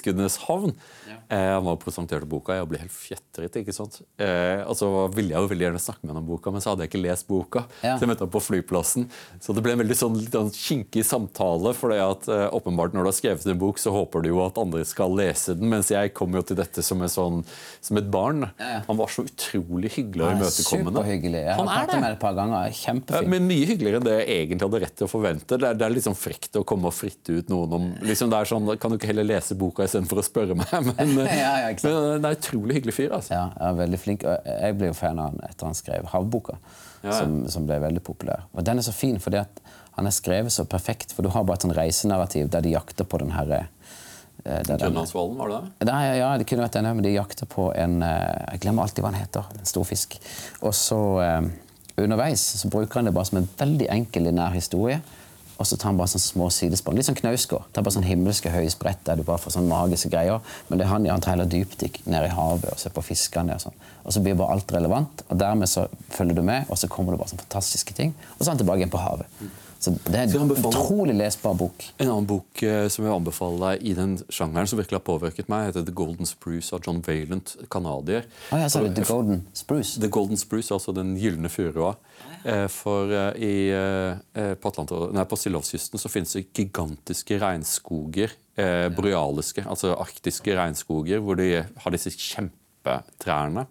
Ja. 1.08 1.20
Eh, 1.28 1.50
han 1.54 1.64
var 1.64 1.78
og 1.78 1.80
presenterte 1.82 2.28
boka, 2.28 2.54
jeg 2.58 2.68
ble 2.68 2.80
helt 2.82 2.92
fjetret. 2.92 3.56
ikke 3.56 3.74
sant? 3.74 4.00
Eh, 4.20 4.60
så 4.76 4.88
ville 5.14 5.32
jeg 5.32 5.40
jo 5.40 5.50
veldig 5.50 5.66
gjerne 5.66 5.80
snakke 5.82 6.04
med 6.04 6.12
ham 6.14 6.22
om 6.22 6.28
boka, 6.28 6.52
men 6.52 6.62
så 6.62 6.72
hadde 6.72 6.84
jeg 6.84 6.92
ikke 6.92 7.02
lest 7.04 7.28
boka. 7.30 7.64
Ja. 7.82 7.94
Så 7.96 8.04
jeg 8.04 8.10
møtte 8.12 8.26
ham 8.26 8.32
på 8.34 8.42
flyplassen. 8.44 9.08
Så 9.42 9.56
det 9.56 9.64
ble 9.64 9.74
en 9.74 9.80
veldig 9.80 9.96
sånn, 9.98 10.18
litt 10.20 10.36
sånn 10.36 10.52
kinkig 10.54 11.04
samtale. 11.08 11.72
For 11.78 11.94
at 11.96 12.28
eh, 12.28 12.46
åpenbart 12.54 12.96
når 12.96 13.06
du 13.06 13.10
har 13.10 13.16
skrevet 13.16 13.48
en 13.48 13.62
bok, 13.62 13.80
så 13.80 13.94
håper 13.94 14.24
du 14.24 14.30
jo 14.32 14.42
at 14.44 14.60
andre 14.60 14.84
skal 14.88 15.16
lese 15.16 15.56
den. 15.58 15.70
Mens 15.72 15.90
jeg 15.94 16.12
kom 16.16 16.34
jo 16.36 16.44
til 16.44 16.58
dette 16.60 16.84
som, 16.84 17.02
sånn, 17.08 17.42
som 17.84 18.00
et 18.00 18.10
barn. 18.12 18.48
Ja. 18.60 18.82
Han 18.90 19.00
var 19.00 19.12
så 19.12 19.24
utrolig 19.24 19.94
hyggelig 19.96 20.26
og 20.26 20.36
imøtekommende. 20.36 21.04
Han 21.56 21.72
er 21.72 21.90
det. 21.90 22.02
et 22.12 22.22
par 22.22 22.36
ganger. 22.36 22.68
Kjempefint. 22.68 22.84
Kjempefin. 22.84 23.32
Men 23.32 23.48
mye 23.48 23.70
hyggeligere 23.72 24.02
enn 24.02 24.06
det 24.06 24.18
jeg 24.20 24.44
egentlig 24.44 24.68
hadde 24.68 24.82
rett 24.84 24.96
til 25.00 25.08
å 25.08 25.10
forvente. 25.10 25.58
Det 25.58 25.70
er, 25.70 25.78
det 25.80 25.88
er 25.88 25.96
litt 25.96 26.06
sånn 26.06 26.18
frekt 26.18 26.60
å 26.60 26.64
komme 26.68 26.90
og 26.90 26.96
fritte 26.96 27.40
ut 27.40 27.50
noen 27.52 27.78
om 27.78 27.83
liksom 28.04 28.30
det 28.32 28.38
er 28.40 28.48
sånn, 28.50 28.66
Kan 28.80 28.92
du 28.92 28.96
ikke 28.98 29.08
heller 29.12 29.26
lese 29.28 29.56
boka 29.58 29.84
istedenfor 29.86 30.20
å 30.20 30.24
spørre 30.26 30.56
meg? 30.58 30.72
Men, 30.96 31.14
Ja, 31.28 31.52
ja, 31.64 31.70
men 31.70 31.76
det 31.78 31.92
er 31.92 32.16
en 32.18 32.38
utrolig 32.38 32.78
hyggelig 32.80 32.94
fyr. 32.96 33.14
altså. 33.18 33.34
Ja, 33.36 33.44
jeg 33.58 33.68
er 33.70 33.78
veldig 33.82 34.00
flink. 34.02 34.24
Og 34.28 34.50
jeg 34.50 34.78
ble 34.80 34.90
jo 34.90 34.96
fan 34.98 35.20
av 35.22 35.30
han 35.32 35.44
etter 35.48 35.68
han 35.70 35.78
skrev 35.78 36.08
Havboka, 36.14 36.58
Ja, 37.04 37.10
ja. 37.10 37.18
som, 37.20 37.38
som 37.52 37.66
ble 37.68 37.78
veldig 37.82 38.02
populær. 38.06 38.46
Og 38.54 38.64
den 38.66 38.80
er 38.80 38.86
så 38.86 38.94
fin 38.96 39.18
fordi 39.20 39.42
at 39.42 39.60
han 39.94 40.08
er 40.10 40.14
skrevet 40.16 40.50
så 40.50 40.64
perfekt, 40.66 41.12
for 41.14 41.22
du 41.22 41.30
har 41.30 41.44
bare 41.46 41.60
et 41.60 41.64
sånn 41.68 41.74
reisenarrativ 41.76 42.48
der 42.50 42.64
de 42.64 42.72
jakter 42.74 43.06
på 43.06 43.20
den 43.22 43.30
herre 43.36 43.60
eh, 44.44 44.62
Grønlandsvollen, 44.66 45.36
var 45.38 45.52
det 45.52 45.58
det? 45.84 45.86
Nei, 45.90 46.00
ja, 46.18 46.32
det 46.40 46.46
kunne 46.50 46.64
vært 46.66 46.78
denne, 46.80 46.94
men 46.98 47.04
de 47.06 47.12
jakter 47.14 47.46
på 47.50 47.68
en 47.78 48.00
eh, 48.02 48.48
Jeg 48.56 48.64
glemmer 48.64 48.84
alltid 48.88 49.04
hva 49.04 49.12
han 49.12 49.20
heter. 49.22 49.52
En 49.60 49.68
stor 49.70 49.86
fisk. 49.86 50.16
Og 50.66 50.74
så 50.74 50.98
eh, 51.22 51.46
underveis 52.02 52.42
så 52.58 52.70
bruker 52.72 52.98
han 53.00 53.06
det 53.10 53.14
bare 53.14 53.28
som 53.30 53.38
en 53.42 53.46
veldig 53.60 53.86
enkel 53.94 54.26
linær 54.28 54.56
historie. 54.56 54.98
Og 55.54 55.66
så 55.68 55.76
tar 55.78 55.92
han 55.92 55.98
bare 55.98 56.10
sånne 56.10 56.24
små 56.24 56.48
sidespann. 56.50 56.96
Litt 56.98 57.06
sånn 57.06 57.18
Knausgård. 57.18 57.68
Tar 57.72 57.84
bare 57.86 57.94
sånn 57.94 58.06
himmelske 58.06 58.50
høye 58.50 58.70
sprett 58.72 59.04
der 59.06 59.20
du 59.20 59.24
bare 59.26 59.38
får 59.42 59.54
sånn 59.54 59.68
magiske 59.70 60.10
greier. 60.10 60.42
Men 60.68 60.80
det 60.80 60.86
er 60.86 60.90
han, 60.90 61.06
han 61.06 61.22
tar 61.22 61.36
heller 61.36 61.50
dypdykk 61.50 62.00
ned 62.10 62.26
i 62.26 62.32
havet 62.34 62.72
og 62.72 62.80
ser 62.82 62.94
på 62.94 63.04
fiskene. 63.06 63.54
Og 63.54 63.62
sånn. 63.62 63.76
Og 64.02 64.16
så 64.16 64.22
blir 64.24 64.34
bare 64.38 64.56
alt 64.56 64.74
relevant, 64.74 65.22
og 65.28 65.38
dermed 65.40 65.70
så 65.70 65.86
følger 66.12 66.40
du 66.40 66.42
med, 66.44 66.66
og 66.68 66.80
så 66.80 66.90
kommer 66.92 67.14
det 67.14 67.22
bare 67.22 67.32
sånne 67.32 67.46
fantastiske 67.46 67.94
ting. 67.96 68.10
Og 68.34 68.42
så 68.42 68.50
er 68.50 68.56
han 68.56 68.64
tilbake 68.64 68.82
igjen 68.82 68.92
på 68.92 69.00
havet. 69.00 69.38
Så 69.84 69.92
det 70.06 70.16
er 70.16 70.36
en 70.38 70.52
utrolig 70.54 71.14
lesbar 71.18 71.56
bok. 71.60 71.84
En 72.00 72.08
annen 72.08 72.28
bok 72.28 72.62
eh, 72.64 72.86
som 72.88 73.04
jeg 73.04 73.10
vil 73.10 73.18
anbefale 73.18 73.58
deg 73.60 73.84
i 73.90 73.96
den 73.98 74.14
sjangeren 74.32 74.70
som 74.70 74.80
virkelig 74.80 75.00
har 75.00 75.06
påvirket 75.06 75.50
meg, 75.52 75.68
heter 75.68 75.84
The 75.84 75.94
Golden 75.96 76.28
Spruce 76.28 76.72
av 76.76 76.86
John 76.86 77.02
Valent, 77.04 77.56
canadier. 77.72 78.24
Oh, 78.50 78.60
ja, 78.60 78.70
så 78.72 78.84
det 78.86 78.94
The 78.96 79.04
Golden 79.08 79.44
Spruce. 79.52 80.00
The 80.00 80.10
Golden 80.12 80.40
Spruce, 80.40 80.72
altså 80.72 80.94
den 80.96 81.14
gylne 81.20 81.52
furua. 81.52 81.94
Eh, 82.44 82.66
For 82.72 83.12
eh, 83.12 83.44
i, 83.44 83.54
på, 84.60 84.72
nei, 85.12 85.26
på 85.28 85.40
Stillehavskysten 85.40 86.00
så 86.00 86.12
finnes 86.12 86.32
det 86.36 86.46
gigantiske 86.56 87.38
regnskoger. 87.42 88.32
Eh, 88.54 88.88
borealiske, 88.94 89.64
altså 89.66 89.96
arktiske 89.98 90.54
regnskoger, 90.54 91.18
hvor 91.24 91.38
de 91.40 91.48
har 91.58 91.94
disse 91.94 92.12
kjempetrærne. 92.14 93.66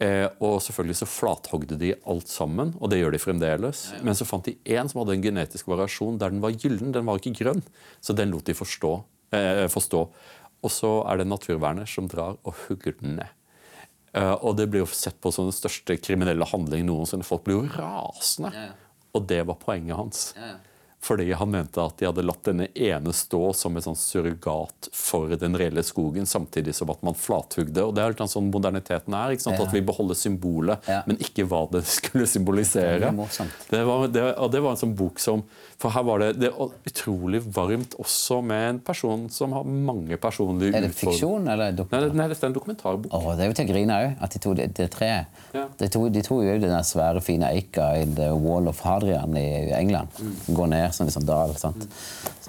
Eh, 0.00 0.26
og 0.40 0.62
selvfølgelig 0.64 0.96
så 1.02 1.08
flathogde 1.08 1.76
de 1.76 1.90
alt 2.08 2.30
sammen, 2.32 2.72
og 2.80 2.88
det 2.88 3.02
gjør 3.02 3.12
de 3.12 3.20
fremdeles. 3.20 3.82
Men 4.00 4.16
så 4.16 4.24
fant 4.24 4.46
de 4.48 4.56
én 4.64 4.88
som 4.88 5.02
hadde 5.02 5.18
en 5.18 5.26
genetisk 5.26 5.68
variasjon 5.68 6.16
der 6.20 6.32
den 6.32 6.40
var 6.40 6.56
gyllen, 6.56 6.94
den 6.96 7.04
var 7.08 7.20
ikke 7.20 7.36
grønn. 7.42 7.60
Så 8.00 8.16
den 8.16 8.32
lot 8.32 8.48
de 8.48 8.56
forstå, 8.56 8.94
eh, 9.36 9.66
forstå. 9.68 10.00
Og 10.64 10.72
så 10.72 10.94
er 11.08 11.20
det 11.20 11.28
naturverner 11.28 11.88
som 11.88 12.08
drar 12.08 12.38
og 12.40 12.56
hugger 12.66 12.96
den 13.00 13.18
ned. 13.20 13.36
Eh, 14.16 14.36
og 14.40 14.56
det 14.56 14.70
blir 14.70 14.82
jo 14.82 14.90
sett 14.90 15.20
på 15.20 15.32
som 15.32 15.50
den 15.50 15.54
største 15.54 15.96
kriminelle 16.00 16.48
handlingen 16.48 16.88
noensinne. 16.88 17.26
Folk 17.26 17.44
blir 17.44 17.60
jo 17.60 17.68
rasende. 17.76 18.54
Ja, 18.56 18.70
ja. 18.70 19.06
Og 19.14 19.26
det 19.26 19.44
var 19.46 19.58
poenget 19.60 19.98
hans. 19.98 20.34
Fordi 21.00 21.30
han 21.32 21.48
mente 21.50 21.80
at 21.80 21.96
de 21.96 22.04
hadde 22.10 22.22
latt 22.28 22.42
denne 22.44 22.66
ene 22.76 23.12
stå 23.16 23.54
som 23.56 23.76
et 23.80 23.86
surrogat 23.96 24.90
for 24.92 25.32
den 25.40 25.56
reelle 25.56 25.80
skogen, 25.86 26.26
samtidig 26.28 26.74
som 26.76 26.90
at 26.92 27.00
man 27.06 27.16
flathugde. 27.16 27.80
Og 27.86 27.94
det 27.96 28.02
er 28.04 28.12
litt 28.12 28.20
sånn 28.28 28.50
moderniteten 28.52 29.14
er. 29.16 29.32
Ja. 29.40 29.54
At 29.64 29.72
vi 29.72 29.80
beholder 29.80 30.14
symbolet, 30.18 30.84
Ja. 30.90 31.00
men 31.08 31.16
ikke 31.16 31.46
hva 31.48 31.62
det 31.72 31.84
skulle 31.88 32.26
symbolisere. 32.28 33.00
Veldig. 33.14 33.48
Det 33.70 33.82
var, 33.88 34.06
det, 34.12 34.24
det 34.52 34.60
var 34.60 34.76
en 34.76 34.80
sånn 34.82 34.94
bok 34.96 35.18
som 35.22 35.42
For 35.80 35.88
her 35.94 36.02
var 36.04 36.18
det, 36.20 36.34
det 36.42 36.50
utrolig 36.84 37.40
varmt 37.56 37.94
også 37.96 38.42
med 38.44 38.66
en 38.68 38.78
person 38.84 39.22
som 39.32 39.54
har 39.56 39.64
mange 39.64 40.18
personlige 40.20 40.76
Er 40.76 40.84
det 40.84 40.90
fiksjon 40.92 41.48
eller 41.48 41.72
dokumentar? 41.72 42.10
Nei, 42.10 42.18
nei, 42.20 42.26
dette 42.28 42.44
er 42.44 42.50
en 42.50 42.56
dokumentarbok. 42.58 43.08
Åh, 43.16 43.30
det 43.38 43.46
er 43.46 43.48
jo 43.48 43.56
til 43.56 43.64
å 43.64 43.70
grine 43.72 43.96
òg, 44.04 44.18
at 44.20 44.34
de 44.36 44.42
to 44.44 44.52
de, 44.58 44.66
de 44.76 44.88
tre 44.92 45.08
Ja. 45.54 45.64
de, 45.80 45.88
to, 45.88 46.02
de 46.12 46.20
to 46.26 46.42
jo 46.44 46.58
den 46.60 46.76
svære, 46.84 47.22
fine 47.24 47.48
eika 47.48 47.88
i 47.96 48.04
The 48.04 48.28
Wall 48.36 48.68
of 48.68 48.82
Hadrian 48.84 49.32
i 49.40 49.72
England. 49.80 50.12
Som 50.44 50.54
går 50.60 50.68
ned 50.74 50.89
som 50.92 51.02
sånn 51.04 51.10
liksom 51.10 51.26
dal. 51.28 51.54
sant? 51.60 51.86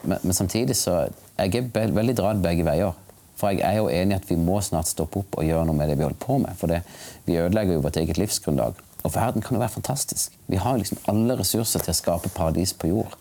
Men, 0.04 0.18
men 0.24 0.34
samtidig 0.34 0.76
så 0.80 1.08
Jeg 1.38 1.56
er 1.58 1.94
veldig 1.94 2.16
dratt 2.18 2.42
begge 2.44 2.66
veier. 2.68 2.94
For 3.42 3.50
jeg 3.50 3.66
er 3.66 3.80
jo 3.80 3.90
enig 3.90 4.14
i 4.14 4.20
at 4.20 4.30
vi 4.30 4.38
må 4.38 4.60
snart 4.62 4.90
stoppe 4.92 5.24
opp 5.24 5.40
og 5.42 5.48
gjøre 5.48 5.66
noe 5.66 5.78
med 5.78 5.90
det 5.90 5.98
vi 5.98 6.06
holder 6.06 6.22
på 6.22 6.38
med. 6.44 6.54
For 6.60 6.70
det, 6.70 6.84
vi 7.26 7.40
ødelegger 7.42 7.80
jo 7.80 7.86
vårt 7.88 7.98
eget 7.98 8.20
livsgrunnlag. 8.22 8.78
Og 9.02 9.16
verden 9.16 9.42
kan 9.42 9.58
jo 9.58 9.64
være 9.64 9.74
fantastisk. 9.80 10.36
Vi 10.52 10.60
har 10.62 10.78
liksom 10.78 11.02
alle 11.10 11.40
ressurser 11.40 11.82
til 11.82 11.94
å 11.94 11.98
skape 11.98 12.30
paradis 12.36 12.76
på 12.78 12.92
jord. 12.92 13.18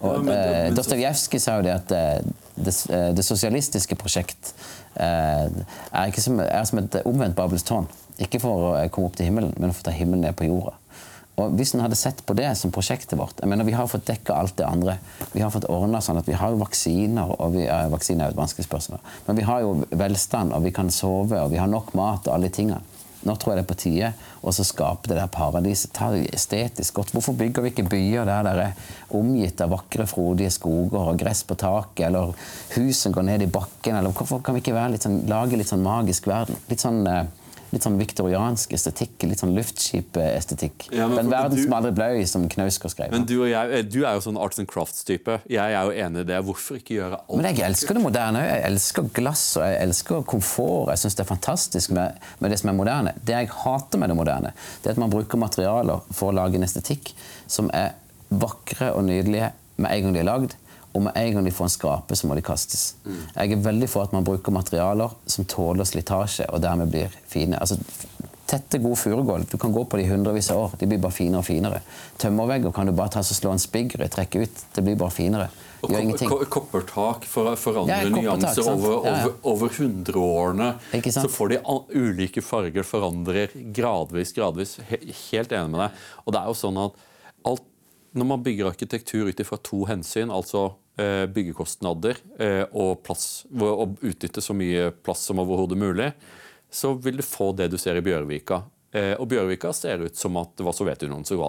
Og 0.00 0.28
Ja, 0.30 0.32
eh, 0.32 0.72
Dostojevskij 0.72 1.42
sa 1.42 1.58
jo 1.58 1.66
det 1.66 1.74
at 1.74 1.92
eh, 1.92 2.26
det, 2.56 2.74
eh, 2.88 3.08
det 3.18 3.24
sosialistiske 3.26 3.98
prosjekt 3.98 4.54
eh, 4.94 5.48
er, 5.92 6.20
som, 6.22 6.40
er 6.40 6.64
som 6.64 6.80
et 6.80 7.00
omvendt 7.04 7.36
Babels 7.36 7.66
tårn. 7.66 7.88
Ikke 8.18 8.40
for 8.42 8.70
å 8.70 8.88
komme 8.94 9.10
opp 9.10 9.18
til 9.18 9.28
himmelen, 9.28 9.52
men 9.58 9.74
for 9.74 9.82
å 9.84 9.90
ta 9.90 9.94
himmelen 9.94 10.24
ned 10.26 10.38
på 10.38 10.48
jorda. 10.48 10.78
Og 11.38 11.54
Hvis 11.54 11.74
en 11.74 11.84
hadde 11.84 11.98
sett 11.98 12.24
på 12.26 12.34
det 12.34 12.50
som 12.58 12.72
prosjektet 12.74 13.18
vårt 13.18 13.38
jeg 13.38 13.50
mener 13.50 13.66
Vi 13.66 13.76
har 13.78 13.86
fått 13.90 14.08
dekka 14.08 14.34
alt 14.34 14.56
det 14.58 14.66
andre. 14.66 14.98
Vi 15.32 15.42
har 15.44 15.52
fått 15.54 15.68
ordnet 15.70 16.04
sånn 16.04 16.18
at 16.18 16.28
vi 16.28 16.36
har 16.38 16.58
vaksiner, 16.58 17.34
og 17.38 17.54
vi, 17.54 17.66
eh, 17.66 17.88
vaksiner 17.92 18.26
er 18.26 18.32
jo 18.32 18.36
et 18.36 18.42
vanskelig 18.42 18.66
spørsmål. 18.66 19.00
Men 19.26 19.36
vi 19.36 19.46
har 19.46 19.60
jo 19.62 19.74
velstand, 19.90 20.52
og 20.52 20.64
vi 20.64 20.74
kan 20.74 20.90
sove, 20.90 21.38
og 21.38 21.50
vi 21.50 21.60
har 21.60 21.70
nok 21.70 21.94
mat 21.94 22.26
og 22.26 22.34
alle 22.34 22.48
de 22.48 22.56
tingene. 22.58 22.80
Nå 23.26 23.34
tror 23.34 23.52
jeg 23.52 23.58
det 23.58 23.64
er 23.64 23.72
på 23.72 23.78
tide 23.82 24.08
å 24.46 24.52
skape 24.54 25.10
det 25.10 25.16
der 25.18 25.30
paradiset. 25.32 25.90
Ta 25.96 26.12
det 26.14 26.28
estetisk 26.34 27.00
godt. 27.00 27.10
Hvorfor 27.16 27.34
bygger 27.38 27.64
vi 27.64 27.72
ikke 27.72 27.88
byer 27.90 28.28
der 28.28 28.46
det 28.46 28.52
er 28.62 29.16
omgitt 29.18 29.60
av 29.64 29.72
vakre, 29.74 30.06
frodige 30.06 30.52
skoger 30.54 31.10
og 31.10 31.18
gress 31.18 31.42
på 31.46 31.58
taket, 31.58 32.06
eller 32.08 32.34
hus 32.76 33.02
som 33.02 33.12
går 33.12 33.26
ned 33.26 33.42
i 33.42 33.50
bakken? 33.50 33.98
eller 33.98 34.14
Hvorfor 34.14 34.42
kan 34.44 34.54
vi 34.54 34.62
ikke 34.62 34.86
litt 34.92 35.06
sånn, 35.06 35.24
lage 35.30 35.58
litt 35.58 35.70
sånn 35.70 35.82
magisk 35.82 36.30
verden? 36.30 36.56
Litt 36.70 36.84
sånn, 36.84 37.02
eh, 37.10 37.26
litt 37.72 37.84
sånn 37.84 37.98
viktoriansk 38.00 38.72
estetikk, 38.76 39.26
litt 39.28 39.42
sånn 39.42 39.54
luftskipestetikk. 39.56 40.88
Ja, 40.94 41.08
Den 41.12 41.30
verden 41.32 41.60
som 41.60 41.74
aldri 41.76 41.92
ble, 41.96 42.08
som 42.30 42.46
Knausgård 42.48 42.94
skrev. 42.94 43.12
Men 43.12 43.26
du 43.28 43.36
jeg, 43.44 43.72
eh, 43.72 43.82
du 43.84 44.00
er 44.04 44.16
jo 44.16 44.24
sånn 44.24 44.40
arts 44.40 44.58
and 44.62 44.68
crafts-type. 44.70 45.40
Jeg 45.48 45.76
er 45.76 45.84
jo 45.84 45.92
enig 45.92 46.24
i 46.24 46.28
det. 46.30 46.40
Hvorfor 46.46 46.80
ikke 46.80 46.96
gjøre 46.96 47.20
alt? 47.20 47.36
Men 47.36 47.50
jeg 47.50 47.64
elsker 47.68 47.98
det 47.98 48.04
moderne. 48.04 48.44
Jeg 48.46 48.64
elsker 48.70 49.10
glass 49.20 49.44
og 49.56 49.66
jeg 49.66 49.80
elsker 49.84 50.22
komfort. 50.24 50.92
Jeg 50.94 51.04
syns 51.04 51.18
det 51.18 51.24
er 51.26 51.32
fantastisk 51.34 51.90
med, 51.96 52.18
med 52.40 52.50
det 52.54 52.60
som 52.62 52.72
er 52.72 52.78
moderne. 52.78 53.14
Det 53.22 53.36
jeg 53.36 53.52
hater 53.64 53.98
med 53.98 54.12
det 54.12 54.16
moderne, 54.16 54.54
det 54.82 54.90
er 54.90 54.96
at 54.96 55.02
man 55.04 55.12
bruker 55.12 55.40
materialer 55.40 56.06
for 56.10 56.32
å 56.32 56.38
lage 56.40 56.56
en 56.56 56.66
estetikk 56.66 57.12
som 57.46 57.70
er 57.74 57.92
vakre 58.28 58.92
og 58.94 59.04
nydelige 59.08 59.52
med 59.78 59.92
en 59.92 60.08
gang 60.08 60.16
de 60.16 60.20
er 60.24 60.28
lagd. 60.28 60.56
Og 60.98 61.04
med 61.06 61.14
en 61.20 61.36
gang 61.38 61.46
de 61.46 61.52
får 61.54 61.68
en 61.68 61.74
skrape, 61.76 62.16
så 62.18 62.26
må 62.26 62.34
de 62.34 62.42
kastes. 62.42 62.88
Jeg 63.06 63.52
er 63.54 63.60
veldig 63.62 63.86
for 63.92 64.08
at 64.08 64.14
man 64.16 64.26
bruker 64.26 64.50
materialer 64.54 65.12
som 65.30 65.46
tåler 65.46 65.86
slitasje, 65.86 66.48
og 66.50 66.58
dermed 66.64 66.90
blir 66.90 67.12
fine. 67.30 67.54
Altså, 67.62 67.78
Tette, 68.48 68.78
gode 68.80 68.96
furugulv. 68.96 69.44
Du 69.52 69.58
kan 69.60 69.70
gå 69.76 69.82
på 69.84 69.98
de 70.00 70.06
hundrevis 70.08 70.46
av 70.54 70.56
år. 70.62 70.76
De 70.80 70.86
blir 70.88 70.96
bare 71.04 71.12
finere 71.12 71.42
og 71.42 71.44
finere. 71.44 71.82
Tømmervegger 72.16 72.72
kan 72.72 72.88
du 72.88 72.94
bare 72.96 73.12
ta 73.12 73.20
og 73.20 73.28
slå 73.36 73.50
en 73.52 73.60
spigger 73.60 74.00
i, 74.06 74.08
trekke 74.08 74.40
ut. 74.46 74.62
Det 74.72 74.84
blir 74.86 74.96
bare 74.96 75.12
finere. 75.12 75.50
Og 75.84 75.92
ko- 76.24 76.38
koppertak 76.56 77.26
for, 77.28 77.50
forandrer 77.60 78.08
Ja, 78.08 78.34
nyanser 78.38 78.70
over, 78.72 79.04
Ja, 79.04 79.12
ja. 79.18 79.26
over, 79.26 79.34
over 79.52 79.68
hundreårene. 79.76 80.70
Så 81.12 81.28
får 81.28 81.48
de 81.52 81.60
ulike 82.00 82.40
farger 82.42 82.82
forandrer 82.88 83.52
gradvis, 83.76 84.32
gradvis. 84.32 84.78
He, 84.88 84.96
helt 85.28 85.52
enig 85.52 85.68
med 85.76 85.84
deg. 85.84 86.00
Og 86.24 86.32
det 86.32 86.40
er 86.40 86.48
jo 86.48 86.56
sånn 86.64 86.80
at 86.86 86.92
alt, 87.52 87.62
når 88.16 88.30
man 88.32 88.42
bygger 88.48 88.72
arkitektur 88.72 89.28
ut 89.28 89.44
ifra 89.44 89.60
to 89.62 89.84
hensyn, 89.92 90.32
altså 90.32 90.70
byggekostnader 91.34 92.18
eh, 92.40 92.64
og, 92.72 93.02
plass, 93.06 93.46
og 93.52 93.98
utnytte 94.02 94.42
så 94.44 94.56
mye 94.56 94.90
plass 95.04 95.26
som 95.28 95.40
overhodet 95.42 95.78
mulig, 95.78 96.10
så 96.70 96.92
vil 96.94 97.20
du 97.20 97.24
få 97.24 97.52
det 97.56 97.70
du 97.72 97.78
ser 97.80 97.98
i 97.98 98.04
Bjørvika. 98.04 98.62
Eh, 98.88 99.12
og 99.20 99.26
Bjørvika 99.28 99.68
ser 99.76 100.00
ut 100.00 100.16
som 100.16 100.38
at 100.40 100.54
det 100.56 100.64
var 100.64 100.72
Sovjetunionen 100.72 101.26
som, 101.28 101.42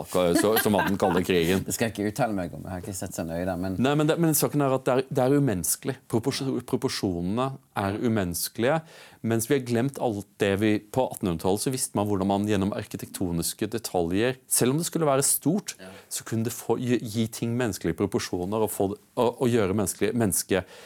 hadde 0.76 0.90
den 0.90 1.00
kalde 1.00 1.22
krigen. 1.24 1.62
Det 1.68 1.76
skal 1.76 1.88
jeg 1.88 1.94
ikke 1.96 2.12
uttale 2.12 2.36
meg 2.36 2.56
om. 2.56 2.66
Jeg 2.66 2.74
har 2.74 2.84
ikke 2.84 2.96
sett 2.98 3.16
så 3.16 3.24
nøye 3.24 3.46
der, 3.48 3.56
men 3.60 3.78
Nei, 3.80 3.94
men, 3.96 4.10
det, 4.10 4.18
men 4.20 4.36
saken 4.36 4.66
er 4.66 4.76
at 4.76 4.84
det 4.88 4.96
er, 4.98 5.04
det 5.08 5.24
er 5.24 5.38
umenneskelig. 5.40 5.96
Propors 6.12 6.42
proporsjonene 6.68 7.54
er 7.80 7.96
umenneskelige. 8.04 8.82
Mens 9.30 9.48
vi 9.48 9.56
har 9.56 9.64
glemt 9.68 9.98
alt 10.00 10.28
det 10.40 10.54
vi 10.62 10.70
På 10.80 11.10
1800-tallet 11.12 11.64
så 11.66 11.72
visste 11.74 11.98
man 12.00 12.08
hvordan 12.08 12.30
man 12.30 12.46
gjennom 12.48 12.70
arkitektoniske 12.72 13.68
detaljer 13.68 14.38
Selv 14.48 14.72
om 14.72 14.80
det 14.80 14.88
skulle 14.88 15.10
være 15.10 15.26
stort, 15.28 15.74
så 16.08 16.24
kunne 16.24 16.48
det 16.48 16.56
få, 16.56 16.78
gi, 16.80 17.02
gi 17.04 17.26
ting 17.28 17.58
menneskelige 17.60 18.00
proporsjoner 18.00 18.64
og, 18.64 18.72
få, 18.72 18.94
og, 18.96 19.42
og 19.44 19.52
gjøre 19.52 19.76
mennesket 19.76 20.16
mennesket 20.16 20.80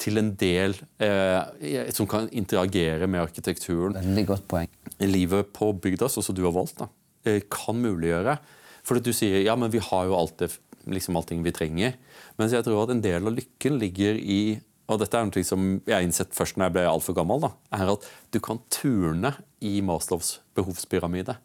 til 0.00 0.20
en 0.20 0.30
del 0.38 0.76
eh, 1.04 1.90
som 1.94 2.08
kan 2.10 2.28
interagere 2.34 3.08
med 3.10 3.22
arkitekturen 3.22 3.98
veldig 3.98 4.24
godt 4.28 4.46
poeng. 4.50 4.70
livet 5.04 5.52
på 5.56 5.72
bygda, 5.72 6.10
sånn 6.10 6.26
som 6.26 6.36
du 6.36 6.44
har 6.46 6.54
valgt, 6.56 6.80
da, 6.82 6.88
eh, 7.28 7.42
kan 7.52 7.78
muliggjøre. 7.82 8.38
For 8.86 8.98
du 9.00 9.12
sier 9.12 9.44
ja, 9.44 9.56
men 9.56 9.70
vi 9.70 9.82
har 9.84 10.08
jo 10.08 10.16
alt 10.18 10.38
det, 10.42 10.52
liksom 10.88 11.18
allting 11.20 11.44
vi 11.44 11.52
trenger. 11.52 11.98
Mens 12.38 12.54
jeg 12.54 12.64
tror 12.66 12.84
at 12.84 12.94
en 12.94 13.04
del 13.04 13.26
av 13.28 13.36
lykken 13.36 13.78
ligger 13.80 14.18
i 14.18 14.40
og 14.88 15.02
dette 15.02 15.18
er 15.20 15.26
noe 15.28 15.44
som 15.44 15.64
jeg 15.84 16.06
innsett 16.06 16.32
først 16.32 16.56
når 16.56 16.70
jeg 16.70 16.74
ble 16.78 16.84
altfor 16.88 17.16
gammel, 17.18 17.42
da, 17.44 17.50
er 17.76 17.90
at 17.92 18.06
du 18.32 18.38
kan 18.40 18.60
turne 18.72 19.34
i 19.60 19.82
Maslows 19.84 20.38
behovspyramide. 20.56 21.36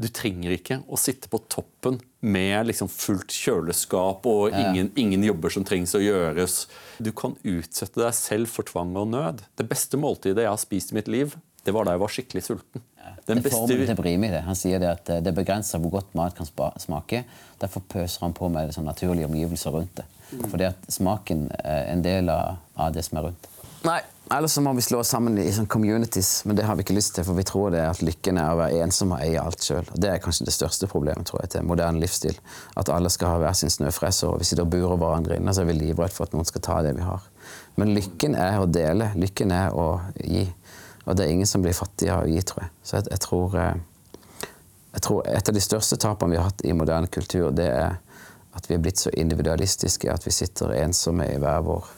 Du 0.00 0.08
trenger 0.10 0.56
ikke 0.56 0.80
å 0.90 0.98
sitte 0.98 1.28
på 1.30 1.38
toppen 1.52 2.00
med 2.24 2.66
liksom 2.66 2.88
fullt 2.90 3.30
kjøleskap 3.30 4.26
og 4.26 4.54
ingen, 4.56 4.88
ingen 4.98 5.22
jobber 5.22 5.52
som 5.54 5.66
trengs 5.66 5.94
å 5.94 6.02
gjøres. 6.02 6.64
Du 6.98 7.12
kan 7.14 7.36
utsette 7.46 8.00
deg 8.00 8.16
selv 8.16 8.50
for 8.50 8.66
tvang 8.66 8.96
og 8.98 9.12
nød. 9.12 9.44
Det 9.54 9.68
beste 9.70 10.00
måltidet 10.00 10.42
jeg 10.46 10.50
har 10.50 10.58
spist 10.62 10.90
i 10.90 10.98
mitt 10.98 11.10
liv, 11.12 11.36
det 11.64 11.72
var 11.72 11.86
da 11.86 11.94
jeg 11.94 12.02
var 12.02 12.12
skikkelig 12.12 12.42
sulten. 12.44 12.82
Den 13.24 13.38
det 13.38 13.44
beste- 13.46 13.66
til 13.68 13.96
Brimi. 13.96 14.28
det. 14.28 14.42
Han 14.44 14.56
sier 14.58 14.78
det 14.80 14.88
at 14.88 15.08
eh, 15.08 15.20
det 15.20 15.32
er 15.32 15.36
begrensa 15.38 15.78
hvor 15.80 15.94
godt 16.00 16.14
mat 16.14 16.34
kan 16.36 16.46
smake. 16.46 17.24
Derfor 17.60 17.80
pøser 17.88 18.20
han 18.20 18.34
på 18.36 18.50
med 18.52 18.74
sånn 18.74 18.84
naturlige 18.84 19.28
omgivelser 19.30 19.72
rundt 19.72 19.94
det. 19.96 20.04
Fordi 20.50 20.66
at 20.68 20.88
smaken 20.92 21.46
er 21.62 21.92
en 21.92 22.02
del 22.02 22.28
av, 22.28 22.58
av 22.76 22.92
det 22.92 23.04
som 23.06 23.18
er 23.18 23.28
rundt. 23.28 23.48
Nei, 23.84 24.00
ellers 24.30 24.52
så 24.52 24.60
må 24.64 24.72
vi 24.72 24.82
slå 24.82 25.00
oss 25.02 25.10
sammen 25.12 25.38
i 25.38 25.50
sånn 25.52 25.68
communities, 25.70 26.44
men 26.44 26.56
det 26.56 26.64
har 26.68 26.78
vi 26.78 26.84
ikke 26.84 26.96
lyst 26.96 27.14
til, 27.16 27.26
for 27.26 27.36
vi 27.36 27.44
tror 27.46 27.74
det 27.74 27.82
er 27.82 27.90
at 27.92 28.02
lykken 28.04 28.40
er 28.40 28.52
å 28.52 28.58
være 28.62 28.82
ensom 28.84 29.12
og 29.16 29.22
eie 29.24 29.40
alt 29.40 29.64
sjøl. 29.64 29.88
Det 29.92 30.10
er 30.10 30.22
kanskje 30.24 30.48
det 30.48 30.54
største 30.56 30.88
problemet 30.90 31.28
tror 31.28 31.42
jeg, 31.42 31.54
til 31.54 31.66
moderne 31.68 32.02
livsstil. 32.02 32.38
At 32.80 32.92
alle 32.92 33.12
skal 33.12 33.34
ha 33.34 33.40
hver 33.42 33.56
sin 33.58 33.72
snøfreser, 33.72 34.32
og 34.32 34.42
vi 34.42 34.48
sitter 34.48 34.64
og 34.64 34.72
burer 34.72 34.96
hverandre 35.00 35.38
inne, 35.38 35.54
så 35.54 35.64
er 35.64 35.70
vi 35.70 35.78
livredde 35.78 36.16
for 36.16 36.28
at 36.28 36.36
noen 36.36 36.48
skal 36.48 36.64
ta 36.64 36.80
det 36.86 36.94
vi 36.98 37.06
har. 37.06 37.26
Men 37.80 37.94
lykken 37.96 38.36
er 38.38 38.60
å 38.60 38.68
dele. 38.70 39.10
Lykken 39.18 39.52
er 39.52 39.74
å 39.76 39.88
gi. 40.20 40.46
Og 41.04 41.16
det 41.18 41.26
er 41.26 41.34
ingen 41.34 41.48
som 41.48 41.64
blir 41.64 41.76
fattig 41.76 42.08
av 42.12 42.24
å 42.24 42.30
gi, 42.30 42.40
tror 42.40 42.64
jeg. 42.64 42.72
Så 42.80 42.96
jeg, 42.96 43.10
jeg 43.12 43.24
tror 43.26 43.58
eh, 43.60 43.74
jeg 44.94 45.02
tror 45.02 45.26
Et 45.26 45.48
av 45.48 45.54
de 45.54 45.60
største 45.60 45.98
tapene 45.98 46.30
vi 46.30 46.38
har 46.38 46.48
hatt 46.48 46.62
i 46.64 46.72
moderne 46.72 47.10
kultur, 47.10 47.50
det 47.50 47.66
er 47.66 47.96
at 48.54 48.68
vi 48.70 48.76
er 48.76 48.82
blitt 48.82 49.00
så 49.02 49.10
individualistiske 49.10 50.10
at 50.12 50.22
vi 50.26 50.30
sitter 50.30 50.76
ensomme 50.78 51.26
i 51.26 51.38
hver 51.42 51.64
vår 51.66 51.88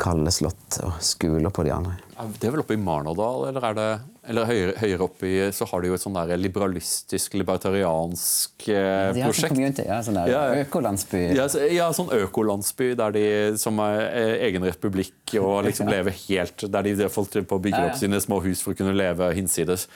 kalde 0.00 0.32
slott 0.34 0.80
og 0.82 0.96
skuler 1.04 1.52
på 1.54 1.64
de 1.66 1.70
andre. 1.74 1.94
Det 2.38 2.48
er 2.48 2.54
vel 2.54 2.62
oppe 2.62 2.76
i 2.76 2.80
Marnardal, 2.80 3.48
eller 3.50 3.66
er 3.68 3.76
det 3.78 3.88
eller 4.24 4.46
høyere, 4.48 4.74
høyere 4.80 5.04
oppe 5.04 5.28
i, 5.28 5.34
så 5.52 5.66
har 5.68 5.82
de 5.82 5.90
jo 5.90 5.96
et 5.98 6.02
sånn 6.02 6.14
der 6.16 6.38
liberalistisk, 6.40 7.34
libertariansk 7.36 8.68
eh, 8.72 9.10
De 9.12 9.24
har 9.24 9.28
prosjekt. 9.28 9.52
community, 9.52 9.84
ja, 9.84 9.98
sånn 10.06 10.16
der 10.16 10.30
Ja, 10.32 10.42
ja. 10.48 10.64
økolandsby. 10.64 11.20
Ja, 11.36 11.46
så, 11.52 11.66
ja, 11.68 11.90
sånn 11.96 12.08
økolandsby 12.14 12.94
der 12.98 13.14
de 13.16 13.26
som 13.60 13.80
er 13.84 14.00
eh, 14.06 14.34
egen 14.48 14.64
republikk 14.64 15.36
og 15.42 15.66
liksom 15.68 15.90
lever 15.92 16.14
helt 16.24 16.64
Der 16.72 16.86
de 16.86 17.08
folk 17.12 17.34
på 17.34 17.60
bygger 17.66 17.88
ja. 17.88 17.90
opp 17.92 18.00
sine 18.00 18.20
små 18.22 18.40
hus 18.46 18.64
for 18.64 18.72
å 18.72 18.78
kunne 18.78 18.96
leve 18.96 19.28
hinsides. 19.36 19.88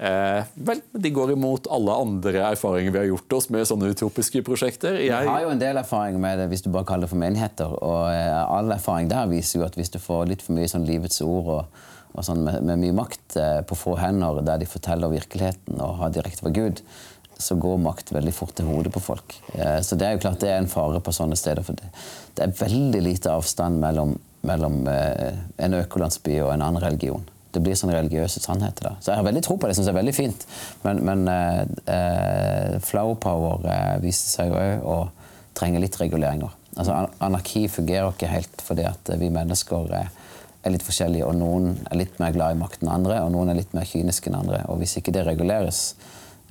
Eh, 0.00 0.44
vel, 0.54 0.78
de 0.92 1.10
går 1.12 1.34
imot 1.34 1.66
alle 1.68 1.92
andre 1.92 2.40
erfaringer 2.48 2.94
vi 2.94 2.98
har 3.02 3.08
gjort 3.10 3.34
oss 3.36 3.50
med 3.52 3.66
sånne 3.68 3.90
utopiske 3.92 4.40
prosjekter. 4.46 4.96
Jeg 4.96 5.28
har 5.28 5.42
jo 5.44 5.50
en 5.52 5.60
del 5.60 5.76
erfaring 5.76 6.16
med 6.22 6.40
det 6.40 6.46
hvis 6.48 6.64
du 6.64 6.70
bare 6.72 6.88
kaller 6.88 7.04
det 7.04 7.12
for 7.12 7.20
menigheter. 7.20 7.74
Og 7.84 8.06
eh, 8.08 8.38
all 8.40 8.72
erfaring 8.72 9.10
der 9.12 9.28
viser 9.28 9.60
jo 9.60 9.66
at 9.66 9.76
hvis 9.76 9.92
du 9.92 9.98
får 10.00 10.30
litt 10.30 10.44
for 10.46 10.56
mye 10.56 10.70
sånn 10.72 10.86
livets 10.88 11.20
ord 11.26 11.50
og, 11.52 11.82
og 12.14 12.24
sånn 12.24 12.40
med, 12.46 12.62
med 12.64 12.80
mye 12.80 12.96
makt 12.96 13.36
eh, 13.36 13.58
på 13.68 13.76
få 13.76 13.98
hender, 14.00 14.40
der 14.46 14.62
de 14.62 14.68
forteller 14.70 15.12
virkeligheten 15.12 15.82
og 15.84 15.98
har 16.00 16.14
direkte 16.14 16.46
fra 16.46 16.54
Gud, 16.56 16.80
så 17.40 17.58
går 17.60 17.82
makt 17.84 18.14
veldig 18.16 18.32
fort 18.36 18.54
til 18.56 18.70
hodet 18.72 18.92
på 18.94 19.02
folk. 19.04 19.36
Eh, 19.52 19.82
så 19.84 19.98
det 20.00 20.08
er 20.08 20.16
jo 20.16 20.22
klart 20.24 20.40
det 20.40 20.48
er 20.54 20.62
en 20.62 20.70
fare 20.70 21.02
på 21.04 21.12
sånne 21.12 21.36
steder. 21.36 21.66
For 21.66 21.76
det, 21.76 21.92
det 22.38 22.46
er 22.46 22.56
veldig 22.56 23.04
lite 23.04 23.36
avstand 23.36 23.76
mellom, 23.84 24.16
mellom 24.48 24.80
eh, 24.88 25.44
en 25.60 25.76
økolandsby 25.82 26.38
og 26.40 26.54
en 26.54 26.64
annen 26.70 26.80
religion. 26.88 27.28
Det 27.50 27.62
blir 27.64 27.78
sånne 27.78 27.96
religiøse 27.96 28.42
sannheter. 28.44 28.90
da. 28.90 28.94
Så 29.00 29.12
jeg 29.12 29.20
har 29.20 29.26
veldig 29.26 29.42
tro 29.46 29.56
på 29.56 29.66
det. 29.66 29.74
Jeg 29.74 29.80
synes 29.80 29.90
det 29.90 29.94
er 29.94 30.00
veldig 30.00 30.16
fint. 30.16 30.46
Men, 30.84 31.02
men 31.08 31.26
eh, 31.32 31.62
eh, 31.96 32.78
flower 32.84 33.18
power 33.22 33.66
eh, 33.66 33.96
viser 34.04 34.36
seg 34.36 34.54
òg 34.54 34.86
å 34.86 34.98
trenge 35.58 35.82
litt 35.82 35.98
reguleringer. 36.00 36.54
Altså, 36.78 36.94
anarki 37.18 37.66
fungerer 37.68 38.12
ikke 38.12 38.30
helt 38.30 38.62
fordi 38.62 38.86
at 38.86 39.10
vi 39.18 39.32
mennesker 39.34 39.90
eh, 39.98 40.12
er 40.64 40.74
litt 40.74 40.84
forskjellige. 40.86 41.26
og 41.26 41.36
Noen 41.40 41.74
er 41.90 42.00
litt 42.02 42.18
mer 42.22 42.34
glad 42.36 42.54
i 42.54 42.60
makt 42.60 42.84
enn 42.84 42.92
andre, 42.92 43.20
og 43.24 43.34
noen 43.34 43.52
er 43.52 43.60
litt 43.60 43.74
mer 43.76 43.88
kyniske 43.88 44.30
enn 44.30 44.40
andre. 44.42 44.62
og 44.68 44.80
Hvis 44.82 44.98
ikke 45.00 45.14
det 45.16 45.24
reguleres, 45.26 45.94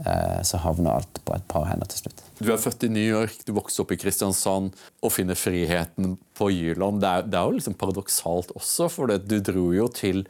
eh, 0.03 0.41
så 0.45 0.61
havner 0.65 0.97
alt 0.97 1.21
på 1.25 1.35
et 1.35 1.47
par 1.51 1.69
hender 1.69 1.89
til 1.91 2.05
slutt. 2.05 2.25
du 2.39 2.51
er 2.53 2.61
født 2.61 2.85
i 2.87 2.91
New 2.91 3.03
York, 3.03 3.41
du 3.45 3.53
vokste 3.53 3.83
opp 3.83 3.91
i 3.91 3.99
Kristiansand 3.99 4.71
og 5.03 5.11
finner 5.11 5.35
friheten 5.35 6.17
på 6.37 6.51
Jylland. 6.51 7.01
Det 7.01 7.09
er, 7.09 7.25
det 7.27 7.39
er 7.39 7.49
jo 7.49 7.57
liksom 7.57 7.75
paradoksalt 7.79 8.53
også, 8.55 8.89
for 8.89 9.11
det, 9.11 9.25
du 9.27 9.39
dro 9.43 9.69
jo 9.75 9.89
til 9.91 10.23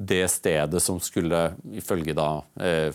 det 0.00 0.22
stedet 0.32 0.80
som 0.82 0.96
skulle, 1.04 1.50
ifølge 1.76 2.14
da 2.16 2.28
eh, 2.60 2.94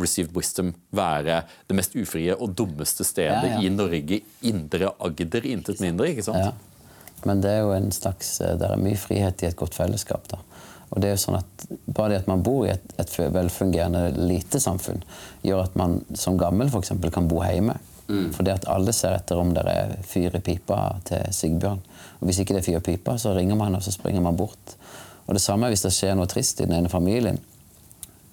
Received 0.00 0.32
Wisdom, 0.36 0.70
være 0.96 1.42
det 1.68 1.76
mest 1.76 1.96
ufrie 1.98 2.32
og 2.32 2.54
dummeste 2.56 3.04
stedet 3.04 3.42
Ja, 3.50 3.56
ja. 3.58 3.60
i 3.66 3.68
Norge. 3.74 4.20
Indre 4.48 4.92
Agder, 5.04 5.44
intet 5.50 5.80
mindre. 5.84 6.08
ikke 6.14 6.24
sant? 6.24 6.38
Ja. 6.40 6.52
Men 7.28 7.42
det 7.44 7.50
er 7.52 7.58
jo 7.66 7.74
en 7.76 7.90
slags, 7.92 8.38
der 8.40 8.56
det 8.62 8.70
er 8.70 8.80
mye 8.80 8.96
frihet 8.96 9.42
i 9.44 9.50
et 9.50 9.56
godt 9.60 9.74
fellesskap. 9.76 10.24
da. 10.30 10.38
Og 10.90 11.02
det 11.02 11.10
er 11.10 11.14
jo 11.18 11.20
sånn 11.26 11.36
at 11.42 11.66
Bare 11.90 12.14
det 12.14 12.22
at 12.22 12.30
man 12.30 12.40
bor 12.42 12.64
i 12.66 12.70
et, 12.72 12.94
et 12.98 13.12
velfungerende 13.34 14.06
lite 14.16 14.58
samfunn, 14.62 15.02
gjør 15.44 15.66
at 15.66 15.76
man 15.78 16.00
som 16.18 16.38
gammel 16.40 16.70
for 16.72 16.80
eksempel, 16.80 17.10
kan 17.14 17.28
bo 17.28 17.42
hjemme. 17.44 17.76
for 18.34 18.42
det 18.42 18.52
at 18.56 18.64
alle 18.66 18.90
ser 18.92 19.12
etter 19.14 19.38
om 19.38 19.52
det 19.54 19.62
er 19.70 19.92
fyr 20.02 20.34
i 20.34 20.40
pipa 20.42 20.96
til 21.06 21.20
Sigbjørn. 21.30 21.78
Og 22.18 22.24
Hvis 22.26 22.40
ikke 22.42 22.56
det 22.56 22.62
er 22.64 22.66
fyr 22.66 22.78
i 22.80 22.86
pipa, 22.88 23.14
så 23.18 23.36
ringer 23.36 23.54
man 23.54 23.76
og 23.78 23.82
så 23.86 23.92
springer 23.94 24.20
man 24.24 24.34
bort. 24.36 24.74
Og 25.30 25.36
Det 25.38 25.42
samme 25.44 25.68
hvis 25.70 25.84
det 25.84 25.92
skjer 25.94 26.16
noe 26.18 26.26
trist 26.26 26.58
i 26.58 26.66
den 26.66 26.74
ene 26.74 26.90
familien, 26.90 27.36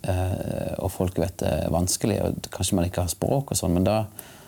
eh, 0.01 0.73
og 0.81 0.89
folk 0.89 1.19
vet 1.21 1.35
det 1.43 1.49
er 1.53 1.73
vanskelig, 1.73 2.15
og 2.25 2.47
kanskje 2.53 2.77
man 2.79 2.87
ikke 2.87 3.03
har 3.05 3.11
språk, 3.11 3.51
og 3.53 3.59
sånn, 3.59 3.75
men 3.75 3.85
da 3.85 3.99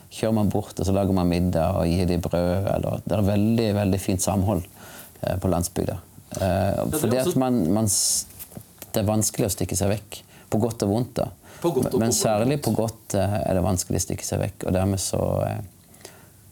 kjører 0.10 0.34
man 0.34 0.48
bort 0.50 0.80
og 0.82 0.88
så 0.88 0.96
lager 0.96 1.14
man 1.14 1.30
middag 1.30 1.78
og 1.78 1.86
gir 1.86 2.08
dem 2.10 2.24
brød. 2.26 2.66
Eller, 2.72 3.04
det 3.06 3.14
er 3.14 3.28
veldig 3.28 3.68
veldig 3.78 4.00
fint 4.02 4.26
samhold 4.26 4.64
eh, 4.66 5.36
på 5.38 5.52
landsbygda. 5.54 5.98
Eh, 6.42 6.80
fordi 6.96 7.20
at 7.22 7.38
man, 7.38 7.60
man, 7.76 7.90
det 8.90 9.04
er 9.04 9.06
vanskelig 9.06 9.50
å 9.50 9.54
stikke 9.54 9.78
seg 9.78 9.90
vekk 9.90 10.18
På 10.50 10.60
godt 10.62 10.84
og 10.86 10.92
vondt, 10.94 11.20
da. 11.22 11.28
På 11.62 11.70
godt 11.76 11.92
men, 11.92 12.08
men 12.08 12.16
særlig 12.16 12.58
på 12.66 12.74
godt 12.74 13.14
er 13.20 13.52
det 13.54 13.62
vanskelig 13.62 14.02
å 14.02 14.06
stikke 14.08 14.26
seg 14.26 14.42
vekk. 14.42 14.66
Og 14.66 14.74
dermed 14.74 15.02
så, 15.04 15.22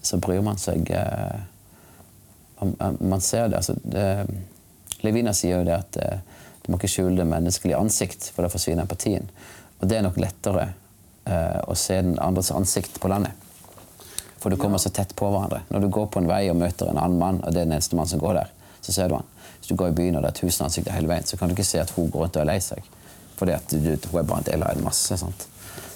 så 0.06 0.22
bryr 0.22 0.45
man 0.45 0.62
seg 0.62 0.93
eh, 0.93 1.41
man, 2.62 3.02
man 3.02 3.26
ser 3.26 3.50
det. 3.50 3.64
Altså, 3.64 3.74
det 3.82 4.06
Levina 5.08 5.34
sier 5.36 5.60
jo 5.60 5.68
det 5.68 5.78
at 5.78 5.99
eh, 6.03 6.20
du 6.66 6.72
må 6.74 6.82
ikke 6.82 6.91
skjule 6.91 7.16
det 7.16 7.28
menneskelige 7.30 7.80
ansikt, 7.80 8.30
for 8.36 8.43
da 8.43 8.51
forsvinner 8.51 8.84
empatien. 8.84 9.30
Og 9.80 9.88
det 9.88 9.97
er 9.97 10.05
nok 10.05 10.20
lettere 10.20 10.66
eh, 11.26 11.60
å 11.64 11.76
se 11.80 12.01
den 12.01 12.18
andres 12.24 12.51
ansikt 12.51 12.99
på 12.99 13.12
landet. 13.12 13.32
For 14.38 14.53
du 14.53 14.60
kommer 14.60 14.82
så 14.82 14.91
tett 14.93 15.16
på 15.18 15.30
hverandre. 15.32 15.64
Når 15.72 15.86
du 15.86 15.89
går 15.93 16.10
på 16.14 16.22
en 16.22 16.30
vei 16.30 16.43
og 16.51 16.60
møter 16.60 16.91
en 16.91 16.99
annen 17.01 17.20
mann, 17.22 17.39
og 17.41 17.53
det 17.53 17.64
er 17.64 17.70
den 17.70 17.78
eneste 17.78 17.97
mann 17.97 18.10
som 18.10 18.22
går 18.22 18.38
der, 18.41 18.51
så 18.86 18.93
ser 18.93 19.10
du 19.10 19.18
han. 19.18 19.32
Hvis 19.58 19.72
du 19.72 19.76
går 19.80 19.93
i 19.93 19.97
byen 19.97 20.20
og 20.20 20.26
det 20.26 20.34
er 20.34 20.38
tusen 20.41 20.68
ansikter 20.68 20.93
hele 20.93 21.10
veien, 21.10 21.26
så 21.26 21.39
kan 21.39 21.49
du 21.49 21.55
ikke 21.55 21.68
se 21.68 21.82
at 21.82 21.95
hun 21.95 22.12
går 22.14 22.26
rundt 22.26 22.38
og 22.38 22.43
er 22.43 22.51
lei 22.51 22.60
seg. 22.64 22.86
Fordi 23.39 23.55
at 23.55 23.72
du, 23.72 23.89
hun 24.12 24.20
er 24.22 24.30
bare 24.30 24.43
en 24.43 24.51
del 24.51 24.68
av 24.68 24.76
en 24.76 24.86
masse. 24.86 25.18
Sant? 25.18 25.47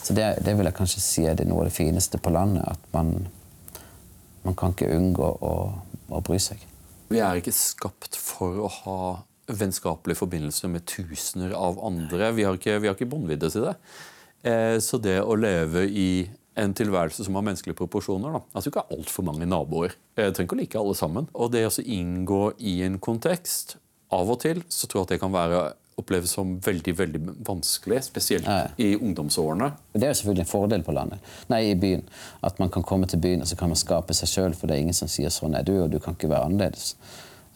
Så 0.02 0.16
det, 0.18 0.32
det, 0.46 0.56
vil 0.58 0.68
jeg 0.68 0.78
kanskje 0.78 1.04
si 1.04 1.28
er 1.30 1.38
det 1.38 1.46
noe 1.50 1.66
av 1.66 1.70
det 1.70 1.76
fineste 1.76 2.20
på 2.22 2.34
landet. 2.34 2.66
At 2.68 2.96
man, 2.96 3.14
man 4.48 4.58
kan 4.58 4.74
ikke 4.74 4.90
unngå 4.96 5.30
å, 5.52 5.56
å 6.10 6.24
bry 6.26 6.40
seg. 6.42 6.64
Vi 7.12 7.20
er 7.20 7.42
ikke 7.42 7.54
skapt 7.56 8.16
for 8.16 8.62
å 8.64 8.70
ha 8.82 9.00
vennskapelige 9.52 10.22
forbindelser 10.22 10.72
med 10.72 10.86
tusener 10.88 11.52
av 11.58 11.80
andre. 11.84 12.32
Vi 12.38 12.46
har 12.48 12.56
ikke, 12.56 12.78
vi 12.80 12.88
har 12.88 12.96
ikke 12.96 13.10
båndvidde 13.12 13.50
til 13.52 13.68
det. 13.68 13.74
Eh, 14.48 14.78
så 14.84 15.00
det 15.02 15.20
å 15.20 15.36
leve 15.36 15.84
i 15.88 16.30
en 16.62 16.74
tilværelse 16.76 17.26
som 17.26 17.36
har 17.36 17.46
menneskelige 17.48 17.80
proporsjoner. 17.80 18.38
Da. 18.38 18.42
Altså 18.56 18.72
ikke 18.72 18.88
altfor 18.96 19.28
mange 19.28 19.48
naboer. 19.50 19.96
Jeg 20.20 20.36
trenger 20.36 20.48
ikke 20.48 20.58
å 20.58 20.62
like 20.62 20.82
alle 20.84 20.98
sammen. 21.00 21.30
Og 21.36 21.52
det 21.54 21.66
å 21.68 21.74
inngå 21.84 22.44
i 22.60 22.80
en 22.88 23.00
kontekst, 23.04 23.78
av 24.12 24.28
og 24.28 24.42
til, 24.44 24.60
så 24.68 24.90
tror 24.92 25.02
jeg 25.02 25.08
at 25.08 25.12
det 25.14 25.22
kan 25.22 25.32
være 25.32 25.60
oppleves 26.02 26.34
som 26.36 26.58
veldig 26.64 26.94
veldig 26.98 27.22
vanskelig, 27.48 28.02
spesielt 28.10 28.48
ja. 28.50 28.68
i 28.82 28.94
ungdomsårene. 28.98 29.72
Det 29.94 30.04
er 30.04 30.14
jo 30.14 30.20
selvfølgelig 30.22 30.46
en 30.46 30.52
fordel 30.52 30.84
på 30.86 30.96
landet, 30.98 31.32
nei, 31.52 31.62
i 31.72 31.78
byen. 31.80 32.04
At 32.46 32.60
man 32.62 32.72
kan 32.74 32.86
komme 32.88 33.10
til 33.10 33.22
byen 33.24 33.46
og 33.46 33.50
så 33.50 33.58
kan 33.60 33.72
man 33.72 33.80
skape 33.80 34.16
seg 34.18 34.32
sjøl, 34.32 34.58
for 34.58 34.68
det 34.68 34.78
er 34.78 34.86
ingen 34.86 34.98
som 34.98 35.10
sier 35.12 35.32
'sånn 35.32 35.58
er 35.58 35.64
du', 35.68 35.84
og 35.84 35.90
du 35.92 36.00
kan 36.00 36.18
ikke 36.18 36.32
være 36.32 36.50
annerledes. 36.50 36.96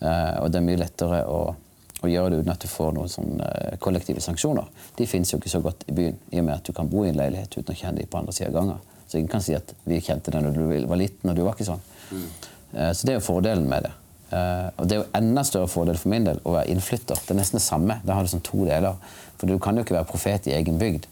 Uh, 0.02 0.44
og 0.44 0.52
det 0.52 0.60
er 0.60 0.66
mye 0.66 0.80
lettere 0.82 1.22
å, 1.32 1.56
å, 2.02 2.08
gjøre 2.08 2.34
det 2.34 2.40
uten 2.44 2.52
at 2.52 2.62
du 2.62 2.68
får 2.68 2.92
noen 2.98 3.10
sånn, 3.10 3.40
uh, 3.40 3.78
kollektive 3.80 4.22
sanksjoner. 4.22 4.68
De 4.98 5.08
finnes 5.08 5.32
jo 5.32 5.40
ikke 5.40 5.54
så 5.54 5.62
godt 5.64 5.86
i 5.88 5.96
byen, 5.96 6.18
i 6.32 6.42
og 6.42 6.46
med 6.46 6.56
at 6.58 6.68
du 6.68 6.74
kan 6.76 6.90
bo 6.92 7.06
i 7.06 7.10
en 7.10 7.18
leilighet 7.18 7.56
uten 7.56 7.72
å 7.72 7.78
kjenne 7.78 8.02
dem 8.02 8.12
på 8.12 8.20
andre 8.20 8.36
sida 8.36 8.52
av 8.52 8.58
gangen. 8.60 8.82
Så 9.08 9.18
ingen 9.18 9.32
kan 9.32 9.42
si 9.42 9.56
at 9.56 9.72
vi 9.86 10.02
kjente 10.04 10.34
deg 10.34 10.44
når 10.44 10.58
du 10.58 10.88
var 10.90 11.00
liten, 11.00 11.30
og 11.30 11.38
du 11.38 11.46
var 11.46 11.56
ikke 11.56 11.70
sånn. 11.70 11.86
Mm. 12.12 12.28
Uh, 12.76 12.92
så 12.92 13.08
det 13.08 13.16
er 13.16 13.20
jo 13.22 13.30
fordelen 13.30 13.70
med 13.72 13.88
det. 13.88 13.94
Uh, 14.36 14.68
og 14.76 14.88
det 14.88 14.98
er 14.98 15.04
jo 15.04 15.10
enda 15.16 15.46
større 15.48 15.72
fordel 15.72 16.00
for 16.00 16.12
min 16.12 16.26
del 16.28 16.42
å 16.44 16.58
være 16.58 16.74
innflytter. 16.74 17.22
Det 17.24 17.32
er 17.32 17.40
nesten 17.40 17.62
det 17.62 17.66
samme. 17.66 18.02
Da 18.04 18.18
har 18.18 18.26
du 18.26 18.32
sånn 18.34 18.44
to 18.44 18.66
deler. 18.68 18.98
For 19.40 19.48
du 19.48 19.56
kan 19.64 19.78
jo 19.78 19.86
ikke 19.86 19.96
være 19.96 20.10
profet 20.10 20.50
i 20.50 20.56
egen 20.58 20.82
bygd. 20.82 21.08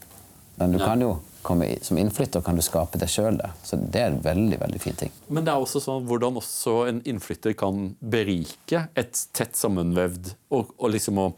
Men 0.59 0.75
du 0.75 0.81
kan 0.83 1.01
jo 1.01 1.15
i, 1.43 1.77
som 1.81 1.97
innflytter 1.99 2.41
kan 2.41 2.55
du 2.55 2.63
skape 2.63 2.99
deg 2.99 3.11
sjøl 3.11 3.37
det. 3.39 3.49
Så 3.67 3.77
det 3.77 3.99
er 3.99 4.13
en 4.13 4.21
veldig 4.23 4.59
veldig 4.61 4.81
fin 4.81 4.95
ting. 4.99 5.11
Men 5.27 5.45
det 5.45 5.53
er 5.53 5.63
også 5.63 5.81
sånn 5.83 6.05
hvordan 6.07 6.39
også 6.39 6.75
en 6.87 7.01
innflytter 7.09 7.55
kan 7.59 7.91
berike 7.99 8.85
et 8.99 9.23
tett 9.35 9.57
sammenvevd 9.59 10.33
og, 10.55 10.71
og 10.77 10.93
liksom 10.93 11.19
å, 11.19 11.29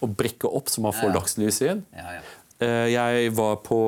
å, 0.00 0.08
brekke 0.08 0.48
opp 0.48 0.72
så 0.72 0.84
man 0.84 0.96
får 0.96 1.10
ja, 1.10 1.16
dagslys 1.18 1.60
inn. 1.66 1.82
Ja, 1.96 2.18
ja. 2.18 2.28
Uh, 2.60 2.86
jeg 2.92 3.32
var 3.32 3.60
på 3.64 3.78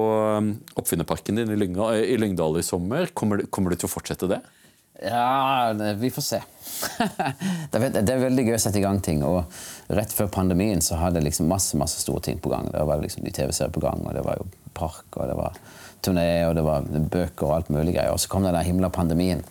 um, 0.41 0.55
Oppfinnerparken 0.81 1.37
din 1.37 1.53
i, 1.53 1.59
Lyngdal 1.61 1.99
i, 2.01 2.17
Lyngdal 2.21 2.57
i 2.61 2.65
sommer. 2.65 3.11
Kommer, 3.17 3.45
kommer 3.53 3.73
du 3.73 3.81
til 3.81 3.89
å 3.89 3.93
fortsette 3.93 4.29
det? 4.31 4.41
Ja, 5.03 5.73
vi 5.99 6.13
får 6.15 6.25
se. 6.25 6.39
Det 7.73 8.03
er 8.03 8.25
veldig 8.25 8.45
gøy 8.47 8.57
å 8.57 8.61
sette 8.63 8.81
i 8.81 8.85
gang 8.85 9.01
ting. 9.05 9.23
og 9.27 9.45
Rett 9.93 10.13
før 10.15 10.31
pandemien 10.33 10.83
så 10.85 10.99
hadde 11.01 11.21
jeg 11.21 11.31
liksom 11.31 11.51
masse 11.51 11.79
masse 11.79 12.03
store 12.03 12.25
ting 12.29 12.41
på 12.43 12.53
gang. 12.53 12.71
Det 12.73 12.85
var 12.89 13.03
liksom 13.03 13.25
de 13.27 13.35
TV-serier 13.35 13.73
på 13.75 13.83
gang, 13.85 14.05
og 14.07 14.17
det 14.17 14.25
var 14.27 14.41
jo 14.41 14.49
park, 14.77 15.07
og 15.17 15.29
det 15.29 15.39
var 15.39 15.59
turné, 16.03 16.29
og 16.49 16.55
det 16.59 16.67
var 16.67 16.87
bøker 16.87 17.49
og 17.49 17.57
alt 17.57 17.75
mulig 17.75 17.97
greier. 17.97 18.13
Og 18.15 18.21
så 18.23 18.31
kom 18.33 18.47
den 18.47 18.57
der 18.57 18.67
himla 18.67 18.91
pandemien. 18.93 19.45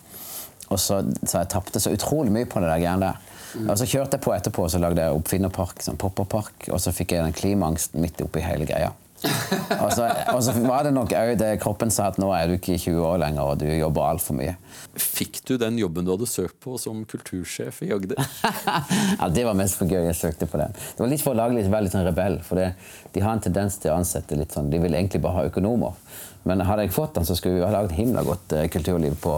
Og 0.72 0.80
så, 0.80 1.02
så 1.26 1.42
jeg 1.42 1.52
tapte 1.52 1.80
så 1.82 1.92
utrolig 1.92 2.32
mye 2.32 2.48
på 2.48 2.62
det 2.62 2.70
der 2.70 2.82
greiene 2.82 3.12
der. 3.12 3.28
Mm. 3.52 3.68
Og 3.68 3.76
så 3.76 3.84
kjørte 3.84 4.16
jeg 4.16 4.24
på 4.24 4.32
etterpå 4.32 4.64
og 4.64 4.72
så 4.72 4.80
lagde 4.80 5.04
jeg 5.04 5.16
Oppfinnerpark, 5.18 5.82
sånn 5.84 6.00
pop-up-park, 6.00 6.70
og 6.72 6.80
så 6.80 6.94
fikk 6.96 7.12
jeg 7.12 7.26
den 7.26 7.36
klimaangsten 7.36 8.00
midt 8.00 8.22
oppi 8.24 8.40
hele 8.44 8.64
greia 8.68 8.94
og, 9.22 9.88
så, 9.94 10.06
og, 10.32 10.40
så, 10.44 10.54
var 10.64 10.86
det 10.86 10.92
nok 10.96 11.12
òg 11.16 11.34
det 11.40 11.50
kroppen 11.62 11.92
sa 11.94 12.08
at 12.10 12.18
nå 12.20 12.30
er 12.34 12.50
du 12.50 12.56
ikke 12.56 12.76
20 12.78 12.98
år 13.06 13.20
lenger 13.22 13.52
og 13.52 13.60
du 13.62 13.66
jobber 13.68 14.08
altfor 14.08 14.38
mye. 14.38 14.56
Fikk 14.98 15.40
du 15.48 15.54
den 15.60 15.78
jobben 15.80 16.06
du 16.06 16.12
hadde 16.14 16.28
søkt 16.30 16.58
på 16.62 16.76
som 16.80 17.04
kultursjef 17.08 17.82
i 17.86 17.92
Agder? 17.94 18.20
ja, 19.20 19.30
Det 19.32 19.46
var 19.48 19.58
mest 19.58 19.78
for 19.80 19.90
gøy 19.90 20.08
jeg 20.08 20.18
søkte 20.18 20.50
på 20.50 20.60
den. 20.60 20.74
Det 20.74 21.04
var 21.04 21.12
litt 21.12 21.24
for 21.24 21.34
å 21.34 21.40
lage 21.42 21.56
litt, 21.58 21.70
være 21.72 21.88
litt 21.88 21.96
sånn 21.96 22.06
rebell. 22.08 22.40
For 22.46 22.60
det, 22.60 22.72
de 23.14 23.24
har 23.24 23.36
en 23.36 23.44
tendens 23.44 23.78
til 23.82 23.92
å 23.92 24.00
ansette 24.00 24.38
litt 24.38 24.54
sånn 24.54 24.70
De 24.72 24.80
vil 24.82 24.98
egentlig 24.98 25.22
bare 25.24 25.40
ha 25.40 25.48
økonomer. 25.52 25.96
Men 26.48 26.64
hadde 26.66 26.88
jeg 26.88 26.94
fått 26.94 27.14
den, 27.14 27.26
så 27.26 27.36
skulle 27.38 27.60
vi 27.60 27.66
ha 27.66 27.70
laget 27.70 27.94
himla 27.94 28.24
godt 28.26 28.54
uh, 28.56 28.64
kulturliv 28.72 29.14
på, 29.22 29.34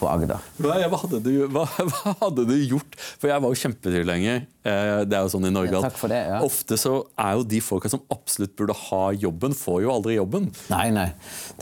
på 0.00 0.08
Agder. 0.10 0.40
Hva, 0.56 0.78
hva, 0.80 1.02
hva, 1.46 1.64
hva, 1.90 2.14
hadde 2.22 2.46
du, 2.48 2.54
gjort? 2.70 2.96
For 3.20 3.30
jeg 3.30 3.44
var 3.44 3.52
jo 3.52 3.60
kjempetilhenger. 3.60 4.46
Uh, 4.60 5.02
det 5.08 5.16
er 5.16 5.24
jo 5.24 5.32
sånn 5.32 5.48
i 5.48 5.52
Norge 5.52 5.72
ja, 5.72 5.80
takk 5.86 6.00
det, 6.12 6.18
ja. 6.28 6.40
ofte 6.44 6.76
så 6.80 6.98
er 7.16 7.38
jo 7.38 7.46
de 7.48 7.62
folka 7.64 7.88
som 7.92 8.02
absolutt 8.12 8.52
burde 8.58 8.76
ha 8.76 9.02
jobben, 9.16 9.56
får 9.56 9.82
jo 9.86 9.92
aldri 9.94 10.16
jobben. 10.18 10.50
Nei, 10.72 10.88
nei. 10.96 11.08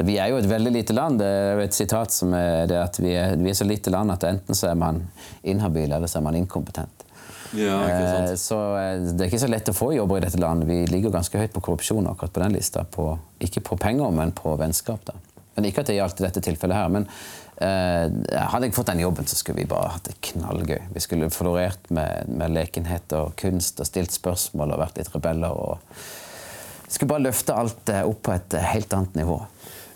Vi 0.02 0.18
er 0.18 0.32
jo 0.32 0.40
et 0.40 0.48
veldig 0.50 0.74
lite 0.74 0.96
land. 0.96 1.22
Det 1.22 1.28
er 1.28 1.60
jo 1.60 1.66
et 1.68 1.78
sitat 1.78 2.14
som 2.14 2.34
er 2.38 2.70
det 2.70 2.80
at 2.82 2.98
vi 3.02 3.14
er, 3.14 3.36
vi 3.38 3.52
er 3.52 3.58
så 3.58 3.66
lite 3.68 3.94
land 3.94 4.14
at 4.14 4.26
enten 4.28 4.58
så 4.58 4.72
er 4.72 4.78
man 4.78 5.04
inhabil, 5.46 5.90
eller 5.90 6.10
så 6.10 6.22
er 6.22 6.26
man 6.26 6.38
inkompetent. 6.38 7.04
Ja, 7.52 7.88
eh, 7.88 8.34
så 8.34 8.76
eh, 8.76 9.00
Det 9.00 9.24
er 9.24 9.30
ikke 9.30 9.40
så 9.40 9.50
lett 9.50 9.70
å 9.70 9.76
få 9.76 9.92
jobber 9.96 10.20
i 10.20 10.26
dette 10.26 10.40
landet. 10.40 10.68
Vi 10.68 10.82
ligger 10.90 11.14
ganske 11.14 11.40
høyt 11.40 11.54
på 11.54 11.64
korrupsjon 11.64 12.08
akkurat 12.10 12.34
på 12.34 12.44
den 12.44 12.56
lista. 12.58 12.84
På, 12.84 13.14
ikke 13.40 13.64
på 13.64 13.78
penger, 13.80 14.12
men 14.14 14.34
på 14.36 14.54
vennskap. 14.60 15.04
da. 15.08 15.16
Men 15.56 15.68
Ikke 15.68 15.82
at 15.82 15.90
det 15.90 15.98
gjaldt 15.98 16.20
i 16.20 16.26
dette 16.26 16.44
tilfellet 16.44 16.76
her. 16.76 16.88
men 16.88 17.08
eh, 17.08 17.47
Hadde 17.58 18.68
jeg 18.68 18.74
fått 18.76 18.92
den 18.92 19.02
jobben, 19.02 19.26
så 19.26 19.34
skulle 19.34 19.62
vi 19.62 19.70
bare 19.70 19.94
hatt 19.96 20.06
det 20.06 20.18
knallgøy. 20.28 20.78
Vi 20.94 21.02
skulle 21.02 21.30
florert 21.34 21.90
med, 21.90 22.30
med 22.30 22.54
lekenhet 22.54 23.10
og 23.18 23.32
kunst 23.40 23.82
og 23.82 23.88
stilt 23.88 24.14
spørsmål 24.14 24.76
og 24.76 24.82
vært 24.84 25.00
litt 25.00 25.10
rebeller. 25.14 25.58
og 25.58 26.86
Skulle 26.86 27.10
bare 27.16 27.26
løfte 27.26 27.56
alt 27.58 27.90
opp 28.04 28.22
på 28.28 28.36
et 28.36 28.58
helt 28.74 28.94
annet 28.94 29.18
nivå. 29.18 29.40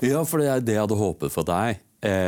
Ja, 0.03 0.25
for 0.27 0.43
det 0.43 0.51
er 0.51 0.67
det 0.67 0.75
jeg 0.75 0.83
hadde 0.83 0.99
håpet 0.99 1.31
for 1.31 1.47
deg. 1.47 1.79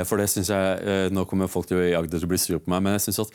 For 0.07 0.23
det 0.23 0.29
synes 0.31 0.53
jeg, 0.55 1.11
Nå 1.11 1.27
kommer 1.27 1.51
folk 1.51 1.67
til 1.67 1.83
i 1.83 1.97
Agder 1.99 2.21
til 2.21 2.29
å 2.29 2.31
bli 2.31 2.39
sur 2.39 2.61
på 2.63 2.71
meg, 2.71 2.85
men 2.87 2.95
jeg 2.95 3.09
synes 3.09 3.25
at 3.25 3.35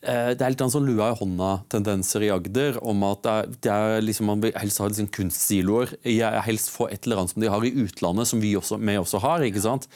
Eh, 0.00 0.30
det 0.32 0.40
er 0.40 0.54
litt 0.54 0.62
sånn 0.72 0.86
lua 0.88 1.10
i 1.12 1.16
hånda-tendenser 1.18 2.24
i 2.24 2.30
Agder. 2.32 2.78
om 2.80 3.02
at 3.04 3.26
det 3.60 3.70
er, 3.70 4.00
liksom, 4.00 4.26
Man 4.26 4.40
vil 4.40 4.52
helst 4.56 4.78
ha 4.78 4.88
liksom 4.88 5.08
kunstsiloer. 5.08 5.92
Helst 6.44 6.70
få 6.70 6.88
et 6.88 7.04
eller 7.04 7.18
annet 7.18 7.30
som 7.30 7.42
de 7.42 7.48
har 7.48 7.64
i 7.64 7.74
utlandet, 7.84 8.26
som 8.26 8.40
vi 8.40 8.56
også, 8.56 8.78
vi 8.80 8.96
også 8.96 9.20
har. 9.20 9.40
ikke 9.40 9.60
sant? 9.60 9.88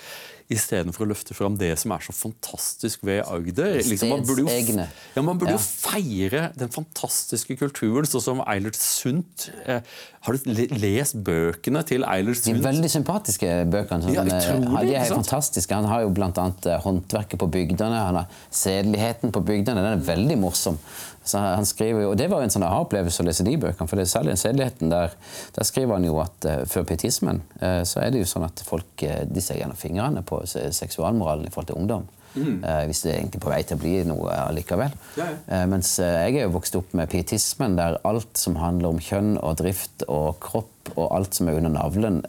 Istedenfor 0.53 1.07
å 1.07 1.09
løfte 1.13 1.35
fram 1.37 1.57
det 1.61 1.71
som 1.81 1.95
er 1.95 2.03
så 2.05 2.13
fantastisk 2.13 3.05
ved 3.07 3.23
Agder. 3.25 3.79
Liksom, 3.81 4.11
man 4.13 4.25
burde, 4.27 4.45
jo, 4.45 4.77
ja, 5.15 5.23
man 5.25 5.39
burde 5.41 5.55
ja. 5.55 5.59
jo 5.59 5.63
feire 5.63 6.43
den 6.59 6.73
fantastiske 6.73 7.57
kulturen, 7.61 8.09
sånn 8.09 8.25
som 8.25 8.43
Eilert 8.45 8.77
Sundt. 8.77 9.49
Eh, 9.65 9.81
har 10.27 10.37
du 10.37 10.51
lest 10.81 11.17
bøkene 11.25 11.85
til 11.89 12.05
Eilert 12.09 12.43
Sundt? 12.43 12.61
De 12.61 12.67
veldig 12.69 12.93
sympatiske 12.93 13.55
bøkene. 13.73 14.13
Ja, 14.13 14.27
eh, 14.27 14.37
utrolig, 14.37 14.85
de 14.91 14.95
er 14.99 15.07
helt 15.07 15.17
fantastiske. 15.23 15.81
Han 15.81 15.89
har 15.89 16.05
jo 16.05 16.13
bl.a. 16.17 16.31
Eh, 16.35 16.79
håndverket 16.85 17.41
på 17.41 17.51
bygdene, 17.57 18.05
han 18.11 18.21
har 18.21 18.39
sedeligheten 18.53 19.33
på 19.35 19.45
bygdene. 19.45 19.81
Den 19.81 19.99
er 19.99 20.07
veldig 20.13 20.39
morsom. 20.45 20.81
Så 21.25 21.39
han 21.41 21.67
skriver 21.67 22.05
jo, 22.05 22.11
og 22.13 22.19
Det 22.19 22.29
var 22.31 22.43
jo 22.43 22.49
en 22.49 22.53
sånn 22.53 22.67
aha-opplevelse 22.67 23.23
å 23.23 23.29
lese 23.29 23.47
de 23.47 23.57
bøkene. 23.57 23.89
for 23.89 23.97
det 23.97 24.05
er 24.05 24.13
Særlig 24.15 24.35
den 24.35 24.43
sedeligheten 24.43 24.91
der, 24.93 25.15
der 25.57 25.65
skriver 25.65 25.97
han 25.97 26.05
jo 26.05 26.19
at 26.23 26.49
uh, 26.49 26.65
før 26.69 26.85
pietismen 26.91 27.41
uh, 27.63 27.83
så 27.89 28.03
er 28.05 28.13
det 28.13 28.21
jo 28.21 28.29
sånn 28.29 28.45
at 28.47 28.61
folk 28.67 29.07
uh, 29.09 29.23
de 29.25 29.41
ser 29.43 29.59
gjennom 29.59 29.79
fingrene 29.79 30.23
på 30.23 30.43
seksualmoralen 30.45 31.49
i 31.49 31.55
forhold 31.55 31.73
til 31.73 31.81
ungdom. 31.81 32.11
Mm. 32.35 32.65
hvis 32.89 33.05
det 33.05 33.11
er 33.13 33.19
egentlig 33.21 33.39
på 33.45 33.51
vei 33.53 33.61
til 33.63 33.77
å 33.77 33.79
bli 33.79 33.91
noe 34.09 34.33
allikevel. 34.49 34.91
Ja, 35.15 35.27
ja. 35.47 35.59
mens 35.71 35.93
jeg 36.03 36.33
er 36.33 36.49
jo 36.49 36.57
vokst 36.57 36.75
opp 36.75 36.91
med 36.99 37.07
pietismen, 37.13 37.77
der 37.79 38.01
alt 38.03 38.41
som 38.41 38.57
handler 38.59 38.91
om 38.91 38.99
kjønn 38.99 39.37
og 39.39 39.61
drift 39.61 40.03
og 40.11 40.41
kropp 40.43 40.91
og 40.97 41.15
alt 41.15 41.39
som 41.39 41.47
er 41.47 41.61
under 41.61 41.71
navlen, 41.77 42.25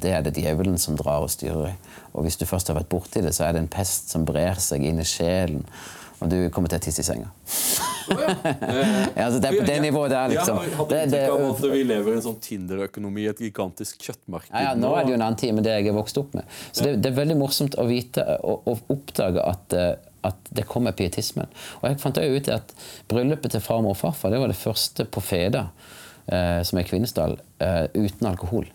det 0.00 0.14
er 0.16 0.24
det 0.24 0.32
djevelen 0.40 0.80
som 0.80 0.96
drar 0.96 1.26
og 1.26 1.34
styrer 1.36 1.74
i. 1.74 1.76
Og 2.14 2.24
hvis 2.24 2.40
du 2.40 2.46
først 2.48 2.72
har 2.72 2.80
vært 2.80 2.88
borti 2.88 3.20
det, 3.20 3.34
så 3.36 3.50
er 3.50 3.52
det 3.58 3.66
en 3.66 3.74
pest 3.76 4.08
som 4.08 4.24
brer 4.24 4.56
seg 4.64 4.88
inn 4.88 5.04
i 5.04 5.04
sjelen 5.04 5.68
og 6.20 6.28
du 6.28 6.36
kommer 6.52 6.68
til 6.68 6.80
å 6.80 6.84
tisse 6.84 7.00
i 7.00 7.06
senga. 7.06 7.30
Oh, 8.10 8.20
ja. 8.20 8.34
ja, 9.16 9.26
altså 9.26 9.38
det 9.40 9.50
er 9.50 9.56
på 9.56 9.66
det 9.68 9.76
nivået 9.84 10.12
der, 10.12 10.32
liksom. 10.34 10.58
Jeg 10.66 10.76
hadde 10.76 10.98
inntrykk 11.06 11.32
av 11.34 11.44
at 11.46 11.62
vi 11.72 11.82
lever 11.86 12.12
i 12.12 12.18
en 12.18 12.24
sånn 12.26 12.38
Tinder-økonomi, 12.44 13.24
et 13.30 13.40
gigantisk 13.44 14.04
kjøttmarked. 14.04 14.52
Ja, 14.52 14.74
nå 14.76 14.90
er 14.96 15.06
det 15.06 15.14
jo 15.14 15.18
en 15.20 15.24
annen 15.26 15.40
tid 15.40 15.54
med 15.56 15.64
det 15.68 15.78
jeg 15.78 15.90
er 15.92 15.96
vokst 15.96 16.20
opp 16.20 16.34
med. 16.36 16.58
Så 16.70 16.84
det, 16.84 16.96
det 17.04 17.12
er 17.12 17.18
veldig 17.20 17.38
morsomt 17.40 17.78
å 17.80 17.86
vite 17.88 18.26
og, 18.44 18.68
og 18.68 18.92
oppdage 18.92 19.46
at, 19.46 19.78
eh, 19.78 19.94
at 20.28 20.52
det 20.56 20.66
kommer 20.68 20.96
pietismen. 20.96 21.48
Og 21.80 21.88
jeg 21.88 22.02
fant 22.02 22.20
også 22.20 22.36
ut 22.36 22.52
at 22.58 22.74
bryllupet 23.12 23.56
til 23.56 23.64
farmor 23.64 23.96
og 23.96 24.00
farfar 24.02 24.34
det 24.34 24.42
var 24.42 24.52
det 24.52 24.58
første 24.60 25.08
på 25.08 25.24
Feda, 25.24 25.70
eh, 26.26 26.60
som 26.68 26.82
er 26.82 26.90
Kvinesdal, 26.90 27.38
eh, 27.64 27.86
uten 27.96 28.28
alkohol. 28.28 28.68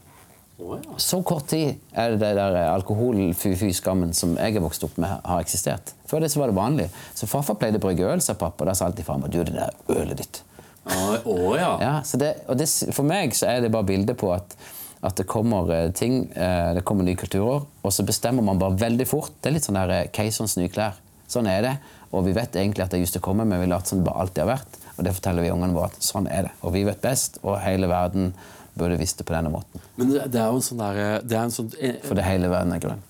Så 1.02 1.20
kort 1.28 1.50
tid 1.52 1.82
er 1.92 2.16
det 2.16 2.32
der 2.38 2.56
alkohol-fy-fy-skammen 2.72 4.14
som 4.16 4.38
jeg 4.40 4.56
er 4.56 4.64
vokst 4.64 4.86
opp 4.88 4.96
med, 5.02 5.20
har 5.28 5.44
eksistert. 5.44 5.92
Før 6.08 6.24
det 6.24 6.32
så 6.32 6.40
var 6.42 6.52
det 6.52 6.58
vanlig. 6.58 6.90
Så 7.18 7.28
farfar 7.28 7.58
pleide 7.60 7.82
å 7.82 7.84
brygge 7.84 8.08
øl, 8.08 8.24
sa 8.24 8.38
pappa. 8.40 8.68
Da 8.70 8.76
sa 8.78 8.88
alltid 8.88 9.08
farmor 9.08 9.34
du, 9.34 9.42
det 9.44 9.58
der 9.58 9.76
ølet 9.92 10.22
ditt 10.24 10.44
Oh, 10.86 11.16
oh 11.26 11.58
ja. 11.58 11.78
Ja, 11.82 11.94
så 12.06 12.18
det, 12.22 12.36
og 12.46 12.60
det, 12.60 12.68
for 12.94 13.08
meg 13.10 13.34
så 13.34 13.48
er 13.50 13.64
det 13.64 13.72
bare 13.74 13.88
bildet 13.88 14.20
på 14.22 14.30
at, 14.36 14.54
at 15.02 15.18
det 15.18 15.26
kommer 15.30 15.72
eh, 15.74 15.88
ting, 15.98 16.28
eh, 16.38 16.76
det 16.78 16.84
kommer 16.86 17.08
nye 17.08 17.18
kulturer, 17.18 17.66
og 17.66 17.94
så 17.94 18.06
bestemmer 18.06 18.46
man 18.46 18.62
bare 18.62 18.78
veldig 18.84 19.08
fort. 19.10 19.34
Det 19.42 19.50
er 19.50 19.56
litt 19.58 19.66
sånn 19.66 19.80
der 19.80 19.94
eh, 19.96 20.08
keiserens 20.14 20.54
nye 20.60 20.70
klær. 20.70 21.00
Sånn 21.26 21.50
er 21.50 21.64
det. 21.66 21.74
Og 22.14 22.28
vi 22.28 22.36
vet 22.38 22.54
egentlig 22.62 22.86
at 22.86 22.94
det 22.94 23.00
er 23.00 23.08
just 23.08 23.18
å 23.18 23.24
komme, 23.26 23.48
men 23.50 23.64
vi 23.64 23.70
later 23.72 23.96
som 23.96 24.04
det 24.04 24.06
bare 24.08 24.28
alltid 24.28 24.44
har 24.44 24.52
vært. 24.52 24.78
Og 24.96 25.08
det 25.08 25.16
forteller 25.18 25.44
vi 25.44 25.52
ungene 25.56 25.76
våre 25.76 25.90
at 25.90 26.06
sånn 26.06 26.30
er 26.32 26.48
det. 26.48 26.54
Og 26.62 26.76
vi 26.78 26.86
vet 26.88 27.02
best, 27.02 27.42
og 27.42 27.58
hele 27.66 27.90
verden 27.90 28.30
burde 28.76 28.98
visst 29.00 29.18
det 29.22 29.26
på 29.30 29.34
denne 29.36 29.50
måten. 29.54 29.82
Men 29.98 30.10
det 30.12 30.36
er 30.40 30.50
jo 30.52 30.58
en 30.60 30.66
sånn 30.66 30.82
der, 30.82 30.98
det 31.24 31.38
er 31.38 31.44
en 31.48 31.54
sånn, 31.56 31.70
eh, 31.80 32.00
For 32.04 32.18
det 32.20 32.26
hele 32.28 32.50
verden 32.52 32.74
er 32.76 32.82
grønn. 32.84 33.04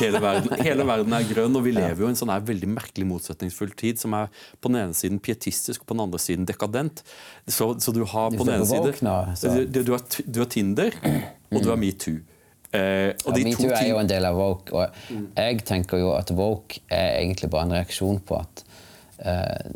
hele, 0.00 0.18
verden, 0.20 0.56
hele 0.66 0.86
verden 0.88 1.12
er 1.16 1.28
grønn, 1.28 1.56
og 1.56 1.62
vi 1.64 1.72
lever 1.76 2.02
jo 2.02 2.08
i 2.10 2.12
en 2.12 2.18
sånn 2.18 2.32
her 2.34 2.42
veldig 2.48 2.68
merkelig 2.74 3.06
motsetningsfull 3.08 3.70
tid, 3.78 4.00
som 4.02 4.16
er 4.18 4.28
på 4.60 4.68
den 4.72 4.80
ene 4.82 4.96
siden 4.98 5.20
pietistisk 5.22 5.84
og 5.84 5.86
på 5.92 5.94
den 5.96 6.04
andre 6.08 6.18
siden 6.22 6.48
dekadent. 6.50 7.04
Så, 7.46 7.70
så 7.80 7.94
du 7.94 8.02
har 8.04 8.30
på 8.34 8.42
den 8.44 8.56
ene 8.58 8.66
siden 8.66 8.92
så- 9.38 9.54
du, 9.70 9.82
du, 9.82 9.92
har, 9.94 10.02
du 10.26 10.40
har 10.42 10.50
Tinder, 10.50 10.98
og 11.52 11.62
du 11.62 11.70
har 11.70 11.78
metoo. 11.80 12.18
Eh, 12.72 13.12
og 13.28 13.36
Ja, 13.36 13.44
Metoo 13.44 13.68
er 13.76 13.88
jo 13.90 13.98
en 14.00 14.08
del 14.08 14.24
av 14.24 14.34
woke, 14.38 14.72
og 14.72 14.94
jeg 15.36 15.58
tenker 15.68 15.98
jo 16.00 16.14
at 16.16 16.30
woke 16.32 16.80
er 16.88 17.18
egentlig 17.20 17.50
bare 17.52 17.66
en 17.68 17.74
reaksjon 17.76 18.16
på 18.24 18.38
at 18.40 18.62
eh, 19.20 19.68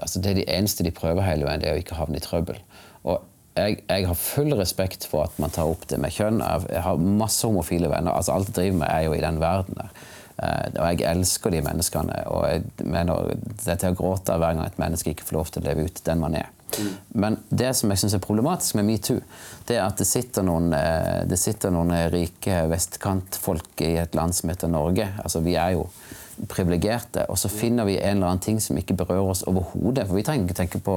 altså 0.00 0.20
Det 0.22 0.30
er 0.30 0.38
de 0.38 0.44
eneste 0.46 0.84
de 0.86 0.92
prøver 0.94 1.26
hele 1.26 1.44
veien, 1.48 1.58
det 1.60 1.68
er 1.72 1.74
å 1.74 1.82
ikke 1.82 1.98
havne 1.98 2.20
i 2.20 2.24
trøbbel. 2.24 2.60
Jeg, 3.60 3.82
jeg 3.88 4.06
har 4.08 4.18
full 4.18 4.54
respekt 4.58 5.04
for 5.10 5.28
at 5.28 5.36
man 5.42 5.52
tar 5.54 5.68
opp 5.70 5.86
det 5.90 6.00
med 6.00 6.14
kjønn. 6.14 6.40
Jeg, 6.40 6.84
har 6.84 7.02
masse 7.02 7.46
homofile 7.46 7.90
venner. 7.92 8.16
altså 8.16 8.34
Alt 8.36 8.52
jeg 8.52 8.56
driver 8.60 8.80
med, 8.82 8.88
er 8.90 9.04
jo 9.06 9.16
i 9.16 9.24
den 9.24 9.40
verden 9.42 9.78
der. 9.80 9.92
Eh, 10.40 10.70
og 10.76 10.86
jeg 10.86 11.04
elsker 11.10 11.52
de 11.52 11.60
menneskene. 11.66 12.22
Og 12.32 12.46
jeg 12.48 12.88
mener, 12.88 13.34
det 13.50 13.74
er 13.74 13.82
til 13.82 13.92
å 13.92 13.98
gråte 13.98 14.38
hver 14.40 14.56
gang 14.56 14.64
et 14.66 14.80
menneske 14.80 15.12
ikke 15.12 15.28
får 15.28 15.38
lov 15.38 15.52
til 15.52 15.62
å 15.62 15.68
leve 15.68 15.86
ut 15.88 16.02
den 16.06 16.22
man 16.22 16.38
er. 16.40 16.48
Men 17.18 17.40
det 17.50 17.72
som 17.74 17.90
jeg 17.90 17.98
syns 17.98 18.14
er 18.14 18.22
problematisk 18.22 18.76
med 18.78 18.86
metoo, 18.86 19.18
det 19.66 19.76
er 19.76 19.88
at 19.88 19.98
det 19.98 20.06
sitter 20.06 20.46
noen, 20.46 20.70
eh, 20.76 21.26
det 21.28 21.38
sitter 21.40 21.74
noen 21.74 21.92
rike 22.14 22.62
vestkantfolk 22.70 23.84
i 23.86 23.96
et 24.04 24.16
land 24.16 24.36
som 24.36 24.52
heter 24.52 24.70
Norge. 24.70 25.10
Altså, 25.24 25.42
vi 25.44 25.58
er 25.58 25.76
jo 25.76 25.88
privilegerte. 26.48 27.26
Og 27.28 27.38
så 27.38 27.50
finner 27.52 27.84
vi 27.88 27.98
en 27.98 28.16
eller 28.16 28.32
annen 28.32 28.44
ting 28.44 28.60
som 28.62 28.78
ikke 28.78 28.96
berører 29.02 29.32
oss 29.34 29.44
overhodet. 29.48 30.06
For 30.06 30.16
vi 30.16 30.24
trenger 30.26 30.48
ikke 30.48 30.60
tenke 30.62 30.82
på, 30.84 30.96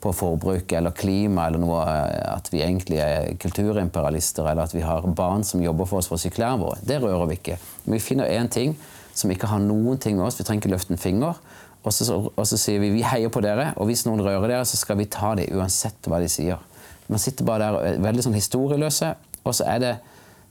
på 0.00 0.12
forbruk 0.14 0.72
eller 0.78 0.94
klima 0.94 1.48
eller 1.48 1.62
noe, 1.62 1.80
eh, 1.82 2.36
at 2.36 2.50
vi 2.52 2.62
egentlig 2.62 3.00
er 3.02 3.32
kulturimperialister, 3.42 4.46
eller 4.46 4.68
at 4.68 4.74
vi 4.74 4.84
har 4.86 5.06
barn 5.18 5.44
som 5.44 5.62
jobber 5.62 5.88
for 5.90 6.00
oss 6.00 6.10
for 6.10 6.18
å 6.18 6.22
sy 6.22 6.30
klærne 6.34 6.62
våre. 6.62 6.78
Det 6.86 7.00
rører 7.02 7.26
vi 7.30 7.38
ikke. 7.40 7.58
Men 7.84 7.98
vi 7.98 8.04
finner 8.04 8.30
én 8.30 8.50
ting 8.50 8.76
som 9.14 9.30
ikke 9.34 9.50
har 9.50 9.62
noen 9.62 9.98
ting 9.98 10.16
med 10.18 10.28
oss. 10.28 10.38
Vi 10.38 10.46
trenger 10.46 10.64
ikke 10.64 10.74
løfte 10.76 10.94
en 10.94 11.02
finger. 11.02 11.40
Og 11.82 11.94
så, 11.94 12.14
og 12.14 12.44
så 12.46 12.58
sier 12.58 12.82
vi 12.82 12.92
vi 12.92 13.06
heier 13.06 13.30
på 13.32 13.42
dere, 13.42 13.72
og 13.78 13.88
hvis 13.88 14.04
noen 14.06 14.22
rører 14.22 14.50
dere, 14.50 14.66
så 14.66 14.78
skal 14.78 14.98
vi 14.98 15.08
ta 15.10 15.32
dem 15.38 15.58
uansett 15.58 16.10
hva 16.10 16.20
de 16.22 16.28
sier. 16.30 16.60
Man 17.08 17.22
sitter 17.22 17.46
bare 17.48 17.64
der 17.64 17.76
og 17.78 17.86
er 17.88 18.02
veldig 18.04 18.26
sånn 18.26 18.36
historieløse, 18.36 19.14
og 19.46 19.54
så 19.56 19.66
er 19.70 19.82
det 19.82 19.96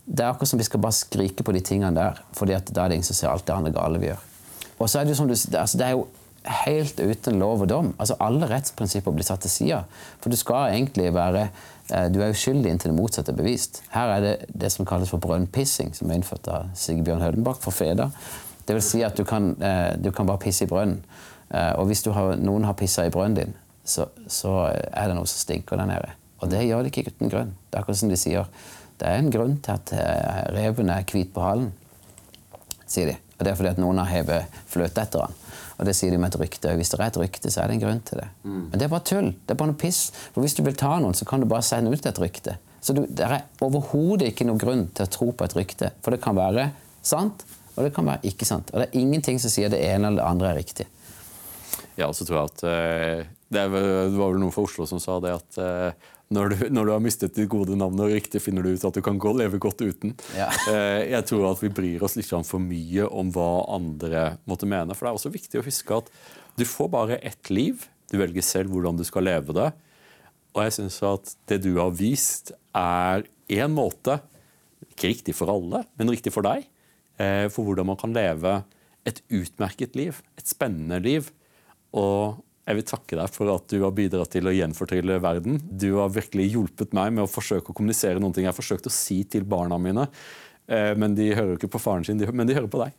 det 0.08 0.24
er 0.24 0.32
akkurat 0.32 0.48
som 0.48 0.60
vi 0.60 0.64
skal 0.64 0.80
bare 0.80 0.96
skrike 0.96 1.44
på 1.44 1.52
de 1.52 1.60
tingene 1.60 1.92
der, 1.92 2.22
fordi 2.36 2.56
da 2.72 2.86
er 2.86 2.90
det 2.90 3.00
ingen 3.00 3.08
som 3.10 3.18
ser 3.18 3.28
alt 3.28 3.44
det 3.48 3.56
andre 3.58 3.74
gale 3.76 4.00
vi 4.00 4.08
gjør. 4.08 4.22
Og 4.80 4.88
så 4.88 5.00
er 5.00 5.04
det 5.04 5.12
jo 5.12 5.18
som 5.20 5.28
du, 5.28 5.36
altså, 5.36 5.78
det 5.78 5.84
er 5.84 5.98
jo 5.98 6.06
helt 6.66 7.00
uten 7.00 7.40
lov 7.40 7.64
og 7.66 7.70
dom. 7.70 7.94
Altså 8.00 8.18
Alle 8.24 8.48
rettsprinsipper 8.50 9.14
blir 9.16 9.26
satt 9.28 9.44
til 9.46 9.54
side. 9.54 9.82
For 10.22 10.34
du 10.34 10.38
skal 10.40 10.74
egentlig 10.74 11.12
være 11.16 11.48
eh, 11.48 12.08
Du 12.14 12.22
er 12.22 12.34
uskyldig 12.34 12.72
inntil 12.72 12.92
det 12.94 12.98
motsatte 13.00 13.34
er 13.34 13.40
bevist. 13.40 13.82
Her 13.94 14.16
er 14.16 14.26
det 14.26 14.34
det 14.54 14.72
som 14.74 14.88
kalles 14.88 15.12
for 15.14 15.24
brønnpissing, 15.24 15.94
som 15.96 16.12
er 16.12 16.20
innført 16.20 16.48
av 16.52 16.70
Sigbjørn 16.78 17.24
Hødenbakk 17.24 17.62
for 17.64 17.76
Feda. 17.76 18.10
Det 18.68 18.76
vil 18.76 18.84
si 18.84 19.04
at 19.06 19.18
du 19.18 19.24
kan, 19.28 19.56
eh, 19.62 19.96
du 20.00 20.12
kan 20.12 20.28
bare 20.28 20.44
pisse 20.44 20.66
i 20.66 20.72
brønnen. 20.72 21.04
Eh, 21.52 21.74
og 21.80 21.88
hvis 21.88 22.06
har, 22.06 22.36
noen 22.36 22.68
har 22.68 22.76
pissa 22.80 23.06
i 23.08 23.14
brønnen 23.14 23.38
din, 23.38 23.54
så, 23.88 24.10
så 24.28 24.68
er 24.68 25.08
det 25.08 25.16
noe 25.16 25.28
som 25.28 25.40
stinker 25.44 25.80
der 25.80 25.88
nede. 25.88 26.12
Og 26.42 26.52
det 26.52 26.66
gjør 26.68 26.84
det 26.84 26.92
ikke 26.92 27.12
uten 27.12 27.32
grunn. 27.32 27.56
Det 27.70 27.78
er 27.78 27.84
akkurat 27.86 28.02
som 28.02 28.12
de 28.12 28.20
sier. 28.20 28.50
Det 29.00 29.08
er 29.08 29.22
en 29.22 29.32
grunn 29.32 29.58
til 29.64 29.78
at 29.78 29.94
reven 30.54 30.90
er 30.90 31.06
hvit 31.08 31.32
på 31.34 31.42
halen, 31.42 31.72
sier 32.90 33.14
de. 33.14 33.16
Og 33.38 33.46
det 33.46 33.52
er 33.52 33.58
fordi 33.58 33.72
at 33.72 33.82
noen 33.82 34.02
har 34.02 34.10
hevet 34.10 34.60
fløte 34.70 35.04
etter 35.06 35.26
han. 35.26 35.36
Og 35.78 35.86
det 35.86 35.94
sier 35.98 36.14
de 36.14 36.18
med 36.18 36.34
et 36.34 36.40
rykte. 36.42 36.72
Og 36.72 36.80
hvis 36.80 36.90
det 36.90 36.98
er 37.00 37.06
et 37.12 37.20
rykte, 37.22 37.52
så 37.54 37.62
er 37.62 37.70
det 37.70 37.78
en 37.78 37.84
grunn 37.84 38.00
til 38.06 38.22
det. 38.22 38.28
Men 38.72 38.80
det 38.80 38.88
er 38.88 38.94
bare 38.94 39.06
tull. 39.06 39.30
Det 39.46 39.54
er 39.54 39.60
bare 39.60 39.72
noe 39.72 39.78
piss. 39.78 40.08
For 40.34 40.42
hvis 40.42 40.58
du 40.58 40.64
vil 40.66 40.78
ta 40.78 40.96
noen, 41.04 41.14
så 41.18 41.28
kan 41.30 41.44
du 41.44 41.50
bare 41.50 41.66
sende 41.66 41.94
ut 41.94 42.10
et 42.10 42.22
rykte. 42.24 42.58
Så 42.82 42.96
du, 42.98 43.04
det 43.06 43.26
er 43.26 43.46
overhodet 43.66 44.32
ikke 44.32 44.48
noen 44.48 44.62
grunn 44.62 44.86
til 44.98 45.06
å 45.06 45.12
tro 45.12 45.30
på 45.38 45.46
et 45.46 45.56
rykte. 45.58 45.92
For 46.02 46.16
det 46.16 46.22
kan 46.24 46.38
være 46.38 46.70
sant, 47.06 47.46
og 47.76 47.86
det 47.86 47.94
kan 47.94 48.10
være 48.10 48.26
ikke 48.32 48.48
sant. 48.50 48.72
Og 48.74 48.82
det 48.82 48.88
er 48.88 49.02
ingenting 49.02 49.42
som 49.42 49.54
sier 49.54 49.70
det 49.74 49.82
ene 49.86 50.10
eller 50.10 50.24
det 50.24 50.30
andre 50.30 50.52
er 50.52 50.60
riktig. 50.62 50.88
Ja, 51.98 52.10
så 52.14 52.26
tror 52.26 52.40
jeg 52.40 52.52
at 52.52 52.64
eh, 52.70 53.26
det, 53.54 53.64
det 53.64 54.18
var 54.18 54.32
vel 54.34 54.42
noen 54.42 54.54
fra 54.54 54.66
Oslo 54.66 54.86
som 54.90 55.02
sa 55.02 55.18
det 55.24 55.34
at 55.36 55.60
eh, 55.62 56.08
når, 56.34 56.52
du, 56.52 56.64
når 56.76 56.88
du 56.88 56.92
har 56.92 57.04
mistet 57.04 57.38
ditt 57.38 57.48
gode 57.52 57.78
navn 57.80 58.02
og 58.04 58.12
riktig, 58.12 58.42
finner 58.44 58.66
du 58.66 58.74
ut 58.74 58.86
at 58.88 58.98
du 58.98 59.04
kan 59.06 59.20
gå, 59.22 59.32
og 59.32 59.40
leve 59.40 59.60
godt 59.64 59.84
uten. 59.86 60.16
Ja. 60.38 60.50
Eh, 60.68 61.14
jeg 61.14 61.24
tror 61.30 61.46
at 61.54 61.62
vi 61.64 61.70
bryr 61.72 62.04
oss 62.04 62.18
litt 62.18 62.28
for 62.28 62.60
mye 62.60 63.06
om 63.08 63.30
hva 63.32 63.52
andre 63.78 64.24
måtte 64.50 64.68
mene. 64.68 64.92
For 64.92 65.08
det 65.08 65.12
er 65.14 65.20
også 65.20 65.32
viktig 65.32 65.62
å 65.62 65.64
huske 65.64 66.00
at 66.02 66.10
du 66.60 66.66
får 66.68 66.90
bare 66.92 67.20
ett 67.24 67.52
liv. 67.54 67.86
Du 68.12 68.18
velger 68.20 68.44
selv 68.44 68.74
hvordan 68.74 69.00
du 69.00 69.06
skal 69.08 69.28
leve 69.30 69.56
det. 69.56 69.70
Og 70.52 70.66
jeg 70.66 70.76
syns 70.76 70.98
at 71.08 71.32
det 71.48 71.62
du 71.64 71.78
har 71.78 71.94
vist, 71.96 72.52
er 72.76 73.24
én 73.48 73.72
måte, 73.72 74.20
ikke 74.92 75.14
riktig 75.14 75.38
for 75.38 75.54
alle, 75.54 75.86
men 75.96 76.12
riktig 76.12 76.34
for 76.36 76.46
deg, 76.46 76.68
eh, 77.22 77.48
for 77.54 77.64
hvordan 77.64 77.88
man 77.94 78.00
kan 78.00 78.16
leve 78.16 78.60
et 79.08 79.22
utmerket 79.32 79.96
liv, 79.96 80.20
et 80.36 80.50
spennende 80.50 81.00
liv. 81.04 81.32
Og 81.96 82.42
jeg 82.68 82.76
vil 82.76 82.88
takke 82.90 83.16
deg 83.16 83.32
for 83.32 83.54
at 83.54 83.70
du 83.72 83.78
har 83.80 83.94
bidratt 83.96 84.34
til 84.36 84.50
å 84.50 84.52
gjenfortrylle 84.52 85.22
verden. 85.24 85.62
Du 85.64 85.94
har 86.02 86.12
virkelig 86.12 86.50
hjulpet 86.52 86.92
meg 86.98 87.14
med 87.16 87.24
å 87.24 87.32
forsøke 87.32 87.72
å 87.72 87.76
kommunisere 87.78 88.20
noen 88.20 88.36
ting 88.36 88.44
jeg 88.44 88.52
har 88.52 88.58
forsøkt 88.58 88.90
å 88.90 88.94
si 88.94 89.22
til 89.24 89.48
barna 89.48 89.80
mine. 89.80 90.10
Eh, 90.68 90.92
Men 91.00 91.16
de 91.16 91.30
hører 91.32 91.54
jo 91.54 91.60
ikke 91.62 91.72
på 91.78 91.84
faren 91.84 92.04
sin, 92.04 92.20
men 92.20 92.48
de 92.48 92.58
hører 92.58 92.68
på 92.68 92.82
deg. 92.84 92.96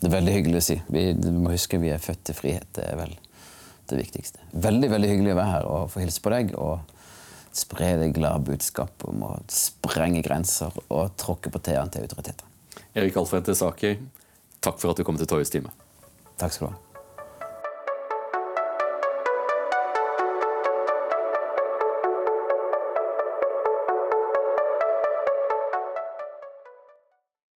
Det 0.00 0.08
er 0.08 0.16
veldig 0.16 0.34
hyggelig 0.34 0.58
å 0.58 0.66
si. 0.66 0.78
Vi, 0.90 1.04
må 1.36 1.52
huske 1.52 1.78
vi 1.78 1.92
er 1.94 2.02
født 2.02 2.24
til 2.30 2.38
frihet. 2.38 2.66
Det 2.74 2.88
er 2.88 2.98
vel 2.98 3.14
det 3.90 4.00
viktigste. 4.00 4.42
Veldig 4.66 4.90
veldig 4.90 5.12
hyggelig 5.12 5.36
å 5.36 5.38
være 5.38 5.54
her 5.54 5.70
og 5.70 5.90
få 5.94 6.02
hilse 6.02 6.24
på 6.24 6.34
deg 6.34 6.54
og 6.58 6.96
spre 7.54 7.94
det 8.00 8.12
glade 8.14 8.46
budskap 8.46 9.06
om 9.10 9.24
å 9.26 9.32
sprenge 9.50 10.22
grenser 10.26 10.74
og 10.88 11.14
tråkke 11.20 11.50
på 11.50 11.62
tærne 11.62 11.90
til 11.94 12.06
autoriteter. 12.06 12.46
Erik 12.94 13.18
Alfred 13.18 13.46
Tesaker, 13.46 13.98
takk 14.62 14.78
for 14.82 14.90
at 14.90 14.98
du 14.98 15.06
kom 15.06 15.18
til 15.18 15.30
Torjus 15.30 15.50
time. 15.52 15.74
Takk 16.38 16.54
skal 16.54 16.70
du 16.70 16.72
ha. 16.74 16.89